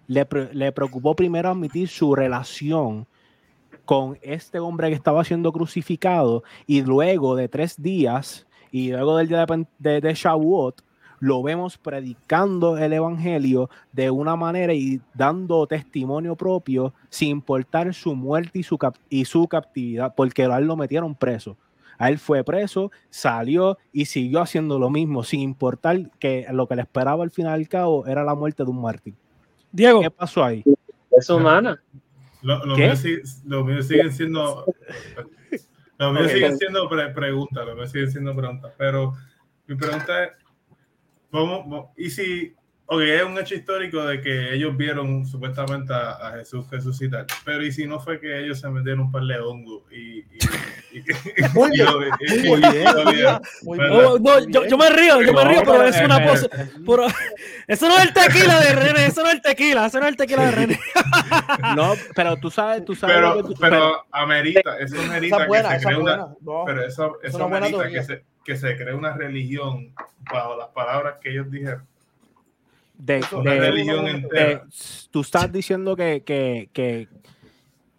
le, 0.08 0.26
le 0.52 0.72
preocupó 0.72 1.14
primero 1.14 1.50
admitir 1.50 1.88
su 1.88 2.14
relación 2.14 3.06
con 3.84 4.18
este 4.20 4.58
hombre 4.58 4.88
que 4.88 4.94
estaba 4.94 5.22
siendo 5.22 5.52
crucificado 5.52 6.42
y 6.66 6.82
luego 6.82 7.36
de 7.36 7.48
tres 7.48 7.80
días 7.80 8.46
y 8.72 8.90
luego 8.90 9.16
del 9.16 9.28
día 9.28 9.46
de, 9.46 9.66
de, 9.78 10.00
de 10.00 10.14
Shavuot, 10.14 10.82
lo 11.26 11.42
vemos 11.42 11.76
predicando 11.76 12.78
el 12.78 12.92
evangelio 12.92 13.68
de 13.92 14.10
una 14.10 14.36
manera 14.36 14.72
y 14.74 15.00
dando 15.12 15.66
testimonio 15.66 16.36
propio 16.36 16.94
sin 17.08 17.30
importar 17.30 17.92
su 17.94 18.14
muerte 18.14 18.60
y 18.60 18.62
su, 18.62 18.78
cap- 18.78 18.96
y 19.10 19.24
su 19.24 19.48
captividad, 19.48 20.14
porque 20.14 20.44
a 20.44 20.58
él 20.58 20.66
lo 20.66 20.76
metieron 20.76 21.16
preso. 21.16 21.56
A 21.98 22.10
él 22.10 22.18
fue 22.18 22.44
preso, 22.44 22.92
salió 23.10 23.76
y 23.92 24.04
siguió 24.04 24.40
haciendo 24.40 24.78
lo 24.78 24.88
mismo, 24.88 25.24
sin 25.24 25.40
importar 25.40 26.10
que 26.20 26.46
lo 26.52 26.68
que 26.68 26.76
le 26.76 26.82
esperaba 26.82 27.24
al 27.24 27.30
final 27.30 27.58
y 27.58 27.62
al 27.64 27.68
cabo 27.68 28.06
era 28.06 28.22
la 28.22 28.34
muerte 28.34 28.62
de 28.62 28.70
un 28.70 28.80
mártir. 28.80 29.14
Diego, 29.72 30.02
¿Qué 30.02 30.10
pasó 30.10 30.44
ahí? 30.44 30.62
Es 31.10 31.28
humana. 31.28 31.82
Lo, 32.42 32.64
lo 32.66 32.76
mío 32.76 32.94
sigue- 32.94 33.22
lo 33.46 33.64
mío 33.64 33.82
siguen 33.82 34.12
siendo. 34.12 34.64
Lo 35.98 36.12
mío 36.12 36.22
Ok. 36.24 36.28
siguen 36.28 36.56
siendo 36.58 36.88
pre- 36.88 37.08
preguntas, 37.14 37.66
lo 37.66 37.74
mío 37.74 37.86
siguen 37.88 38.10
siendo 38.12 38.36
preguntas. 38.36 38.72
Pero 38.76 39.14
mi 39.66 39.74
pregunta 39.74 40.24
es: 40.24 40.30
¿cómo, 41.40 41.62
cómo- 41.62 41.94
¿y 41.96 42.10
si 42.10 42.54
Ok, 42.88 43.00
es 43.00 43.24
un 43.24 43.36
hecho 43.36 43.56
histórico 43.56 44.04
de 44.06 44.20
que 44.20 44.54
ellos 44.54 44.76
vieron 44.76 45.26
supuestamente 45.26 45.92
a, 45.92 46.10
a 46.28 46.32
Jesús 46.38 46.70
resucitar, 46.70 47.26
pero 47.44 47.64
¿y 47.66 47.72
si 47.72 47.84
no 47.84 47.98
fue 47.98 48.20
que 48.20 48.38
ellos 48.38 48.60
se 48.60 48.68
metieron 48.68 49.00
un 49.00 49.10
par 49.10 49.24
de 49.24 49.40
hongos 49.40 49.82
y, 49.90 50.18
y, 50.20 50.38
y, 50.92 50.98
y- 51.00 51.02
Muy 51.52 51.70
bien, 51.72 51.88
muy 53.64 53.78
bien, 53.80 54.48
yo, 54.50 54.66
yo 54.68 54.78
me 54.78 54.88
río, 54.90 55.20
yo 55.20 55.32
me 55.32 55.44
río, 55.46 55.62
pero 55.64 55.72
pero- 55.78 55.84
es 55.88 56.00
una 56.00 56.24
pose. 56.28 56.48
pero- 56.86 57.06
eso 57.66 57.88
no 57.88 57.98
es 57.98 58.04
el 58.04 58.12
tequila 58.12 58.60
de 58.60 58.72
René, 58.76 59.06
eso 59.06 59.22
no 59.22 59.28
es 59.30 59.34
el 59.34 59.42
tequila, 59.42 59.86
eso 59.86 59.98
no 59.98 60.04
es 60.06 60.10
el 60.10 60.16
tequila 60.16 60.44
de 60.44 60.50
René. 60.52 60.80
No, 61.74 61.94
pero 62.14 62.36
tú 62.36 62.50
sabes, 62.52 62.84
tú 62.84 62.94
sabes. 62.94 63.16
Pero, 63.16 63.34
lo 63.34 63.48
que 63.48 63.54
tú- 63.54 63.60
pero 63.60 64.04
amerita, 64.12 64.78
eso 64.78 64.94
amerita 65.00 65.36
Esa 65.36 65.42
es 65.42 65.48
buena, 65.48 65.68
que 65.70 65.74
se 65.74 65.80
esa 65.80 65.88
cree 65.88 65.96
es 65.98 66.02
una, 66.04 66.16
buena. 66.16 66.34
No, 66.40 66.62
pero 66.64 66.84
eso, 66.86 67.18
es 67.22 67.28
eso 67.30 67.36
una 67.38 67.46
buena 67.46 67.66
amerita 67.66 67.88
que 67.90 68.02
se, 68.04 68.24
que 68.46 68.56
se 68.56 68.76
cree 68.76 68.94
una 68.94 69.12
religión 69.12 69.92
bajo 70.32 70.56
las 70.56 70.68
palabras 70.68 71.16
que 71.20 71.30
ellos 71.32 71.50
dijeron. 71.50 71.84
de, 72.98 73.18
eso- 73.18 73.42
de- 73.42 73.60
religión 73.60 74.04
de- 74.04 74.10
entera. 74.12 74.64
tú 75.10 75.20
estás 75.20 75.52
diciendo 75.52 75.94
que, 75.96 76.22
que, 76.24 76.70
que, 76.72 77.08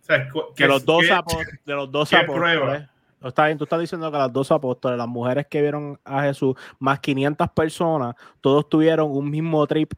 O 0.01 0.05
sea, 0.05 0.27
que 0.55 0.67
los 0.67 0.83
dos 0.85 1.11
apóstoles, 1.11 1.59
de 1.65 1.73
los 1.75 1.91
dos 1.91 2.09
qué 2.09 2.15
apóstoles, 2.15 2.57
prueba? 2.57 2.89
está 3.23 3.45
bien, 3.45 3.57
tú 3.57 3.65
estás 3.65 3.79
diciendo 3.79 4.09
que 4.11 4.17
las 4.17 4.31
dos 4.33 4.49
apóstoles, 4.51 4.97
las 4.97 5.07
mujeres 5.07 5.45
que 5.47 5.61
vieron 5.61 5.99
a 6.05 6.23
Jesús, 6.23 6.55
más 6.79 6.99
500 7.01 7.49
personas, 7.51 8.15
todos 8.41 8.67
tuvieron 8.69 9.11
un 9.11 9.29
mismo 9.29 9.67
trip 9.67 9.91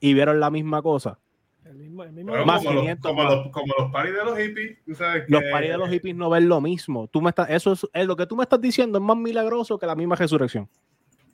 y 0.00 0.12
vieron 0.12 0.38
la 0.40 0.50
misma 0.50 0.82
cosa. 0.82 1.18
El 1.68 1.74
mismo, 1.76 2.02
el 2.04 2.12
mismo- 2.12 2.30
Bueno, 2.30 2.46
Más 2.46 2.58
como, 2.62 2.72
los, 2.74 2.82
500 2.82 3.10
como, 3.10 3.22
más. 3.24 3.34
los, 3.34 3.48
como 3.48 3.74
los 3.78 3.90
paris 3.92 4.12
de 4.14 4.24
los 4.24 4.38
hippies, 4.38 4.78
tú 4.84 4.94
sabes 4.94 5.24
que 5.26 5.32
Los 5.32 5.42
paris 5.50 5.70
de 5.70 5.78
los 5.78 5.88
hippies 5.90 6.14
no 6.16 6.30
ven 6.30 6.48
lo 6.48 6.60
mismo. 6.60 7.08
Tú 7.08 7.20
me 7.20 7.30
estás, 7.30 7.50
eso 7.50 7.72
es, 7.72 7.86
es 7.92 8.06
lo 8.06 8.16
que 8.16 8.26
tú 8.26 8.36
me 8.36 8.42
estás 8.44 8.60
diciendo 8.60 8.98
es 8.98 9.04
más 9.04 9.16
milagroso 9.16 9.78
que 9.78 9.86
la 9.86 9.94
misma 9.96 10.14
resurrección. 10.16 10.68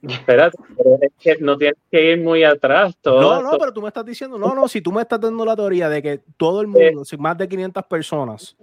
Espérate, 0.02 0.58
pero 0.76 0.98
es 1.00 1.12
que 1.20 1.36
no 1.40 1.56
tienes 1.56 1.78
que 1.90 2.12
ir 2.12 2.20
muy 2.20 2.42
atrás. 2.42 2.96
Todo, 3.00 3.20
No, 3.20 3.42
no, 3.42 3.50
todo- 3.50 3.58
pero 3.60 3.72
tú 3.72 3.82
me 3.82 3.88
estás 3.88 4.04
diciendo, 4.04 4.36
no, 4.38 4.52
no, 4.54 4.66
si 4.66 4.80
tú 4.80 4.90
me 4.90 5.02
estás 5.02 5.20
dando 5.20 5.44
la 5.44 5.54
teoría 5.54 5.88
de 5.88 6.02
que 6.02 6.20
todo 6.36 6.60
el 6.60 6.66
mundo, 6.66 7.04
si 7.04 7.16
más 7.16 7.38
de 7.38 7.46
500 7.48 7.84
personas, 7.84 8.56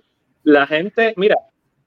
la 0.43 0.67
gente, 0.67 1.13
mira, 1.15 1.38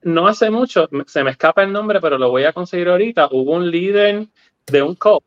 no 0.01 0.27
hace 0.27 0.49
mucho, 0.49 0.89
se 1.05 1.23
me 1.23 1.31
escapa 1.31 1.61
el 1.63 1.71
nombre, 1.71 2.01
pero 2.01 2.17
lo 2.17 2.29
voy 2.31 2.45
a 2.45 2.53
conseguir 2.53 2.89
ahorita. 2.89 3.27
Hubo 3.31 3.51
un 3.53 3.69
líder 3.69 4.27
de 4.65 4.81
un 4.81 4.95
cop 4.95 5.23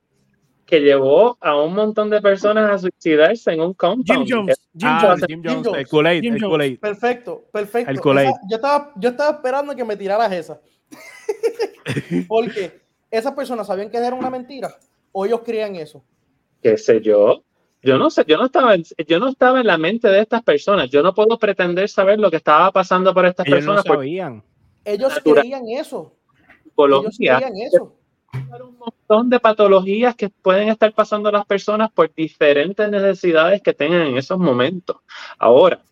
que 0.66 0.80
llevó 0.80 1.38
a 1.40 1.56
un 1.62 1.74
montón 1.74 2.10
de 2.10 2.20
personas 2.20 2.68
a 2.70 2.76
suicidarse 2.78 3.52
en 3.52 3.60
un 3.60 3.72
compound. 3.74 4.26
Jim 4.26 4.36
Jones. 4.36 4.56
Jim 4.76 4.88
Ah, 4.90 4.98
Jones. 5.02 5.24
Jim 5.28 5.42
Jim 5.42 5.50
Jones, 5.52 5.66
Jones. 5.66 5.80
el 5.80 5.88
Kool-Aid, 5.88 6.22
Jim 6.22 6.34
el 6.34 6.40
Jones. 6.40 6.50
Kool-Aid. 6.52 6.78
Perfecto, 6.80 7.44
perfecto. 7.52 7.90
El 7.92 8.00
Kool-Aid. 8.00 8.28
Esa- 8.28 8.40
yo, 8.50 8.56
estaba, 8.56 8.92
yo 8.96 9.08
estaba 9.10 9.30
esperando 9.36 9.76
que 9.76 9.84
me 9.84 9.96
tiraras 9.96 10.32
esa. 10.32 10.60
Porque 12.28 12.80
esas 13.10 13.32
personas 13.32 13.66
sabían 13.66 13.90
que 13.90 13.96
era 13.96 14.14
una 14.14 14.30
mentira 14.30 14.74
o 15.12 15.24
ellos 15.24 15.40
creían 15.44 15.76
eso. 15.76 16.02
qué 16.62 16.76
sé 16.76 17.00
yo. 17.00 17.42
Yo 17.82 17.98
no 17.98 18.10
sé, 18.10 18.24
yo 18.26 18.36
no 18.36 18.46
estaba 18.46 18.74
en, 18.74 18.82
yo 19.06 19.20
no 19.20 19.28
estaba 19.28 19.60
en 19.60 19.66
la 19.68 19.78
mente 19.78 20.08
de 20.08 20.20
estas 20.20 20.42
personas. 20.42 20.90
Yo 20.90 21.02
no 21.02 21.14
puedo 21.14 21.38
pretender 21.38 21.88
saber 21.88 22.18
lo 22.18 22.30
que 22.30 22.38
estaba 22.38 22.72
pasando 22.72 23.14
por 23.14 23.24
estas 23.26 23.46
Ellos 23.46 23.58
no 23.64 23.74
personas 23.74 23.84
por 23.84 23.96
sabían. 23.98 24.42
Ellos 24.84 25.12
creían 25.22 25.68
eso. 25.68 26.12
Ellos 26.48 26.62
psicología. 26.64 27.36
creían 27.36 27.56
eso. 27.56 27.96
Un 28.32 28.78
montón 28.78 29.30
de 29.30 29.40
patologías 29.40 30.14
que 30.14 30.28
pueden 30.28 30.68
estar 30.68 30.92
pasando 30.92 31.30
las 31.30 31.46
personas 31.46 31.90
por 31.92 32.12
diferentes 32.14 32.90
necesidades 32.90 33.62
que 33.62 33.72
tengan 33.72 34.02
en 34.02 34.16
esos 34.16 34.38
momentos. 34.38 34.98
Ahora, 35.38 35.82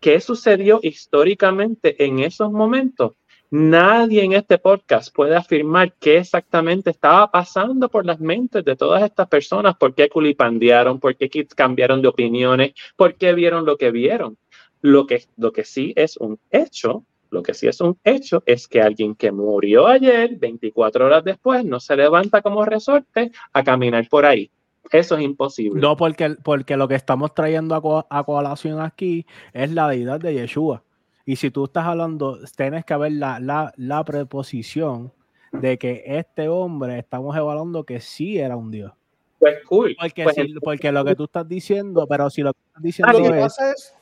¿qué 0.00 0.20
sucedió 0.20 0.80
históricamente 0.82 2.04
en 2.04 2.20
esos 2.20 2.50
momentos? 2.50 3.12
Nadie 3.50 4.24
en 4.24 4.32
este 4.32 4.58
podcast 4.58 5.14
puede 5.14 5.36
afirmar 5.36 5.94
qué 6.00 6.18
exactamente 6.18 6.90
estaba 6.90 7.30
pasando 7.30 7.88
por 7.88 8.04
las 8.04 8.18
mentes 8.18 8.64
de 8.64 8.74
todas 8.74 9.02
estas 9.02 9.28
personas, 9.28 9.76
por 9.76 9.94
qué 9.94 10.08
culipandearon, 10.08 10.98
por 10.98 11.14
qué 11.16 11.30
cambiaron 11.54 12.02
de 12.02 12.08
opiniones, 12.08 12.72
por 12.96 13.14
qué 13.14 13.32
vieron 13.32 13.64
lo 13.64 13.76
que 13.76 13.92
vieron. 13.92 14.36
Lo 14.80 15.06
que, 15.06 15.24
lo 15.36 15.52
que 15.52 15.64
sí 15.64 15.92
es 15.96 16.16
un 16.16 16.38
hecho, 16.50 17.04
lo 17.34 17.42
que 17.42 17.52
sí 17.52 17.66
es 17.66 17.80
un 17.82 17.98
hecho 18.04 18.42
es 18.46 18.66
que 18.66 18.80
alguien 18.80 19.14
que 19.14 19.30
murió 19.30 19.86
ayer, 19.86 20.36
24 20.38 21.04
horas 21.06 21.22
después, 21.24 21.64
no 21.64 21.80
se 21.80 21.96
levanta 21.96 22.40
como 22.40 22.64
resorte 22.64 23.30
a 23.52 23.62
caminar 23.62 24.08
por 24.08 24.24
ahí. 24.24 24.50
Eso 24.90 25.16
es 25.16 25.22
imposible. 25.22 25.80
No, 25.80 25.96
porque, 25.96 26.36
porque 26.42 26.76
lo 26.76 26.86
que 26.88 26.94
estamos 26.94 27.34
trayendo 27.34 27.74
a, 27.74 27.82
co- 27.82 28.06
a 28.08 28.24
colación 28.24 28.80
aquí 28.80 29.26
es 29.52 29.70
la 29.72 29.88
deidad 29.88 30.20
de 30.20 30.34
Yeshua. 30.34 30.82
Y 31.26 31.36
si 31.36 31.50
tú 31.50 31.64
estás 31.64 31.84
hablando, 31.86 32.38
tienes 32.56 32.84
que 32.84 32.96
ver 32.96 33.12
la, 33.12 33.40
la, 33.40 33.72
la 33.76 34.04
preposición 34.04 35.12
de 35.52 35.78
que 35.78 36.02
este 36.06 36.48
hombre 36.48 36.98
estamos 36.98 37.34
evaluando 37.36 37.84
que 37.84 38.00
sí 38.00 38.38
era 38.38 38.56
un 38.56 38.70
dios. 38.70 38.92
Pues 39.38 39.56
cool. 39.66 39.96
Porque, 39.98 40.22
Pues 40.24 40.36
si- 40.36 40.54
porque 40.62 40.92
lo 40.92 41.04
que 41.04 41.14
tú 41.16 41.24
estás 41.24 41.48
diciendo, 41.48 42.06
pero 42.08 42.28
si 42.30 42.42
lo 42.42 42.52
que 42.52 42.58
estás 42.66 42.82
Lo 42.82 42.86
diciendo 42.86 43.18
que 43.32 43.36
es, 43.38 43.42
pasa 43.42 43.70
es, 43.72 43.94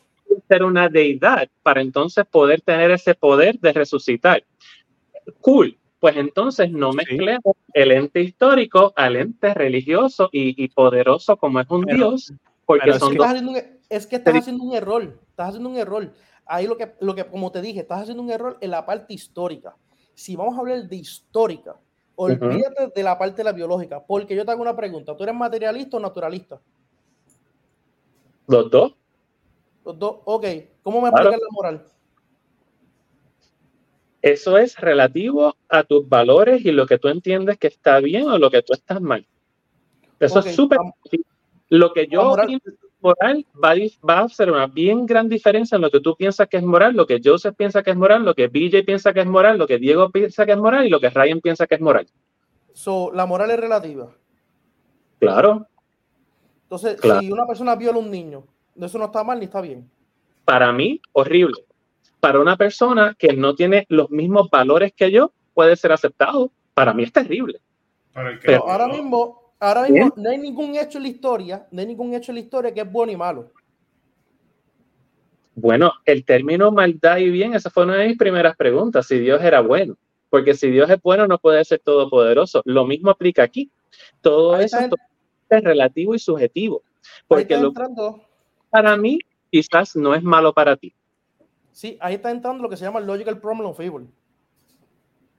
ser 0.48 0.62
una 0.64 0.88
deidad 0.88 1.48
para 1.62 1.80
entonces 1.80 2.24
poder 2.26 2.60
tener 2.60 2.90
ese 2.90 3.14
poder 3.14 3.58
de 3.60 3.72
resucitar. 3.72 4.44
Cool. 5.40 5.78
Pues 6.00 6.16
entonces 6.16 6.70
no 6.72 6.90
Sí. 6.92 6.96
mezclemos 6.98 7.54
el 7.74 7.92
ente 7.92 8.20
histórico 8.22 8.92
al 8.96 9.16
ente 9.16 9.54
religioso 9.54 10.28
y, 10.32 10.60
y 10.62 10.68
poderoso 10.68 11.36
como 11.36 11.60
es 11.60 11.70
un 11.70 11.84
Pero- 11.84 11.96
dios, 11.96 12.32
porque 12.66 12.82
pero 12.84 12.94
es 12.94 12.98
son 13.00 13.12
que- 13.12 13.18
dos. 13.18 13.32
un- 13.42 13.56
es 13.88 14.06
que 14.06 14.16
estás 14.16 14.34
haciendo 14.34 14.64
un 14.64 14.74
error. 14.74 15.18
Estás 15.30 15.48
haciendo 15.50 15.68
un 15.68 15.76
error. 15.76 16.12
Ahí 16.46 16.66
lo 16.66 16.76
que, 16.76 16.92
lo 17.00 17.14
que, 17.14 17.24
como 17.24 17.52
te 17.52 17.60
dije, 17.62 17.80
estás 17.80 18.00
haciendo 18.02 18.22
un 18.22 18.30
error 18.30 18.58
en 18.60 18.70
la 18.72 18.84
parte 18.84 19.14
histórica. 19.14 19.76
Si 20.14 20.34
vamos 20.34 20.56
a 20.56 20.60
hablar 20.60 20.88
de 20.88 20.96
histórica, 20.96 21.76
olvídate 22.16 22.88
de 22.94 23.02
la 23.02 23.16
parte 23.16 23.36
de 23.38 23.44
la 23.44 23.52
biológica, 23.52 24.02
porque 24.04 24.34
yo 24.34 24.44
te 24.44 24.50
hago 24.50 24.60
una 24.62 24.74
pregunta. 24.76 25.16
¿Tú 25.16 25.22
eres 25.22 25.34
materialista 25.36 25.96
o 25.98 26.00
naturalista? 26.00 26.60
Los 28.48 28.70
dos. 28.70 28.94
Los 29.84 29.98
dos, 29.98 30.16
ok. 30.24 30.46
¿Cómo 30.82 31.00
me 31.00 31.10
Claro. 31.10 31.30
explicas 31.30 31.40
la 31.40 31.54
moral? 31.54 31.86
Eso 34.20 34.56
es 34.56 34.78
relativo 34.78 35.56
a 35.68 35.82
tus 35.82 36.08
valores 36.08 36.64
y 36.64 36.70
lo 36.70 36.86
que 36.86 36.98
tú 36.98 37.08
entiendes 37.08 37.58
que 37.58 37.66
está 37.66 37.98
bien 37.98 38.28
o 38.28 38.38
lo 38.38 38.50
que 38.50 38.62
tú 38.62 38.72
estás 38.72 39.00
mal. 39.00 39.26
Eso 40.20 40.38
es 40.38 40.54
súper. 40.54 40.78
Lo 41.68 41.92
que 41.92 42.06
yo 42.06 42.22
moral- 42.24 42.46
pienso 42.46 42.70
moral 43.00 43.44
va 43.62 43.70
a, 43.70 43.74
dif- 43.74 43.98
va 44.08 44.18
a 44.18 44.24
hacer 44.24 44.48
una 44.48 44.68
bien 44.68 45.06
gran 45.06 45.28
diferencia 45.28 45.74
en 45.74 45.82
lo 45.82 45.90
que 45.90 45.98
tú 45.98 46.14
piensas 46.14 46.46
que 46.48 46.58
es 46.58 46.62
moral, 46.62 46.94
lo 46.94 47.04
que 47.04 47.20
Joseph 47.24 47.56
piensa 47.56 47.82
que 47.82 47.90
es 47.90 47.96
moral, 47.96 48.24
lo 48.24 48.32
que 48.34 48.46
BJ 48.46 48.84
piensa 48.84 49.12
que 49.12 49.20
es 49.20 49.26
moral, 49.26 49.58
lo 49.58 49.66
que 49.66 49.78
Diego 49.78 50.08
piensa 50.10 50.46
que 50.46 50.52
es 50.52 50.58
moral 50.58 50.86
y 50.86 50.90
lo 50.90 51.00
que 51.00 51.10
Ryan 51.10 51.40
piensa 51.40 51.66
que 51.66 51.74
es 51.74 51.80
moral. 51.80 52.06
So, 52.74 53.10
la 53.12 53.26
moral 53.26 53.50
es 53.50 53.58
relativa. 53.58 54.08
Claro, 55.18 55.66
Entonces, 56.64 56.98
Claro. 57.00 57.20
si 57.20 57.30
una 57.32 57.44
persona 57.46 57.74
viola 57.76 57.98
a 57.98 58.00
un 58.00 58.10
niño, 58.10 58.44
eso 58.80 58.98
no 58.98 59.06
está 59.06 59.24
mal 59.24 59.38
ni 59.38 59.46
está 59.46 59.60
bien. 59.60 59.88
para 60.44 60.72
mí, 60.72 61.00
horrible. 61.12 61.64
Para 62.20 62.40
una 62.40 62.56
persona 62.56 63.14
que 63.18 63.32
no 63.32 63.54
tiene 63.54 63.86
los 63.88 64.10
mismos 64.10 64.48
valores 64.50 64.92
que 64.92 65.10
yo, 65.10 65.32
puede 65.54 65.76
ser 65.76 65.92
aceptado. 65.92 66.50
Para 66.74 66.94
mí 66.94 67.02
es 67.02 67.12
terrible. 67.12 67.60
Pero 68.42 68.68
ahora 68.68 68.88
mismo, 68.88 69.54
ahora 69.58 69.88
mismo 69.88 70.12
no 70.16 70.30
hay 70.30 70.38
ningún 70.38 70.76
hecho 70.76 70.98
en 70.98 71.04
la 71.04 71.08
historia, 71.08 71.66
no 71.70 71.80
hay 71.80 71.86
ningún 71.86 72.14
hecho 72.14 72.30
en 72.30 72.36
la 72.36 72.40
historia 72.40 72.72
que 72.72 72.80
es 72.80 72.90
bueno 72.90 73.12
y 73.12 73.16
malo. 73.16 73.50
Bueno, 75.54 75.92
el 76.04 76.24
término 76.24 76.70
maldad 76.70 77.18
y 77.18 77.30
bien, 77.30 77.54
esa 77.54 77.70
fue 77.70 77.84
una 77.84 77.96
de 77.96 78.08
mis 78.08 78.18
primeras 78.18 78.56
preguntas, 78.56 79.06
si 79.06 79.18
Dios 79.18 79.42
era 79.42 79.60
bueno. 79.60 79.96
Porque 80.30 80.54
si 80.54 80.70
Dios 80.70 80.88
es 80.88 81.00
bueno, 81.02 81.26
no 81.26 81.38
puede 81.38 81.62
ser 81.64 81.80
todopoderoso. 81.80 82.62
Lo 82.64 82.86
mismo 82.86 83.10
aplica 83.10 83.42
aquí. 83.42 83.70
Todo 84.22 84.58
eso 84.58 84.78
es 85.50 85.62
relativo 85.62 86.14
y 86.14 86.18
subjetivo. 86.18 86.82
Ahí 86.86 87.24
Porque 87.28 87.42
está 87.42 87.60
lo 87.60 87.68
entrando, 87.68 88.22
para 88.72 88.96
mí 88.96 89.18
quizás 89.50 89.94
no 89.94 90.14
es 90.14 90.22
malo 90.22 90.52
para 90.54 90.76
ti. 90.76 90.94
sí, 91.72 91.96
ahí 92.00 92.14
está 92.14 92.30
entrando 92.30 92.62
lo 92.62 92.68
que 92.70 92.76
se 92.76 92.84
llama 92.84 92.98
el 93.00 93.06
logical 93.06 93.38
problem 93.38 93.68
of 93.68 93.78
evil. 93.80 94.08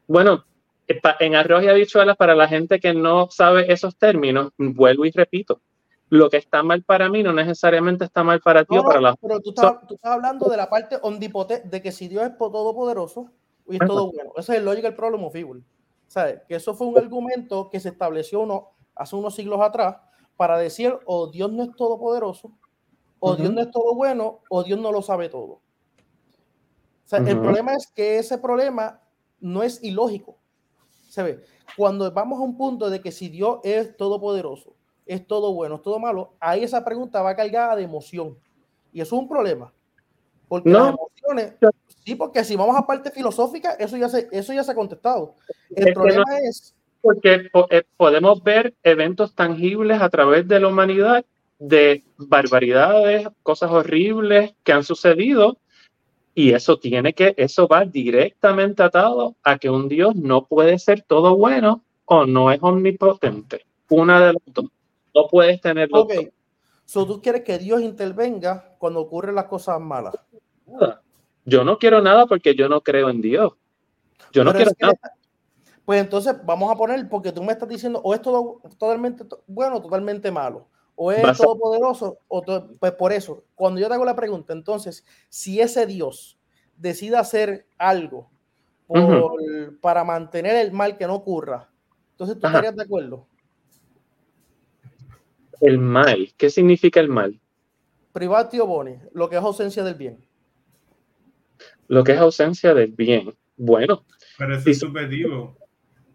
Bueno, 0.08 0.46
eh, 0.88 1.00
en 1.20 1.36
arroz 1.36 1.64
y 1.64 1.68
habichuelas, 1.68 2.16
para 2.18 2.36
la 2.36 2.48
gente 2.48 2.80
que 2.80 2.94
no 2.94 3.30
sabe 3.32 3.72
esos 3.72 3.96
términos, 3.98 4.52
vuelvo 4.58 5.06
y 5.06 5.12
repito, 5.12 5.62
lo 6.10 6.30
que 6.30 6.38
está 6.38 6.62
mal 6.62 6.84
para 6.84 7.10
mí 7.10 7.24
no 7.24 7.34
necesariamente 7.34 8.06
está 8.06 8.24
mal 8.24 8.40
para 8.42 8.64
ti 8.66 8.76
No, 8.76 8.82
o 8.82 8.86
para 8.86 9.02
la... 9.02 9.16
pero 9.16 9.40
tú 9.40 9.50
estás, 9.50 9.88
tú 9.88 9.96
estás 9.96 10.12
hablando 10.12 10.48
de 10.48 10.58
la 10.58 10.70
parte 10.70 10.98
omnipotente, 11.02 11.68
de 11.70 11.82
que 11.82 11.92
si 11.92 12.08
Dios 12.08 12.24
es 12.24 12.32
po- 12.32 12.52
todopoderoso 12.52 13.30
y 13.68 13.76
es 13.76 13.88
todo 13.88 14.12
bueno. 14.12 14.32
Ese 14.36 14.54
es 14.54 14.60
el 14.60 14.66
logical 14.66 14.94
problem 14.96 15.24
of 15.24 15.36
evil. 15.36 15.64
¿Sabes? 16.08 16.42
Que 16.48 16.56
eso 16.56 16.76
fue 16.76 16.86
un 16.86 16.98
argumento 16.98 17.70
que 17.72 17.80
se 17.80 17.90
estableció 17.90 18.42
uno 18.42 18.70
hace 18.96 19.16
unos 19.16 19.34
siglos 19.34 19.60
atrás, 19.62 19.96
para 20.38 20.58
decir 20.60 20.94
o 21.06 21.28
Dios 21.32 21.52
no 21.52 21.64
es 21.64 21.76
todopoderoso, 21.76 22.52
o 23.26 23.38
Dios 23.38 23.54
no 23.54 23.62
es 23.62 23.72
todo 23.72 23.96
bueno, 23.96 24.42
o 24.50 24.64
Dios 24.64 24.78
no 24.78 24.92
lo 24.92 25.02
sabe 25.02 25.30
todo. 25.30 25.54
O 25.54 25.62
sea, 27.06 27.20
el 27.20 27.40
problema 27.40 27.74
es 27.74 27.88
que 27.88 28.18
ese 28.18 28.38
problema 28.38 29.00
no 29.40 29.64
es 29.64 29.82
ilógico. 29.82 30.38
Se 31.08 31.24
ve, 31.24 31.44
cuando 31.78 32.12
vamos 32.12 32.40
a 32.40 32.44
un 32.44 32.58
punto 32.58 32.90
de 32.90 33.00
que 33.00 33.14
si 33.14 33.30
Dios 33.30 33.60
es 33.64 33.96
todopoderoso, 33.96 34.76
es 35.06 35.26
todo 35.26 35.54
bueno, 35.54 35.76
es 35.76 35.82
todo 35.82 36.00
malo, 36.00 36.34
ahí 36.38 36.66
esa 36.66 36.84
pregunta 36.84 37.22
va 37.22 37.34
cargada 37.34 37.78
de 37.78 37.84
emoción. 37.84 38.38
Y 38.92 39.00
eso 39.00 39.16
es 39.16 39.22
un 39.22 39.30
problema. 39.30 39.72
Porque 40.50 40.70
las 40.70 40.94
emociones, 40.94 41.54
sí, 42.04 42.16
porque 42.16 42.44
si 42.44 42.58
vamos 42.58 42.76
a 42.76 42.86
parte 42.86 43.10
filosófica, 43.10 43.72
eso 43.76 43.96
ya 43.96 44.10
se, 44.10 44.28
eso 44.32 44.52
ya 44.52 44.66
se 44.66 44.72
ha 44.74 44.76
contestado. 44.76 45.36
El 45.74 45.94
problema 45.94 46.26
es... 46.42 46.76
Porque 47.00 47.50
eh, 47.70 47.84
podemos 47.96 48.44
ver 48.44 48.76
eventos 48.84 49.34
tangibles 49.34 50.02
a 50.02 50.10
través 50.10 50.46
de 50.48 50.60
la 50.60 50.68
humanidad 50.68 51.26
de 51.66 52.04
barbaridades, 52.18 53.30
cosas 53.42 53.72
horribles 53.72 54.54
que 54.64 54.74
han 54.74 54.84
sucedido 54.84 55.60
y 56.36 56.52
eso 56.52 56.78
tiene 56.78 57.14
que, 57.14 57.34
eso 57.38 57.70
va 57.70 57.86
directamente 57.86 58.84
atado 58.84 59.38
a 59.44 59.58
que 59.58 59.70
un 59.70 59.88
Dios 59.88 60.14
no 60.16 60.46
puede 60.46 60.78
ser 60.78 61.04
todo 61.04 61.38
bueno 61.38 61.86
o 62.04 62.26
no 62.26 62.52
es 62.52 62.60
omnipotente. 62.62 63.66
Una 63.90 64.20
de 64.20 64.34
las 64.34 64.44
dos. 64.48 64.66
No 65.16 65.28
puedes 65.30 65.62
tener 65.62 65.88
dos. 65.88 66.04
Ok. 66.04 66.14
So, 66.86 67.08
tú 67.08 67.22
quieres 67.22 67.44
que 67.44 67.58
Dios 67.60 67.82
intervenga 67.82 68.76
cuando 68.78 69.00
ocurren 69.00 69.36
las 69.36 69.46
cosas 69.46 69.80
malas. 69.80 70.16
Yo 71.46 71.64
no 71.64 71.78
quiero 71.78 72.02
nada 72.02 72.26
porque 72.26 72.56
yo 72.56 72.68
no 72.68 72.82
creo 72.82 73.10
en 73.10 73.22
Dios. 73.22 73.54
Yo 74.34 74.44
no 74.44 74.52
quiero 74.54 74.72
nada. 74.82 75.00
Pues 75.86 76.02
entonces 76.02 76.36
vamos 76.44 76.70
a 76.70 76.76
poner, 76.76 77.08
porque 77.08 77.32
tú 77.32 77.42
me 77.42 77.54
estás 77.54 77.70
diciendo, 77.70 78.02
o 78.04 78.14
es 78.14 78.22
todo 78.22 78.60
totalmente 78.78 79.24
bueno 79.48 79.82
totalmente 79.82 80.32
malo 80.32 80.68
o 80.96 81.12
es 81.12 81.38
todopoderoso, 81.38 82.20
o 82.28 82.44
pues 82.80 82.92
por 82.94 83.12
eso, 83.12 83.44
cuando 83.56 83.80
yo 83.80 83.88
te 83.88 83.94
hago 83.94 84.06
la 84.06 84.16
pregunta, 84.16 84.54
entonces, 84.54 85.06
si 85.30 85.60
ese 85.60 85.86
Dios 85.86 86.40
decide 86.78 87.18
hacer 87.18 87.68
algo 87.78 88.30
para 89.82 90.04
mantener 90.04 90.56
el 90.58 90.72
mal 90.72 90.98
que 90.98 91.08
no 91.08 91.16
ocurra, 91.16 91.70
entonces 92.12 92.38
tú 92.40 92.48
estarías 92.48 92.76
de 92.76 92.84
acuerdo. 92.84 93.28
El 95.62 95.80
mal, 95.80 96.34
¿qué 96.38 96.50
significa 96.50 97.00
el 97.00 97.10
mal? 97.10 97.40
Privatio 98.12 98.68
boni, 98.68 98.98
lo 99.14 99.30
que 99.30 99.38
es 99.38 99.42
ausencia 99.42 99.84
del 99.84 99.96
bien. 99.96 100.24
Lo 101.88 102.04
que 102.04 102.12
es 102.12 102.20
ausencia 102.20 102.74
del 102.74 102.92
bien. 102.92 103.34
Bueno. 103.58 104.06
Pero 104.38 104.56
eso 104.56 104.70
es 104.70 104.80
subjetivo. 104.80 105.58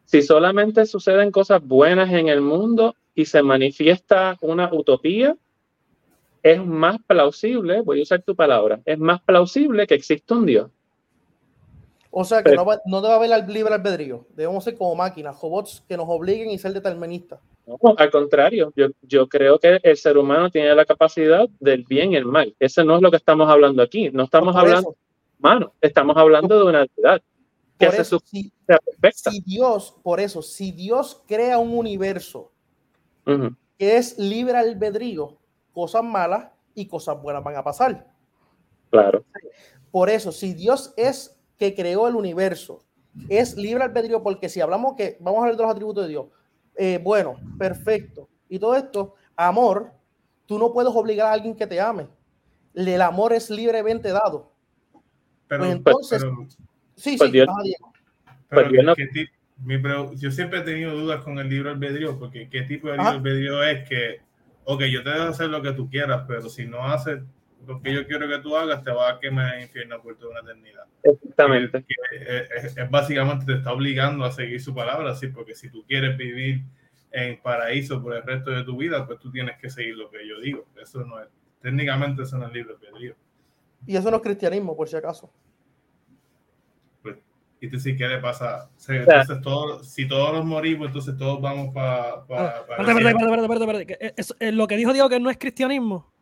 Si 0.05 0.23
solamente 0.23 0.87
suceden 0.87 1.31
cosas 1.31 1.63
buenas 1.63 2.11
en 2.13 2.29
el 2.29 2.41
mundo, 2.41 2.95
y 3.19 3.25
se 3.25 3.43
manifiesta 3.43 4.39
una 4.43 4.73
utopía, 4.73 5.37
es 6.41 6.65
más 6.65 6.99
plausible, 7.05 7.81
voy 7.81 7.99
a 7.99 8.03
usar 8.05 8.23
tu 8.23 8.37
palabra, 8.37 8.81
es 8.85 8.97
más 8.97 9.21
plausible 9.23 9.89
que 9.89 9.97
exista 9.97 10.37
un 10.37 10.47
Dios. 10.47 10.71
O 12.13 12.23
sea 12.25 12.45
que 12.45 12.55
no, 12.55 12.65
no, 12.87 13.01
debe 13.01 13.15
haber 13.15 13.33
el 13.33 13.53
libre 13.53 13.75
albedrío, 13.75 14.25
debemos 14.37 14.63
ser 14.63 14.77
como 14.77 14.95
máquinas, 14.95 15.37
robots 15.43 15.83
que 15.89 15.97
nos 15.97 16.07
obliguen 16.09 16.51
y 16.51 16.59
ser 16.59 16.73
deterministas. 16.73 17.41
No, 17.67 17.77
al 17.97 18.11
contrario, 18.13 18.73
yo, 18.77 18.87
yo 19.03 19.29
creo 19.29 19.59
que 19.59 19.81
el 19.83 19.97
ser 19.97 20.17
humano 20.17 20.49
tiene 20.49 20.73
la 20.77 20.85
capacidad 20.85 21.49
del 21.59 21.83
bien 21.83 22.13
y 22.13 22.17
el 22.17 22.25
mal. 22.25 22.55
Ese 22.61 22.85
no 22.85 22.95
es 22.95 23.03
lo 23.03 23.11
que 23.11 23.17
estamos 23.17 23.51
hablando 23.51 23.83
aquí, 23.83 24.11
no 24.13 24.23
estamos 24.23 24.55
hablando 24.55 24.91
de 24.91 24.97
humano, 25.41 25.73
estamos 25.81 26.17
hablando 26.17 26.57
de 26.57 26.65
una 26.67 26.83
entidad. 26.83 27.21
Que 27.81 27.87
por 27.87 27.95
eso, 27.97 28.21
si, 28.25 28.53
si 29.13 29.41
Dios, 29.41 29.97
por 30.05 30.21
eso, 30.21 30.41
si 30.41 30.71
Dios 30.71 31.21
crea 31.27 31.59
un 31.59 31.77
universo 31.77 32.53
que 33.79 33.97
es 33.97 34.19
libre 34.19 34.57
albedrío, 34.57 35.39
cosas 35.73 36.03
malas 36.03 36.49
y 36.75 36.87
cosas 36.87 37.21
buenas 37.21 37.45
van 37.45 37.57
a 37.57 37.65
pasar. 37.65 38.07
Claro. 38.91 39.25
Por 39.91 40.11
eso, 40.11 40.33
si 40.33 40.55
Dios 40.55 40.93
es 40.97 41.39
que 41.57 41.75
creó 41.75 42.09
el 42.09 42.15
universo, 42.15 42.85
es 43.29 43.57
libre 43.57 43.85
albedrío, 43.85 44.23
porque 44.23 44.49
si 44.49 44.61
hablamos 44.61 44.95
que 44.97 45.17
vamos 45.21 45.39
a 45.39 45.43
hablar 45.43 45.57
de 45.57 45.63
los 45.63 45.73
atributos 45.73 46.05
de 46.05 46.11
Dios, 46.11 46.27
eh, 46.77 47.01
bueno, 47.03 47.37
perfecto, 47.59 48.29
y 48.49 48.59
todo 48.59 48.75
esto, 48.77 49.15
amor, 49.37 49.93
tú 50.47 50.59
no 50.59 50.73
puedes 50.73 50.95
obligar 50.95 51.29
a 51.29 51.33
alguien 51.33 51.55
que 51.55 51.67
te 51.67 51.81
ame. 51.81 52.09
El 52.75 53.03
amor 53.03 53.33
es 53.33 53.51
libremente 53.51 54.11
dado. 54.11 54.53
Pero, 55.49 55.65
pues 55.65 55.73
entonces, 55.73 56.23
sí, 56.95 57.17
pues 57.17 57.31
sí, 57.31 57.43
pero 58.49 58.71
yo 60.17 60.31
siempre 60.31 60.61
he 60.61 60.63
tenido 60.63 60.97
dudas 60.97 61.23
con 61.23 61.39
el 61.39 61.49
libro 61.49 61.71
albedrío, 61.71 62.19
porque 62.19 62.49
qué 62.49 62.63
tipo 62.63 62.89
de 62.89 62.99
libro 62.99 63.11
albedrío 63.11 63.63
es 63.63 63.89
que, 63.89 64.21
ok, 64.65 64.83
yo 64.85 65.03
te 65.03 65.11
dejo 65.11 65.25
hacer 65.25 65.49
lo 65.49 65.63
que 65.63 65.73
tú 65.73 65.89
quieras, 65.91 66.25
pero 66.29 66.49
si 66.49 66.67
no 66.67 66.85
haces 66.85 67.21
lo 67.67 67.83
que 67.83 67.93
yo 67.93 68.07
quiero 68.07 68.29
que 68.29 68.39
tú 68.39 68.57
hagas, 68.57 68.83
te 68.83 68.91
va 68.91 69.11
a 69.11 69.19
quemar 69.19 69.57
el 69.57 69.63
infierno 69.63 70.01
por 70.01 70.17
toda 70.17 70.33
una 70.33 70.41
eternidad. 70.41 70.85
Exactamente. 71.03 71.85
Es, 72.13 72.91
básicamente 72.91 73.47
te 73.47 73.55
está 73.55 73.73
obligando 73.73 74.25
a 74.25 74.33
seguir 74.33 74.61
su 74.61 74.75
palabra, 74.75 75.15
sí, 75.15 75.29
porque 75.29 75.55
si 75.55 75.69
tú 75.71 75.85
quieres 75.87 76.17
vivir 76.17 76.63
en 77.11 77.41
paraíso 77.41 78.03
por 78.03 78.15
el 78.15 78.23
resto 78.23 78.51
de 78.51 78.65
tu 78.65 78.77
vida, 78.77 79.07
pues 79.07 79.19
tú 79.19 79.31
tienes 79.31 79.59
que 79.59 79.71
seguir 79.71 79.97
lo 79.97 80.11
que 80.11 80.27
yo 80.27 80.41
digo. 80.41 80.67
Eso 80.81 81.05
no 81.05 81.21
es, 81.21 81.29
técnicamente 81.61 82.23
eso 82.23 82.39
no 82.39 82.47
es 82.47 82.53
libre 82.53 82.75
albedrío. 82.75 83.17
Y 83.87 83.97
eso 83.97 84.11
no 84.11 84.17
es 84.17 84.23
cristianismo, 84.23 84.77
por 84.77 84.89
si 84.89 84.97
acaso. 84.97 85.31
Y 87.61 87.67
entonces, 87.67 87.97
¿qué 87.99 88.07
le 88.07 88.19
pasa? 88.19 88.71
entonces, 88.89 89.41
todos, 89.43 89.89
si 89.89 90.07
todos 90.07 90.33
nos 90.33 90.45
morimos, 90.45 90.89
entonces 90.89 91.17
todos 91.17 91.41
vamos 91.41 91.75
para. 91.75 92.25
Pa, 92.27 92.67
pa 92.67 92.83
Lo 94.53 94.67
que 94.67 94.77
dijo 94.77 94.93
Diego 94.93 95.09
que 95.09 95.19
no 95.19 95.31
es 95.31 95.39
cristianismo. 95.39 96.13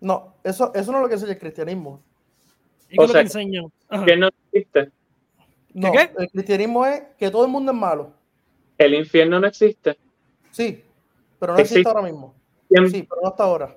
No, 0.00 0.36
eso, 0.42 0.72
eso 0.74 0.90
no 0.90 0.98
es 0.98 1.02
lo 1.02 1.08
que 1.08 1.14
enseña 1.14 1.32
el 1.32 1.38
cristianismo. 1.38 2.02
¿Y 2.90 2.96
qué 2.96 3.04
es 3.04 3.08
lo 3.08 3.14
que 3.14 3.20
enseña? 3.20 3.62
¿Qué 4.04 4.16
no 4.16 4.28
existe? 4.52 4.90
No, 5.72 5.92
¿Qué? 5.92 6.10
el 6.18 6.30
cristianismo 6.30 6.84
es 6.86 7.02
que 7.18 7.30
todo 7.30 7.44
el 7.44 7.50
mundo 7.50 7.72
es 7.72 7.78
malo. 7.78 8.12
¿El 8.76 8.94
infierno 8.94 9.38
no 9.38 9.46
existe? 9.46 9.96
Sí, 10.50 10.84
pero 11.38 11.54
no 11.54 11.58
existe, 11.60 11.88
ahora 11.88 12.02
mismo. 12.02 12.34
¿Quién, 12.68 12.90
sí, 12.90 13.06
pero 13.08 13.22
no 13.22 13.28
hasta 13.28 13.44
ahora. 13.44 13.76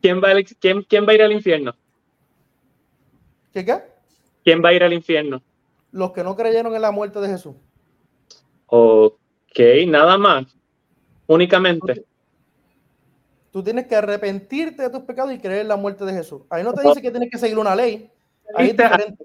¿quién 0.00 0.22
va, 0.22 0.28
quién, 0.60 0.82
¿Quién 0.82 1.06
va 1.06 1.12
a 1.12 1.14
ir 1.14 1.22
al 1.22 1.32
infierno? 1.32 1.74
¿Qué 3.52 3.64
qué? 3.64 3.82
¿Quién 4.44 4.62
va 4.64 4.68
a 4.68 4.72
ir 4.72 4.84
al 4.84 4.92
infierno? 4.92 5.42
Los 5.96 6.12
que 6.12 6.22
no 6.22 6.36
creyeron 6.36 6.74
en 6.74 6.82
la 6.82 6.90
muerte 6.90 7.20
de 7.20 7.28
Jesús. 7.28 7.54
Ok, 8.66 9.58
nada 9.86 10.18
más. 10.18 10.44
Únicamente. 11.26 12.04
Tú 13.50 13.62
tienes 13.62 13.86
que 13.86 13.96
arrepentirte 13.96 14.82
de 14.82 14.90
tus 14.90 15.00
pecados 15.00 15.32
y 15.32 15.38
creer 15.38 15.62
en 15.62 15.68
la 15.68 15.76
muerte 15.76 16.04
de 16.04 16.12
Jesús. 16.12 16.42
Ahí 16.50 16.62
no 16.62 16.74
te 16.74 16.86
dice 16.86 17.00
que 17.00 17.10
tienes 17.10 17.30
que 17.30 17.38
seguir 17.38 17.58
una 17.58 17.74
ley. 17.74 18.10
Ahí 18.54 18.68
es 18.68 18.76
diferente. 18.76 19.24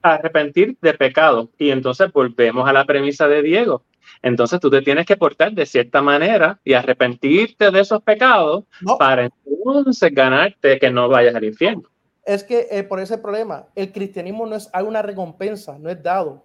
Arrepentir 0.00 0.78
de 0.80 0.94
pecado. 0.94 1.50
Y 1.58 1.70
entonces 1.70 2.12
volvemos 2.12 2.68
a 2.68 2.72
la 2.72 2.84
premisa 2.84 3.26
de 3.26 3.42
Diego. 3.42 3.82
Entonces 4.22 4.60
tú 4.60 4.70
te 4.70 4.82
tienes 4.82 5.06
que 5.06 5.16
portar 5.16 5.52
de 5.52 5.66
cierta 5.66 6.02
manera 6.02 6.60
y 6.62 6.74
arrepentirte 6.74 7.72
de 7.72 7.80
esos 7.80 8.00
pecados 8.02 8.64
para 8.98 9.24
entonces 9.24 10.14
ganarte 10.14 10.78
que 10.78 10.90
no 10.90 11.08
vayas 11.08 11.34
al 11.34 11.44
infierno 11.44 11.91
es 12.24 12.44
que 12.44 12.68
eh, 12.70 12.82
por 12.84 13.00
ese 13.00 13.18
problema, 13.18 13.68
el 13.74 13.92
cristianismo 13.92 14.46
no 14.46 14.56
es 14.56 14.70
una 14.86 15.02
recompensa, 15.02 15.78
no 15.78 15.90
es 15.90 16.02
dado. 16.02 16.44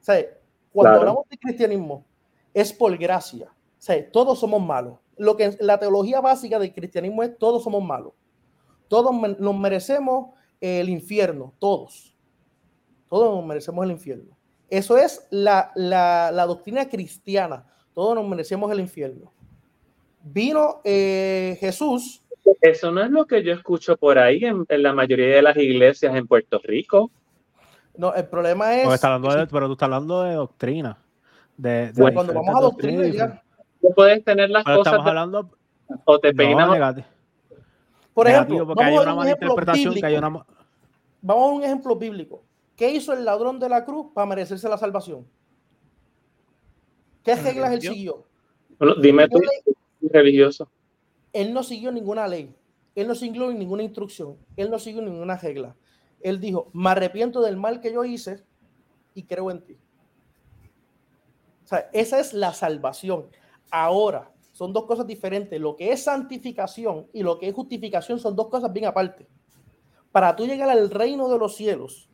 O 0.00 0.04
sea, 0.04 0.24
cuando 0.72 0.98
hablamos 0.98 1.28
de 1.28 1.38
cristianismo, 1.38 2.04
es 2.54 2.72
por 2.72 2.96
gracia. 2.96 3.46
O 3.46 3.84
sea, 3.84 4.10
todos 4.10 4.38
somos 4.38 4.62
malos. 4.62 4.98
Lo 5.16 5.36
que 5.36 5.56
la 5.60 5.78
teología 5.78 6.20
básica 6.20 6.58
del 6.58 6.72
cristianismo 6.72 7.22
es 7.22 7.36
todos 7.38 7.62
somos 7.62 7.82
malos. 7.82 8.12
Todos 8.88 9.12
nos 9.38 9.58
merecemos 9.58 10.30
el 10.60 10.88
infierno, 10.88 11.52
todos. 11.58 12.16
Todos 13.08 13.36
nos 13.36 13.44
merecemos 13.44 13.84
el 13.84 13.90
infierno. 13.92 14.36
Eso 14.70 14.96
es 14.96 15.26
la, 15.30 15.70
la, 15.74 16.46
doctrina 16.46 16.88
cristiana. 16.88 17.66
Todos 17.92 18.14
nos 18.14 18.26
merecemos 18.26 18.72
el 18.72 18.80
infierno. 18.80 19.30
Vino 20.22 20.80
eh, 20.84 21.58
Jesús 21.60 22.22
eso 22.60 22.90
no 22.90 23.02
es 23.02 23.10
lo 23.10 23.26
que 23.26 23.42
yo 23.42 23.52
escucho 23.52 23.96
por 23.96 24.18
ahí 24.18 24.44
en, 24.44 24.66
la 24.68 24.92
mayoría 24.92 25.36
de 25.36 25.42
las 25.42 25.56
iglesias 25.56 26.14
en 26.14 26.26
Puerto 26.26 26.60
Rico. 26.62 27.10
No, 27.96 28.14
el 28.14 28.26
problema 28.26 28.74
es. 28.74 29.00
pero 29.50 29.66
tú 29.66 29.72
estás 29.72 29.86
hablando 29.86 30.22
de 30.22 30.34
doctrina. 30.34 30.98
De, 31.56 31.92
cuando 31.94 32.32
vamos 32.32 32.56
a 32.56 32.60
doctrina, 32.60 33.06
ya. 33.08 33.42
Tú 33.80 33.88
puedes 33.94 34.24
tener 34.24 34.50
las 34.50 34.64
cosas. 34.64 34.86
Estamos 34.86 35.06
hablando. 35.06 35.50
O 36.04 36.18
te 36.18 36.32
peinas. 36.32 37.04
por 38.14 38.28
ejemplo, 38.28 38.66
vamos 38.66 38.84
hay 38.84 38.98
una 38.98 39.14
mala 39.14 39.30
interpretación. 39.30 39.94
Vamos 41.20 41.50
a 41.50 41.52
un 41.52 41.62
ejemplo 41.64 41.96
bíblico. 41.96 42.42
¿Qué 42.76 42.90
hizo 42.90 43.12
el 43.12 43.24
ladrón 43.24 43.58
de 43.58 43.68
la 43.68 43.84
cruz 43.84 44.06
para 44.14 44.26
merecerse 44.26 44.68
la 44.68 44.78
salvación? 44.78 45.26
¿Qué 47.22 47.36
reglas 47.36 47.72
él 47.72 47.82
siguió? 47.82 48.24
dime 49.00 49.28
tú, 49.28 49.40
religioso 50.10 50.68
él 51.32 51.52
no 51.52 51.62
siguió 51.62 51.92
ninguna 51.92 52.26
ley, 52.28 52.54
él 52.94 53.08
no 53.08 53.14
siguió 53.14 53.50
ninguna 53.52 53.82
instrucción, 53.82 54.36
él 54.56 54.70
no 54.70 54.78
siguió 54.78 55.02
ninguna 55.02 55.36
regla. 55.36 55.76
Él 56.20 56.40
dijo, 56.40 56.70
me 56.72 56.90
arrepiento 56.90 57.40
del 57.40 57.56
mal 57.56 57.80
que 57.80 57.92
yo 57.92 58.04
hice 58.04 58.44
y 59.14 59.24
creo 59.24 59.50
en 59.50 59.62
ti. 59.62 59.76
O 61.64 61.66
sea, 61.66 61.88
esa 61.92 62.20
es 62.20 62.32
la 62.32 62.52
salvación. 62.52 63.26
Ahora, 63.70 64.30
son 64.52 64.72
dos 64.72 64.84
cosas 64.84 65.06
diferentes. 65.06 65.60
Lo 65.60 65.76
que 65.76 65.90
es 65.90 66.04
santificación 66.04 67.08
y 67.12 67.22
lo 67.22 67.38
que 67.38 67.48
es 67.48 67.54
justificación 67.54 68.18
son 68.18 68.36
dos 68.36 68.48
cosas 68.48 68.72
bien 68.72 68.84
aparte. 68.84 69.26
Para 70.12 70.36
tú 70.36 70.46
llegar 70.46 70.68
al 70.68 70.90
reino 70.90 71.28
de 71.28 71.38
los 71.38 71.56
cielos, 71.56 72.08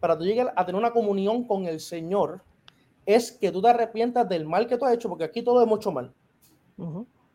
para 0.00 0.18
tú 0.18 0.24
llegar 0.24 0.52
a 0.56 0.66
tener 0.66 0.78
una 0.78 0.92
comunión 0.92 1.44
con 1.44 1.66
el 1.66 1.80
Señor, 1.80 2.42
es 3.06 3.30
que 3.32 3.52
tú 3.52 3.62
te 3.62 3.68
arrepientas 3.68 4.28
del 4.28 4.44
mal 4.46 4.66
que 4.66 4.76
tú 4.76 4.84
has 4.84 4.94
hecho, 4.94 5.08
porque 5.08 5.24
aquí 5.24 5.42
todo 5.42 5.62
es 5.62 5.68
mucho 5.68 5.92
mal. 5.92 6.12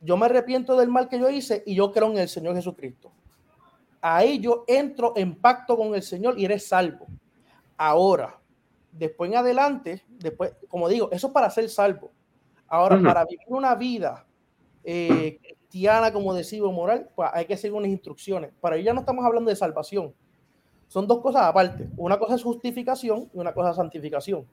Yo 0.02 0.18
me 0.18 0.26
arrepiento 0.26 0.78
del 0.78 0.90
mal 0.90 1.10
que 1.10 1.20
yo 1.20 1.30
hice 1.30 1.64
y 1.66 1.76
yo 1.76 1.92
creo 1.92 2.10
en 2.12 2.18
el 2.18 2.30
Señor 2.30 2.56
Jesucristo. 2.56 3.12
Ahí 4.02 4.40
yo 4.40 4.64
entro 4.68 5.14
en 5.16 5.36
pacto 5.36 5.76
con 5.76 5.94
el 5.94 6.04
Señor 6.04 6.40
y 6.40 6.46
eres 6.46 6.68
salvo. 6.68 7.08
Ahora, 7.76 8.40
después 8.92 9.30
en 9.30 9.38
adelante, 9.38 10.04
después, 10.10 10.54
como 10.68 10.88
digo, 10.88 11.10
eso 11.12 11.28
es 11.28 11.34
para 11.34 11.50
ser 11.50 11.70
salvo. 11.70 12.12
Ahora, 12.68 13.02
para 13.02 13.26
vivir 13.26 13.48
una 13.48 13.74
vida 13.76 14.26
eh, 14.84 15.40
cristiana, 15.42 16.14
como 16.14 16.34
decimos, 16.34 16.72
moral, 16.72 17.10
pues 17.16 17.30
hay 17.34 17.46
que 17.46 17.58
seguir 17.58 17.76
unas 17.76 17.90
instrucciones. 17.90 18.52
Para 18.62 18.76
ello 18.76 18.86
ya 18.86 18.94
no 18.94 19.00
estamos 19.02 19.26
hablando 19.26 19.50
de 19.50 19.56
salvación. 19.56 20.14
Son 20.88 21.08
dos 21.08 21.20
cosas 21.20 21.44
aparte. 21.44 21.88
Una 21.98 22.18
cosa 22.18 22.36
es 22.36 22.44
justificación 22.44 23.30
y 23.34 23.38
una 23.38 23.54
cosa 23.54 23.72
es 23.72 23.76
santificación. 23.76 24.46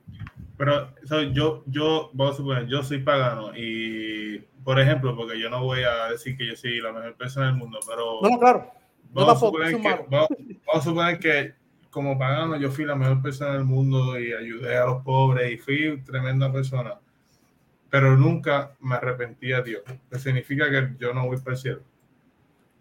Pero 0.57 0.89
yo, 1.33 1.63
yo, 1.67 2.11
vamos 2.15 2.35
a 2.35 2.37
suponer, 2.39 2.67
yo 2.67 2.83
soy 2.83 2.99
pagano 2.99 3.53
y, 3.55 4.39
por 4.65 4.81
ejemplo, 4.81 5.15
porque 5.15 5.39
yo 5.39 5.51
no 5.51 5.63
voy 5.63 5.81
a 5.83 6.11
decir 6.11 6.37
que 6.37 6.47
yo 6.47 6.57
soy 6.57 6.81
la 6.81 6.93
mejor 6.93 7.15
persona 7.15 7.47
del 7.47 7.57
mundo, 7.57 7.79
pero... 7.87 8.21
No, 8.23 8.39
claro. 8.39 8.73
Vamos, 9.13 9.37
a, 9.37 9.47
suponer 9.47 9.81
que, 9.81 10.07
vamos, 10.09 10.29
a 10.75 10.81
suponer 10.81 11.19
que 11.19 11.55
como 11.91 12.19
pagano 12.19 12.57
yo 12.57 12.71
fui 12.71 12.85
la 12.85 12.97
mejor 12.97 13.23
persona 13.23 13.53
del 13.53 13.65
mundo 13.65 14.19
y 14.19 14.33
ayudé 14.33 14.77
a 14.77 14.87
los 14.87 15.03
pobres 15.03 15.53
y 15.53 15.57
fui 15.57 16.03
tremenda 16.03 16.53
persona, 16.53 16.99
pero 17.89 18.17
nunca 18.17 18.75
me 18.81 18.97
arrepentí 18.97 19.53
a 19.53 19.63
Dios. 19.63 19.83
Que 20.11 20.19
significa 20.19 20.71
que 20.71 20.95
yo 20.99 21.15
no 21.15 21.27
voy 21.27 21.39
para 21.39 21.53
el 21.53 21.57
cielo. 21.59 21.83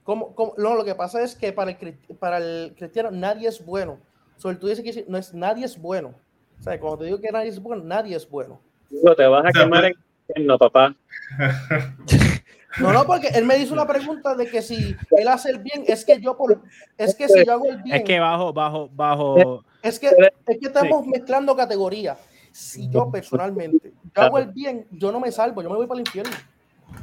Como, 0.04 0.34
no, 0.58 0.76
lo 0.76 0.84
que 0.84 0.96
pasa 0.96 1.22
es 1.24 1.36
que 1.36 1.52
para 1.52 1.72
el, 1.72 1.94
para 2.20 2.38
el 2.38 2.74
cristiano 2.76 3.12
nadie 3.12 3.48
es 3.48 3.64
bueno. 3.66 4.00
Sobre 4.38 4.58
tú 4.58 4.68
dices 4.68 4.84
que 4.84 5.06
no 5.08 5.18
es, 5.18 5.34
nadie 5.34 5.66
es 5.66 5.80
bueno 5.80 6.16
o 6.60 6.64
sea, 6.64 6.80
cuando 6.80 6.99
te 6.99 7.06
digo 7.06 7.19
que 7.19 7.32
nadie 7.32 7.49
es 7.49 7.60
bueno, 7.61 7.84
nadie 7.84 8.15
es 8.15 8.30
bueno. 8.30 8.60
No 9.03 9.15
te 9.15 9.26
vas 9.27 9.45
a 9.45 9.52
quemar 9.52 9.86
en 9.86 10.45
no, 10.45 10.57
papá. 10.57 10.95
No, 12.77 12.91
no, 12.91 13.06
porque 13.06 13.27
él 13.30 13.45
me 13.45 13.57
hizo 13.57 13.73
una 13.73 13.88
pregunta 13.88 14.36
de 14.36 14.48
que 14.48 14.61
si 14.61 14.95
él 15.11 15.27
hace 15.30 15.49
el 15.49 15.60
bien, 15.60 15.86
es 15.88 16.03
que 16.03 16.19
yo 16.19 16.36
por, 16.36 16.61
es 16.98 17.15
que 17.15 17.30
si 17.30 17.45
yo 17.45 17.53
hago 17.53 17.69
el 17.69 17.82
bien. 17.82 17.95
Es 17.95 18.03
que 18.03 18.19
bajo, 18.19 18.52
bajo, 18.52 18.90
bajo. 18.94 19.64
Es 19.82 19.98
que, 19.98 20.07
es 20.07 20.60
que 20.60 20.68
estamos 20.68 21.07
mezclando 21.07 21.56
categorías. 21.56 22.18
Si 22.52 22.90
yo 22.90 23.10
personalmente 23.10 23.94
yo 24.15 24.22
hago 24.22 24.40
el 24.40 24.48
bien, 24.48 24.88
yo 24.91 25.11
no 25.11 25.19
me 25.19 25.32
salvo, 25.32 25.61
yo 25.61 25.69
me 25.69 25.77
voy 25.77 25.88
para 25.88 26.02
el 26.02 26.07
infierno. 26.07 26.36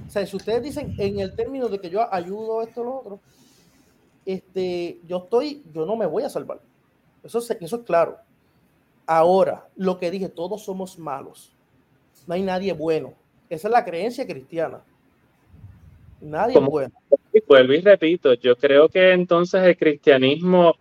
O 0.06 0.10
sea, 0.10 0.26
si 0.26 0.36
ustedes 0.36 0.62
dicen 0.62 0.94
en 0.98 1.20
el 1.20 1.34
término 1.34 1.68
de 1.68 1.78
que 1.78 1.90
yo 1.90 2.06
ayudo 2.12 2.62
esto 2.62 2.82
o 2.82 2.84
lo 2.84 2.98
otro, 2.98 3.20
este, 4.26 5.00
yo 5.06 5.18
estoy, 5.24 5.62
yo 5.72 5.86
no 5.86 5.96
me 5.96 6.06
voy 6.06 6.22
a 6.22 6.28
salvar. 6.28 6.60
Eso, 7.22 7.38
eso 7.38 7.76
es 7.76 7.82
claro. 7.84 8.18
Ahora, 9.06 9.68
lo 9.76 9.98
que 9.98 10.10
dije, 10.10 10.28
todos 10.28 10.64
somos 10.64 10.98
malos. 10.98 11.52
No 12.26 12.34
hay 12.34 12.42
nadie 12.42 12.72
bueno. 12.72 13.14
Esa 13.50 13.68
es 13.68 13.72
la 13.72 13.84
creencia 13.84 14.26
cristiana. 14.26 14.80
Nadie 16.20 16.56
es 16.56 16.64
bueno. 16.64 16.94
Vuelvo 17.48 17.72
y 17.72 17.80
repito, 17.80 18.34
yo 18.34 18.56
creo 18.56 18.88
que 18.88 19.12
entonces 19.12 19.62
el 19.62 19.76
cristianismo 19.76 20.76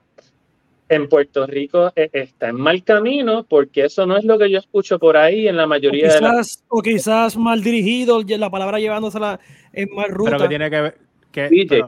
en 0.88 1.07
Puerto 1.07 1.48
Rico 1.48 1.91
e, 1.95 2.10
está 2.11 2.49
en 2.49 2.57
mal 2.57 2.84
camino 2.84 3.45
porque 3.48 3.85
eso 3.85 4.06
no 4.06 4.18
es 4.18 4.26
lo 4.26 4.38
que 4.38 4.52
yo 4.52 4.60
escucho 4.60 4.99
por 4.99 5.15
ahí 5.15 5.48
en 5.48 5.56
la 5.56 5.65
mayoría 5.65 6.06
o 6.06 6.07
quizás, 6.07 6.22
de 6.22 6.27
las... 6.27 6.64
O 6.68 6.81
quizás 6.81 7.38
mal 7.38 7.64
dirigido, 7.64 8.22
la 8.22 8.49
palabra 8.49 8.80
llevándosela 8.80 9.39
en 9.72 9.88
mal 9.95 10.10
ruta. 10.10 10.31
Pero 10.31 10.43
que 10.43 10.49
tiene 10.49 10.69
que 10.69 10.81
ver... 10.81 10.98
Que, 11.31 11.84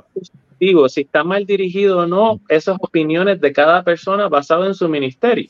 Digo, 0.60 0.88
si 0.88 1.01
está 1.01 1.26
mal 1.26 1.45
dirigido 1.45 1.99
o 1.99 2.07
no, 2.07 2.39
esas 2.47 2.77
opiniones 2.80 3.41
de 3.41 3.51
cada 3.51 3.84
persona 3.84 4.30
basado 4.30 4.65
en 4.65 4.73
su 4.73 4.88
ministerio. 4.88 5.49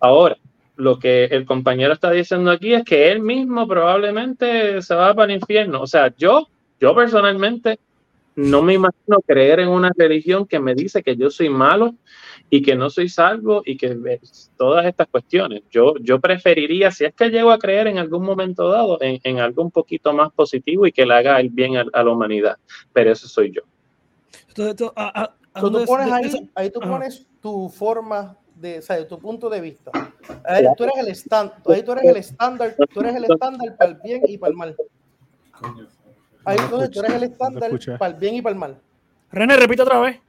Ahora, 0.00 0.36
lo 0.76 0.98
que 0.98 1.24
el 1.26 1.46
compañero 1.46 1.92
está 1.92 2.10
diciendo 2.10 2.50
aquí 2.50 2.74
es 2.74 2.84
que 2.84 3.10
él 3.10 3.20
mismo 3.20 3.66
probablemente 3.66 4.82
se 4.82 4.94
va 4.94 5.14
para 5.14 5.32
el 5.32 5.40
infierno. 5.40 5.82
O 5.82 5.86
sea, 5.86 6.12
yo, 6.16 6.48
yo 6.80 6.94
personalmente 6.94 7.78
no 8.36 8.62
me 8.62 8.74
imagino 8.74 9.20
creer 9.24 9.60
en 9.60 9.68
una 9.68 9.90
religión 9.96 10.46
que 10.46 10.58
me 10.58 10.74
dice 10.74 11.02
que 11.02 11.16
yo 11.16 11.30
soy 11.30 11.48
malo 11.48 11.94
y 12.50 12.62
que 12.62 12.74
no 12.74 12.90
soy 12.90 13.08
salvo 13.08 13.62
y 13.64 13.76
que 13.76 14.20
todas 14.56 14.86
estas 14.86 15.06
cuestiones. 15.08 15.62
Yo, 15.70 15.94
yo 16.00 16.20
preferiría, 16.20 16.90
si 16.90 17.04
es 17.04 17.14
que 17.14 17.30
llego 17.30 17.52
a 17.52 17.58
creer 17.58 17.86
en 17.86 17.98
algún 17.98 18.24
momento 18.24 18.68
dado, 18.68 18.98
en, 19.00 19.38
algo 19.38 19.62
un 19.62 19.70
poquito 19.70 20.12
más 20.12 20.32
positivo 20.32 20.86
y 20.86 20.92
que 20.92 21.06
le 21.06 21.14
haga 21.14 21.38
el 21.38 21.50
bien 21.50 21.76
a, 21.76 21.84
la 22.02 22.10
humanidad. 22.10 22.56
Pero 22.92 23.12
eso 23.12 23.28
soy 23.28 23.52
yo. 23.52 23.62
Entonces, 24.48 24.76
tú, 24.76 24.92
pones 25.86 26.12
ahí, 26.12 26.50
ahí 26.54 26.70
tú 26.70 26.80
pones 26.80 27.26
tu 27.40 27.68
forma 27.68 28.36
de, 28.54 28.78
o 28.78 28.82
sea, 28.82 28.96
de 28.96 29.04
tu 29.04 29.18
punto 29.18 29.48
de 29.48 29.60
vista. 29.60 29.90
Ahí 30.44 30.64
tú 30.76 30.84
eres 30.84 30.96
el 30.98 31.08
estándar, 31.08 31.60
ahí 31.66 31.82
tú 31.82 31.92
eres 31.92 32.04
el 32.04 32.16
estándar, 32.16 32.76
tú 32.92 33.00
eres 33.00 33.16
el 33.16 33.24
estándar 33.24 33.76
para 33.76 33.90
el 33.90 33.96
bien 34.02 34.22
y 34.26 34.38
para 34.38 34.50
el 34.50 34.56
mal. 34.56 34.76
Ahí 36.44 36.56
entonces 36.60 36.90
tú 36.90 37.00
eres 37.00 37.14
el 37.14 37.22
estándar 37.24 37.70
para 37.98 38.14
el 38.14 38.18
bien 38.18 38.34
y 38.36 38.42
para 38.42 38.52
el 38.52 38.58
mal. 38.58 38.80
René, 39.32 39.56
repite 39.56 39.82
otra 39.82 40.00
vez. 40.00 40.20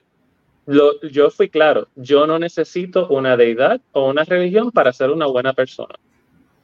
Lo, 0.65 0.99
yo 1.01 1.29
fui 1.29 1.49
claro, 1.49 1.87
yo 1.95 2.25
no 2.25 2.39
necesito 2.39 3.07
una 3.09 3.37
deidad 3.37 3.79
o 3.91 4.09
una 4.09 4.23
religión 4.23 4.71
para 4.71 4.91
ser 4.91 5.11
una 5.11 5.27
buena 5.27 5.53
persona. 5.53 5.93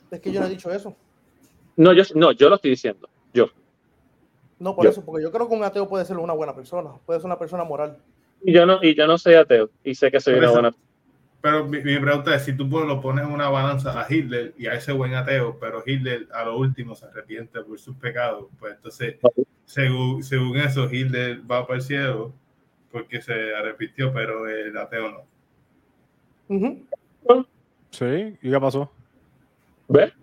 Es 0.10 0.20
que 0.20 0.32
yo 0.32 0.40
no 0.40 0.48
he 0.48 0.50
dicho 0.50 0.72
eso. 0.72 0.96
No, 1.76 1.94
yo, 1.94 2.04
no, 2.16 2.32
yo 2.32 2.50
lo 2.50 2.56
estoy 2.56 2.72
diciendo, 2.72 3.08
yo. 3.34 3.48
No, 4.60 4.76
por 4.76 4.88
eso, 4.88 5.04
porque 5.06 5.24
yo 5.24 5.32
creo 5.32 5.48
que 5.48 5.56
un 5.56 5.64
ateo 5.64 5.88
puede 5.88 6.06
ser 6.06 6.18
una 6.18 6.34
buena 6.34 6.56
persona, 6.56 6.92
puede 7.06 7.20
ser 7.20 7.28
una 7.28 7.38
persona 7.38 7.64
moral. 7.64 7.98
Y 8.44 8.54
yo 8.54 8.66
no, 8.66 8.80
y 8.82 8.96
yo 8.96 9.06
no 9.06 9.18
soy 9.18 9.36
ateo, 9.36 9.70
y 9.84 9.94
sé 9.94 10.12
que 10.12 10.20
soy 10.20 10.36
una 10.36 10.50
buena 10.50 10.72
persona. 10.72 10.91
Pero 11.42 11.66
mi, 11.66 11.80
pregunta 11.80 12.36
es, 12.36 12.44
si 12.44 12.54
tú 12.54 12.66
lo 12.68 13.02
pones 13.02 13.26
en 13.26 13.32
una 13.32 13.50
balanza 13.50 14.00
a 14.00 14.06
Hitler 14.08 14.54
y 14.58 14.68
a 14.68 14.74
ese 14.74 14.92
buen 14.92 15.16
ateo, 15.16 15.58
pero 15.60 15.82
Hitler 15.84 16.28
a 16.34 16.46
lo 16.46 16.58
último 16.58 16.96
se 16.96 17.06
arrepiente 17.06 17.62
por 17.62 17.80
sus 17.80 17.96
pecados, 17.96 18.46
pues 18.60 18.76
entonces, 18.76 19.16
según, 19.66 20.24
según 20.24 20.58
eso, 20.58 20.88
Hitler 20.92 21.42
va 21.50 21.66
para 21.66 21.78
el 21.78 21.84
cielo 21.84 22.34
porque 22.92 23.22
se 23.22 23.56
arrepintió, 23.56 24.14
pero 24.14 24.48
el 24.48 24.78
ateo 24.78 25.26
no. 26.48 26.86
Sí, 27.90 28.38
¿y 28.42 28.52
qué 28.52 28.60
pasó? 28.60 28.92
¿Ves? 29.88 30.14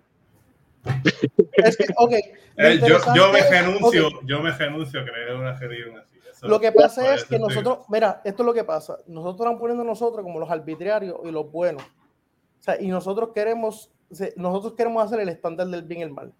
Es 1.51 1.75
que, 1.75 1.85
okay, 1.97 2.21
eh, 2.55 2.79
yo, 2.87 2.97
yo, 3.13 3.33
me 3.33 3.41
renuncio, 3.41 4.09
yo 4.25 4.41
me 4.41 4.51
renuncio 4.51 5.01
a 5.01 5.03
creer 5.03 5.35
una 5.35 5.53
religión 5.53 5.97
así 5.97 6.08
lo 6.41 6.59
que 6.59 6.71
pasa 6.71 7.15
es 7.15 7.25
que 7.25 7.37
nosotros, 7.37 7.79
mira, 7.89 8.21
esto 8.23 8.43
es 8.43 8.45
lo 8.45 8.53
que 8.53 8.63
pasa. 8.63 8.97
Nosotros 9.07 9.41
estamos 9.41 9.59
poniendo 9.59 9.83
nosotros 9.83 10.23
como 10.23 10.39
los 10.39 10.49
arbitrarios 10.49 11.17
y 11.23 11.31
los 11.31 11.51
buenos. 11.51 11.83
O 11.83 12.61
sea, 12.61 12.81
y 12.81 12.87
nosotros 12.87 13.29
queremos, 13.33 13.91
nosotros 14.35 14.73
queremos 14.73 15.03
hacer 15.03 15.19
el 15.19 15.29
estándar 15.29 15.67
del 15.67 15.83
bien 15.83 16.01
y 16.01 16.03
el 16.03 16.11
mal. 16.11 16.33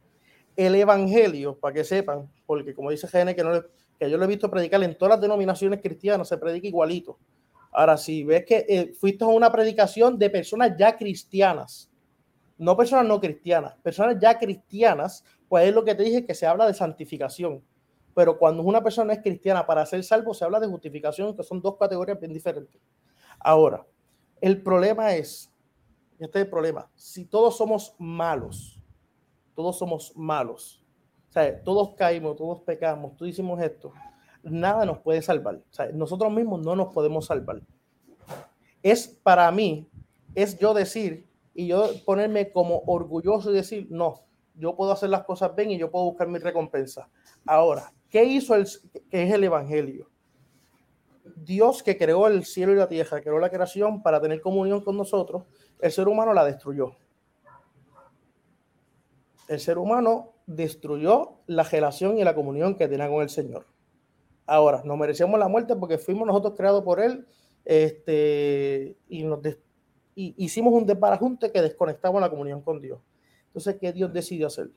El 0.56 0.76
evangelio, 0.76 1.58
para 1.58 1.74
que 1.74 1.84
sepan, 1.84 2.30
porque 2.46 2.74
como 2.74 2.92
dice 2.92 3.08
Gene, 3.08 3.36
que, 3.36 3.44
no 3.44 3.62
que 4.00 4.10
yo 4.10 4.18
lo 4.18 4.26
he 4.26 4.28
visto 4.28 4.50
predicar 4.50 4.82
en 4.84 4.98
todas 4.98 5.16
las 5.16 5.22
denominaciones 5.22 5.82
cristianas, 5.82 6.28
se 6.28 6.38
predica 6.38 6.68
igualito. 6.68 7.18
Ahora, 7.72 7.98
si 7.98 8.24
ves 8.24 8.46
que 8.46 8.66
eh, 8.68 8.94
fuiste 9.00 9.24
a 9.24 9.28
una 9.28 9.52
predicación 9.52 10.18
de 10.18 10.30
personas 10.30 10.76
ya 10.78 10.98
cristianas, 10.98 11.90
no 12.58 12.76
personas 12.76 13.06
no 13.06 13.20
cristianas, 13.20 13.76
personas 13.84 14.18
ya 14.20 14.38
cristianas, 14.38 15.24
pues 15.48 15.68
es 15.68 15.74
lo 15.74 15.86
que 15.86 15.96
te 15.96 16.04
dije 16.04 16.26
que 16.26 16.34
se 16.34 16.46
habla 16.46 16.66
de 16.66 16.74
santificación 16.74 17.64
pero 18.20 18.38
cuando 18.38 18.64
una 18.64 18.84
persona 18.84 19.14
es 19.14 19.22
cristiana 19.22 19.66
para 19.66 19.86
ser 19.86 20.04
salvo 20.04 20.34
se 20.34 20.44
habla 20.44 20.60
de 20.60 20.68
justificación, 20.68 21.34
que 21.38 21.42
son 21.42 21.62
dos 21.62 21.78
categorías 21.78 22.20
bien 22.20 22.34
diferentes. 22.34 22.82
Ahora, 23.40 23.88
el 24.42 24.62
problema 24.62 25.16
es, 25.16 25.50
este 26.20 26.40
es 26.40 26.44
el 26.44 26.52
problema, 26.52 26.92
si 26.96 27.24
todos 27.24 27.56
somos 27.56 27.96
malos, 27.98 28.78
todos 29.56 29.78
somos 29.78 30.12
malos, 30.18 30.86
o 31.30 31.32
sea, 31.32 31.64
todos 31.64 31.96
caímos, 31.96 32.36
todos 32.36 32.60
pecamos, 32.64 33.16
todos 33.16 33.30
hicimos 33.30 33.62
esto, 33.62 33.94
nada 34.44 34.86
nos 34.86 35.00
puede 35.00 35.22
salvar. 35.22 35.56
O 35.56 35.74
sea, 35.74 35.90
nosotros 35.94 36.30
mismos 36.30 36.60
no 36.60 36.76
nos 36.76 36.94
podemos 36.94 37.26
salvar. 37.26 37.62
Es 38.84 39.08
para 39.08 39.50
mí, 39.50 39.90
es 40.36 40.60
yo 40.60 40.74
decir 40.74 41.26
y 41.54 41.68
yo 41.68 41.90
ponerme 42.06 42.52
como 42.52 42.84
orgulloso 42.86 43.50
y 43.50 43.54
decir, 43.54 43.88
no, 43.90 44.26
yo 44.56 44.76
puedo 44.76 44.92
hacer 44.92 45.10
las 45.10 45.24
cosas 45.24 45.56
bien 45.56 45.72
y 45.72 45.78
yo 45.78 45.90
puedo 45.90 46.04
buscar 46.04 46.28
mi 46.28 46.38
recompensa. 46.38 47.10
Ahora, 47.46 47.94
¿Qué 48.10 48.24
hizo 48.24 48.56
el, 48.56 48.64
es 48.64 49.34
el 49.34 49.44
Evangelio? 49.44 50.10
Dios 51.36 51.84
que 51.84 51.98
creó 51.98 52.28
el 52.28 52.46
cielo 52.46 52.74
y 52.74 52.76
la 52.76 52.88
tierra, 52.88 53.22
creó 53.22 53.40
la 53.40 53.50
creación 53.50 54.02
para 54.02 54.20
tener 54.20 54.42
comunión 54.42 54.82
con 54.82 54.98
nosotros, 54.98 55.44
el 55.80 55.92
ser 55.92 56.08
humano 56.08 56.34
la 56.34 56.44
destruyó. 56.44 56.96
El 59.48 59.60
ser 59.60 59.78
humano 59.78 60.34
destruyó 60.46 61.40
la 61.48 61.64
relación 61.64 62.18
y 62.18 62.24
la 62.24 62.36
comunión 62.36 62.76
que 62.76 62.88
tenía 62.88 63.08
con 63.08 63.22
el 63.22 63.30
Señor. 63.30 63.66
Ahora, 64.46 64.82
nos 64.84 64.98
merecemos 64.98 65.40
la 65.40 65.48
muerte 65.48 65.76
porque 65.76 65.98
fuimos 65.98 66.28
nosotros 66.28 66.56
creados 66.58 66.84
por 66.84 67.00
Él 67.00 67.26
este, 67.66 68.98
y, 69.08 69.24
nos 69.24 69.40
hicimos 70.16 70.74
un 70.74 70.86
desbarajunte 70.86 71.52
que 71.52 71.62
desconectaba 71.62 72.20
la 72.20 72.30
comunión 72.30 72.62
con 72.62 72.82
Dios. 72.82 73.00
Entonces, 73.48 73.78
¿qué 73.80 73.94
Dios 73.94 74.12
decidió 74.12 74.48
hacer? 74.48 74.70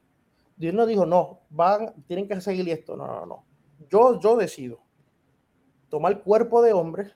Dios 0.56 0.74
no 0.74 0.86
dijo, 0.86 1.06
no, 1.06 1.40
van, 1.50 1.92
tienen 2.06 2.28
que 2.28 2.40
seguir 2.40 2.68
esto. 2.68 2.96
No, 2.96 3.06
no, 3.06 3.26
no. 3.26 3.44
Yo, 3.88 4.20
yo 4.20 4.36
decido 4.36 4.80
tomar 5.92 6.22
cuerpo 6.22 6.62
de 6.62 6.72
hombre, 6.72 7.12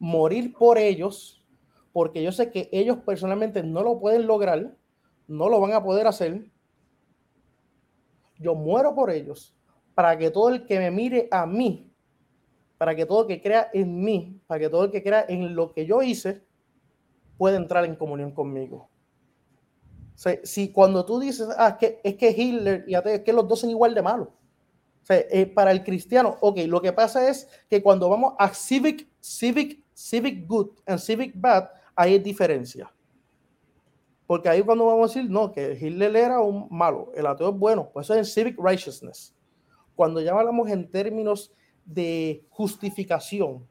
morir 0.00 0.52
por 0.52 0.76
ellos, 0.76 1.40
porque 1.92 2.20
yo 2.20 2.32
sé 2.32 2.50
que 2.50 2.68
ellos 2.72 2.98
personalmente 3.06 3.62
no 3.62 3.84
lo 3.84 4.00
pueden 4.00 4.26
lograr, 4.26 4.76
no 5.28 5.48
lo 5.48 5.60
van 5.60 5.72
a 5.72 5.82
poder 5.84 6.08
hacer. 6.08 6.50
Yo 8.40 8.56
muero 8.56 8.94
por 8.96 9.10
ellos, 9.10 9.56
para 9.94 10.18
que 10.18 10.32
todo 10.32 10.48
el 10.48 10.66
que 10.66 10.80
me 10.80 10.90
mire 10.90 11.28
a 11.30 11.46
mí, 11.46 11.94
para 12.76 12.96
que 12.96 13.06
todo 13.06 13.22
el 13.22 13.28
que 13.28 13.40
crea 13.40 13.70
en 13.72 14.02
mí, 14.02 14.40
para 14.48 14.58
que 14.58 14.68
todo 14.68 14.84
el 14.84 14.90
que 14.90 15.04
crea 15.04 15.24
en 15.28 15.54
lo 15.54 15.72
que 15.72 15.86
yo 15.86 16.02
hice, 16.02 16.42
pueda 17.38 17.56
entrar 17.56 17.84
en 17.84 17.94
comunión 17.94 18.32
conmigo. 18.32 18.88
Si 20.14 20.72
cuando 20.72 21.04
tú 21.04 21.18
dices, 21.18 21.48
ah, 21.58 21.76
que, 21.76 22.00
es 22.02 22.14
que 22.16 22.30
Hitler 22.30 22.84
y 22.86 22.94
es 22.94 23.20
que 23.20 23.32
los 23.32 23.46
dos 23.48 23.60
son 23.60 23.70
igual 23.70 23.94
de 23.94 24.02
malos. 24.02 24.28
Eh, 25.08 25.46
para 25.46 25.70
el 25.70 25.84
cristiano, 25.84 26.36
ok, 26.40 26.60
lo 26.66 26.80
que 26.80 26.92
pasa 26.92 27.28
es 27.28 27.48
que 27.68 27.82
cuando 27.82 28.08
vamos 28.08 28.34
a 28.38 28.54
civic, 28.54 29.06
civic, 29.20 29.82
civic 29.92 30.46
good 30.46 30.70
and 30.86 30.98
civic 30.98 31.32
bad, 31.34 31.68
hay 31.94 32.18
diferencia. 32.18 32.90
Porque 34.26 34.48
ahí 34.48 34.62
cuando 34.62 34.86
vamos 34.86 35.10
a 35.10 35.14
decir, 35.14 35.30
no, 35.30 35.52
que 35.52 35.76
Hitler 35.78 36.16
era 36.16 36.40
un 36.40 36.68
malo, 36.70 37.12
el 37.14 37.26
ateo 37.26 37.50
es 37.50 37.58
bueno, 37.58 37.90
pues 37.92 38.06
eso 38.06 38.14
es 38.14 38.32
civic 38.32 38.56
righteousness. 38.58 39.34
Cuando 39.94 40.20
ya 40.20 40.32
hablamos 40.32 40.70
en 40.70 40.90
términos 40.90 41.52
de 41.84 42.46
justificación, 42.48 43.66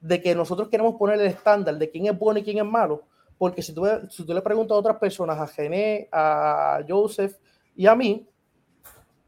de 0.00 0.20
que 0.20 0.34
nosotros 0.34 0.68
queremos 0.68 0.96
poner 0.96 1.20
el 1.20 1.28
estándar 1.28 1.78
de 1.78 1.88
quién 1.88 2.06
es 2.06 2.18
bueno 2.18 2.40
y 2.40 2.42
quién 2.42 2.58
es 2.58 2.64
malo, 2.64 3.04
porque 3.42 3.60
si 3.60 3.74
tú, 3.74 3.84
si 4.08 4.24
tú 4.24 4.32
le 4.32 4.40
preguntas 4.40 4.76
a 4.76 4.78
otras 4.78 4.98
personas, 4.98 5.36
a 5.36 5.48
Gené, 5.48 6.08
a 6.12 6.78
Joseph 6.88 7.36
y 7.74 7.88
a 7.88 7.96
mí, 7.96 8.24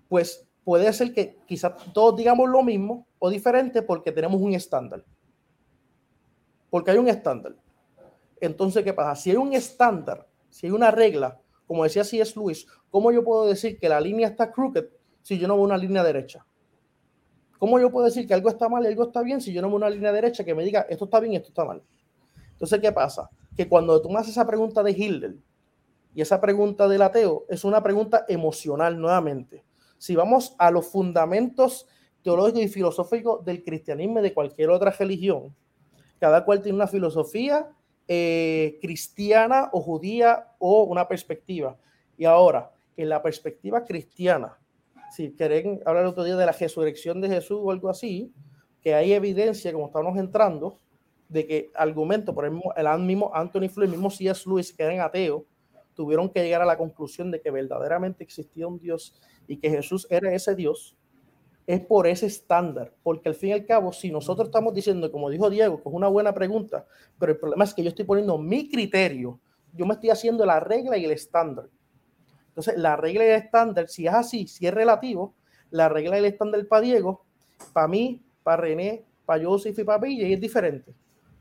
pues 0.08 0.46
puede 0.62 0.92
ser 0.92 1.12
que 1.12 1.40
quizás 1.48 1.72
todos 1.92 2.16
digamos 2.16 2.48
lo 2.48 2.62
mismo 2.62 3.08
o 3.18 3.28
diferente 3.28 3.82
porque 3.82 4.12
tenemos 4.12 4.40
un 4.40 4.54
estándar. 4.54 5.04
Porque 6.70 6.92
hay 6.92 6.98
un 6.98 7.08
estándar. 7.08 7.56
Entonces, 8.40 8.84
¿qué 8.84 8.92
pasa? 8.92 9.20
Si 9.20 9.30
hay 9.30 9.36
un 9.36 9.52
estándar, 9.52 10.28
si 10.48 10.68
hay 10.68 10.72
una 10.72 10.92
regla, 10.92 11.40
como 11.66 11.82
decía 11.82 12.02
es 12.02 12.36
Luis, 12.36 12.68
¿cómo 12.92 13.10
yo 13.10 13.24
puedo 13.24 13.46
decir 13.48 13.80
que 13.80 13.88
la 13.88 14.00
línea 14.00 14.28
está 14.28 14.52
crooked 14.52 14.90
si 15.22 15.40
yo 15.40 15.48
no 15.48 15.56
veo 15.56 15.64
una 15.64 15.76
línea 15.76 16.04
derecha? 16.04 16.46
¿Cómo 17.58 17.80
yo 17.80 17.90
puedo 17.90 18.06
decir 18.06 18.28
que 18.28 18.34
algo 18.34 18.48
está 18.48 18.68
mal 18.68 18.84
y 18.84 18.86
algo 18.86 19.08
está 19.08 19.22
bien 19.22 19.40
si 19.40 19.52
yo 19.52 19.60
no 19.60 19.66
veo 19.66 19.76
una 19.78 19.90
línea 19.90 20.12
derecha 20.12 20.44
que 20.44 20.54
me 20.54 20.62
diga 20.62 20.86
esto 20.88 21.06
está 21.06 21.18
bien 21.18 21.32
y 21.32 21.36
esto 21.38 21.48
está 21.48 21.64
mal? 21.64 21.82
Entonces, 22.52 22.78
¿qué 22.78 22.92
pasa? 22.92 23.28
Que 23.56 23.68
cuando 23.68 24.00
tú 24.02 24.16
haces 24.16 24.32
esa 24.32 24.46
pregunta 24.46 24.82
de 24.82 24.92
Hitler 24.92 25.36
y 26.14 26.22
esa 26.22 26.40
pregunta 26.40 26.88
del 26.88 27.02
ateo, 27.02 27.44
es 27.48 27.64
una 27.64 27.82
pregunta 27.82 28.24
emocional 28.28 29.00
nuevamente 29.00 29.64
si 30.04 30.14
vamos 30.16 30.54
a 30.58 30.70
los 30.70 30.86
fundamentos 30.86 31.86
teológicos 32.22 32.60
y 32.60 32.68
filosóficos 32.68 33.42
del 33.42 33.64
cristianismo 33.64 34.18
y 34.18 34.22
de 34.22 34.34
cualquier 34.34 34.68
otra 34.68 34.90
religión, 34.90 35.56
cada 36.20 36.44
cual 36.44 36.60
tiene 36.60 36.76
una 36.76 36.86
filosofía 36.86 37.70
eh, 38.06 38.78
cristiana 38.82 39.70
o 39.72 39.80
judía 39.80 40.48
o 40.58 40.82
una 40.82 41.08
perspectiva. 41.08 41.78
Y 42.18 42.26
ahora, 42.26 42.70
en 42.98 43.08
la 43.08 43.22
perspectiva 43.22 43.82
cristiana, 43.82 44.58
si 45.10 45.32
quieren 45.32 45.80
hablar 45.86 46.04
otro 46.04 46.22
día 46.22 46.36
de 46.36 46.44
la 46.44 46.52
resurrección 46.52 47.22
de 47.22 47.30
Jesús 47.30 47.60
o 47.62 47.70
algo 47.70 47.88
así, 47.88 48.30
que 48.82 48.94
hay 48.94 49.14
evidencia, 49.14 49.72
como 49.72 49.86
estamos 49.86 50.18
entrando, 50.18 50.80
de 51.34 51.48
que 51.48 51.70
argumento, 51.74 52.32
por 52.32 52.44
ejemplo, 52.44 52.72
el 52.76 53.00
mismo 53.00 53.32
Anthony 53.34 53.68
Flew, 53.68 53.86
el 53.86 53.90
mismo 53.90 54.08
C.S. 54.08 54.44
Lewis, 54.46 54.72
que 54.72 54.84
eran 54.84 55.00
ateos, 55.00 55.42
tuvieron 55.92 56.28
que 56.28 56.40
llegar 56.44 56.62
a 56.62 56.64
la 56.64 56.78
conclusión 56.78 57.32
de 57.32 57.40
que 57.40 57.50
verdaderamente 57.50 58.22
existía 58.22 58.68
un 58.68 58.78
Dios 58.78 59.20
y 59.48 59.56
que 59.56 59.68
Jesús 59.68 60.06
era 60.10 60.32
ese 60.32 60.54
Dios, 60.54 60.96
es 61.66 61.80
por 61.80 62.06
ese 62.06 62.26
estándar, 62.26 62.92
porque 63.02 63.28
al 63.28 63.34
fin 63.34 63.48
y 63.48 63.52
al 63.52 63.66
cabo, 63.66 63.92
si 63.92 64.12
nosotros 64.12 64.46
estamos 64.46 64.72
diciendo, 64.74 65.10
como 65.10 65.28
dijo 65.28 65.50
Diego, 65.50 65.82
que 65.82 65.88
es 65.88 65.94
una 65.94 66.06
buena 66.06 66.32
pregunta, 66.32 66.86
pero 67.18 67.32
el 67.32 67.38
problema 67.38 67.64
es 67.64 67.74
que 67.74 67.82
yo 67.82 67.88
estoy 67.88 68.04
poniendo 68.04 68.38
mi 68.38 68.68
criterio, 68.68 69.40
yo 69.72 69.86
me 69.86 69.94
estoy 69.94 70.10
haciendo 70.10 70.46
la 70.46 70.60
regla 70.60 70.96
y 70.96 71.04
el 71.04 71.10
estándar. 71.10 71.68
Entonces, 72.50 72.76
la 72.76 72.94
regla 72.94 73.24
y 73.24 73.28
el 73.30 73.42
estándar, 73.42 73.88
si 73.88 74.06
es 74.06 74.14
así, 74.14 74.46
si 74.46 74.68
es 74.68 74.72
relativo, 74.72 75.34
la 75.70 75.88
regla 75.88 76.14
y 76.14 76.20
el 76.20 76.26
estándar 76.26 76.64
para 76.68 76.82
Diego, 76.82 77.24
para 77.72 77.88
mí, 77.88 78.22
para 78.44 78.58
René, 78.58 79.04
para 79.26 79.44
Joseph 79.44 79.76
y 79.76 79.82
para 79.82 80.00
Pille 80.00 80.32
es 80.32 80.40
diferente, 80.40 80.94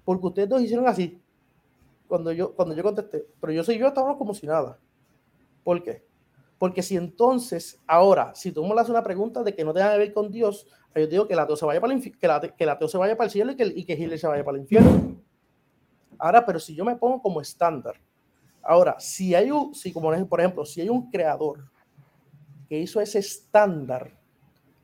porque 0.06 0.28
ustedes 0.28 0.50
dos 0.50 0.62
hicieron 0.62 0.88
así, 0.88 1.22
cuando 2.08 2.32
yo, 2.32 2.54
cuando 2.54 2.76
yo 2.76 2.84
contesté, 2.84 3.26
pero 3.40 3.54
yo 3.54 3.64
soy 3.64 3.78
yo, 3.78 3.88
estamos 3.88 4.18
como 4.18 4.34
si 4.34 4.46
nada. 4.46 4.78
¿Por 5.64 5.82
qué? 5.82 6.06
Porque 6.60 6.82
si 6.82 6.96
entonces, 6.96 7.82
ahora, 7.88 8.34
si 8.36 8.52
tú 8.52 8.66
me 8.66 8.74
haces 8.80 8.90
una 8.90 9.04
pregunta 9.04 9.44
de 9.44 9.56
que 9.56 9.64
no 9.64 9.74
tenga 9.74 9.92
que 9.94 9.98
ver 9.98 10.14
con 10.14 10.32
Dios, 10.32 10.68
yo 10.96 11.08
digo 11.08 11.28
que 11.28 11.34
el 11.34 11.40
ateo 11.40 11.56
se 11.56 11.66
vaya 11.66 11.82
para 11.82 11.94
el 11.94 12.02
que, 12.02 12.28
la, 12.28 12.40
que 12.40 12.64
el 12.64 12.70
ateo 12.70 12.88
se 12.88 12.98
vaya 12.98 13.18
para 13.18 13.26
el 13.26 13.32
cielo 13.32 13.52
y 13.52 13.56
que, 13.56 13.66
y 13.66 13.84
que 13.84 13.94
Hitler 13.94 14.20
se 14.20 14.28
vaya 14.28 14.44
para 14.44 14.58
el 14.58 14.64
infierno. 14.64 15.18
Ahora, 16.18 16.46
pero 16.46 16.60
si 16.60 16.76
yo 16.76 16.86
me 16.86 16.96
pongo 16.96 17.22
como 17.22 17.42
estándar, 17.42 17.96
ahora, 18.62 19.00
si 19.00 19.34
hay 19.36 19.52
un, 19.52 19.74
si 19.74 19.92
como 19.92 20.12
por 20.28 20.40
ejemplo, 20.40 20.66
si 20.66 20.82
hay 20.82 20.90
un 20.90 21.10
creador 21.10 21.70
que 22.70 22.80
hizo 22.80 23.02
ese 23.02 23.20
estándar, 23.20 24.18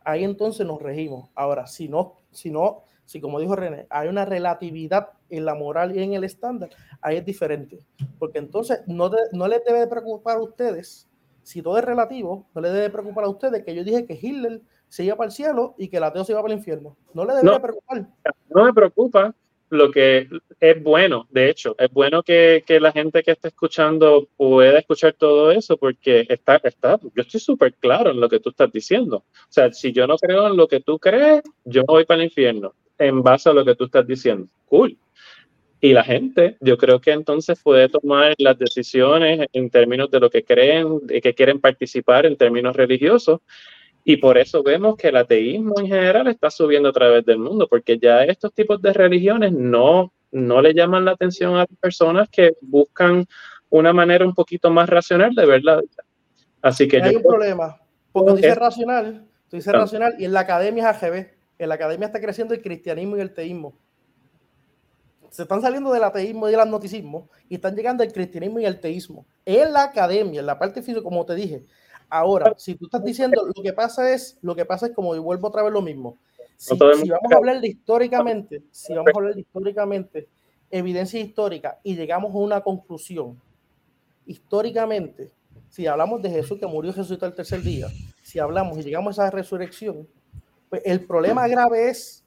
ahí 0.03 0.23
entonces 0.23 0.65
nos 0.65 0.81
regimos. 0.81 1.29
Ahora, 1.35 1.67
si 1.67 1.87
no, 1.87 2.15
si 2.31 2.49
no, 2.49 2.83
si 3.09 3.19
como 3.19 3.39
dijo 3.39 3.55
René, 3.55 3.87
hay 3.89 4.07
una 4.07 4.23
relatividad 4.23 5.09
en 5.31 5.43
la 5.43 5.55
moral 5.55 5.97
y 5.97 6.03
en 6.03 6.13
el 6.13 6.23
estándar, 6.23 6.69
ahí 7.01 7.17
es 7.17 7.25
diferente. 7.25 7.79
Porque 8.19 8.37
entonces 8.37 8.81
no, 8.85 9.09
no 9.31 9.47
les 9.47 9.65
debe 9.65 9.87
preocupar 9.87 10.37
a 10.37 10.41
ustedes 10.41 11.09
si 11.41 11.63
todo 11.63 11.79
es 11.79 11.83
relativo, 11.83 12.45
no 12.53 12.61
le 12.61 12.69
debe 12.69 12.91
preocupar 12.91 13.23
a 13.23 13.29
ustedes 13.29 13.65
que 13.65 13.73
yo 13.73 13.83
dije 13.83 14.05
que 14.05 14.13
Hitler 14.13 14.61
se 14.89 15.05
iba 15.05 15.15
para 15.15 15.25
el 15.25 15.31
cielo 15.31 15.73
y 15.79 15.87
que 15.87 15.97
el 15.97 16.03
ateo 16.03 16.23
se 16.23 16.33
iba 16.33 16.41
para 16.43 16.53
el 16.53 16.59
infierno. 16.59 16.95
No 17.15 17.25
le 17.25 17.33
debe 17.33 17.59
preocupar. 17.59 18.05
No 18.47 18.65
me 18.65 18.73
preocupa 18.73 19.33
lo 19.69 19.89
que 19.89 20.29
es 20.59 20.83
bueno, 20.83 21.27
de 21.31 21.49
hecho, 21.49 21.75
es 21.79 21.91
bueno 21.91 22.21
que, 22.21 22.63
que 22.63 22.79
la 22.79 22.91
gente 22.91 23.23
que 23.23 23.31
está 23.31 23.47
escuchando 23.47 24.27
pueda 24.37 24.77
escuchar 24.77 25.13
todo 25.13 25.49
eso 25.49 25.77
porque 25.77 26.27
está, 26.29 26.57
está 26.57 26.99
yo 27.01 27.23
estoy 27.23 27.39
súper 27.39 27.73
claro 27.73 28.11
en 28.11 28.19
lo 28.19 28.29
que 28.29 28.39
tú 28.39 28.51
estás 28.51 28.71
diciendo. 28.71 29.17
O 29.17 29.51
sea, 29.51 29.73
si 29.73 29.91
yo 29.93 30.05
no 30.05 30.15
creo 30.17 30.45
en 30.45 30.57
lo 30.57 30.67
que 30.67 30.79
tú 30.79 30.99
crees, 30.99 31.41
yo 31.65 31.83
voy 31.87 32.05
para 32.05 32.19
el 32.19 32.25
infierno 32.25 32.75
en 32.99 33.23
base 33.23 33.49
a 33.49 33.53
lo 33.53 33.65
que 33.65 33.75
tú 33.75 33.85
estás 33.85 34.05
diciendo. 34.05 34.47
Cool. 34.65 34.97
Y 35.81 35.93
la 35.93 36.03
gente, 36.03 36.57
yo 36.59 36.77
creo 36.77 36.99
que 36.99 37.11
entonces 37.11 37.59
puede 37.63 37.87
tomar 37.87 38.35
las 38.37 38.57
decisiones 38.57 39.47
en 39.53 39.69
términos 39.69 40.11
de 40.11 40.19
lo 40.19 40.29
que 40.29 40.43
creen, 40.43 40.99
de 41.03 41.21
que 41.21 41.33
quieren 41.33 41.61
participar 41.61 42.25
en 42.25 42.35
términos 42.35 42.75
religiosos. 42.75 43.39
Y 44.03 44.17
por 44.17 44.37
eso 44.37 44.61
vemos 44.61 44.97
que 44.97 45.07
el 45.07 45.15
ateísmo 45.15 45.75
en 45.79 45.87
general 45.87 46.27
está 46.27 46.49
subiendo 46.49 46.89
a 46.89 46.93
través 46.93 47.25
del 47.25 47.39
mundo, 47.39 47.67
porque 47.69 47.97
ya 47.97 48.23
estos 48.25 48.53
tipos 48.53 48.81
de 48.81 48.91
religiones 48.91 49.53
no, 49.53 50.11
no 50.31 50.61
le 50.61 50.73
llaman 50.73 51.05
la 51.05 51.11
atención 51.11 51.55
a 51.55 51.59
las 51.59 51.67
personas 51.79 52.27
que 52.29 52.53
buscan 52.61 53.25
una 53.69 53.93
manera 53.93 54.25
un 54.25 54.33
poquito 54.33 54.69
más 54.71 54.89
racional 54.89 55.33
de 55.33 55.45
ver 55.45 55.63
la 55.63 55.79
vida. 55.79 56.03
Así 56.61 56.87
que 56.87 57.01
hay 57.01 57.15
un 57.15 57.23
problema, 57.23 57.77
porque 58.11 58.33
dice 58.33 58.55
racional, 58.55 59.25
tú 59.47 59.55
dices 59.55 59.71
racional 59.71 60.15
y 60.19 60.25
en 60.25 60.33
la 60.33 60.41
academia 60.41 60.89
es 60.89 61.03
AGB. 61.03 61.38
En 61.59 61.69
la 61.69 61.75
academia 61.75 62.07
está 62.07 62.19
creciendo 62.19 62.55
el 62.55 62.61
cristianismo 62.61 63.17
y 63.17 63.21
el 63.21 63.33
teísmo 63.33 63.75
se 65.29 65.43
están 65.43 65.61
saliendo 65.61 65.91
del 65.91 66.03
ateísmo 66.03 66.47
y 66.47 66.51
del 66.51 66.59
agnosticismo 66.59 67.29
y 67.47 67.55
están 67.55 67.75
llegando 67.75 68.03
al 68.03 68.11
cristianismo 68.11 68.59
y 68.59 68.65
al 68.65 68.79
teísmo. 68.79 69.25
En 69.45 69.73
la 69.73 69.83
academia, 69.83 70.39
en 70.39 70.45
la 70.45 70.57
parte 70.57 70.81
física, 70.81 71.03
como 71.03 71.25
te 71.25 71.35
dije. 71.35 71.65
Ahora, 72.09 72.55
si 72.57 72.73
tú 72.75 72.85
estás 72.85 73.03
diciendo 73.03 73.45
lo 73.45 73.61
que 73.61 73.71
pasa 73.71 74.11
es, 74.11 74.39
lo 74.41 74.55
que 74.55 74.65
pasa 74.65 74.87
es 74.87 74.93
como 74.93 75.15
y 75.15 75.19
vuelvo 75.19 75.47
otra 75.47 75.61
vez 75.61 75.71
lo 75.71 75.81
mismo. 75.81 76.17
Si, 76.57 76.75
vamos 76.75 77.31
a 77.31 77.37
hablar 77.37 77.61
de 77.61 77.67
históricamente, 77.67 78.63
si 78.71 78.93
vamos 78.93 79.11
a 79.13 79.17
hablar 79.17 79.35
de 79.35 79.41
históricamente, 79.41 80.27
evidencia 80.71 81.19
histórica 81.19 81.79
y 81.83 81.95
llegamos 81.95 82.33
a 82.33 82.37
una 82.37 82.61
conclusión, 82.61 83.39
históricamente, 84.25 85.31
si 85.69 85.85
hablamos 85.85 86.21
de 86.21 86.31
Jesús 86.31 86.59
que 86.59 86.65
murió 86.65 86.91
Jesús 86.91 87.17
el 87.21 87.33
tercer 87.33 87.61
día, 87.61 87.87
si 88.23 88.39
hablamos 88.39 88.77
y 88.79 88.83
llegamos 88.83 89.19
a 89.19 89.27
esa 89.27 89.31
resurrección, 89.31 90.07
el 90.83 91.05
problema 91.05 91.47
grave 91.47 91.89
es 91.89 92.23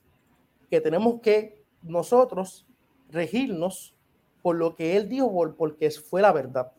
que 0.71 0.81
tenemos 0.81 1.21
que 1.21 1.63
nosotros 1.83 2.67
regirnos 3.11 3.95
por 4.43 4.57
lo 4.57 4.75
que 4.75 4.97
él 4.97 5.09
dijo, 5.09 5.55
porque 5.57 5.91
fue 5.91 6.23
la 6.23 6.33
verdad. 6.33 6.73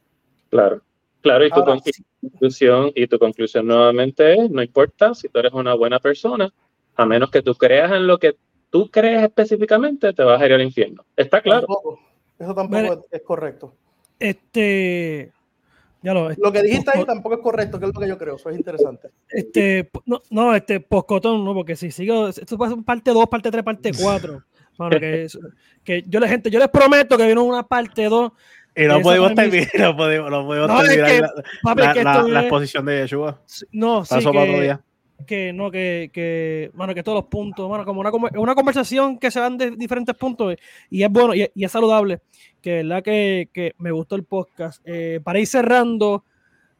Claro, 0.49 0.81
claro, 1.21 1.45
y 1.45 1.49
tu, 1.49 1.63
conclusión, 1.63 2.91
y 2.93 3.07
tu 3.07 3.17
conclusión 3.17 3.67
nuevamente 3.67 4.33
es, 4.33 4.49
no 4.51 4.61
importa 4.61 5.13
si 5.13 5.29
tú 5.29 5.39
eres 5.39 5.53
una 5.53 5.73
buena 5.73 5.99
persona, 5.99 6.53
a 6.95 7.05
menos 7.05 7.31
que 7.31 7.41
tú 7.41 7.55
creas 7.55 7.91
en 7.91 8.07
lo 8.07 8.17
que 8.19 8.35
tú 8.69 8.89
crees 8.89 9.23
específicamente, 9.23 10.13
te 10.13 10.23
vas 10.23 10.41
a 10.41 10.45
ir 10.45 10.53
al 10.53 10.61
infierno. 10.61 11.05
Está 11.15 11.41
claro. 11.41 11.67
Eso 12.37 12.53
tampoco 12.53 13.05
es 13.09 13.21
correcto. 13.21 13.73
Este, 14.19 15.31
ya 16.03 16.13
lo, 16.13 16.29
lo, 16.29 16.51
que 16.51 16.61
dijiste 16.61 16.91
ahí 16.93 17.05
tampoco 17.05 17.35
es 17.35 17.41
correcto, 17.41 17.79
que 17.79 17.85
es 17.87 17.93
lo 17.93 17.99
que 18.01 18.07
yo 18.07 18.17
creo, 18.17 18.35
eso 18.35 18.49
es 18.49 18.57
interesante. 18.57 19.09
Este, 19.29 19.89
no, 20.05 20.21
no 20.29 20.53
este, 20.55 20.79
poscotón, 20.79 21.43
no, 21.43 21.53
porque 21.53 21.75
si 21.75 21.89
sigo, 21.91 22.27
esto 22.27 22.57
puede 22.57 22.73
ser 22.75 22.83
parte 22.83 23.11
2, 23.11 23.27
parte 23.27 23.49
3, 23.49 23.63
parte 23.63 23.91
4. 23.99 24.43
que, 24.99 25.27
que 25.83 26.03
yo, 26.07 26.19
la 26.19 26.27
gente, 26.27 26.49
yo 26.51 26.59
les 26.59 26.67
prometo 26.69 27.17
que 27.17 27.25
viene 27.25 27.39
una 27.41 27.63
parte 27.63 28.03
2 28.09 28.31
Y 28.75 28.83
no 28.85 29.01
podemos 29.01 29.33
terminar, 29.35 29.69
no 29.79 29.95
podemos, 29.95 30.31
no 30.31 30.45
podemos 30.45 30.67
No, 30.67 30.81
es 30.81 30.89
que, 30.89 31.21
la, 31.21 31.33
papi, 31.63 31.81
la- 31.81 31.93
que 31.93 32.03
la- 32.03 32.13
esto 32.15 32.27
la 32.27 32.39
es- 32.39 32.45
exposición 32.45 32.85
de 32.85 32.97
Yeshua. 33.01 33.41
Sí, 33.45 33.65
No, 33.71 34.03
sí, 34.03 34.09
Para 34.09 34.19
eso 34.21 34.29
para 34.31 34.41
otro 34.43 34.55
que, 34.55 34.61
día. 34.63 34.81
Que 35.27 35.53
no, 35.53 35.71
que, 35.71 36.09
que, 36.11 36.69
mano, 36.73 36.93
que 36.93 37.03
todos 37.03 37.17
los 37.19 37.25
puntos, 37.29 37.69
mano, 37.69 37.85
como 37.85 38.01
una, 38.01 38.11
una 38.37 38.55
conversación 38.55 39.17
que 39.19 39.31
se 39.31 39.39
dan 39.39 39.57
de 39.57 39.71
diferentes 39.71 40.15
puntos 40.15 40.55
y 40.89 41.03
es 41.03 41.09
bueno 41.09 41.33
y, 41.33 41.49
y 41.55 41.63
es 41.63 41.71
saludable, 41.71 42.19
que 42.61 42.83
verdad 42.83 43.03
que, 43.03 43.49
que 43.53 43.73
me 43.77 43.91
gustó 43.91 44.15
el 44.15 44.23
podcast. 44.25 44.81
Eh, 44.85 45.19
para 45.23 45.39
ir 45.39 45.47
cerrando, 45.47 46.23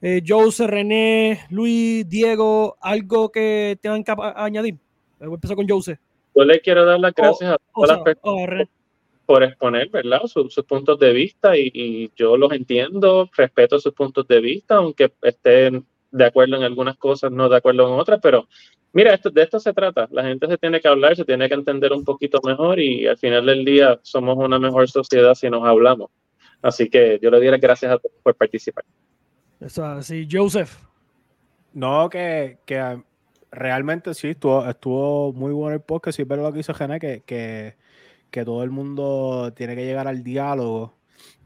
eh, 0.02 0.22
Jose, 0.28 0.68
René, 0.68 1.40
Luis, 1.50 2.08
Diego, 2.10 2.76
algo 2.82 3.32
que 3.32 3.78
tengan 3.82 4.04
que 4.04 4.12
a- 4.12 4.44
añadir. 4.44 4.74
Eh, 4.74 4.80
Voy 5.26 5.32
a 5.32 5.36
empezar 5.36 5.56
con 5.56 5.68
Jose. 5.70 5.98
Yo 6.36 6.44
le 6.44 6.60
quiero 6.60 6.84
dar 6.86 7.00
las 7.00 7.14
gracias 7.14 7.52
a 7.52 7.56
O 7.72 7.82
todas 7.86 7.98
las 7.98 8.04
personas 8.04 8.36
oh, 8.42 8.46
René. 8.46 8.70
por 9.26 9.44
exponer, 9.44 9.90
¿verdad? 9.90 10.24
Su- 10.26 10.50
sus 10.50 10.66
puntos 10.66 11.00
de 11.00 11.14
vista 11.14 11.56
y, 11.58 11.72
y 11.74 12.12
yo 12.18 12.36
los 12.36 12.52
entiendo, 12.52 13.30
respeto 13.38 13.80
sus 13.80 13.94
puntos 13.94 14.28
de 14.28 14.42
vista, 14.42 14.76
aunque 14.76 15.14
estén 15.22 15.86
de 16.14 16.26
acuerdo 16.26 16.56
en 16.56 16.64
algunas 16.64 16.96
cosas, 16.98 17.32
no 17.32 17.50
de 17.50 17.58
acuerdo 17.58 17.88
en 17.88 18.00
otras, 18.00 18.20
pero 18.22 18.48
mira, 18.94 19.14
esto, 19.14 19.32
de 19.32 19.42
esto 19.42 19.60
se 19.60 19.74
trata. 19.74 20.08
La 20.12 20.24
gente 20.24 20.48
se 20.48 20.58
tiene 20.60 20.80
que 20.80 20.88
hablar, 20.88 21.16
se 21.16 21.26
tiene 21.26 21.50
que 21.50 21.56
entender 21.56 21.92
un 21.92 22.06
poquito 22.06 22.40
mejor 22.44 22.80
y 22.80 23.08
al 23.08 23.18
final 23.18 23.46
del 23.46 23.66
día 23.66 24.00
somos 24.04 24.38
una 24.38 24.60
mejor 24.60 24.88
sociedad 24.88 25.34
si 25.34 25.50
nos 25.50 25.66
hablamos. 25.66 26.12
Así 26.62 26.88
que 26.88 27.20
yo 27.22 27.32
le 27.32 27.38
doy 27.38 27.50
las 27.50 27.60
gracias 27.60 27.92
a 27.92 27.98
todos 27.98 28.16
por 28.22 28.36
participar. 28.36 28.86
Eso, 29.60 29.84
así, 29.84 30.28
Joseph. 30.32 30.78
No, 31.74 32.08
que, 32.10 32.60
que 32.66 32.78
ah, 32.78 33.04
realmente 33.52 34.14
sí, 34.14 34.30
estuvo, 34.30 34.64
estuvo 34.70 35.34
muy 35.34 35.52
bueno 35.52 35.76
el 35.76 35.82
podcast. 35.82 36.18
Sí, 36.18 36.26
pero 36.26 36.44
lo 36.44 36.54
que 36.54 36.60
hizo 36.60 36.76
Gene, 36.76 37.00
que, 37.00 37.24
que, 37.26 37.76
que 38.30 38.46
todo 38.46 38.64
el 38.64 38.70
mundo 38.70 39.52
tiene 39.56 39.76
que 39.76 39.84
llegar 39.84 40.08
al 40.08 40.24
diálogo 40.24 40.94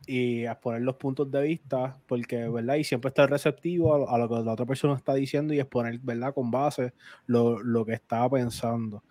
y 0.08 0.46
a 0.46 0.54
exponer 0.54 0.82
los 0.82 0.96
puntos 0.96 1.30
de 1.32 1.42
vista, 1.44 1.96
porque, 2.08 2.48
¿verdad? 2.50 2.76
Y 2.76 2.84
siempre 2.84 3.10
estar 3.10 3.30
receptivo 3.30 3.94
a, 3.94 4.00
lo- 4.00 4.10
a 4.10 4.18
lo 4.18 4.30
que 4.30 4.36
la 4.44 4.54
otra 4.54 4.66
persona 4.66 4.96
está 4.96 5.14
diciendo 5.14 5.54
y 5.54 5.60
exponer, 5.60 6.00
¿verdad? 6.00 6.34
Con 6.34 6.50
base 6.52 6.94
lo, 7.28 7.60
lo 7.62 7.86
que 7.86 7.94
estaba 7.94 8.30
pensando. 8.30 9.04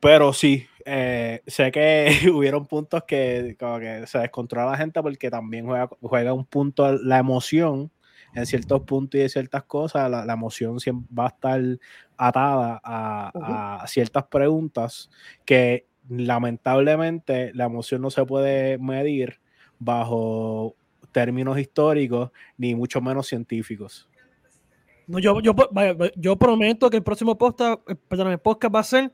Pero 0.00 0.32
sí, 0.32 0.66
eh, 0.84 1.42
sé 1.46 1.70
que 1.72 2.08
hubieron 2.34 2.66
puntos 2.66 3.04
que, 3.04 3.56
como 3.58 3.78
que 3.78 4.06
se 4.06 4.18
descontrola 4.18 4.72
la 4.72 4.76
gente 4.76 5.02
porque 5.02 5.30
también 5.30 5.66
juega, 5.66 5.88
juega 6.00 6.32
un 6.32 6.44
punto 6.46 6.92
la 6.92 7.18
emoción 7.18 7.90
en 8.34 8.44
ciertos 8.46 8.82
puntos 8.82 9.18
y 9.18 9.22
de 9.22 9.28
ciertas 9.30 9.64
cosas, 9.64 10.10
la, 10.10 10.24
la 10.26 10.32
emoción 10.34 10.78
siempre 10.78 11.08
va 11.18 11.24
a 11.26 11.28
estar 11.28 11.60
atada 12.18 12.80
a, 12.84 13.80
a 13.82 13.86
ciertas 13.86 14.24
preguntas 14.24 15.10
que 15.46 15.86
lamentablemente 16.08 17.52
la 17.54 17.64
emoción 17.64 18.02
no 18.02 18.10
se 18.10 18.24
puede 18.26 18.78
medir 18.78 19.40
bajo 19.78 20.74
términos 21.12 21.58
históricos 21.58 22.30
ni 22.58 22.74
mucho 22.74 23.00
menos 23.00 23.26
científicos. 23.26 24.08
No, 25.06 25.18
yo, 25.18 25.40
yo, 25.40 25.54
vaya, 25.54 25.94
yo 26.16 26.36
prometo 26.36 26.90
que 26.90 26.96
el 26.96 27.02
próximo 27.02 27.38
podcast, 27.38 27.80
eh, 27.88 27.94
perdón, 28.08 28.32
el 28.32 28.38
podcast 28.38 28.74
va 28.74 28.80
a 28.80 28.84
ser 28.84 29.12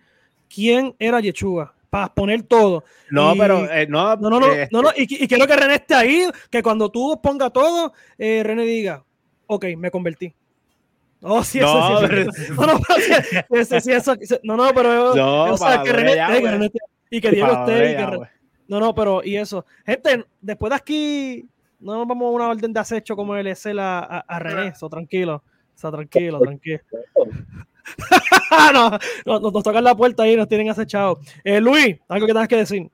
quién 0.52 0.94
era 0.98 1.20
Yeshua, 1.20 1.74
para 1.90 2.12
poner 2.14 2.42
todo. 2.44 2.82
No, 3.10 3.34
Y- 3.34 3.38
pero 3.38 3.70
eh, 3.70 3.86
no, 3.86 4.16
No, 4.16 4.30
no, 4.30 4.40
no, 4.40 4.52
eh, 4.52 4.68
no, 4.72 4.80
no, 4.82 4.88
y, 4.96 5.02
y 5.24 5.28
quiero 5.28 5.46
que 5.46 5.54
René 5.54 5.74
esté 5.74 5.94
ahí, 5.94 6.24
que 6.50 6.62
cuando 6.62 6.90
tú 6.90 7.20
ponga 7.22 7.50
todo, 7.50 7.92
eh, 8.16 8.42
René 8.42 8.64
diga, 8.64 9.04
ok, 9.46 9.66
me 9.76 9.90
convertí. 9.90 10.32
Oh, 11.20 11.44
sí, 11.44 11.58
eso, 11.60 11.72
No, 11.72 12.00
sí, 12.00 12.14
eso, 12.16 12.54
no, 12.54 12.66
no, 12.66 12.80
pero 13.48 13.80
sí, 13.80 13.92
eso, 13.92 14.16
no, 14.42 14.56
no, 14.56 14.72
pero 14.74 15.14
No, 15.14 15.52
o 15.52 15.56
sea, 15.58 15.68
para 15.68 15.82
que 15.82 15.92
ver 15.92 16.00
René, 16.00 16.16
ya, 16.16 16.26
que 16.32 16.40
güey. 16.40 16.52
René 16.52 16.66
esté- 16.66 16.78
y 17.10 17.20
que 17.20 17.30
Diego 17.30 17.52
esté, 17.52 17.92
y 17.92 17.96
que 17.96 18.16
güey. 18.16 18.28
No, 18.72 18.80
no, 18.80 18.94
pero 18.94 19.22
y 19.22 19.36
eso, 19.36 19.66
gente, 19.84 20.24
después 20.40 20.70
de 20.70 20.76
aquí, 20.76 21.48
no 21.78 21.94
nos 21.94 22.08
vamos 22.08 22.26
a 22.26 22.30
una 22.30 22.48
orden 22.48 22.72
de 22.72 22.80
acecho 22.80 23.14
como 23.14 23.36
el 23.36 23.46
ESL 23.46 23.78
a, 23.80 23.98
a, 23.98 24.18
a 24.20 24.38
René, 24.38 24.68
eso, 24.68 24.88
tranquilo, 24.88 25.42
eso, 25.76 25.92
tranquilo, 25.92 26.40
tranquilo. 26.40 26.80
no, 28.72 28.72
no, 28.72 29.40
nos, 29.40 29.52
nos 29.52 29.62
tocan 29.62 29.84
la 29.84 29.94
puerta 29.94 30.22
ahí, 30.22 30.36
nos 30.36 30.48
tienen 30.48 30.70
acechado. 30.70 31.18
Eh, 31.44 31.60
Luis, 31.60 31.98
algo 32.08 32.26
que 32.26 32.32
tengas 32.32 32.48
que 32.48 32.56
decir. 32.56 32.90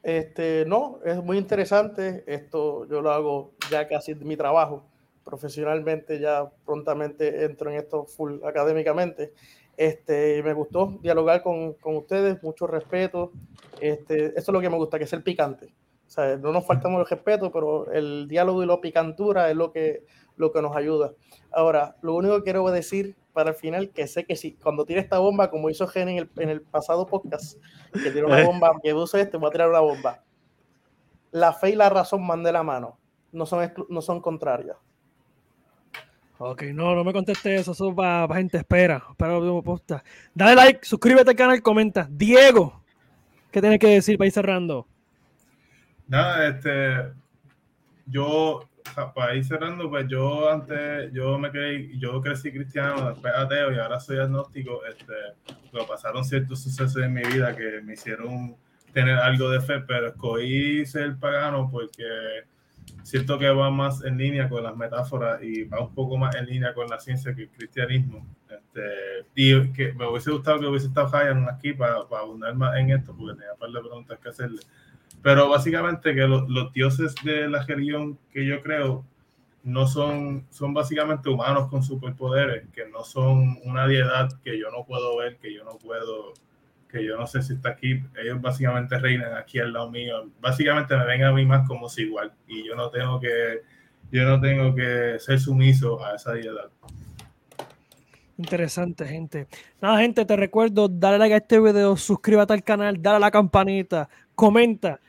Este, 0.00 0.64
no, 0.66 1.00
es 1.04 1.16
muy 1.16 1.38
interesante. 1.38 2.22
Esto 2.28 2.86
yo 2.86 3.00
lo 3.00 3.10
hago 3.10 3.54
ya 3.70 3.88
casi 3.88 4.14
mi 4.14 4.36
trabajo. 4.36 4.86
Profesionalmente 5.24 6.20
ya 6.20 6.48
prontamente 6.64 7.44
entro 7.44 7.68
en 7.68 7.78
esto 7.78 8.04
full 8.04 8.44
académicamente. 8.44 9.32
Este, 9.76 10.42
me 10.42 10.52
gustó 10.52 10.98
dialogar 11.02 11.42
con, 11.42 11.74
con 11.74 11.96
ustedes, 11.96 12.42
mucho 12.42 12.66
respeto. 12.66 13.32
Este, 13.80 14.26
eso 14.26 14.38
es 14.38 14.48
lo 14.48 14.60
que 14.60 14.70
me 14.70 14.76
gusta, 14.76 14.98
que 14.98 15.04
es 15.04 15.12
el 15.12 15.22
picante. 15.22 15.74
O 16.06 16.10
sea, 16.10 16.36
no 16.36 16.52
nos 16.52 16.66
faltamos 16.66 17.00
el 17.00 17.06
respeto, 17.06 17.50
pero 17.50 17.90
el 17.92 18.28
diálogo 18.28 18.62
y 18.62 18.66
la 18.66 18.80
picantura 18.80 19.50
es 19.50 19.56
lo 19.56 19.72
que, 19.72 20.04
lo 20.36 20.52
que 20.52 20.62
nos 20.62 20.76
ayuda. 20.76 21.12
Ahora, 21.50 21.96
lo 22.02 22.14
único 22.14 22.36
que 22.36 22.44
quiero 22.44 22.68
decir 22.70 23.16
para 23.32 23.50
el 23.50 23.56
final, 23.56 23.90
que 23.90 24.06
sé 24.06 24.24
que 24.24 24.36
si 24.36 24.52
cuando 24.52 24.84
tire 24.84 25.00
esta 25.00 25.18
bomba, 25.18 25.50
como 25.50 25.70
hizo 25.70 25.86
Gen 25.88 26.08
en 26.08 26.18
el, 26.18 26.30
en 26.36 26.50
el 26.50 26.62
pasado 26.62 27.06
podcast, 27.06 27.58
que 27.92 28.10
tira 28.10 28.26
una 28.26 28.44
bomba, 28.46 28.72
que 28.82 28.94
uso 28.94 29.18
este, 29.18 29.36
voy 29.36 29.48
a 29.48 29.52
tirar 29.52 29.70
una 29.70 29.80
bomba. 29.80 30.22
La 31.32 31.52
fe 31.52 31.70
y 31.70 31.74
la 31.74 31.90
razón 31.90 32.26
van 32.28 32.44
de 32.44 32.52
la 32.52 32.62
mano, 32.62 32.98
no 33.32 33.44
son, 33.44 33.72
no 33.88 34.00
son 34.00 34.20
contrarias. 34.20 34.76
Ok, 36.38 36.62
no, 36.74 36.96
no 36.96 37.04
me 37.04 37.12
conteste 37.12 37.54
eso, 37.54 37.72
eso 37.72 37.94
para 37.94 38.34
gente 38.34 38.58
espera. 38.58 39.02
espera 39.10 39.38
último 39.38 39.62
podcast. 39.62 40.04
Dale 40.34 40.56
like, 40.56 40.84
suscríbete 40.84 41.30
al 41.30 41.36
canal, 41.36 41.62
comenta. 41.62 42.08
Diego, 42.10 42.82
¿qué 43.52 43.60
tienes 43.60 43.78
que 43.78 43.86
decir 43.86 44.18
para 44.18 44.26
ir 44.26 44.32
cerrando? 44.32 44.88
Nada, 46.08 46.48
este, 46.48 47.12
yo, 48.06 48.68
para 49.14 49.36
ir 49.36 49.44
cerrando, 49.44 49.88
pues 49.88 50.06
yo 50.08 50.50
antes, 50.50 51.12
yo 51.12 51.38
me 51.38 51.50
creí, 51.52 51.98
yo 52.00 52.20
crecí 52.20 52.50
cristiano, 52.50 53.10
después 53.10 53.32
ateo 53.32 53.72
y 53.72 53.78
ahora 53.78 54.00
soy 54.00 54.18
agnóstico, 54.18 54.84
este, 54.86 55.14
pero 55.70 55.86
pasaron 55.86 56.24
ciertos 56.24 56.62
sucesos 56.62 57.00
en 57.00 57.14
mi 57.14 57.22
vida 57.22 57.56
que 57.56 57.80
me 57.82 57.94
hicieron 57.94 58.56
tener 58.92 59.18
algo 59.18 59.50
de 59.50 59.60
fe, 59.60 59.80
pero 59.86 60.08
escogí 60.08 60.84
ser 60.84 61.16
pagano 61.16 61.68
porque 61.70 62.04
siento 63.02 63.38
que 63.38 63.48
va 63.50 63.70
más 63.70 64.04
en 64.04 64.16
línea 64.18 64.48
con 64.48 64.62
las 64.62 64.76
metáforas 64.76 65.42
y 65.42 65.64
va 65.64 65.80
un 65.80 65.94
poco 65.94 66.16
más 66.16 66.34
en 66.36 66.46
línea 66.46 66.74
con 66.74 66.88
la 66.88 66.98
ciencia 66.98 67.34
que 67.34 67.42
el 67.42 67.50
cristianismo. 67.50 68.26
Este, 68.48 69.26
y 69.34 69.72
que 69.72 69.92
me 69.92 70.06
hubiese 70.08 70.30
gustado 70.30 70.60
que 70.60 70.66
hubiese 70.66 70.86
estado 70.88 71.08
Ryan 71.12 71.48
aquí 71.48 71.72
para, 71.72 72.06
para 72.08 72.22
abundar 72.22 72.54
más 72.54 72.76
en 72.76 72.90
esto, 72.90 73.14
porque 73.16 73.34
tenía 73.34 73.52
un 73.52 73.58
par 73.58 73.70
de 73.70 73.80
preguntas 73.80 74.18
que 74.18 74.28
hacerle. 74.28 74.60
Pero 75.22 75.48
básicamente 75.48 76.14
que 76.14 76.22
lo- 76.26 76.46
los 76.48 76.72
dioses 76.72 77.14
de 77.24 77.48
la 77.48 77.62
religión 77.64 78.18
que 78.32 78.44
yo 78.46 78.60
creo 78.62 79.04
no 79.62 79.86
son, 79.86 80.44
son 80.50 80.74
básicamente 80.74 81.30
humanos 81.30 81.68
con 81.70 81.82
superpoderes, 81.82 82.68
que 82.72 82.86
no 82.88 83.02
son 83.04 83.58
una 83.64 83.86
deidad 83.86 84.28
que 84.42 84.58
yo 84.58 84.70
no 84.70 84.84
puedo 84.84 85.16
ver, 85.16 85.38
que 85.38 85.54
yo 85.54 85.64
no 85.64 85.78
puedo, 85.78 86.34
que 86.94 87.04
yo 87.04 87.16
no 87.16 87.26
sé 87.26 87.42
si 87.42 87.54
está 87.54 87.70
aquí. 87.70 88.00
Ellos 88.22 88.40
básicamente 88.40 88.96
reinan 88.98 89.36
aquí 89.36 89.58
al 89.58 89.72
lado 89.72 89.90
mío. 89.90 90.30
Básicamente 90.40 90.96
me 90.96 91.04
ven 91.04 91.24
a 91.24 91.32
mí 91.32 91.44
más 91.44 91.66
como 91.66 91.88
si 91.88 92.02
igual 92.02 92.32
y 92.46 92.64
yo 92.66 92.76
no 92.76 92.88
tengo 92.88 93.18
que, 93.18 93.62
yo 94.12 94.22
no 94.24 94.40
tengo 94.40 94.74
que 94.74 95.18
ser 95.18 95.40
sumiso 95.40 96.04
a 96.04 96.14
esa 96.14 96.32
deidad. 96.32 96.70
Interesante, 98.38 99.04
gente. 99.06 99.48
Nada, 99.80 99.98
gente, 99.98 100.24
te 100.24 100.36
recuerdo, 100.36 100.88
dale 100.88 101.18
like 101.18 101.34
a 101.34 101.38
este 101.38 101.60
video, 101.60 101.96
suscríbete 101.96 102.52
al 102.52 102.62
canal, 102.62 103.00
dale 103.00 103.16
a 103.16 103.20
la 103.20 103.30
campanita, 103.30 104.08
comenta. 104.34 105.00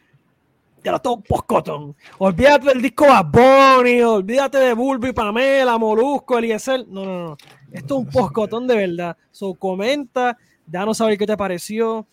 Ya 0.83 0.91
lo 0.91 0.99
todo 0.99 1.15
un 1.15 1.23
poscotón. 1.23 1.95
Olvídate 2.19 2.67
del 2.67 2.81
disco 2.81 3.05
Bunny, 3.31 4.01
olvídate 4.01 4.59
de 4.59 4.73
Bulbi, 4.73 5.13
Pamela, 5.13 5.79
Molusco, 5.79 6.37
Eliezer. 6.37 6.87
No, 6.87 7.05
no, 7.05 7.29
no. 7.29 7.37
Esto 7.71 7.95
es 7.95 8.05
un 8.05 8.07
poscotón 8.07 8.67
de 8.67 8.75
verdad. 8.75 9.17
So, 9.31 9.55
comenta, 9.55 10.37
danos 10.65 10.97
saber 10.97 11.17
qué 11.17 11.25
te 11.25 11.37
pareció. 11.37 12.07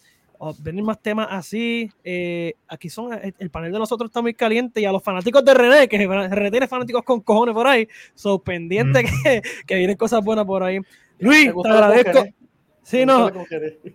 O 0.45 0.53
venir 0.59 0.83
más 0.83 1.01
temas 1.01 1.29
así. 1.31 1.89
Eh, 2.03 2.55
aquí 2.67 2.89
son, 2.91 3.13
el, 3.13 3.33
el 3.39 3.51
panel 3.51 3.71
de 3.71 3.79
nosotros 3.79 4.11
está 4.11 4.21
muy 4.21 4.35
caliente 4.35 4.81
y 4.81 4.85
a 4.85 4.91
los 4.91 5.01
fanáticos 5.01 5.45
de 5.45 5.55
René, 5.55 5.87
que 5.89 5.97
René 5.99 6.51
tiene 6.51 6.67
fanáticos 6.67 7.05
con 7.05 7.21
cojones 7.21 7.55
por 7.55 7.67
ahí. 7.67 7.87
So, 8.15 8.41
pendiente 8.41 9.05
Mm. 9.05 9.07
que, 9.23 9.43
que 9.65 9.75
vienen 9.77 9.97
cosas 9.97 10.25
buenas 10.25 10.45
por 10.45 10.65
ahí. 10.65 10.81
Luis, 11.21 11.53
te 11.63 11.69
agradezco. 11.69 12.19
¿eh? 12.19 12.35
Sí, 12.83 13.07
no, 13.07 13.31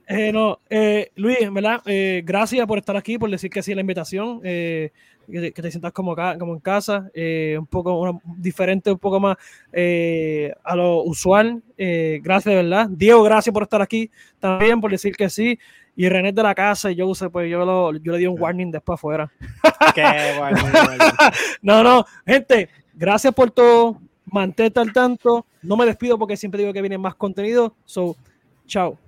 ¿eh? 0.07 0.31
no, 0.31 0.59
eh, 0.69 1.11
Luis, 1.15 1.41
en 1.41 1.53
verdad, 1.53 1.81
eh, 1.85 2.21
gracias 2.25 2.65
por 2.65 2.77
estar 2.77 2.95
aquí, 2.95 3.17
por 3.17 3.29
decir 3.29 3.49
que 3.49 3.61
sí 3.61 3.73
a 3.73 3.75
la 3.75 3.81
invitación, 3.81 4.39
eh, 4.43 4.91
que, 5.29 5.39
te- 5.41 5.51
que 5.51 5.61
te 5.61 5.71
sientas 5.71 5.91
como, 5.91 6.13
acá, 6.13 6.37
como 6.39 6.53
en 6.53 6.59
casa, 6.61 7.09
eh, 7.13 7.57
un 7.59 7.65
poco 7.67 7.99
una- 7.99 8.17
diferente, 8.37 8.89
un 8.91 8.97
poco 8.97 9.19
más 9.19 9.35
eh, 9.73 10.53
a 10.63 10.75
lo 10.75 11.03
usual. 11.03 11.61
eh, 11.77 12.21
gracias, 12.23 12.55
verdad. 12.55 12.87
Diego, 12.89 13.21
gracias 13.23 13.53
por 13.53 13.63
estar 13.63 13.81
aquí 13.81 14.09
también, 14.39 14.79
por 14.79 14.89
decir 14.89 15.15
que 15.15 15.29
sí. 15.29 15.59
Y 15.95 16.07
René 16.09 16.31
de 16.31 16.43
la 16.43 16.55
casa, 16.55 16.89
y 16.91 16.95
yo, 16.95 17.13
sé, 17.13 17.29
pues 17.29 17.49
yo, 17.51 17.65
lo- 17.65 17.91
yo 17.97 18.13
le 18.13 18.19
di 18.19 18.27
un 18.27 18.39
warning 18.39 18.71
después 18.71 18.95
afuera. 18.97 19.29
Qué 19.95 20.35
bueno, 20.39 20.57
bueno. 20.61 21.03
No, 21.61 21.83
no, 21.83 22.05
gente, 22.25 22.69
gracias 22.93 23.33
por 23.33 23.51
todo. 23.51 23.99
Mantente 24.29 24.79
al 24.79 24.93
tanto. 24.93 25.45
No 25.61 25.75
me 25.77 25.85
despido 25.85 26.17
porque 26.17 26.37
siempre 26.37 26.61
digo 26.61 26.71
que 26.73 26.81
viene 26.81 26.97
más 26.97 27.15
contenido. 27.15 27.75
So, 27.85 28.15
Ciao. 28.67 29.06